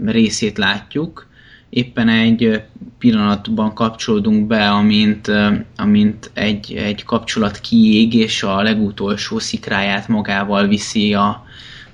[0.06, 1.28] részét látjuk,
[1.70, 2.62] éppen egy
[3.00, 5.32] pillanatban kapcsolódunk be, amint,
[5.76, 11.46] amint egy, egy kapcsolat kiég, és a legutolsó szikráját magával viszi a,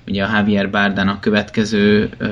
[0.06, 2.26] ugye a Javier Bardán következő ö,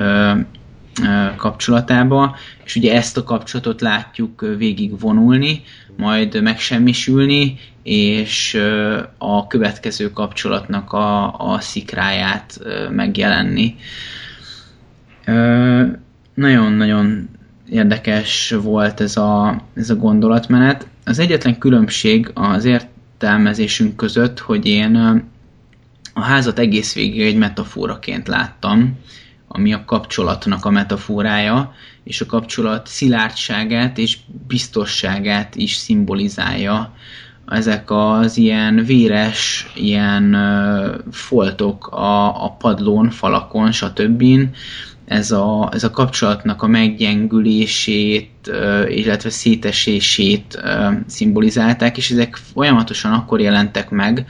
[1.03, 5.61] ö, kapcsolatába, és ugye ezt a kapcsolatot látjuk végig vonulni,
[5.97, 8.61] majd megsemmisülni, és
[9.17, 13.75] a következő kapcsolatnak a, a szikráját megjelenni.
[16.33, 17.29] Nagyon-nagyon
[17.69, 20.87] érdekes volt ez a, ez a gondolatmenet.
[21.05, 24.95] Az egyetlen különbség az értelmezésünk között, hogy én
[26.13, 28.99] a házat egész végig egy metaforaként láttam,
[29.53, 31.73] ami a kapcsolatnak a metaforája,
[32.03, 36.93] és a kapcsolat szilárdságát és biztosságát is szimbolizálja
[37.51, 40.37] ezek az ilyen véres, ilyen
[41.11, 44.23] foltok a, a padlón, falakon, stb.
[45.05, 48.51] Ez a, ez a kapcsolatnak a meggyengülését,
[48.87, 50.61] illetve szétesését
[51.07, 54.25] szimbolizálták, és ezek folyamatosan akkor jelentek meg,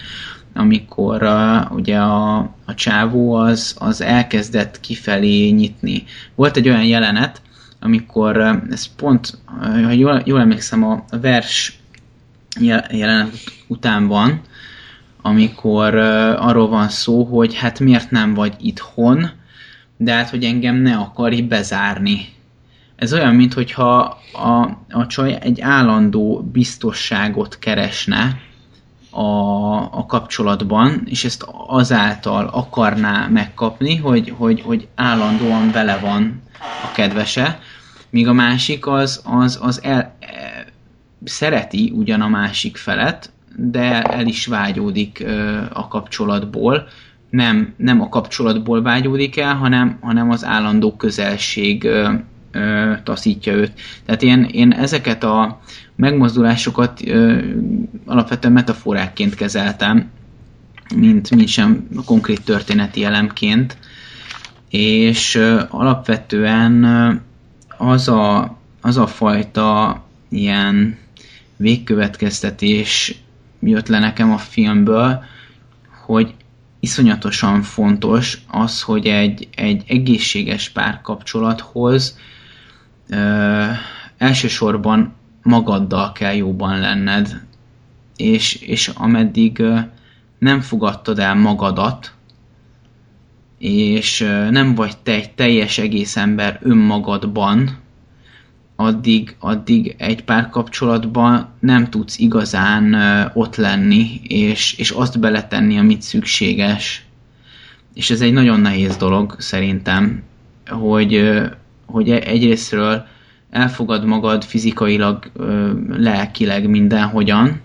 [0.54, 6.04] amikor uh, ugye a, a csávó az, az elkezdett kifelé nyitni.
[6.36, 7.42] Volt egy olyan jelenet,
[7.80, 11.80] amikor uh, ez pont, uh, ha jól, jól emlékszem, a, a vers
[12.90, 13.34] jelenet
[13.68, 14.42] után van,
[15.22, 15.96] amikor
[16.38, 19.30] arról van szó, hogy hát miért nem vagy itthon,
[19.98, 22.26] de hát, hogy engem ne akarj bezárni.
[22.96, 28.40] Ez olyan, mintha a, a csaj egy állandó biztosságot keresne
[29.12, 36.92] a, a kapcsolatban, és ezt azáltal akarná megkapni, hogy, hogy, hogy állandóan vele van a
[36.92, 37.60] kedvese,
[38.10, 40.16] míg a másik az, az, az el,
[41.24, 45.26] szereti ugyan a másik felet, de el is vágyódik
[45.74, 46.88] a kapcsolatból.
[47.30, 51.88] Nem, nem a kapcsolatból vágyódik el, hanem, hanem az állandó közelség
[53.04, 53.72] taszítja őt.
[54.06, 55.60] Tehát én, én ezeket a
[55.96, 57.02] megmozdulásokat
[58.06, 60.10] alapvetően metaforákként kezeltem,
[60.96, 63.78] mint, mint sem konkrét történeti elemként,
[64.70, 65.36] és
[65.70, 66.84] alapvetően
[67.78, 70.98] az a, az a fajta ilyen
[71.58, 73.16] végkövetkeztetés
[73.60, 75.24] jött le nekem a filmből,
[76.06, 76.34] hogy
[76.80, 82.41] iszonyatosan fontos az, hogy egy, egy egészséges párkapcsolathoz ö,
[84.18, 87.42] elsősorban magaddal kell jóban lenned,
[88.16, 89.64] és, és ameddig
[90.38, 92.14] nem fogadtad el magadat,
[93.58, 97.80] és nem vagy te egy teljes egész ember önmagadban,
[98.76, 102.96] addig, addig egy párkapcsolatban nem tudsz igazán
[103.34, 107.06] ott lenni, és, és azt beletenni, amit szükséges.
[107.94, 110.24] És ez egy nagyon nehéz dolog szerintem,
[110.68, 111.42] hogy,
[111.92, 113.06] hogy e, egyrésztről
[113.50, 115.32] elfogad magad fizikailag,
[115.90, 117.62] lelkileg mindenhogyan,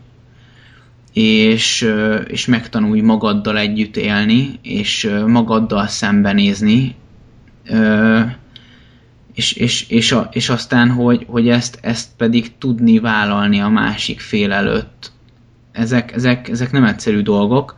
[1.12, 1.92] és,
[2.26, 6.94] és megtanulj magaddal együtt élni, és magaddal szembenézni,
[9.34, 14.20] és, és, és, a, és aztán, hogy, hogy ezt, ezt pedig tudni vállalni a másik
[14.20, 15.12] fél előtt.
[15.72, 17.76] Ezek, ezek, ezek nem egyszerű dolgok,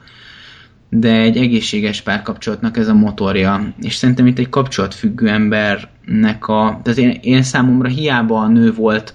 [0.88, 3.72] de egy egészséges párkapcsolatnak ez a motorja.
[3.80, 6.80] És szerintem itt egy kapcsolatfüggő embernek a...
[6.82, 9.14] Tehát én, én számomra hiába a nő volt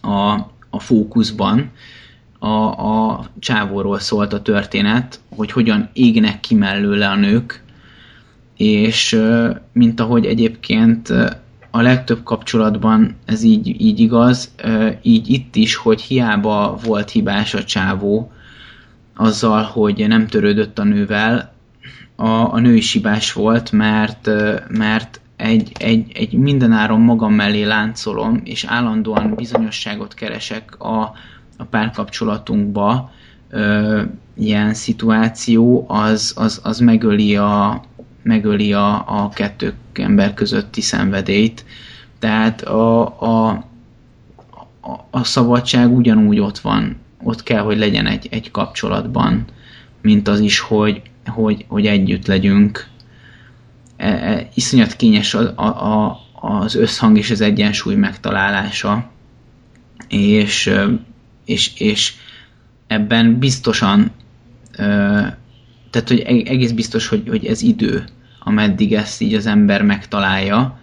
[0.00, 0.32] a,
[0.70, 1.70] a fókuszban,
[2.38, 7.62] a, a csávóról szólt a történet, hogy hogyan égnek ki mellőle a nők,
[8.56, 9.20] és
[9.72, 11.12] mint ahogy egyébként
[11.70, 14.54] a legtöbb kapcsolatban ez így, így igaz,
[15.02, 18.32] így itt is, hogy hiába volt hibás a csávó
[19.16, 21.52] azzal, hogy nem törődött a nővel,
[22.16, 24.30] a, a nő is hibás volt, mert,
[24.68, 31.12] mert egy, egy, egy mindenáron magam mellé láncolom, és állandóan bizonyosságot keresek a,
[31.56, 33.10] a párkapcsolatunkba,
[33.50, 34.02] ö,
[34.36, 37.82] ilyen szituáció, az, az, az megöli a,
[38.22, 41.64] megöli a, a kettő ember közötti szenvedélyt.
[42.18, 43.64] Tehát a, a,
[45.10, 49.44] a, szabadság ugyanúgy ott van, ott kell, hogy legyen egy, egy kapcsolatban,
[50.02, 52.86] mint az is, hogy, hogy, hogy együtt legyünk.
[53.96, 59.10] E, e, iszonyat kényes a, a, a, az összhang és az egyensúly megtalálása,
[60.08, 60.70] és,
[61.44, 62.14] és, és
[62.86, 64.10] ebben biztosan
[65.94, 68.04] tehát hogy egész biztos, hogy, hogy ez idő,
[68.38, 70.78] ameddig ezt így az ember megtalálja,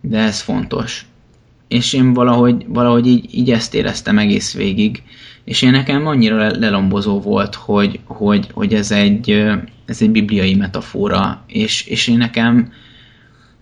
[0.00, 1.06] de ez fontos.
[1.68, 5.02] És én valahogy, valahogy így, így ezt éreztem egész végig,
[5.44, 9.30] és én nekem annyira lelombozó volt, hogy, hogy, hogy ez, egy,
[9.86, 12.72] ez egy bibliai metafora, és, és én nekem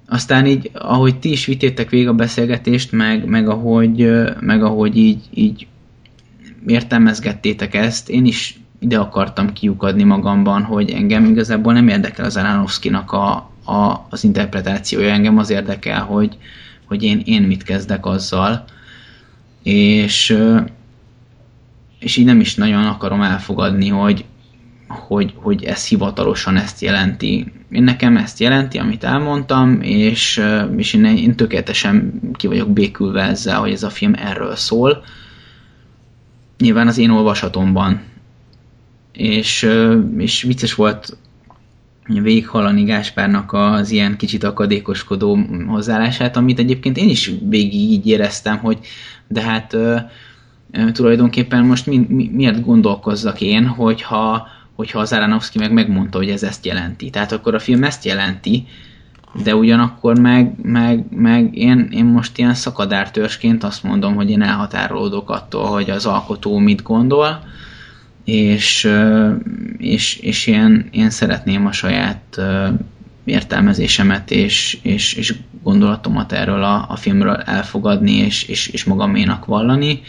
[0.07, 5.21] aztán így, ahogy ti is vitétek végig a beszélgetést, meg, meg, ahogy, meg ahogy így,
[5.35, 5.67] így
[6.67, 13.13] értelmezgettétek ezt, én is ide akartam kiukadni magamban, hogy engem igazából nem érdekel az Aronofsky-nak
[13.13, 16.37] a, a, az interpretációja, engem az érdekel, hogy,
[16.85, 18.65] hogy én, én mit kezdek azzal,
[19.63, 20.37] és,
[22.03, 24.25] és így nem is nagyon akarom elfogadni, hogy,
[24.89, 27.53] hogy, hogy ez hivatalosan ezt jelenti.
[27.71, 30.43] Én nekem ezt jelenti, amit elmondtam, és,
[30.77, 35.05] és én, én tökéletesen ki vagyok békülve ezzel, hogy ez a film erről szól.
[36.59, 38.01] Nyilván az én olvasatomban
[39.13, 39.69] és,
[40.19, 41.17] és vicces volt
[42.07, 48.79] végighallani Gáspárnak az ilyen kicsit akadékoskodó hozzáállását, amit egyébként én is végig így éreztem, hogy
[49.29, 49.77] de hát
[50.93, 56.43] tulajdonképpen most mi, mi, miért gondolkozzak én, hogyha, hogyha az Aronofsky meg megmondta, hogy ez
[56.43, 57.11] ezt jelenti.
[57.11, 58.67] Tehát akkor a film ezt jelenti,
[59.43, 65.31] de ugyanakkor meg, meg, meg én, én most ilyen szakadártörsként azt mondom, hogy én elhatárolódok
[65.31, 67.45] attól, hogy az alkotó mit gondol,
[68.25, 68.91] és,
[69.79, 72.41] és, és én, én szeretném a saját
[73.25, 80.03] értelmezésemet és, és, és gondolatomat erről a, a filmről elfogadni és, és, és magaménak vallani.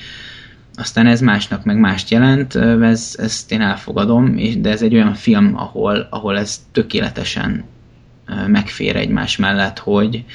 [0.75, 5.57] Aztán ez másnak meg mást jelent, ez, ezt én elfogadom, de ez egy olyan film,
[5.57, 7.63] ahol, ahol ez tökéletesen
[8.47, 10.25] megfér egymás mellett, hogy,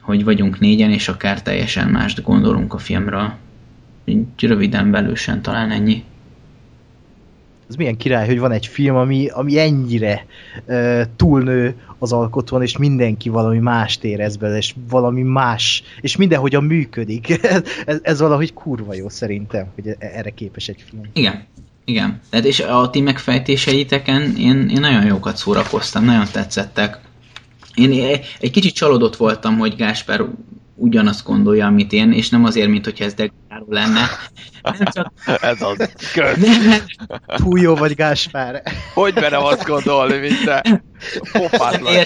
[0.00, 3.32] hogy vagyunk négyen, és akár teljesen mást gondolunk a filmről.
[4.04, 6.04] Így röviden, belősen talán ennyi.
[7.68, 10.26] Ez milyen király, hogy van egy film, ami, ami ennyire
[10.66, 16.64] uh, túlnő az alkotón, és mindenki valami mást érez bele, és valami más, és mindenhogyan
[16.64, 17.40] működik.
[17.86, 21.02] ez, ez valahogy kurva jó szerintem, hogy e-, erre képes egy film.
[21.12, 21.44] Igen,
[21.84, 22.20] igen.
[22.30, 26.98] Tehát és a ti megfejtéseiteken én, én nagyon jókat szórakoztam, nagyon tetszettek.
[27.74, 30.24] Én egy kicsit csalódott voltam, hogy Gáspár
[30.74, 34.08] ugyanazt gondolja, amit én, és nem azért, mint hogyha ez degradáló lenne.
[34.62, 35.12] Nem csak...
[35.40, 35.90] ez az.
[36.36, 36.80] Nem,
[37.36, 38.62] Túl jó vagy, Gáspár.
[38.94, 40.82] Hogy merem azt gondolni, mint te?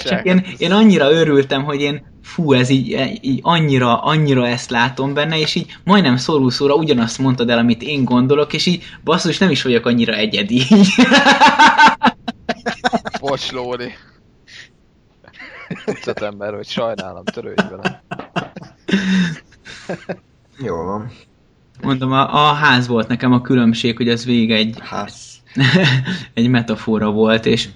[0.04, 5.14] Csak én, én annyira örültem, hogy én fú, ez így, így annyira, annyira ezt látom
[5.14, 9.38] benne, és így majdnem szóló szóra ugyanazt mondtad el, amit én gondolok, és így basszus,
[9.38, 10.62] nem is vagyok annyira egyedi.
[13.20, 13.92] Bocs, Lóri
[15.84, 18.02] tucat ember, hogy sajnálom, törődj vele.
[20.58, 21.12] Jó van.
[21.82, 25.14] Mondom, a, a ház volt nekem a különbség, hogy ez végig egy, ház.
[26.34, 27.68] egy metafora volt, és,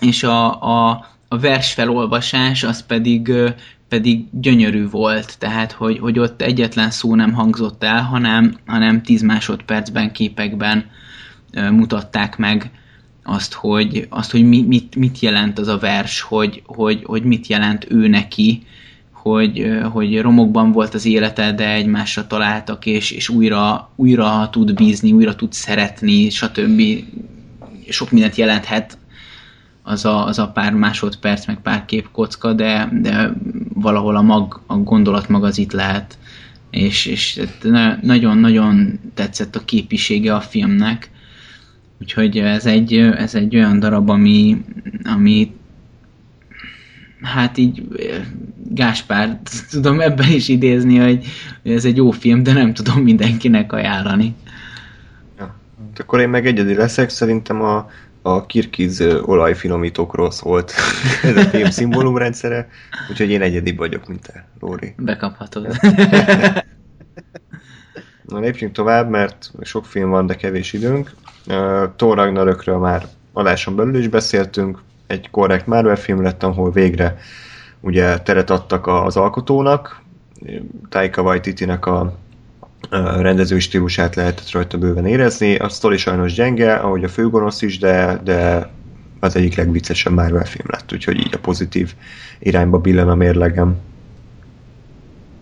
[0.00, 3.32] és a, a, a vers felolvasás az pedig,
[3.88, 9.22] pedig gyönyörű volt, tehát hogy, hogy ott egyetlen szó nem hangzott el, hanem, hanem 10
[9.22, 10.90] másodpercben, képekben
[11.70, 12.70] mutatták meg
[13.22, 17.46] azt, hogy, azt, hogy mi, mit, mit jelent az a vers, hogy, hogy, hogy mit
[17.46, 18.66] jelent ő neki,
[19.32, 25.12] hogy, hogy romokban volt az élete, de egymásra találtak, és, és újra, újra tud bízni,
[25.12, 26.82] újra tud szeretni, stb.
[27.88, 28.98] Sok mindent jelenthet
[29.82, 33.32] az a, az a pár másodperc, meg pár képkocka, de, de
[33.74, 36.18] valahol a, mag, a gondolat maga az itt lehet.
[36.70, 37.40] És, és
[38.00, 41.10] nagyon-nagyon tetszett a képisége a filmnek
[42.00, 44.64] Úgyhogy ez egy, ez egy olyan darab, ami,
[45.04, 45.55] ami
[47.22, 47.88] hát így
[48.68, 49.38] Gáspár
[49.70, 51.26] tudom ebben is idézni, hogy
[51.62, 54.34] ez egy jó film, de nem tudom mindenkinek ajánlani.
[55.38, 55.54] Ja.
[55.96, 57.90] Akkor én meg egyedi leszek, szerintem a,
[58.22, 60.72] a Kirkiz olajfinomítókról szólt
[61.22, 62.68] ez a film szimbólumrendszere,
[63.10, 64.94] úgyhogy én egyedi vagyok, mint te, Lóri.
[64.96, 65.66] Bekaphatod.
[68.28, 71.14] Na lépjünk tovább, mert sok film van, de kevés időnk.
[71.46, 77.18] Uh, Thor Ragnarökről már adáson belül is beszéltünk, egy korrekt Marvel film lett, ahol végre
[77.80, 80.02] ugye teret adtak az alkotónak,
[80.88, 82.18] Taika Waititi-nek a,
[82.90, 85.56] a rendezői stílusát lehetett rajta bőven érezni.
[85.56, 88.70] A sztori sajnos gyenge, ahogy a főgonosz is, de, de
[89.20, 91.94] az egyik legviccesebb Marvel film lett, úgyhogy így a pozitív
[92.38, 93.76] irányba billen a mérlegem.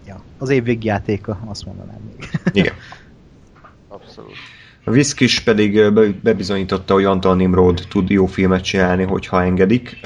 [0.06, 2.28] Ja, az év végjátéka, azt mondanám még.
[2.52, 2.74] Igen.
[3.88, 4.53] Abszolút.
[4.84, 9.98] A Viszkis pedig bebizonyította, hogy Antal Nimrod tud jó filmet csinálni, hogyha engedik.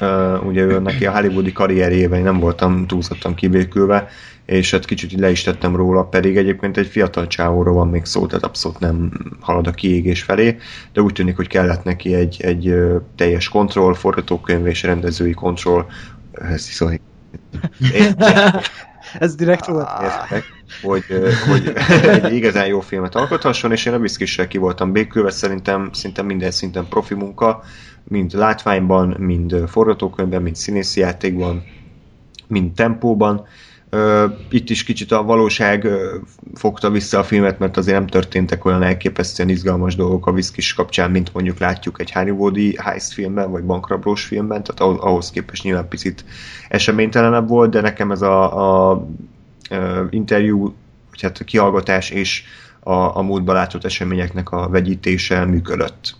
[0.43, 4.07] Ugye ő neki a hollywoodi karrierjében nem voltam túlzottan kibékülve,
[4.45, 8.25] és hát kicsit le is tettem róla, pedig egyébként egy fiatal csávóról van még szó,
[8.25, 10.57] tehát abszolút nem halad a kiégés felé,
[10.93, 12.75] de úgy tűnik, hogy kellett neki egy, egy
[13.15, 15.85] teljes kontroll, forgatókönyv és rendezői kontroll.
[16.31, 16.99] Ez szóval
[19.13, 19.89] Ez direkt volt.
[20.01, 20.43] Értek,
[20.81, 21.03] hogy,
[21.49, 21.73] hogy
[22.07, 26.51] egy igazán jó filmet alkothasson, és én a Viszkissel ki voltam békülve, szerintem szinte minden
[26.51, 27.63] szinten profi munka,
[28.03, 31.63] mind látványban, mind forgatókönyvben, mind színészi játékban,
[32.47, 33.47] mind tempóban.
[34.49, 35.87] Itt is kicsit a valóság
[36.53, 41.11] fogta vissza a filmet, mert azért nem történtek olyan elképesztően izgalmas dolgok a Viszkis kapcsán,
[41.11, 46.25] mint mondjuk látjuk egy hollywoodi heist filmben, vagy bankrablós filmben, tehát ahhoz képest nyilván picit
[46.67, 49.07] eseménytelenebb volt, de nekem ez a, a,
[50.09, 50.75] interjú,
[51.09, 52.43] vagy hát a kihallgatás és
[52.79, 56.15] a, a múltban látott eseményeknek a vegyítése működött.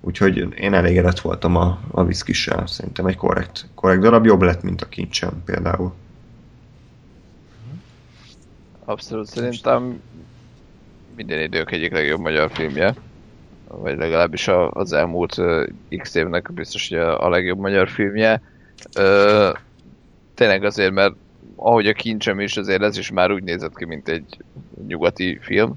[0.00, 2.66] Úgyhogy én elégedett voltam a, a viszkissel.
[2.66, 5.92] Szerintem egy korrekt, korrekt darab, jobb lett, mint a kincsem például.
[8.88, 10.02] Abszolút, szerintem
[11.16, 12.94] minden idők egyik legjobb magyar filmje.
[13.68, 15.40] Vagy legalábbis az elmúlt
[15.96, 18.42] x évnek biztos, hogy a legjobb magyar filmje.
[20.34, 21.14] tényleg azért, mert
[21.56, 24.36] ahogy a kincsem is, azért ez is már úgy nézett ki, mint egy
[24.86, 25.74] nyugati film.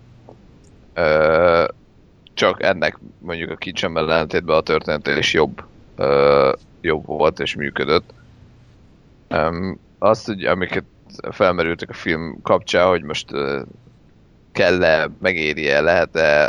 [0.93, 1.67] Ö,
[2.33, 5.63] csak ennek mondjuk a kincsemmel ellentétben a történet is jobb,
[5.95, 8.13] ö, jobb volt és működött.
[9.29, 10.83] Um, azt, hogy amiket
[11.31, 13.25] felmerültek a film kapcsán, hogy most
[14.51, 16.47] kell-e, megéri-e, lehet-e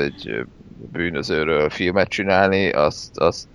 [0.00, 0.46] egy
[0.92, 3.48] bűnözőről filmet csinálni, azt, azt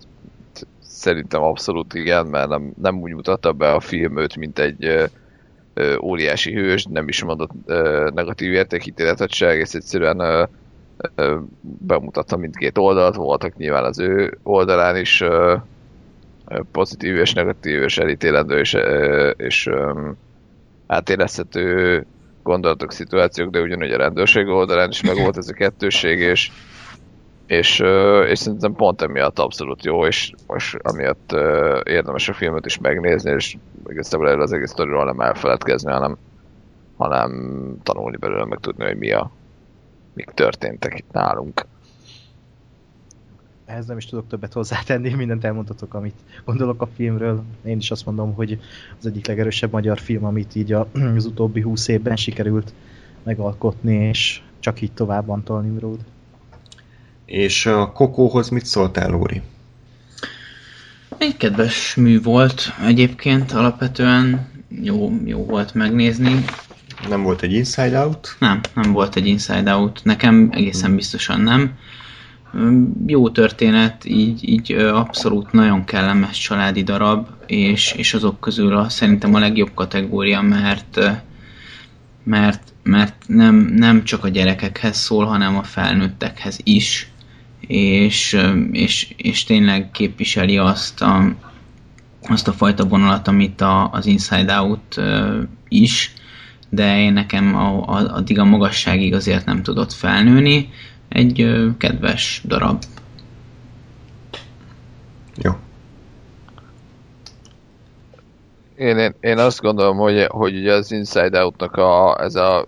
[0.80, 6.04] szerintem abszolút igen, mert nem, nem úgy mutatta be a film őt, mint egy uh,
[6.04, 10.48] óriási hős, nem is mondott uh, negatív értékítéletet se, egész egyszerűen uh,
[11.18, 15.54] uh, bemutatta mindkét oldalt, voltak nyilván az ő oldalán is uh,
[16.72, 18.78] pozitív és negatív és elítélendő és,
[19.38, 19.70] és
[20.88, 22.06] átérezhető
[22.44, 26.52] gondolatok, szituációk, de ugyanúgy a rendőrség oldalán is meg volt ez a kettőség, és,
[27.48, 27.80] és,
[28.28, 31.32] és szerintem pont emiatt abszolút jó, és, és amiatt
[31.84, 36.18] érdemes a filmet is megnézni, és igazából erről az egész sztoriról nem elfeledkezni, hanem,
[36.98, 37.32] hanem
[37.84, 39.32] tanulni belőle, meg tudni, hogy mi a,
[40.14, 41.66] mik történtek itt nálunk
[43.70, 46.16] ehhez nem is tudok többet hozzátenni, mindent elmondhatok, amit
[46.46, 47.44] gondolok a filmről.
[47.66, 48.60] Én is azt mondom, hogy
[49.00, 50.74] az egyik legerősebb magyar film, amit így
[51.16, 52.74] az utóbbi húsz évben sikerült
[53.24, 55.66] megalkotni, és csak így tovább Antal.
[57.26, 59.42] És a Kokóhoz mit szóltál, Lóri?
[61.18, 64.50] Egy kedves mű volt egyébként, alapvetően
[64.82, 66.46] jó, jó volt megnézni.
[67.10, 68.36] Nem volt egy Inside Out?
[68.40, 70.02] Nem, nem volt egy Inside Out.
[70.04, 71.78] Nekem egészen biztosan nem
[73.06, 79.34] jó történet, így, így abszolút nagyon kellemes családi darab, és, és azok közül a, szerintem
[79.34, 81.00] a legjobb kategória, mert,
[82.24, 87.12] mert, mert nem, nem csak a gyerekekhez szól, hanem a felnőttekhez is,
[87.68, 88.38] és,
[88.72, 91.36] és, és tényleg képviseli azt a,
[92.28, 95.02] azt a fajta vonalat, amit a, az Inside Out
[95.68, 96.14] is,
[96.70, 100.70] de én nekem a, a, addig a magasságig azért nem tudott felnőni,
[101.10, 102.84] egy ö, kedves darab.
[105.36, 105.52] Jó.
[108.76, 112.66] Én, én, én azt gondolom, hogy, hogy ugye az Inside Out-nak a, ez a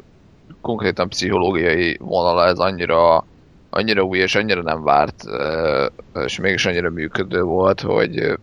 [0.61, 3.25] konkrétan pszichológiai vonala, ez annyira,
[3.69, 5.23] annyira új és annyira nem várt,
[6.25, 8.39] és mégis annyira működő volt, hogy,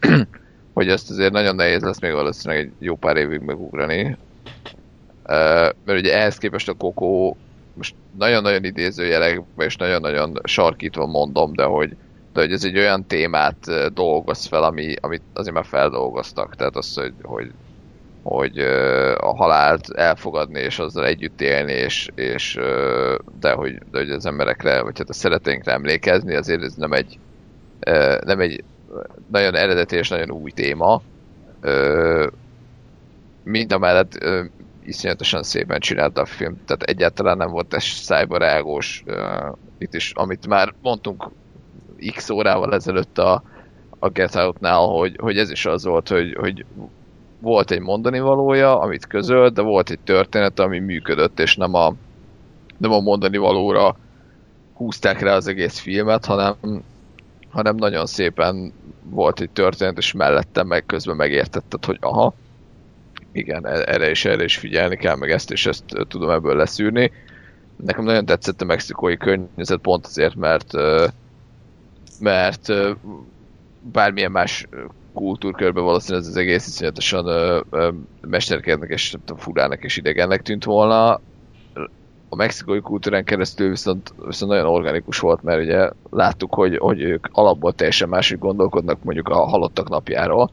[0.74, 4.16] hogy ezt azért nagyon nehéz lesz még valószínűleg egy jó pár évig megugrani.
[5.84, 7.34] Mert ugye ehhez képest a Coco
[7.74, 11.96] most nagyon-nagyon idézőjelekben és nagyon-nagyon sarkítva mondom, de hogy,
[12.32, 16.56] de hogy ez egy olyan témát dolgoz fel, ami, amit azért már feldolgoztak.
[16.56, 17.50] Tehát az, hogy, hogy,
[18.22, 18.58] hogy
[19.18, 22.58] a halált elfogadni és azzal együtt élni, és, és
[23.40, 27.18] de, hogy, de hogy az emberekre, vagy hát a szereteinkre emlékezni, azért ez nem egy,
[28.24, 28.64] nem egy
[29.30, 31.02] nagyon eredeti és nagyon új téma.
[33.42, 34.24] Mind a mellett
[34.84, 40.46] iszonyatosan szépen csinálta a film, tehát egyáltalán nem volt ez szájbarágos, uh, itt is, amit
[40.46, 41.30] már mondtunk
[42.14, 43.42] x órával ezelőtt a,
[43.98, 46.64] a Get Out-nál, hogy, hogy ez is az volt, hogy, hogy
[47.38, 51.94] volt egy mondani valója, amit közölt, de volt egy történet, ami működött, és nem a,
[52.76, 53.96] nem a mondani valóra
[54.74, 56.54] húzták rá az egész filmet, hanem,
[57.50, 62.34] hanem nagyon szépen volt egy történet, és mellette meg közben megértetted, hogy aha,
[63.32, 67.12] igen, e- erre is, erre is figyelni kell, meg ezt és ezt tudom ebből leszűrni.
[67.76, 70.72] Nekem nagyon tetszett a mexikói környezet pont azért, mert
[72.20, 72.72] mert
[73.92, 74.68] bármilyen más
[75.12, 77.64] kultúrkörben valószínűleg ez az egész iszonyatosan
[78.20, 81.20] mesterkednek és furának és idegennek tűnt volna.
[82.28, 87.28] A mexikói kultúrán keresztül viszont, viszont nagyon organikus volt, mert ugye láttuk, hogy, hogy ők
[87.32, 90.50] alapból teljesen másik gondolkodnak mondjuk a halottak napjáról.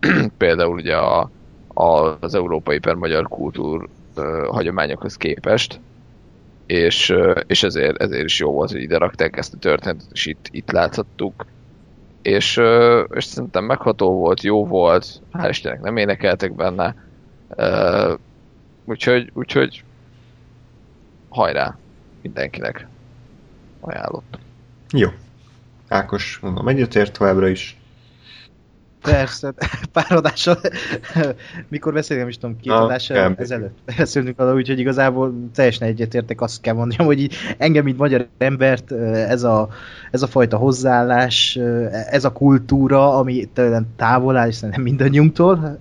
[0.38, 1.30] Például ugye a,
[1.80, 3.88] az európai per magyar kultúr
[4.50, 5.80] hagyományokhoz képest,
[6.66, 7.14] és,
[7.46, 10.70] és ezért, ezért is jó volt, hogy ide rakták ezt a történetet, és itt, itt
[10.70, 11.46] láthattuk.
[12.22, 12.60] És,
[13.10, 16.94] és szerintem megható volt, jó volt, hál' Istennek nem énekeltek benne,
[18.84, 19.84] úgyhogy, úgyhogy
[21.28, 21.78] hajrá
[22.22, 22.86] mindenkinek
[23.80, 24.38] ajánlott.
[24.92, 25.08] Jó.
[25.88, 27.79] Ákos, mondom, egyetért továbbra is.
[29.02, 29.54] Persze,
[29.92, 30.60] pár adással,
[31.68, 36.74] mikor beszéltem, is tudom, két adással ezelőtt beszélünk arra, úgyhogy igazából teljesen egyetértek, azt kell
[36.74, 39.68] mondjam, hogy így engem, mint magyar embert, ez a,
[40.10, 41.58] ez a fajta hozzáállás,
[42.10, 45.76] ez a kultúra, ami tőlem távol áll, hiszen nem mindannyiunktól,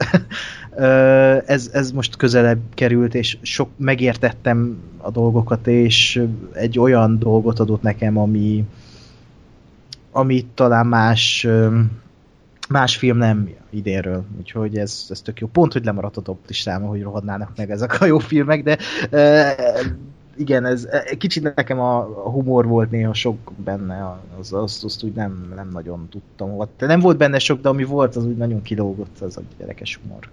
[1.45, 6.23] ez, ez most közelebb került, és sok megértettem a dolgokat, és
[6.53, 8.63] egy olyan dolgot adott nekem, ami,
[10.11, 11.47] ami talán más
[12.69, 15.47] más film nem idénről, úgyhogy ez, ez tök jó.
[15.47, 18.77] Pont, hogy lemaradt a top listáma, hogy rohadnának meg ezek a jó filmek, de
[19.17, 19.55] e,
[20.37, 25.03] igen, ez e, kicsit nekem a a humor volt néha sok benne, az, azt, azt
[25.03, 26.67] úgy nem, nem nagyon tudtam.
[26.77, 29.99] De nem volt benne sok, de ami volt, az úgy nagyon kilógott, az a gyerekes
[30.01, 30.29] humor.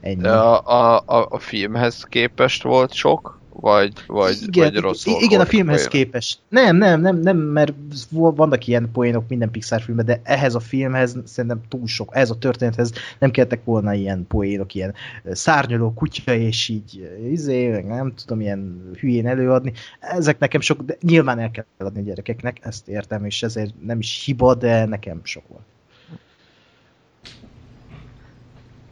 [0.00, 0.20] Ennyi.
[0.20, 3.39] De a, a, a filmhez képest volt sok?
[3.60, 5.92] Vagy, vagy, igen, vagy rossz i- volt igen, a filmhez poénok?
[5.92, 6.38] képest.
[6.48, 7.72] Nem, nem, nem, nem, mert
[8.10, 12.38] vannak ilyen poénok minden Pixar filmben, de ehhez a filmhez szerintem túl sok, ez a
[12.38, 14.94] történethez nem kellettek volna ilyen poénok, ilyen
[15.30, 19.72] szárnyaló kutya, és így izé, meg nem tudom, ilyen hülyén előadni.
[20.00, 23.98] Ezek nekem sok, de nyilván el kell adni a gyerekeknek, ezt értem, és ezért nem
[23.98, 25.64] is hiba, de nekem sok volt.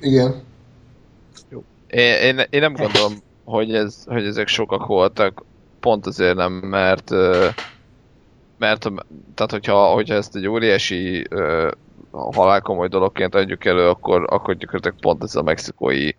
[0.01, 0.43] Igen.
[1.91, 3.13] Én, én, én nem gondolom,
[3.49, 5.45] hogy, ez, hogy ezek sokak voltak,
[5.81, 7.11] pont azért nem, mert
[8.59, 8.83] mert
[9.35, 11.27] tehát hogyha, hogyha ezt egy óriási
[12.13, 16.11] halálkomoly dologként adjuk elő, akkor, akkor gyakorlatilag pont ez a mexikói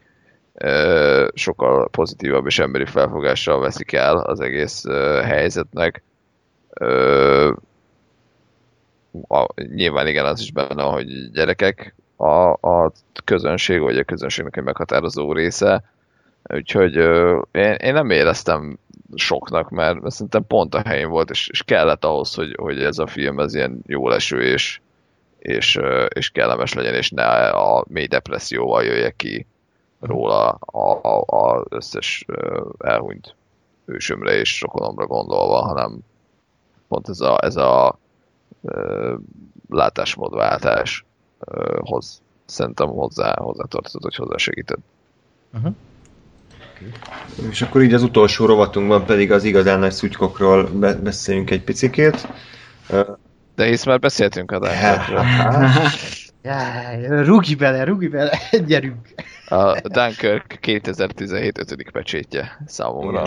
[1.33, 4.83] sokkal pozitívabb és emberi felfogással veszik el az egész
[5.24, 6.03] helyzetnek.
[9.56, 12.91] Nyilván igen, az is benne, hogy gyerekek a, a
[13.24, 15.83] közönség, vagy a közönségnek egy meghatározó része,
[16.43, 18.80] úgyhogy ö, én, én nem éreztem
[19.16, 23.08] soknak, mert szerintem pont a helyén volt, és, és kellett ahhoz, hogy, hogy ez a
[23.08, 24.82] film ez ilyen jó leső, és,
[25.40, 29.48] és, és kellemes legyen, és ne a mély depresszióval jöjjek ki
[30.00, 32.26] róla a, a, a összes
[32.77, 33.35] elhunyt
[33.85, 36.00] ősömre és rokonomra gondolva, hanem
[36.88, 38.00] pont ez a, ez a
[38.61, 39.16] ö,
[39.69, 41.06] látásmódváltás
[41.40, 44.80] ö, hoz, szerintem hozzá, hozzá tartozott, hogy hozzá segített.
[47.49, 52.27] És akkor így az utolsó rovatunkban pedig az igazán nagy szutykokról be- beszéljünk egy picikét.
[53.56, 54.59] De hisz már beszéltünk a.
[56.43, 59.08] Jaj, rúgj bele, rúgj bele, gyerünk!
[59.45, 61.91] A Dunkirk 2017 5.
[61.91, 63.24] pecsétje számomra.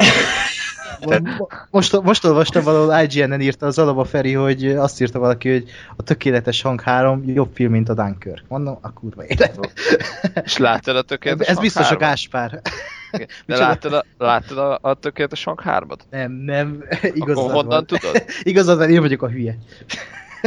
[1.01, 1.23] Mo-
[1.71, 6.03] Most, most olvastam valahol IGN-en írta az Alaba Feri, hogy azt írta valaki, hogy a
[6.03, 8.45] tökéletes hang 3 jobb film, mint a Dunkirk.
[8.49, 9.73] Mondom, a kurva élet.
[10.45, 11.99] És láttad a tökéletes Ez Hang biztos a 3-at?
[11.99, 12.61] Gáspár.
[13.47, 15.99] De láttad a, láttad a, a tökéletes hang 3-at?
[16.11, 17.87] Nem, nem, Akkor igazad honnan van.
[17.87, 18.25] tudod?
[18.43, 19.59] Igazad van, én vagyok a hülye.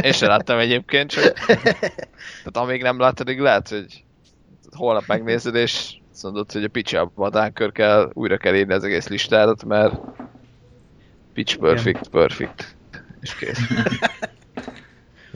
[0.02, 1.34] Én sem láttam egyébként, csak...
[2.44, 4.04] Tehát amíg nem láttad, addig lehet, hogy
[4.72, 8.84] holnap megnézed, és azt mondod, hogy a picsába a Dunkirk kell, újra kell írni az
[8.84, 9.96] egész listádat, mert
[11.34, 12.76] pitch perfect, perfect.
[13.22, 13.60] És kész.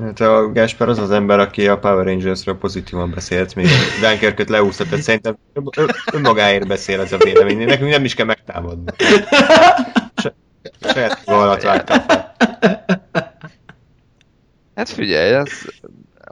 [0.02, 3.68] Hát a Gáspár az az ember, aki a Power Rangers-ről pozitívan beszélt, még
[4.02, 7.58] Dunkerköt leúszta, tehát szerintem ön- önmagáért beszél ez a vélemény.
[7.66, 8.92] Nekünk nem is kell megtámadni.
[10.82, 12.36] Saját maga alatt vágta fel.
[14.76, 15.50] Hát figyelj, ez,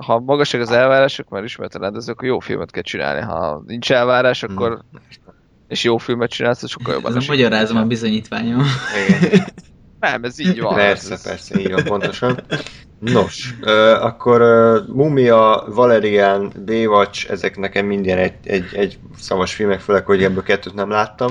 [0.05, 3.21] ha magasak az elvárások, mert ismert a rendező, akkor jó filmet kell csinálni.
[3.21, 4.81] Ha nincs elvárás, akkor
[5.67, 8.63] és jó filmet csinálsz, az sokkal jobban Ez a magyarázom a bizonyítványom.
[9.07, 9.43] Igen.
[9.99, 10.75] Nem, ez így van.
[10.75, 12.39] Persze, ez, persze, így van, pontosan.
[13.00, 13.53] Nos,
[14.00, 14.42] akkor
[14.93, 20.74] Mumia, Valerian, Baywatch, ezek nekem mindjárt egy, egy, egy szavas filmek, főleg, hogy ebből kettőt
[20.74, 21.30] nem láttam,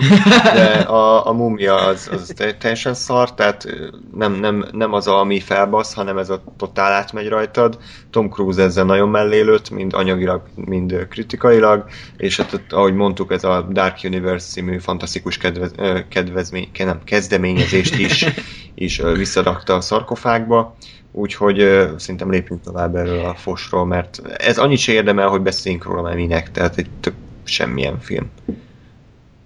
[0.54, 3.66] de a, a Mumia az, az te- teljesen szar, tehát
[4.14, 7.78] nem, nem, nem az, ami felbasz, hanem ez a totál átmegy rajtad.
[8.10, 11.84] Tom Cruise ezzel nagyon mellélőtt, mind anyagilag, mind kritikailag,
[12.16, 15.72] és hát, ahogy mondtuk, ez a Dark Universe című fantasztikus kedvez,
[16.08, 18.26] kedvezmény, ke- nem, kezdeményezést is,
[18.74, 20.76] is visszarakta a szarkofágba,
[21.16, 21.56] úgyhogy
[21.96, 26.16] szerintem lépjünk tovább erről a fosról, mert ez annyit se érdemel, hogy beszéljünk róla, mert
[26.16, 27.14] minek, tehát egy tök
[27.44, 28.30] semmilyen film.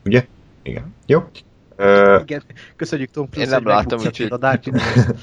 [0.05, 0.27] Ugye?
[0.63, 0.95] Igen.
[1.07, 1.23] Jó.
[1.77, 2.43] Ö, Igen,
[2.77, 4.71] köszönjük Tom Cruise, Én nem láttam, úgyhogy-.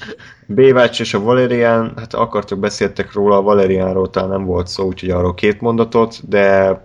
[0.46, 5.10] Bévács és a Valerian, hát akartok beszéltek róla, a Valerianról talán nem volt szó, úgyhogy
[5.10, 6.76] arról két mondatot, de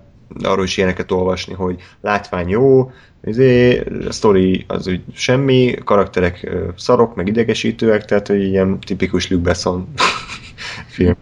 [0.43, 2.91] arról is ilyeneket olvasni, hogy látvány jó,
[3.23, 9.43] izé, a sztori az úgy semmi, karakterek szarok, meg idegesítőek, tehát hogy ilyen tipikus Luke
[9.43, 9.87] Besson
[10.95, 11.15] film.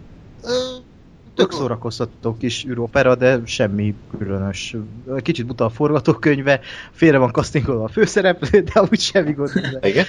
[1.36, 4.76] Tök szórakoztató kis űropera, de semmi különös.
[5.18, 6.60] Kicsit buta a forgatókönyve,
[6.92, 9.52] félre van castingolva a főszereplő, de amúgy semmi gond.
[9.82, 10.06] Igen?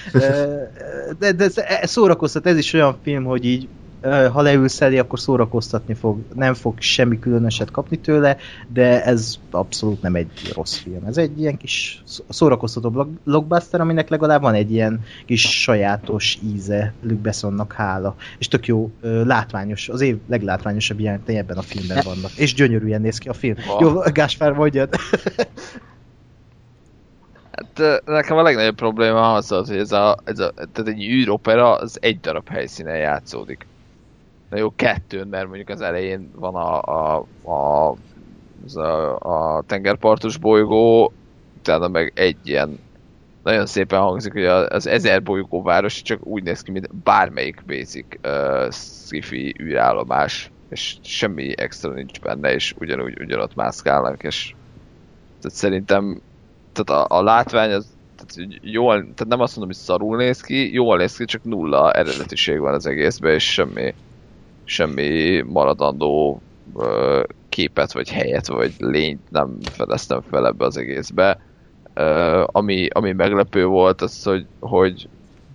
[1.19, 3.69] de, de ez szórakoztat, ez is olyan film, hogy így
[4.03, 6.19] ha leülsz elé, akkor szórakoztatni fog.
[6.35, 8.37] Nem fog semmi különöset kapni tőle,
[8.69, 11.05] de ez abszolút nem egy rossz film.
[11.05, 16.95] Ez egy ilyen kis szó- szórakoztató blockbuster, aminek legalább van egy ilyen kis sajátos íze
[17.03, 18.17] Luke Bessonnak hála.
[18.39, 22.31] És tök jó, látványos, az év leglátványosabb jelenetei ebben a filmben vannak.
[22.37, 23.55] És gyönyörűen néz ki a film.
[23.67, 23.77] Van.
[23.81, 24.91] Jó, Gáspár, mondjad.
[27.53, 31.75] Hát nekem a legnagyobb probléma az az, hogy ez a, ez a tehát egy űropera
[31.75, 33.67] az egy darab helyszínen játszódik.
[34.53, 37.97] Na jó, kettőn, mert mondjuk az elején van a, a, a,
[38.65, 41.13] az a, a tengerpartos bolygó,
[41.59, 42.79] utána meg egy ilyen
[43.43, 48.07] nagyon szépen hangzik, hogy az ezer bolygó város csak úgy néz ki, mint bármelyik basic
[48.23, 54.55] uh, sci-fi űrállomás, és semmi extra nincs benne, és ugyanúgy ugyanott mászkálnak, és
[55.41, 56.21] tehát szerintem
[56.73, 60.73] tehát a, a látvány az tehát jól, tehát nem azt mondom, hogy szarul néz ki,
[60.73, 63.95] jól néz ki, csak nulla eredetiség van az egészben, és semmi,
[64.73, 66.41] semmi maradandó
[66.77, 71.41] ö, képet, vagy helyet, vagy lényt nem fedeztem fel ebbe az egészbe.
[71.95, 75.09] Ö, ami, ami meglepő volt, az, hogy, hogy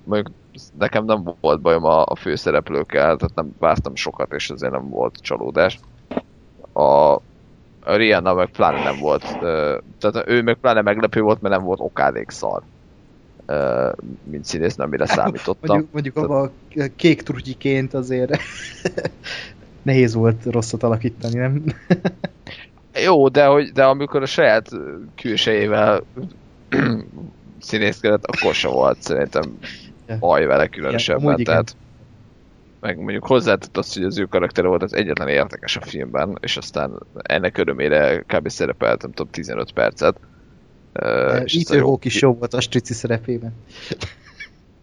[0.03, 0.35] mondjuk
[0.77, 5.21] nekem nem volt bajom a, a főszereplőkkel, tehát nem vártam sokat, és ezért nem volt
[5.21, 5.79] csalódás.
[6.73, 7.13] A,
[7.83, 11.65] a Rihanna meg pláne nem volt, ö, tehát ő meg pláne meglepő volt, mert nem
[11.65, 12.61] volt okádék szar.
[14.23, 15.75] Mint színész, nem mire számítottam.
[15.75, 18.37] Mondjuk, mondjuk abban a kék trutyiként azért
[19.81, 21.63] nehéz volt rosszat alakítani, nem?
[23.03, 24.69] Jó, de, hogy, de amikor a saját
[25.15, 26.03] külsejével
[27.59, 29.57] színészkedett, akkor se volt szerintem
[30.07, 30.17] Ja.
[30.19, 31.43] baj vele különösebben, igen.
[31.43, 31.75] tehát
[32.79, 36.57] meg mondjuk hozzátett azt, hogy az ő karaktere volt az egyetlen érdekes a filmben, és
[36.57, 38.49] aztán ennek örömére kb.
[38.49, 40.19] szerepelt, nem tudom, 15 percet.
[40.97, 43.53] Ethan Hawke is jó volt a strici szerepében.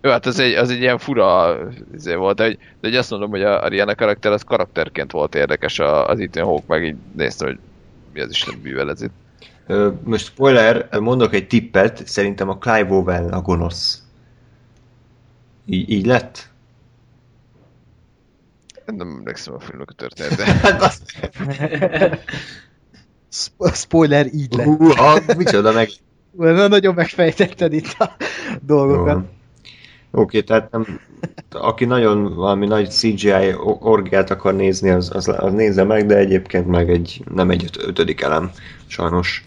[0.03, 1.59] Jó, hát az egy, az egy ilyen fura
[1.95, 5.35] izé volt, de, de hogy azt mondom, hogy a, a Rihanna karakter az karakterként volt
[5.35, 7.59] érdekes, a, az Ethan Hawke meg így néztem, hogy
[8.13, 9.13] mi az Isten bűvel ez itt.
[10.03, 14.03] Most spoiler, mondok egy tippet, szerintem a Clive Owen a gonosz.
[15.67, 16.49] Így, így lett?
[18.87, 20.51] Nem emlékszem a filmnek a történetére.
[23.65, 24.67] Hát spoiler, így lett.
[24.67, 25.89] Húha, micsoda meg...
[26.37, 28.11] Na, nagyon megfejtetted itt a
[28.61, 29.25] dolgokat.
[30.11, 31.01] Oké, tehát nem,
[31.51, 36.67] aki nagyon valami nagy CGI orgiát akar nézni, az, az, az nézze meg, de egyébként
[36.67, 38.51] meg egy, nem egy öt, ötödik elem,
[38.87, 39.43] sajnos.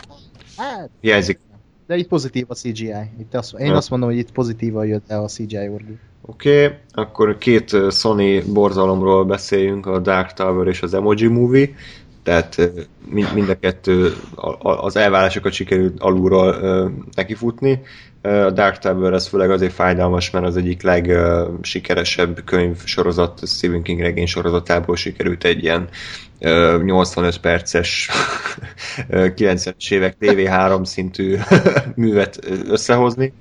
[0.57, 1.39] Hát, Hiányzik.
[1.87, 2.93] de itt pozitív a CGI.
[3.19, 3.75] Itt azt, én Ja.
[3.75, 5.97] azt mondom, hogy itt pozitívan jött el a CGI orgi.
[6.21, 11.69] Oké, okay, akkor két Sony borzalomról beszéljünk, a Dark Tower és az Emoji Movie.
[12.27, 12.71] Tehát
[13.33, 14.13] mind, a kettő
[14.61, 16.55] az elvárásokat sikerült alulról
[17.15, 17.81] nekifutni.
[18.21, 23.99] A Dark Tower ez főleg azért fájdalmas, mert az egyik legsikeresebb könyv sorozat, Stephen King
[23.99, 25.89] regény sorozatából sikerült egy ilyen
[26.39, 28.09] ö, 85 perces
[29.09, 31.37] ö, 90-es évek TV3 szintű
[31.95, 33.33] művet összehozni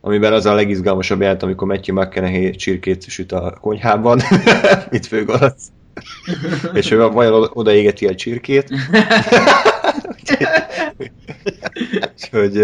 [0.00, 4.20] amiben az a legizgalmasabb jelent, amikor Matthew McConaughey csirkét süt a konyhában,
[4.90, 5.72] mint főgonosz.
[6.72, 8.68] és ő vajon odaégeti a csirkét.
[12.12, 12.56] Úgyhogy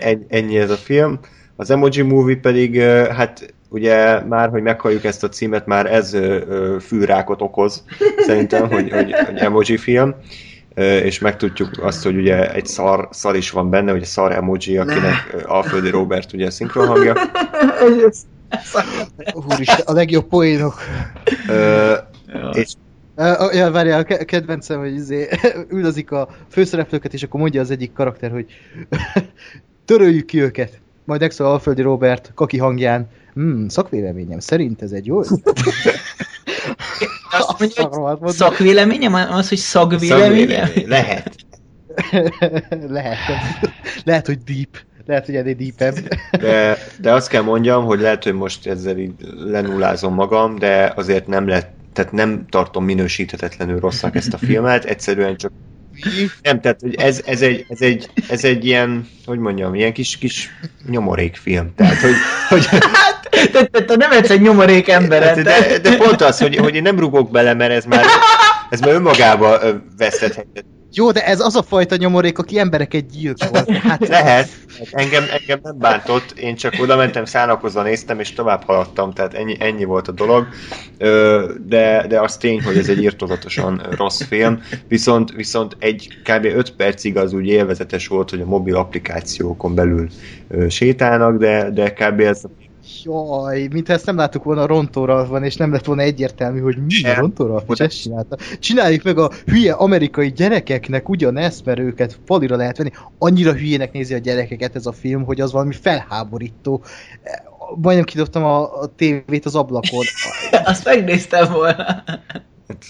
[0.00, 1.18] en- ennyi ez a film.
[1.56, 6.16] Az Emoji Movie pedig, hát ugye már, hogy meghalljuk ezt a címet, már ez
[6.80, 7.84] fűrákot okoz,
[8.18, 10.14] szerintem, hogy, hogy, hogy emoji film.
[11.02, 15.30] És megtudjuk azt, hogy ugye egy szar, szar is van benne, ugye szar emoji, akinek
[15.32, 17.14] ö, Alföldi Robert ugye a szinkron hangja.
[19.34, 20.74] Úristen, a legjobb poénok.
[22.52, 22.72] És
[23.18, 25.28] Uh, ja, várjál, a ke- kedvencem, hogy izé,
[25.68, 28.46] üldözik a főszereplőket, és akkor mondja az egyik karakter, hogy
[29.84, 30.80] töröljük ki őket.
[31.04, 35.60] Majd megszól Alföldi Robert kaki hangján, hmm, szakvéleményem szerint ez egy jó ötlet."
[37.30, 39.14] Azt mondja, hogy szakvéleményem?
[39.14, 40.68] Az, hogy szagvéleményem?
[40.86, 41.36] Lehet.
[42.88, 43.18] lehet,
[44.04, 44.78] lehet, hogy deep.
[45.06, 45.94] Lehet, hogy ennél deepebb.
[46.30, 51.26] De, de azt kell mondjam, hogy lehet, hogy most ezzel így lenullázom magam, de azért
[51.26, 55.52] nem lett, tehát nem tartom minősíthetetlenül rossznak ezt a filmet, egyszerűen csak
[56.42, 60.18] nem, tehát hogy ez, ez, egy, ez, egy, ez egy ilyen, hogy mondjam, ilyen kis,
[60.18, 60.50] kis
[60.88, 61.74] nyomorékfilm.
[61.74, 62.14] Tehát, hogy,
[62.48, 62.68] hogy
[63.52, 66.98] Te, te, te nem egy nyomorék embered, de, de, pont az, hogy, hogy én nem
[66.98, 68.04] rugok bele, mert ez már,
[68.70, 69.60] ez már önmagába
[69.96, 70.46] veszthet
[70.92, 73.64] Jó, de ez az a fajta nyomorék, aki embereket gyilkol.
[73.82, 74.48] Hát Lehet,
[74.90, 79.56] engem, engem nem bántott, én csak oda mentem, szánakozva néztem, és tovább haladtam, tehát ennyi,
[79.58, 80.46] ennyi volt a dolog,
[81.66, 86.44] de, de az tény, hogy ez egy írtozatosan rossz film, viszont, viszont egy kb.
[86.44, 90.08] 5 percig az úgy élvezetes volt, hogy a mobil applikációkon belül
[90.68, 92.20] sétálnak, de, de kb.
[92.20, 92.42] ez
[93.02, 96.76] Jaj, mintha ezt nem láttuk volna a rontóra van, és nem lett volna egyértelmű, hogy
[96.76, 97.16] mi a Nem.
[97.20, 98.36] rontóra, és ezt csinálta.
[98.58, 102.90] Csináljuk meg a hülye amerikai gyerekeknek ugyanezt, mert őket falira lehet venni.
[103.18, 106.82] Annyira hülyének nézi a gyerekeket ez a film, hogy az valami felháborító.
[107.74, 110.04] Majdnem kidobtam a, a tévét az ablakon.
[110.64, 111.84] Azt megnéztem volna.
[112.68, 112.84] hát,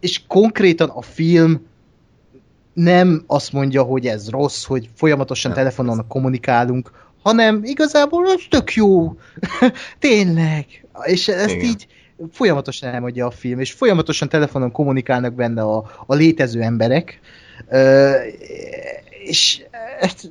[0.00, 1.66] és konkrétan a film
[2.72, 5.60] nem azt mondja, hogy ez rossz, hogy folyamatosan Nem.
[5.60, 6.90] telefonon kommunikálunk,
[7.28, 9.16] hanem igazából ez tök jó.
[9.98, 10.86] Tényleg.
[11.04, 11.64] És ezt Igen.
[11.64, 11.86] így
[12.32, 17.20] folyamatosan elmondja a film, és folyamatosan telefonon kommunikálnak benne a, a létező emberek.
[17.70, 18.12] Ö,
[19.24, 19.62] és
[20.00, 20.30] ezt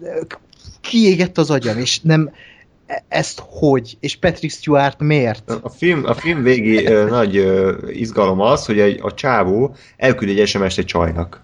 [0.81, 2.31] kiégett az agyam, és nem
[2.85, 3.97] e- ezt hogy?
[3.99, 5.49] És Patrick Stewart miért?
[5.61, 10.37] A film, a film végi ö, nagy ö, izgalom az, hogy egy, a csávó elküld
[10.37, 11.41] egy SMS-t egy csajnak.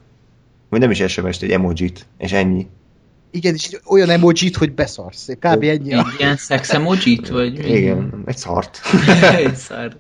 [0.69, 2.67] Vagy nem is SMS-t, egy emojit, és ennyi.
[3.33, 5.27] Igen, és olyan emojit, hogy beszarsz.
[5.39, 5.63] Kb.
[5.63, 5.93] ennyi.
[5.93, 7.69] Egy ilyen szex emojit, vagy?
[7.69, 8.79] Igen, egy szart.
[9.37, 9.97] Egy szar.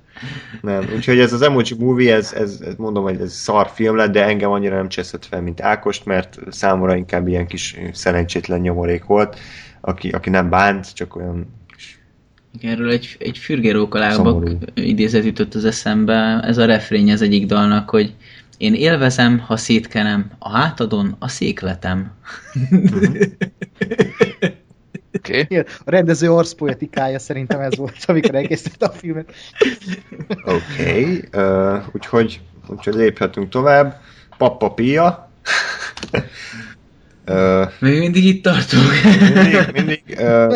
[0.61, 4.11] Nem, úgyhogy ez az Emoji Movie, ez, ez, ez mondom, hogy ez szar film lett,
[4.11, 9.03] de engem annyira nem cseszett fel, mint Ákost, mert számomra inkább ilyen kis szerencsétlen nyomorék
[9.03, 9.39] volt,
[9.81, 11.61] aki, aki nem bánt, csak olyan
[12.61, 16.39] Erről egy, egy fürgerókalábak idézet jutott az eszembe.
[16.43, 18.13] Ez a refrény az egyik dalnak, hogy
[18.63, 22.11] én élvezem, ha szétkenem, a hátadon a székletem.
[25.17, 25.41] Oké.
[25.41, 25.57] Okay.
[25.57, 29.33] A rendező arszpoetikája szerintem ez volt, amikor elkészítette a filmet.
[30.45, 31.23] Oké, okay.
[31.33, 34.01] uh, úgyhogy, úgyhogy léphetünk tovább.
[34.37, 35.31] Pappa Pia.
[37.27, 38.83] uh, Még mindig itt tartunk.
[39.33, 40.55] mindig, mindig uh,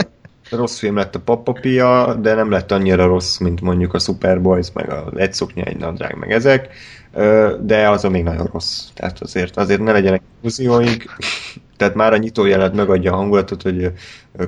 [0.52, 4.68] rossz film lett a Pappa Pia, de nem lett annyira rossz, mint mondjuk a Superboys,
[4.74, 6.70] meg a Egy szoknya, egy nadrág, meg ezek.
[7.60, 8.84] De azon még nagyon rossz.
[8.94, 11.16] Tehát azért, azért ne legyenek illúzióink.
[11.78, 13.92] Tehát már a nyitójelet megadja a hangulatot, hogy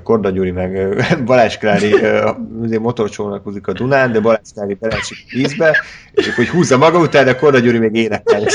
[0.03, 1.95] Korda Gyuri meg Balázs Klári
[2.79, 5.77] motorcsónakozik a Dunán, de Balázs Klári beleesik a vízbe,
[6.11, 8.43] és akkor hogy húzza maga után, de Korda Gyuri még énekel.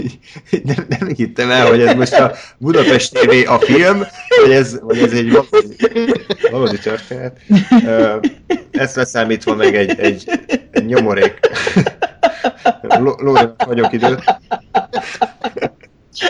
[0.64, 4.02] nem, nem hittem el, hogy ez most a Budapest TV a film,
[4.42, 5.76] vagy ez, vagy ez egy valódi,
[6.50, 7.40] valódi történet.
[8.70, 10.30] Ezt leszámítva meg egy, egy,
[10.70, 11.38] egy nyomorék.
[12.80, 14.24] Ló- Lórinak vagyok időt.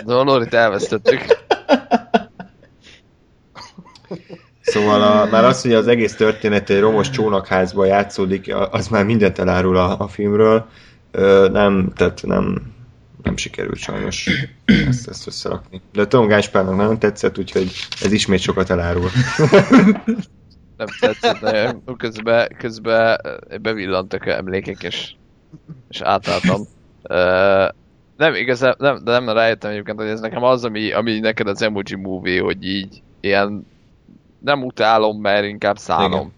[0.05, 1.21] De a Lorit elvesztettük.
[4.61, 9.39] Szóval a, már az, hogy az egész történet egy romos csónakházban játszódik, az már mindent
[9.39, 10.67] elárul a, a filmről.
[11.11, 12.63] Ö, nem, tehát nem,
[13.23, 14.31] nem sikerült sajnos
[14.65, 15.81] ezt, ezt összerakni.
[15.93, 19.11] De Tom Gáspárnak nagyon tetszett, úgyhogy ez ismét sokat elárul.
[20.77, 21.83] Nem tetszett, nagyon.
[21.97, 23.21] Közben, közben
[23.63, 25.13] bevillantak a emlékek, és,
[25.89, 26.61] és átálltam.
[27.03, 27.69] Uh,
[28.17, 31.63] nem igazán, nem, de nem rájöttem egyébként, hogy ez nekem az, ami, ami neked az
[31.63, 33.67] emoji movie, hogy így ilyen
[34.39, 36.21] nem utálom, mert inkább szánom.
[36.21, 36.33] Igen.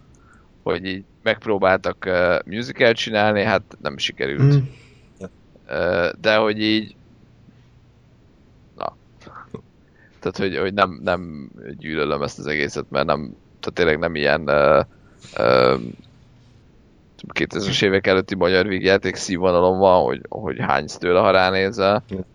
[0.63, 4.55] Hogy így megpróbáltak uh, musical csinálni, hát nem sikerült.
[4.55, 4.57] Mm.
[6.21, 6.95] De hogy így
[8.77, 8.95] na
[10.19, 14.41] tehát hogy, hogy nem, nem gyűlölöm ezt az egészet, mert nem, tehát tényleg nem ilyen
[14.41, 14.85] uh,
[15.37, 15.81] uh,
[17.33, 22.25] 2000-es évek előtti magyar vígjáték színvonalon van, hogy, hogy hánysz tőle, ha ránézel, Igen.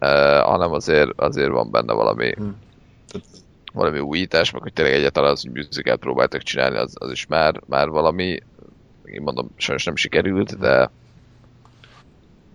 [0.00, 2.56] uh, hanem azért, azért van benne valami, Hmm.
[3.72, 7.60] valami újítás, meg hogy tényleg egyáltalán az, hogy musicalt próbáltak csinálni, az, az is már,
[7.66, 8.38] már valami,
[9.04, 10.90] én mondom, sajnos nem sikerült, de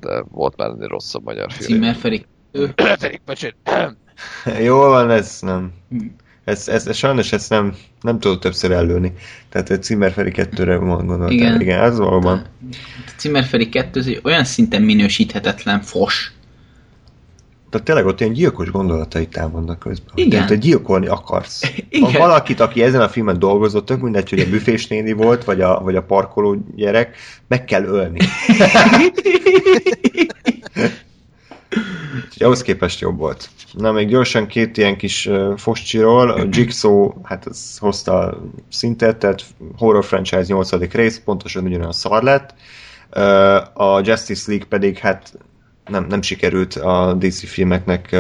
[0.04, 1.70] de volt már ennél rosszabb magyar film.
[1.70, 2.26] Címer Feri.
[2.76, 3.98] Pedig, bocsánat.
[4.62, 5.72] Jól van, ez nem.
[5.90, 5.98] Hm.
[6.44, 9.14] Ez, ez, ez sajnos ezt nem, nem tudod többször előni.
[9.50, 11.32] Tehát a Cimmer Feri 2-re gondoltál.
[11.32, 11.62] Igen.
[11.62, 12.46] Igen, az valóban.
[13.06, 16.34] A Címer Feri 2 az egy olyan szinten minősíthetetlen fos.
[17.74, 20.14] Tehát tényleg ott ilyen gyilkos gondolatai támadnak közben.
[20.16, 20.30] Igen.
[20.30, 21.62] Tehát, hogy gyilkolni akarsz.
[21.90, 22.12] Igen.
[22.12, 25.62] Ha valakit, aki ezen a filmen dolgozott, tök mindegy, hogy a büfés néni volt, vagy
[25.62, 27.16] a, vagy a parkoló gyerek,
[27.48, 28.20] meg kell ölni.
[32.26, 33.50] Úgyhogy ahhoz képest jobb volt.
[33.72, 36.30] Na, még gyorsan két ilyen kis uh, foscsiról.
[36.30, 39.44] A Jigsaw, hát ez hozta a szintet, tehát
[39.78, 40.72] horror franchise 8.
[40.92, 42.54] rész, pontosan ugyanolyan szar lett.
[43.16, 45.34] Uh, a Justice League pedig hát
[45.88, 48.16] nem, nem sikerült a DC filmeknek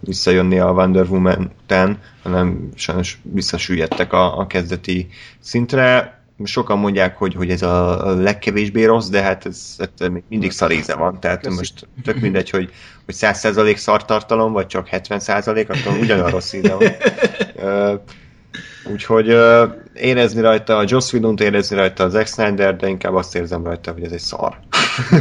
[0.00, 5.08] visszajönni a Wonder Woman után, hanem sajnos visszasüllyedtek a, a kezdeti
[5.40, 6.16] szintre.
[6.44, 10.94] Sokan mondják, hogy, hogy ez a legkevésbé rossz, de hát ez, ez még mindig szaríze
[10.94, 11.56] van, tehát Köszi.
[11.56, 12.70] most tök mindegy, hogy,
[13.04, 16.92] hogy 100% szartartalom, vagy csak 70%, akkor ugyanolyan rossz íze van.
[18.92, 19.36] Úgyhogy
[19.94, 23.92] érezni rajta a Joss Whedon-t, érezni rajta a Zack Snyder, de inkább azt érzem rajta,
[23.92, 24.58] hogy ez egy szar.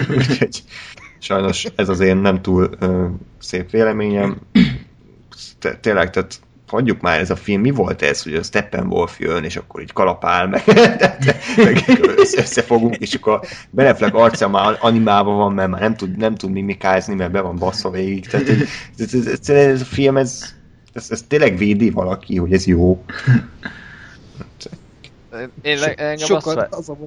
[0.10, 0.64] Úgyhogy
[1.20, 3.06] sajnos ez az én nem túl ö,
[3.40, 4.38] szép véleményem.
[5.82, 9.56] Tényleg, tehát hagyjuk már ez a film, mi volt ez, hogy a Steppenwolf jön, és
[9.56, 10.64] akkor így kalapál, meg,
[11.66, 11.84] meg
[12.18, 13.40] össze- összefogunk, és akkor
[13.70, 17.56] Beneflek arca már animálva van, mert már nem tud, nem tud mimikázni, mert be van
[17.56, 18.28] basszva végig.
[18.28, 18.62] Tehát ez,
[18.98, 20.54] ez, ez, ez, ez a film, ez,
[20.94, 23.04] ez, ez tényleg védi valaki, hogy ez jó.
[25.62, 26.98] Én, le, engem Sokat az a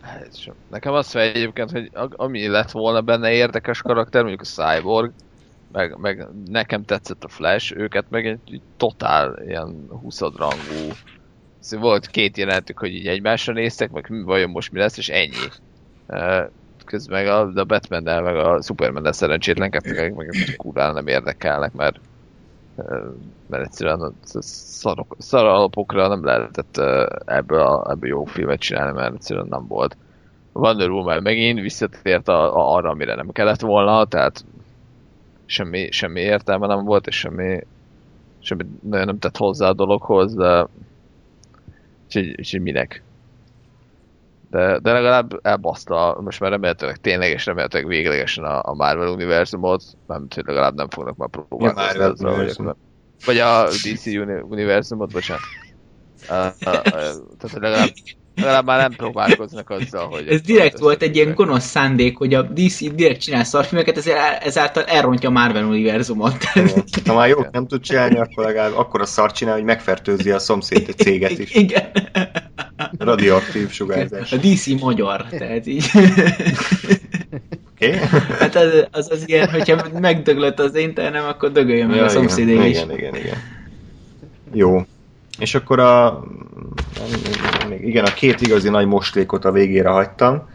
[0.00, 0.30] Hát,
[0.66, 5.12] Nekem azt fel egyébként, hogy ami lett volna benne érdekes karakter, mondjuk a Cyborg,
[5.68, 10.92] meg, meg nekem tetszett a Flash, őket meg egy, egy totál ilyen 20 rangú
[11.60, 15.48] Szóval volt két jelenetük, hogy így egymásra néztek, meg vajon most mi lesz, és ennyi.
[16.84, 22.00] Közben meg a, a batman meg a superman szerencsétlenkedtek, meg, meg kurvára nem érdekelnek, mert
[23.46, 26.76] mert egyszerűen szarok, szar alapokra nem lehetett
[27.24, 29.96] ebből, a, ebből jó filmet csinálni, mert egyszerűen nem volt.
[30.52, 34.44] Wonder Woman megint visszatért a, a, arra, amire nem kellett volna, tehát
[35.46, 37.60] semmi, semmi értelme nem volt, és semmi,
[38.38, 40.66] semmi nagyon nem tett hozzá a dologhoz, de
[42.04, 43.02] úgyhogy, úgyhogy minek?
[44.50, 49.82] De, de legalább elbaszta, most már remélhetőleg tényleg és remélhetőleg véglegesen a, a Marvel univerzumot,
[50.06, 52.66] nem hogy legalább nem fognak már próbálkozni Ja, univerzum.
[52.66, 52.74] hogy-
[53.24, 55.42] Vagy a DC uni- univerzumot, bocsánat.
[56.30, 56.82] Uh, uh, uh,
[57.38, 57.88] tehát legalább,
[58.34, 60.28] legalább már nem próbálkoznak azzal, hogy...
[60.28, 64.84] Ez direkt volt egy ilyen gonosz szándék, hogy a DC direkt csinál szarfilmeket, ezért ezáltal
[64.84, 66.44] elrontja a Marvel univerzumot.
[67.06, 70.38] Ha már jót nem tud csinálni, akkor legalább akkor a szart csinál, hogy megfertőzi a
[70.38, 71.54] szomszéd céget is.
[71.54, 71.90] Igen.
[72.98, 74.32] Radioaktív sugárzás.
[74.32, 75.90] A DC magyar, tehát így.
[77.74, 77.98] Okay?
[78.38, 82.76] Hát az, az, az ilyen, hogyha megdöglött az internem, akkor dögöljön meg a szomszédé is.
[82.76, 83.36] igen, igen, igen.
[84.52, 84.84] Jó.
[85.38, 86.24] És akkor a...
[87.80, 90.48] Igen, a két igazi nagy moslékot a végére hagytam.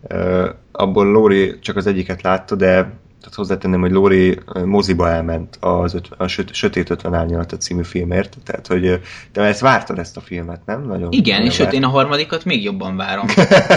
[0.00, 5.56] Uh, abból Lóri csak az egyiket látta, de tehát hozzátenném, hogy Lóri ö, moziba elment
[5.60, 9.00] az öt, a söt, Sötét 50 árnyalata című filmért, tehát hogy
[9.32, 10.86] te ezt vártad ezt a filmet, nem?
[10.86, 13.26] Nagyon, Igen, nagyon és sőt, én a harmadikat még jobban várom.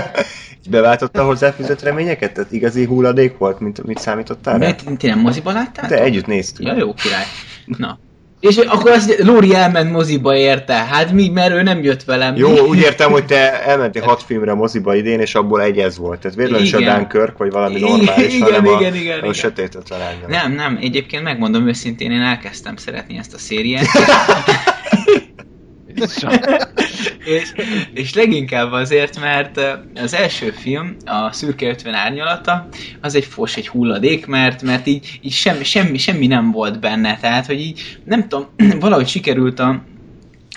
[0.66, 2.34] Így beváltotta a hozzáfűzött reményeket?
[2.34, 4.66] Tehát igazi hulladék volt, mint mit számítottál rá?
[4.66, 5.90] Mert ti nem moziba láttátok?
[5.90, 6.66] De együtt néztük.
[6.66, 7.26] Ja, jó király.
[7.66, 8.00] Na.
[8.48, 10.74] És akkor azt Lóri elment moziba érte.
[10.74, 12.36] Hát mi, mert ő nem jött velem.
[12.36, 15.98] Jó, úgy értem, hogy te elmentél hat filmre a moziba idén, és abból egy ez
[15.98, 16.20] volt.
[16.20, 16.96] Tehát véletlenül a Igen.
[16.96, 19.34] Dunkirk, vagy valami Igen, normális, igen, hanem a, igen, igen, a igen.
[19.34, 20.00] sötét ötven.
[20.28, 23.86] Nem, nem, egyébként megmondom őszintén, én elkezdtem szeretni ezt a szériát.
[27.38, 27.54] és,
[27.94, 29.62] és leginkább azért, mert
[29.96, 32.68] az első film, a Szürke 50 árnyalata,
[33.02, 37.18] az egy fos, egy hulladék, mert, mert így, így semmi, semmi, semmi nem volt benne,
[37.18, 38.48] tehát, hogy így nem tudom,
[38.80, 39.84] valahogy sikerült a,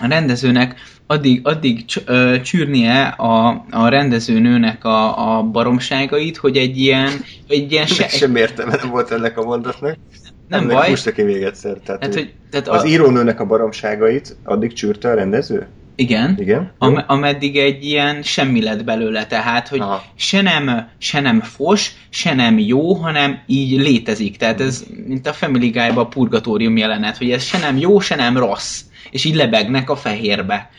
[0.01, 6.79] a rendezőnek addig, addig cs- ö, csűrnie a, a rendezőnőnek a, a baromságait, hogy egy
[6.79, 7.11] ilyen,
[7.49, 9.97] egy ilyen se, Sem értem, nem volt ennek a mondatnak.
[10.49, 11.77] Nem Ennek baj, ki még egyszer.
[11.85, 15.67] Tehát, hát, hogy tehát az a, írónőnek a baromságait addig csűrte a rendező?
[15.99, 16.73] igen, Igen?
[16.79, 20.05] Am, ameddig egy ilyen semmi lett belőle, tehát, hogy Aha.
[20.17, 24.37] se nem, se nem fos, se nem jó, hanem így létezik.
[24.37, 28.15] Tehát ez, mint a Family Guy-ban a purgatórium jelenet, hogy ez se nem jó, se
[28.15, 28.81] nem rossz.
[29.11, 30.71] És így lebegnek a fehérbe.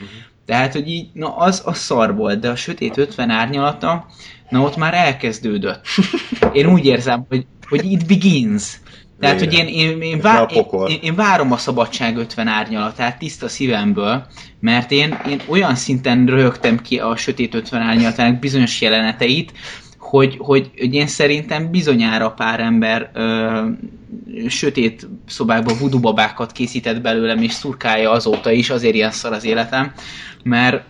[0.45, 4.05] Tehát, hogy így, na az a szar volt, de a Sötét 50 árnyalata,
[4.49, 5.85] na ott már elkezdődött.
[6.53, 8.79] Én úgy érzem, hogy, hogy it begins.
[9.19, 10.51] Tehát, hogy én, én, én, vá-
[10.87, 14.25] én, én várom a Szabadság 50 árnyalatát tiszta szívemből,
[14.59, 19.51] mert én, én olyan szinten röhögtem ki a Sötét 50 árnyalatának bizonyos jeleneteit,
[19.97, 23.65] hogy, hogy, hogy én szerintem bizonyára pár ember ö,
[24.47, 29.93] sötét szobákban vudubabákat készített belőlem, és szurkálja azóta is, azért ilyen szar az életem,
[30.43, 30.83] mert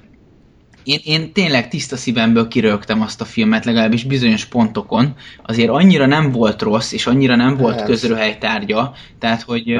[0.84, 5.16] én, én tényleg tiszta szívemből kirögtem azt a filmet, legalábbis bizonyos pontokon.
[5.44, 7.86] Azért annyira nem volt rossz, és annyira nem volt Ez.
[7.86, 9.80] közröhely tárgya, tehát hogy...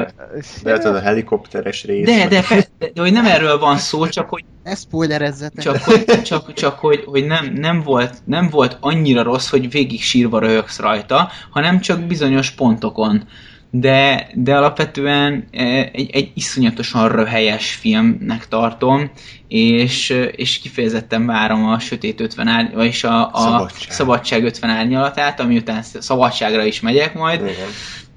[0.62, 2.06] De az a helikopteres rész.
[2.06, 2.44] De, de,
[2.78, 5.64] de, de hogy nem erről van szó, csak hogy Ne spoilerezzetek.
[5.64, 10.02] csak, hogy, csak, csak hogy, hogy nem, nem, volt, nem volt annyira rossz, hogy végig
[10.02, 13.28] sírva röhögsz rajta, hanem csak bizonyos pontokon.
[13.72, 19.10] De, de alapvetően eh, egy, egy iszonyatosan röhelyes filmnek tartom,
[19.48, 23.90] és, eh, és kifejezetten várom a Sötét 50 árny, vagyis a, a Szabadság.
[23.90, 27.68] Szabadság 50 árnyalatát, ami után szabadságra is megyek majd, Igen.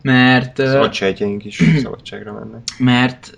[0.01, 0.59] mert...
[0.59, 2.61] eh, Szabadságjaink is szabadságra mennek.
[2.77, 3.37] mert,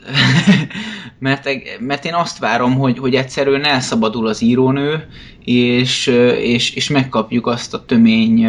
[1.20, 5.08] mert, mert én azt várom, hogy, hogy egyszerűen elszabadul az írónő,
[5.46, 8.48] és, és, és megkapjuk azt a tömény,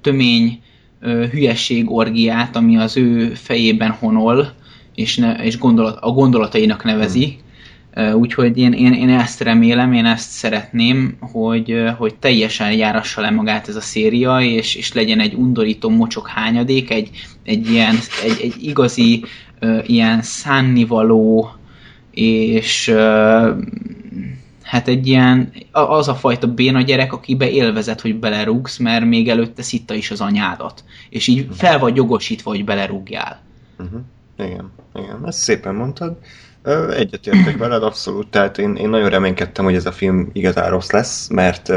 [0.00, 0.61] tömény
[1.02, 4.52] hülyeség orgiát, ami az ő fejében honol,
[4.94, 7.36] és, ne, és gondolat, a gondolatainak nevezi.
[8.14, 13.68] Úgyhogy én, én, én ezt remélem, én ezt szeretném, hogy, hogy teljesen járassa le magát
[13.68, 17.10] ez a széria, és, és legyen egy undorító mocsok hányadék, egy,
[17.44, 19.24] egy, ilyen, egy, egy igazi
[19.86, 21.50] ilyen szánnivaló,
[22.10, 22.94] és
[24.72, 29.62] hát egy ilyen, az a fajta béna gyerek, akibe élvezet, hogy belerúgsz, mert még előtte
[29.62, 30.84] szitta is az anyádat.
[31.10, 33.40] És így fel vagy jogosítva, hogy belerúgjál.
[33.78, 34.00] Uh-huh.
[34.38, 36.16] Igen, igen, ezt szépen mondtad.
[36.90, 38.28] Egyetértek veled, abszolút.
[38.28, 41.72] Tehát én, én nagyon reménykedtem, hogy ez a film igazán rossz lesz, mert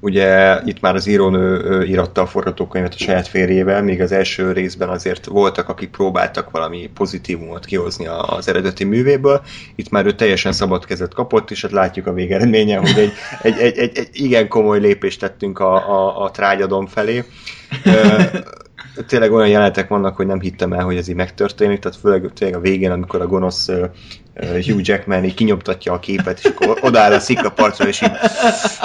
[0.00, 4.88] ugye itt már az írónő íratta a forgatókönyvet a saját férjével, míg az első részben
[4.88, 9.42] azért voltak, akik próbáltak valami pozitívumot kihozni az eredeti művéből.
[9.74, 13.12] Itt már ő teljesen szabad kezet kapott, és hát látjuk a végeredményen, hogy egy,
[13.42, 17.24] egy, egy, egy, egy igen komoly lépést tettünk a, a, a trágyadom felé.
[19.06, 22.58] Tényleg olyan jelenetek vannak, hogy nem hittem el, hogy ez így megtörténik, tehát főleg tényleg
[22.58, 23.90] a végén, amikor a gonosz uh,
[24.66, 28.12] Hugh Jackman így kinyomtatja a képet, és akkor odáll a sziklapartra, és így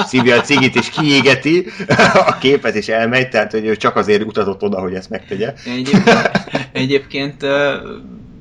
[0.06, 1.66] szívja a cigit, és kiégeti
[2.14, 5.54] a képet, és elmegy, tehát hogy ő csak azért utazott oda, hogy ezt megtegye.
[5.66, 6.32] Egyébként,
[6.72, 7.50] egyébként uh,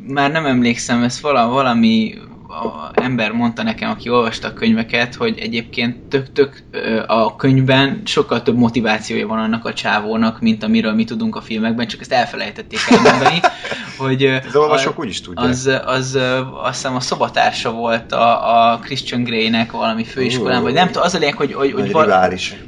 [0.08, 2.14] már nem emlékszem, ez vala, valami
[2.62, 6.62] a ember mondta nekem, aki olvasta a könyveket, hogy egyébként tök-tök
[7.06, 11.86] a könyvben sokkal több motivációja van annak a csávónak, mint amiről mi tudunk a filmekben,
[11.86, 13.40] csak ezt elfelejtették elmondani,
[13.98, 15.48] hogy Az olvasók úgy is tudják.
[15.48, 16.18] az, az,
[16.62, 21.14] azt hiszem a szobatársa volt a, a Christian Grey-nek valami főiskolán, vagy nem tudom, az
[21.14, 22.06] a lényeg, hogy, hogy, hogy, val-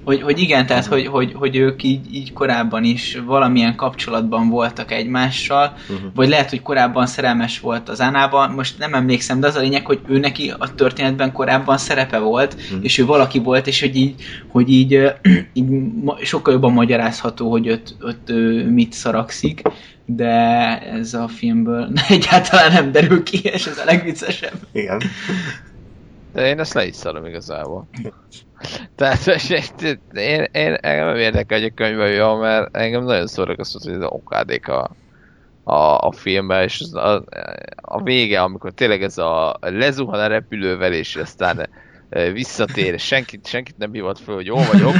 [0.05, 4.92] hogy, hogy igen, tehát hogy, hogy, hogy ők így, így korábban is valamilyen kapcsolatban voltak
[4.92, 6.10] egymással, Uh-huh.
[6.15, 9.75] vagy lehet, hogy korábban szerelmes volt az Ánában, most nem emlékszem, de az a lényeg,
[9.84, 12.82] hogy ő neki a történetben korábban szerepe volt, Mhm.
[12.82, 14.14] és ő valaki volt, és hogy így,
[14.48, 15.12] hogy így,
[15.52, 15.68] így
[16.22, 18.32] sokkal jobban magyarázható, hogy ott, ott
[18.70, 19.62] mit szarakszik,
[20.05, 20.32] de
[20.80, 24.55] ez a filmből egyáltalán nem derül ki, és ez a legviccesebb.
[24.72, 25.00] Igen.
[26.32, 27.88] De én ezt le is szarom igazából.
[28.96, 29.62] Tehát én,
[30.14, 34.00] én, én engem nem érdekel, hogy a könyvben jó, mert engem nagyon szórakoztat, hogy ez
[34.00, 34.90] a okádék a,
[35.68, 37.24] a, a filmben, és a,
[37.80, 41.68] a vége, amikor tényleg ez a lezuhan a repülővel, és aztán
[42.08, 44.94] e, visszatér, senkit, senkit nem hívott fel, hogy jó vagyok,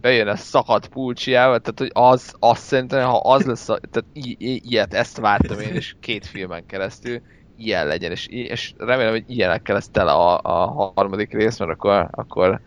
[0.00, 4.36] bejön a szakadt pulcsiával, tehát hogy az, azt szerintem, ha az lesz, a, tehát i,
[4.38, 7.20] i, ilyet, ezt vártam én is két filmen keresztül,
[7.56, 12.08] ilyen legyen, és, és remélem, hogy ilyenekkel lesz tele a, a harmadik rész, mert akkor,
[12.10, 12.60] akkor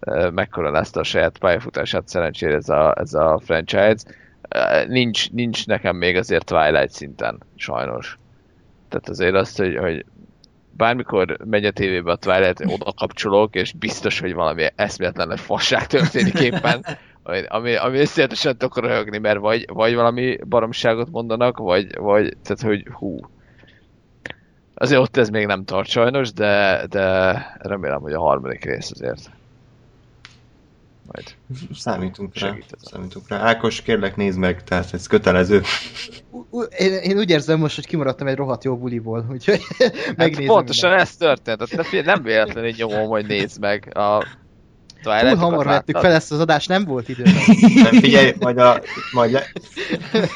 [0.00, 3.96] ö, megkoronázta a saját pályafutását szerencsére ez a, ez a franchise.
[4.88, 8.18] Nincs, nincs nekem még azért Twilight szinten, sajnos.
[8.88, 10.04] Tehát azért azt, hogy, hogy
[10.76, 15.86] bármikor megy a tévébe a Twilight, oda kapcsolok, és biztos, hogy valami eszméletlen nagy fasság
[15.86, 16.84] történik éppen,
[17.22, 22.60] ami, ami, ami összetesen tudok röhögni, mert vagy, vagy valami baromságot mondanak, vagy, vagy tehát,
[22.62, 23.18] hogy hú.
[24.74, 29.30] Azért ott ez még nem tart sajnos, de, de remélem, hogy a harmadik rész azért.
[31.12, 31.34] Majd.
[31.74, 32.56] Számítunk rá.
[32.80, 33.38] Számítunk rá.
[33.38, 35.62] Ákos, kérlek nézd meg, tehát ez kötelező.
[36.78, 40.54] Én, én úgy érzem most, hogy kimaradtam egy rohadt jó buliból, úgyhogy Hát megnézem.
[40.54, 44.26] pontosan ez történt, figyelj, nem véletlenül nyomom, hogy nézd meg a
[45.06, 47.22] Túl Twilight-okat hamar vettük fel ezt az adást, nem volt idő.
[47.74, 48.80] Nem figyelj, majd, a,
[49.12, 49.46] majd le,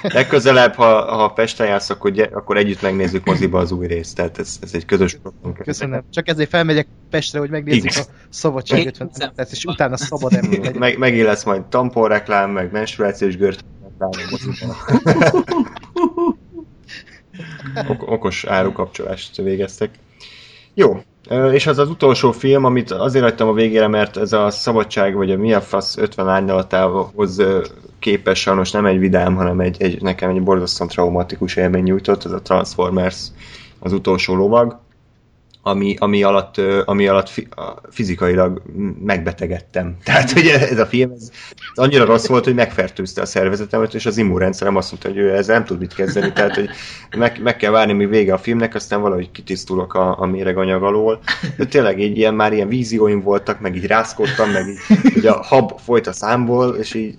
[0.03, 4.39] legközelebb, ha, ha Pesten jársz, akkor, gy- akkor együtt megnézzük moziba az új részt, tehát
[4.39, 5.55] ez, ez egy közös program.
[5.55, 6.05] Köszönöm.
[6.11, 8.05] Csak ezért felmegyek Pestre, hogy megnézzük Igen.
[8.09, 10.79] a Szabadság 50 percet, és utána szabad ember legyen.
[10.79, 14.11] Meg, megint lesz majd tamponreklám, meg menstruációs gört reklám.
[17.89, 19.91] Ok- okos árukapcsolást végeztek.
[20.75, 21.03] Jó,
[21.53, 25.31] és az az utolsó film, amit azért hagytam a végére, mert ez a szabadság, vagy
[25.31, 27.43] a mi a fasz 50 árnyalatához
[27.99, 32.33] képes, sajnos nem egy vidám, hanem egy, egy nekem egy borzasztóan traumatikus élmény nyújtott, ez
[32.33, 33.27] a Transformers
[33.79, 34.79] az utolsó lovag,
[35.63, 37.33] ami, ami alatt, ami alatt
[37.91, 38.63] fizikailag
[39.05, 39.97] megbetegedtem.
[40.05, 44.07] Tehát, hogy ez a film ez, ez annyira rossz volt, hogy megfertőzte a szervezetemet, és
[44.07, 46.69] az immunrendszerem azt mondta, hogy ő ezzel nem tud mit kezdeni, tehát, hogy
[47.17, 51.21] meg, meg kell várni, míg vége a filmnek, aztán valahogy kitisztulok a, a méreganyag alól.
[51.57, 55.43] De tényleg így ilyen, már ilyen vízióim voltak, meg így rászkodtam, meg így, hogy a
[55.43, 57.15] hab folyt a számból, és így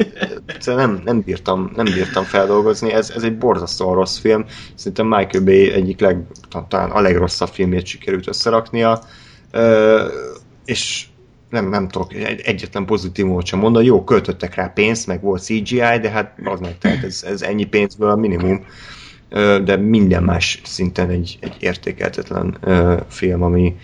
[0.46, 2.92] egyszerűen nem, nem, bírtam, nem bírtam feldolgozni.
[2.92, 4.46] Ez, ez egy borzasztóan rossz film.
[4.76, 6.22] Szerintem Michael Bay egyik leg,
[6.68, 9.02] talán a legrosszabb filmét sikerült összeraknia.
[10.66, 11.06] És
[11.52, 13.86] nem, nem tudok egy, egyetlen pozitívumot sem mondani.
[13.86, 17.66] Jó, költöttek rá pénzt, meg volt CGI, de hát az meg, tehát ez, ez ennyi
[17.66, 18.66] pénzből a minimum.
[19.64, 22.58] De minden más szinten egy, egy értékeltetlen
[23.08, 23.76] film, ami,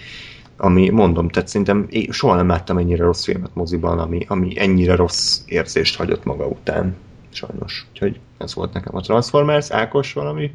[0.58, 5.42] ami mondom, tehát szerintem soha nem láttam ennyire rossz filmet moziban, ami, ami ennyire rossz
[5.46, 6.96] érzést hagyott maga után,
[7.30, 7.86] sajnos.
[7.92, 10.52] Úgyhogy ez volt nekem a Transformers, Ákos valami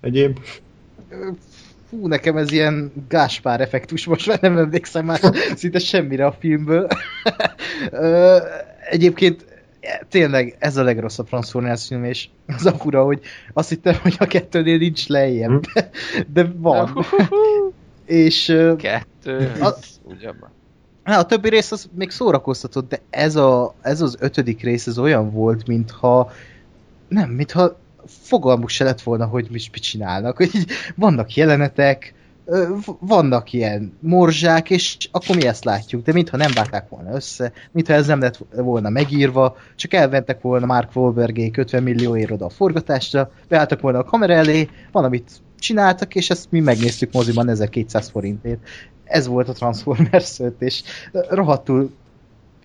[0.00, 0.38] egyéb.
[1.88, 5.20] Fú, nekem ez ilyen Gáspár effektus, most már nem emlékszem már
[5.56, 6.88] szinte semmire a filmből.
[8.90, 9.44] Egyébként
[10.08, 13.20] tényleg ez a legrosszabb Transformers film, és az a fura, hogy
[13.52, 15.90] azt hittem, hogy a kettőnél nincs lejjebb, de,
[16.32, 17.04] de van.
[18.06, 18.44] és
[18.76, 20.54] Kettő, A- az ugyan
[21.02, 24.98] Hát a többi rész az még szórakoztatott, de ez, a, ez az ötödik rész ez
[24.98, 26.32] olyan volt, mintha
[27.08, 27.78] nem, mintha
[28.08, 30.36] fogalmuk se lett volna, hogy mit, mit csinálnak.
[30.36, 32.14] Hogy így vannak jelenetek,
[32.98, 37.94] vannak ilyen morzsák, és akkor mi ezt látjuk, de mintha nem vágták volna össze, mintha
[37.94, 43.30] ez nem lett volna megírva, csak elventek volna Mark Wahlbergék 50 millióért oda a forgatásra,
[43.48, 48.60] beálltak volna a kamera elé, van, amit csináltak, és ezt mi megnéztük moziban 1200 forintért.
[49.04, 50.82] Ez volt a Transformers 5, és
[51.28, 51.90] rohadtul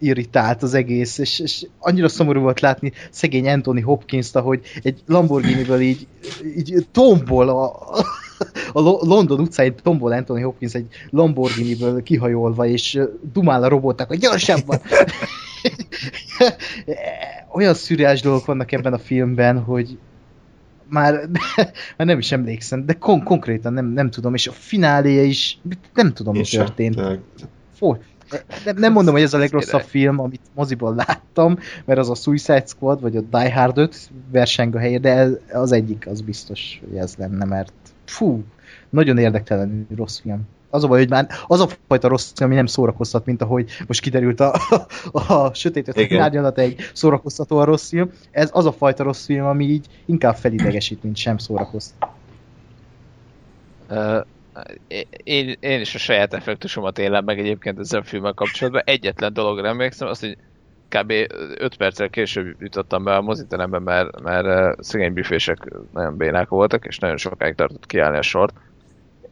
[0.01, 5.79] irritált az egész, és, és annyira szomorú volt látni szegény Anthony Hopkins-t, ahogy egy Lamborghini-ből
[5.79, 6.07] így,
[6.55, 7.65] így tombol a,
[8.73, 12.99] a London utcáin tombol Anthony Hopkins egy Lamborghini-ből kihajolva, és
[13.33, 14.79] dumál a robotnak, hogy gyorsabban!
[17.53, 19.97] Olyan szürreális dolgok vannak ebben a filmben, hogy
[20.89, 21.13] már,
[21.97, 25.59] már nem is emlékszem, de kon- konkrétan nem, nem tudom, és a fináléja is
[25.93, 26.95] nem tudom, mi történt.
[27.73, 27.97] Foly,
[28.65, 32.63] nem, nem mondom, hogy ez a legrosszabb film, amit moziból láttam, mert az a Suicide
[32.65, 36.97] Squad, vagy a Die Hard 5 verseng a helye, de az egyik, az biztos, hogy
[36.97, 37.73] ez lenne, mert
[38.05, 38.43] fú,
[38.89, 40.41] nagyon érdektelen rossz film.
[40.69, 44.01] Az a baj, hogy már az a fajta rossz ami nem szórakoztat, mint ahogy most
[44.01, 44.53] kiderült a,
[45.11, 46.91] a, a sötét árnyalat egy
[47.47, 48.11] a rossz film.
[48.31, 52.09] Ez az a fajta rossz film, ami így inkább felidegesít, mint sem szórakoztat.
[53.89, 54.25] Uh,
[55.23, 58.81] én, én is a saját effektusomat élem meg egyébként ezzel a filmmel kapcsolatban.
[58.85, 60.37] Egyetlen dologra emlékszem, azt, hogy
[60.89, 61.11] kb.
[61.57, 65.57] 5 perccel később jutottam be a moziterembe, mert, mert szegény büfések
[65.93, 68.53] nagyon bénák voltak, és nagyon sokáig tartott kiállni a sort.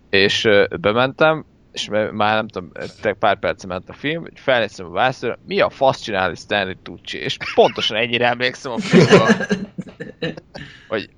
[0.09, 0.47] És
[0.79, 2.71] bementem, és már nem tudom,
[3.19, 7.17] pár perc ment a film, hogy felnéztem a vászra, mi a fasz csinálni Stanley Tucci,
[7.17, 9.27] és pontosan ennyire emlékszem a filmről.
[10.87, 11.09] hogy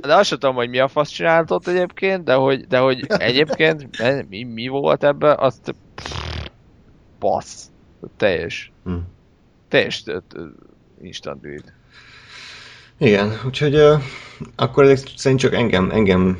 [0.00, 3.04] de azt sem tudom, hogy mi a fasz csinált ott egyébként, de hogy, de hogy
[3.08, 3.88] egyébként
[4.28, 5.74] mi, mi volt ebben, azt
[7.18, 7.68] passz.
[8.16, 8.72] Teljes.
[8.84, 9.06] Hmm.
[9.68, 10.04] Teljes
[11.02, 11.74] instant delete.
[12.98, 14.02] Igen, úgyhogy uh,
[14.56, 16.38] akkor ezek szerint csak engem, engem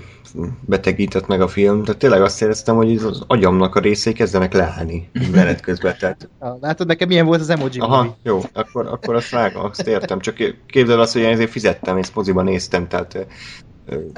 [0.61, 5.11] betegített meg a film, tehát tényleg azt éreztem, hogy az agyamnak a részei kezdenek leállni
[5.33, 5.95] menet közben.
[5.99, 6.29] Tehát...
[6.61, 8.17] Látod, nekem milyen volt az emoji Aha, movie.
[8.23, 12.09] jó, akkor, akkor azt vágom, azt értem, csak képzeld azt, hogy én ezért fizettem, és
[12.15, 13.27] moziban néztem, tehát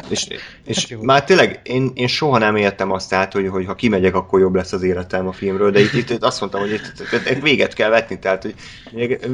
[0.09, 0.27] és,
[0.65, 4.15] és hát már tényleg én, én soha nem éltem azt át, hogy, hogy ha kimegyek,
[4.15, 7.31] akkor jobb lesz az életem a filmről, de itt, itt azt mondtam, hogy itt, itt,
[7.31, 8.55] itt véget kell vetni, tehát hogy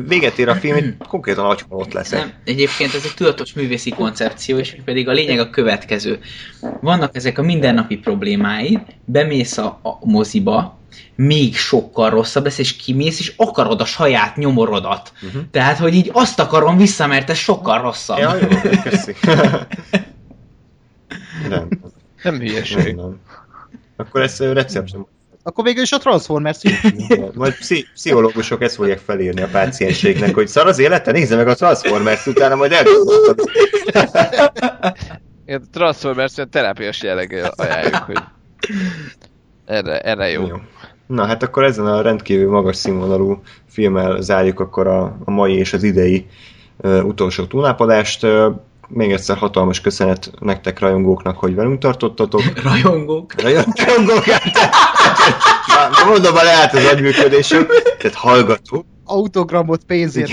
[0.06, 2.18] véget ér a film, hogy konkrétan agyban ott leszek.
[2.18, 6.18] Nem, egyébként ez egy tudatos művészi koncepció, és pedig a lényeg a következő.
[6.80, 10.80] Vannak ezek a mindennapi problémáid, bemész a, a moziba,
[11.14, 15.12] még sokkal rosszabb lesz, és kimész, és akarod a saját nyomorodat.
[15.22, 15.42] Uh-huh.
[15.50, 18.18] Tehát, hogy így azt akarom vissza, mert ez sokkal rosszabb.
[18.18, 18.48] Ja, jó,
[18.82, 19.14] köszi.
[21.48, 21.68] Nem.
[22.22, 22.94] Nem hülyeség.
[22.94, 23.20] Nem,
[23.96, 25.06] Akkor ez recept sem.
[25.42, 26.58] Akkor végül is a Transformers
[27.34, 31.54] Majd pszi- pszichológusok ezt fogják felírni a pácienségnek, hogy szar az élete, nézze meg a
[31.54, 33.50] Transformers, utána majd elgondolkodod.
[35.46, 38.18] a Transformers terápiás jelleggel ajánljuk, hogy
[39.64, 40.46] erre, erre jó.
[40.46, 40.56] jó.
[41.06, 45.72] Na hát akkor ezen a rendkívül magas színvonalú filmmel zárjuk akkor a, a mai és
[45.72, 46.26] az idei
[46.76, 48.24] uh, utolsó túlnápadást.
[48.24, 48.54] Uh,
[48.88, 52.42] még egyszer hatalmas köszönet nektek rajongóknak, hogy velünk tartottatok.
[52.62, 53.40] Rajongók?
[53.40, 54.26] Rajongók,
[55.66, 57.66] Na, mondom, a lehet az agyműködésem.
[57.98, 58.84] Tehát hallgatók.
[59.04, 60.30] Autogramot pénzért.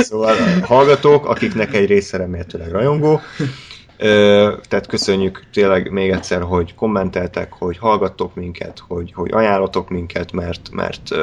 [0.00, 3.20] szóval hallgatók, akiknek egy része remélhetőleg rajongó,
[4.68, 10.70] tehát köszönjük tényleg még egyszer, hogy kommenteltek, hogy hallgattok minket, hogy, hogy ajánlatok minket, mert,
[10.70, 11.14] mert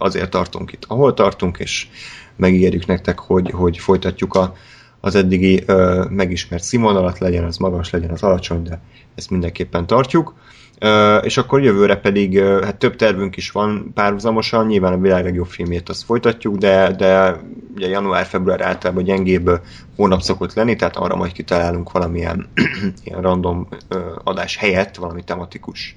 [0.00, 1.88] azért tartunk itt, ahol tartunk, és
[2.36, 4.54] megígérjük nektek, hogy, hogy folytatjuk a,
[5.00, 8.80] az eddigi ö, megismert színvonalat, legyen az magas, legyen az alacsony, de
[9.14, 10.34] ezt mindenképpen tartjuk.
[10.82, 15.24] Uh, és akkor jövőre pedig uh, hát több tervünk is van párhuzamosan, nyilván a világ
[15.24, 17.40] legjobb filmét azt folytatjuk, de, de
[17.74, 19.50] ugye január-február általában gyengébb
[19.96, 22.48] hónap szokott lenni, tehát arra majd kitalálunk valamilyen
[23.04, 25.96] ilyen random uh, adás helyett valami tematikus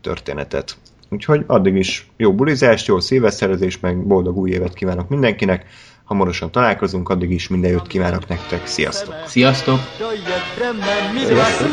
[0.00, 0.76] történetet.
[1.12, 5.66] Úgyhogy addig is jó bulizást, jó szilveszterezés, meg boldog új évet kívánok mindenkinek.
[6.04, 8.66] Hamarosan találkozunk, addig is minden jót kívánok nektek.
[8.66, 9.14] Sziasztok!
[9.26, 9.78] Sziasztok!
[11.26, 11.70] Sziasztok.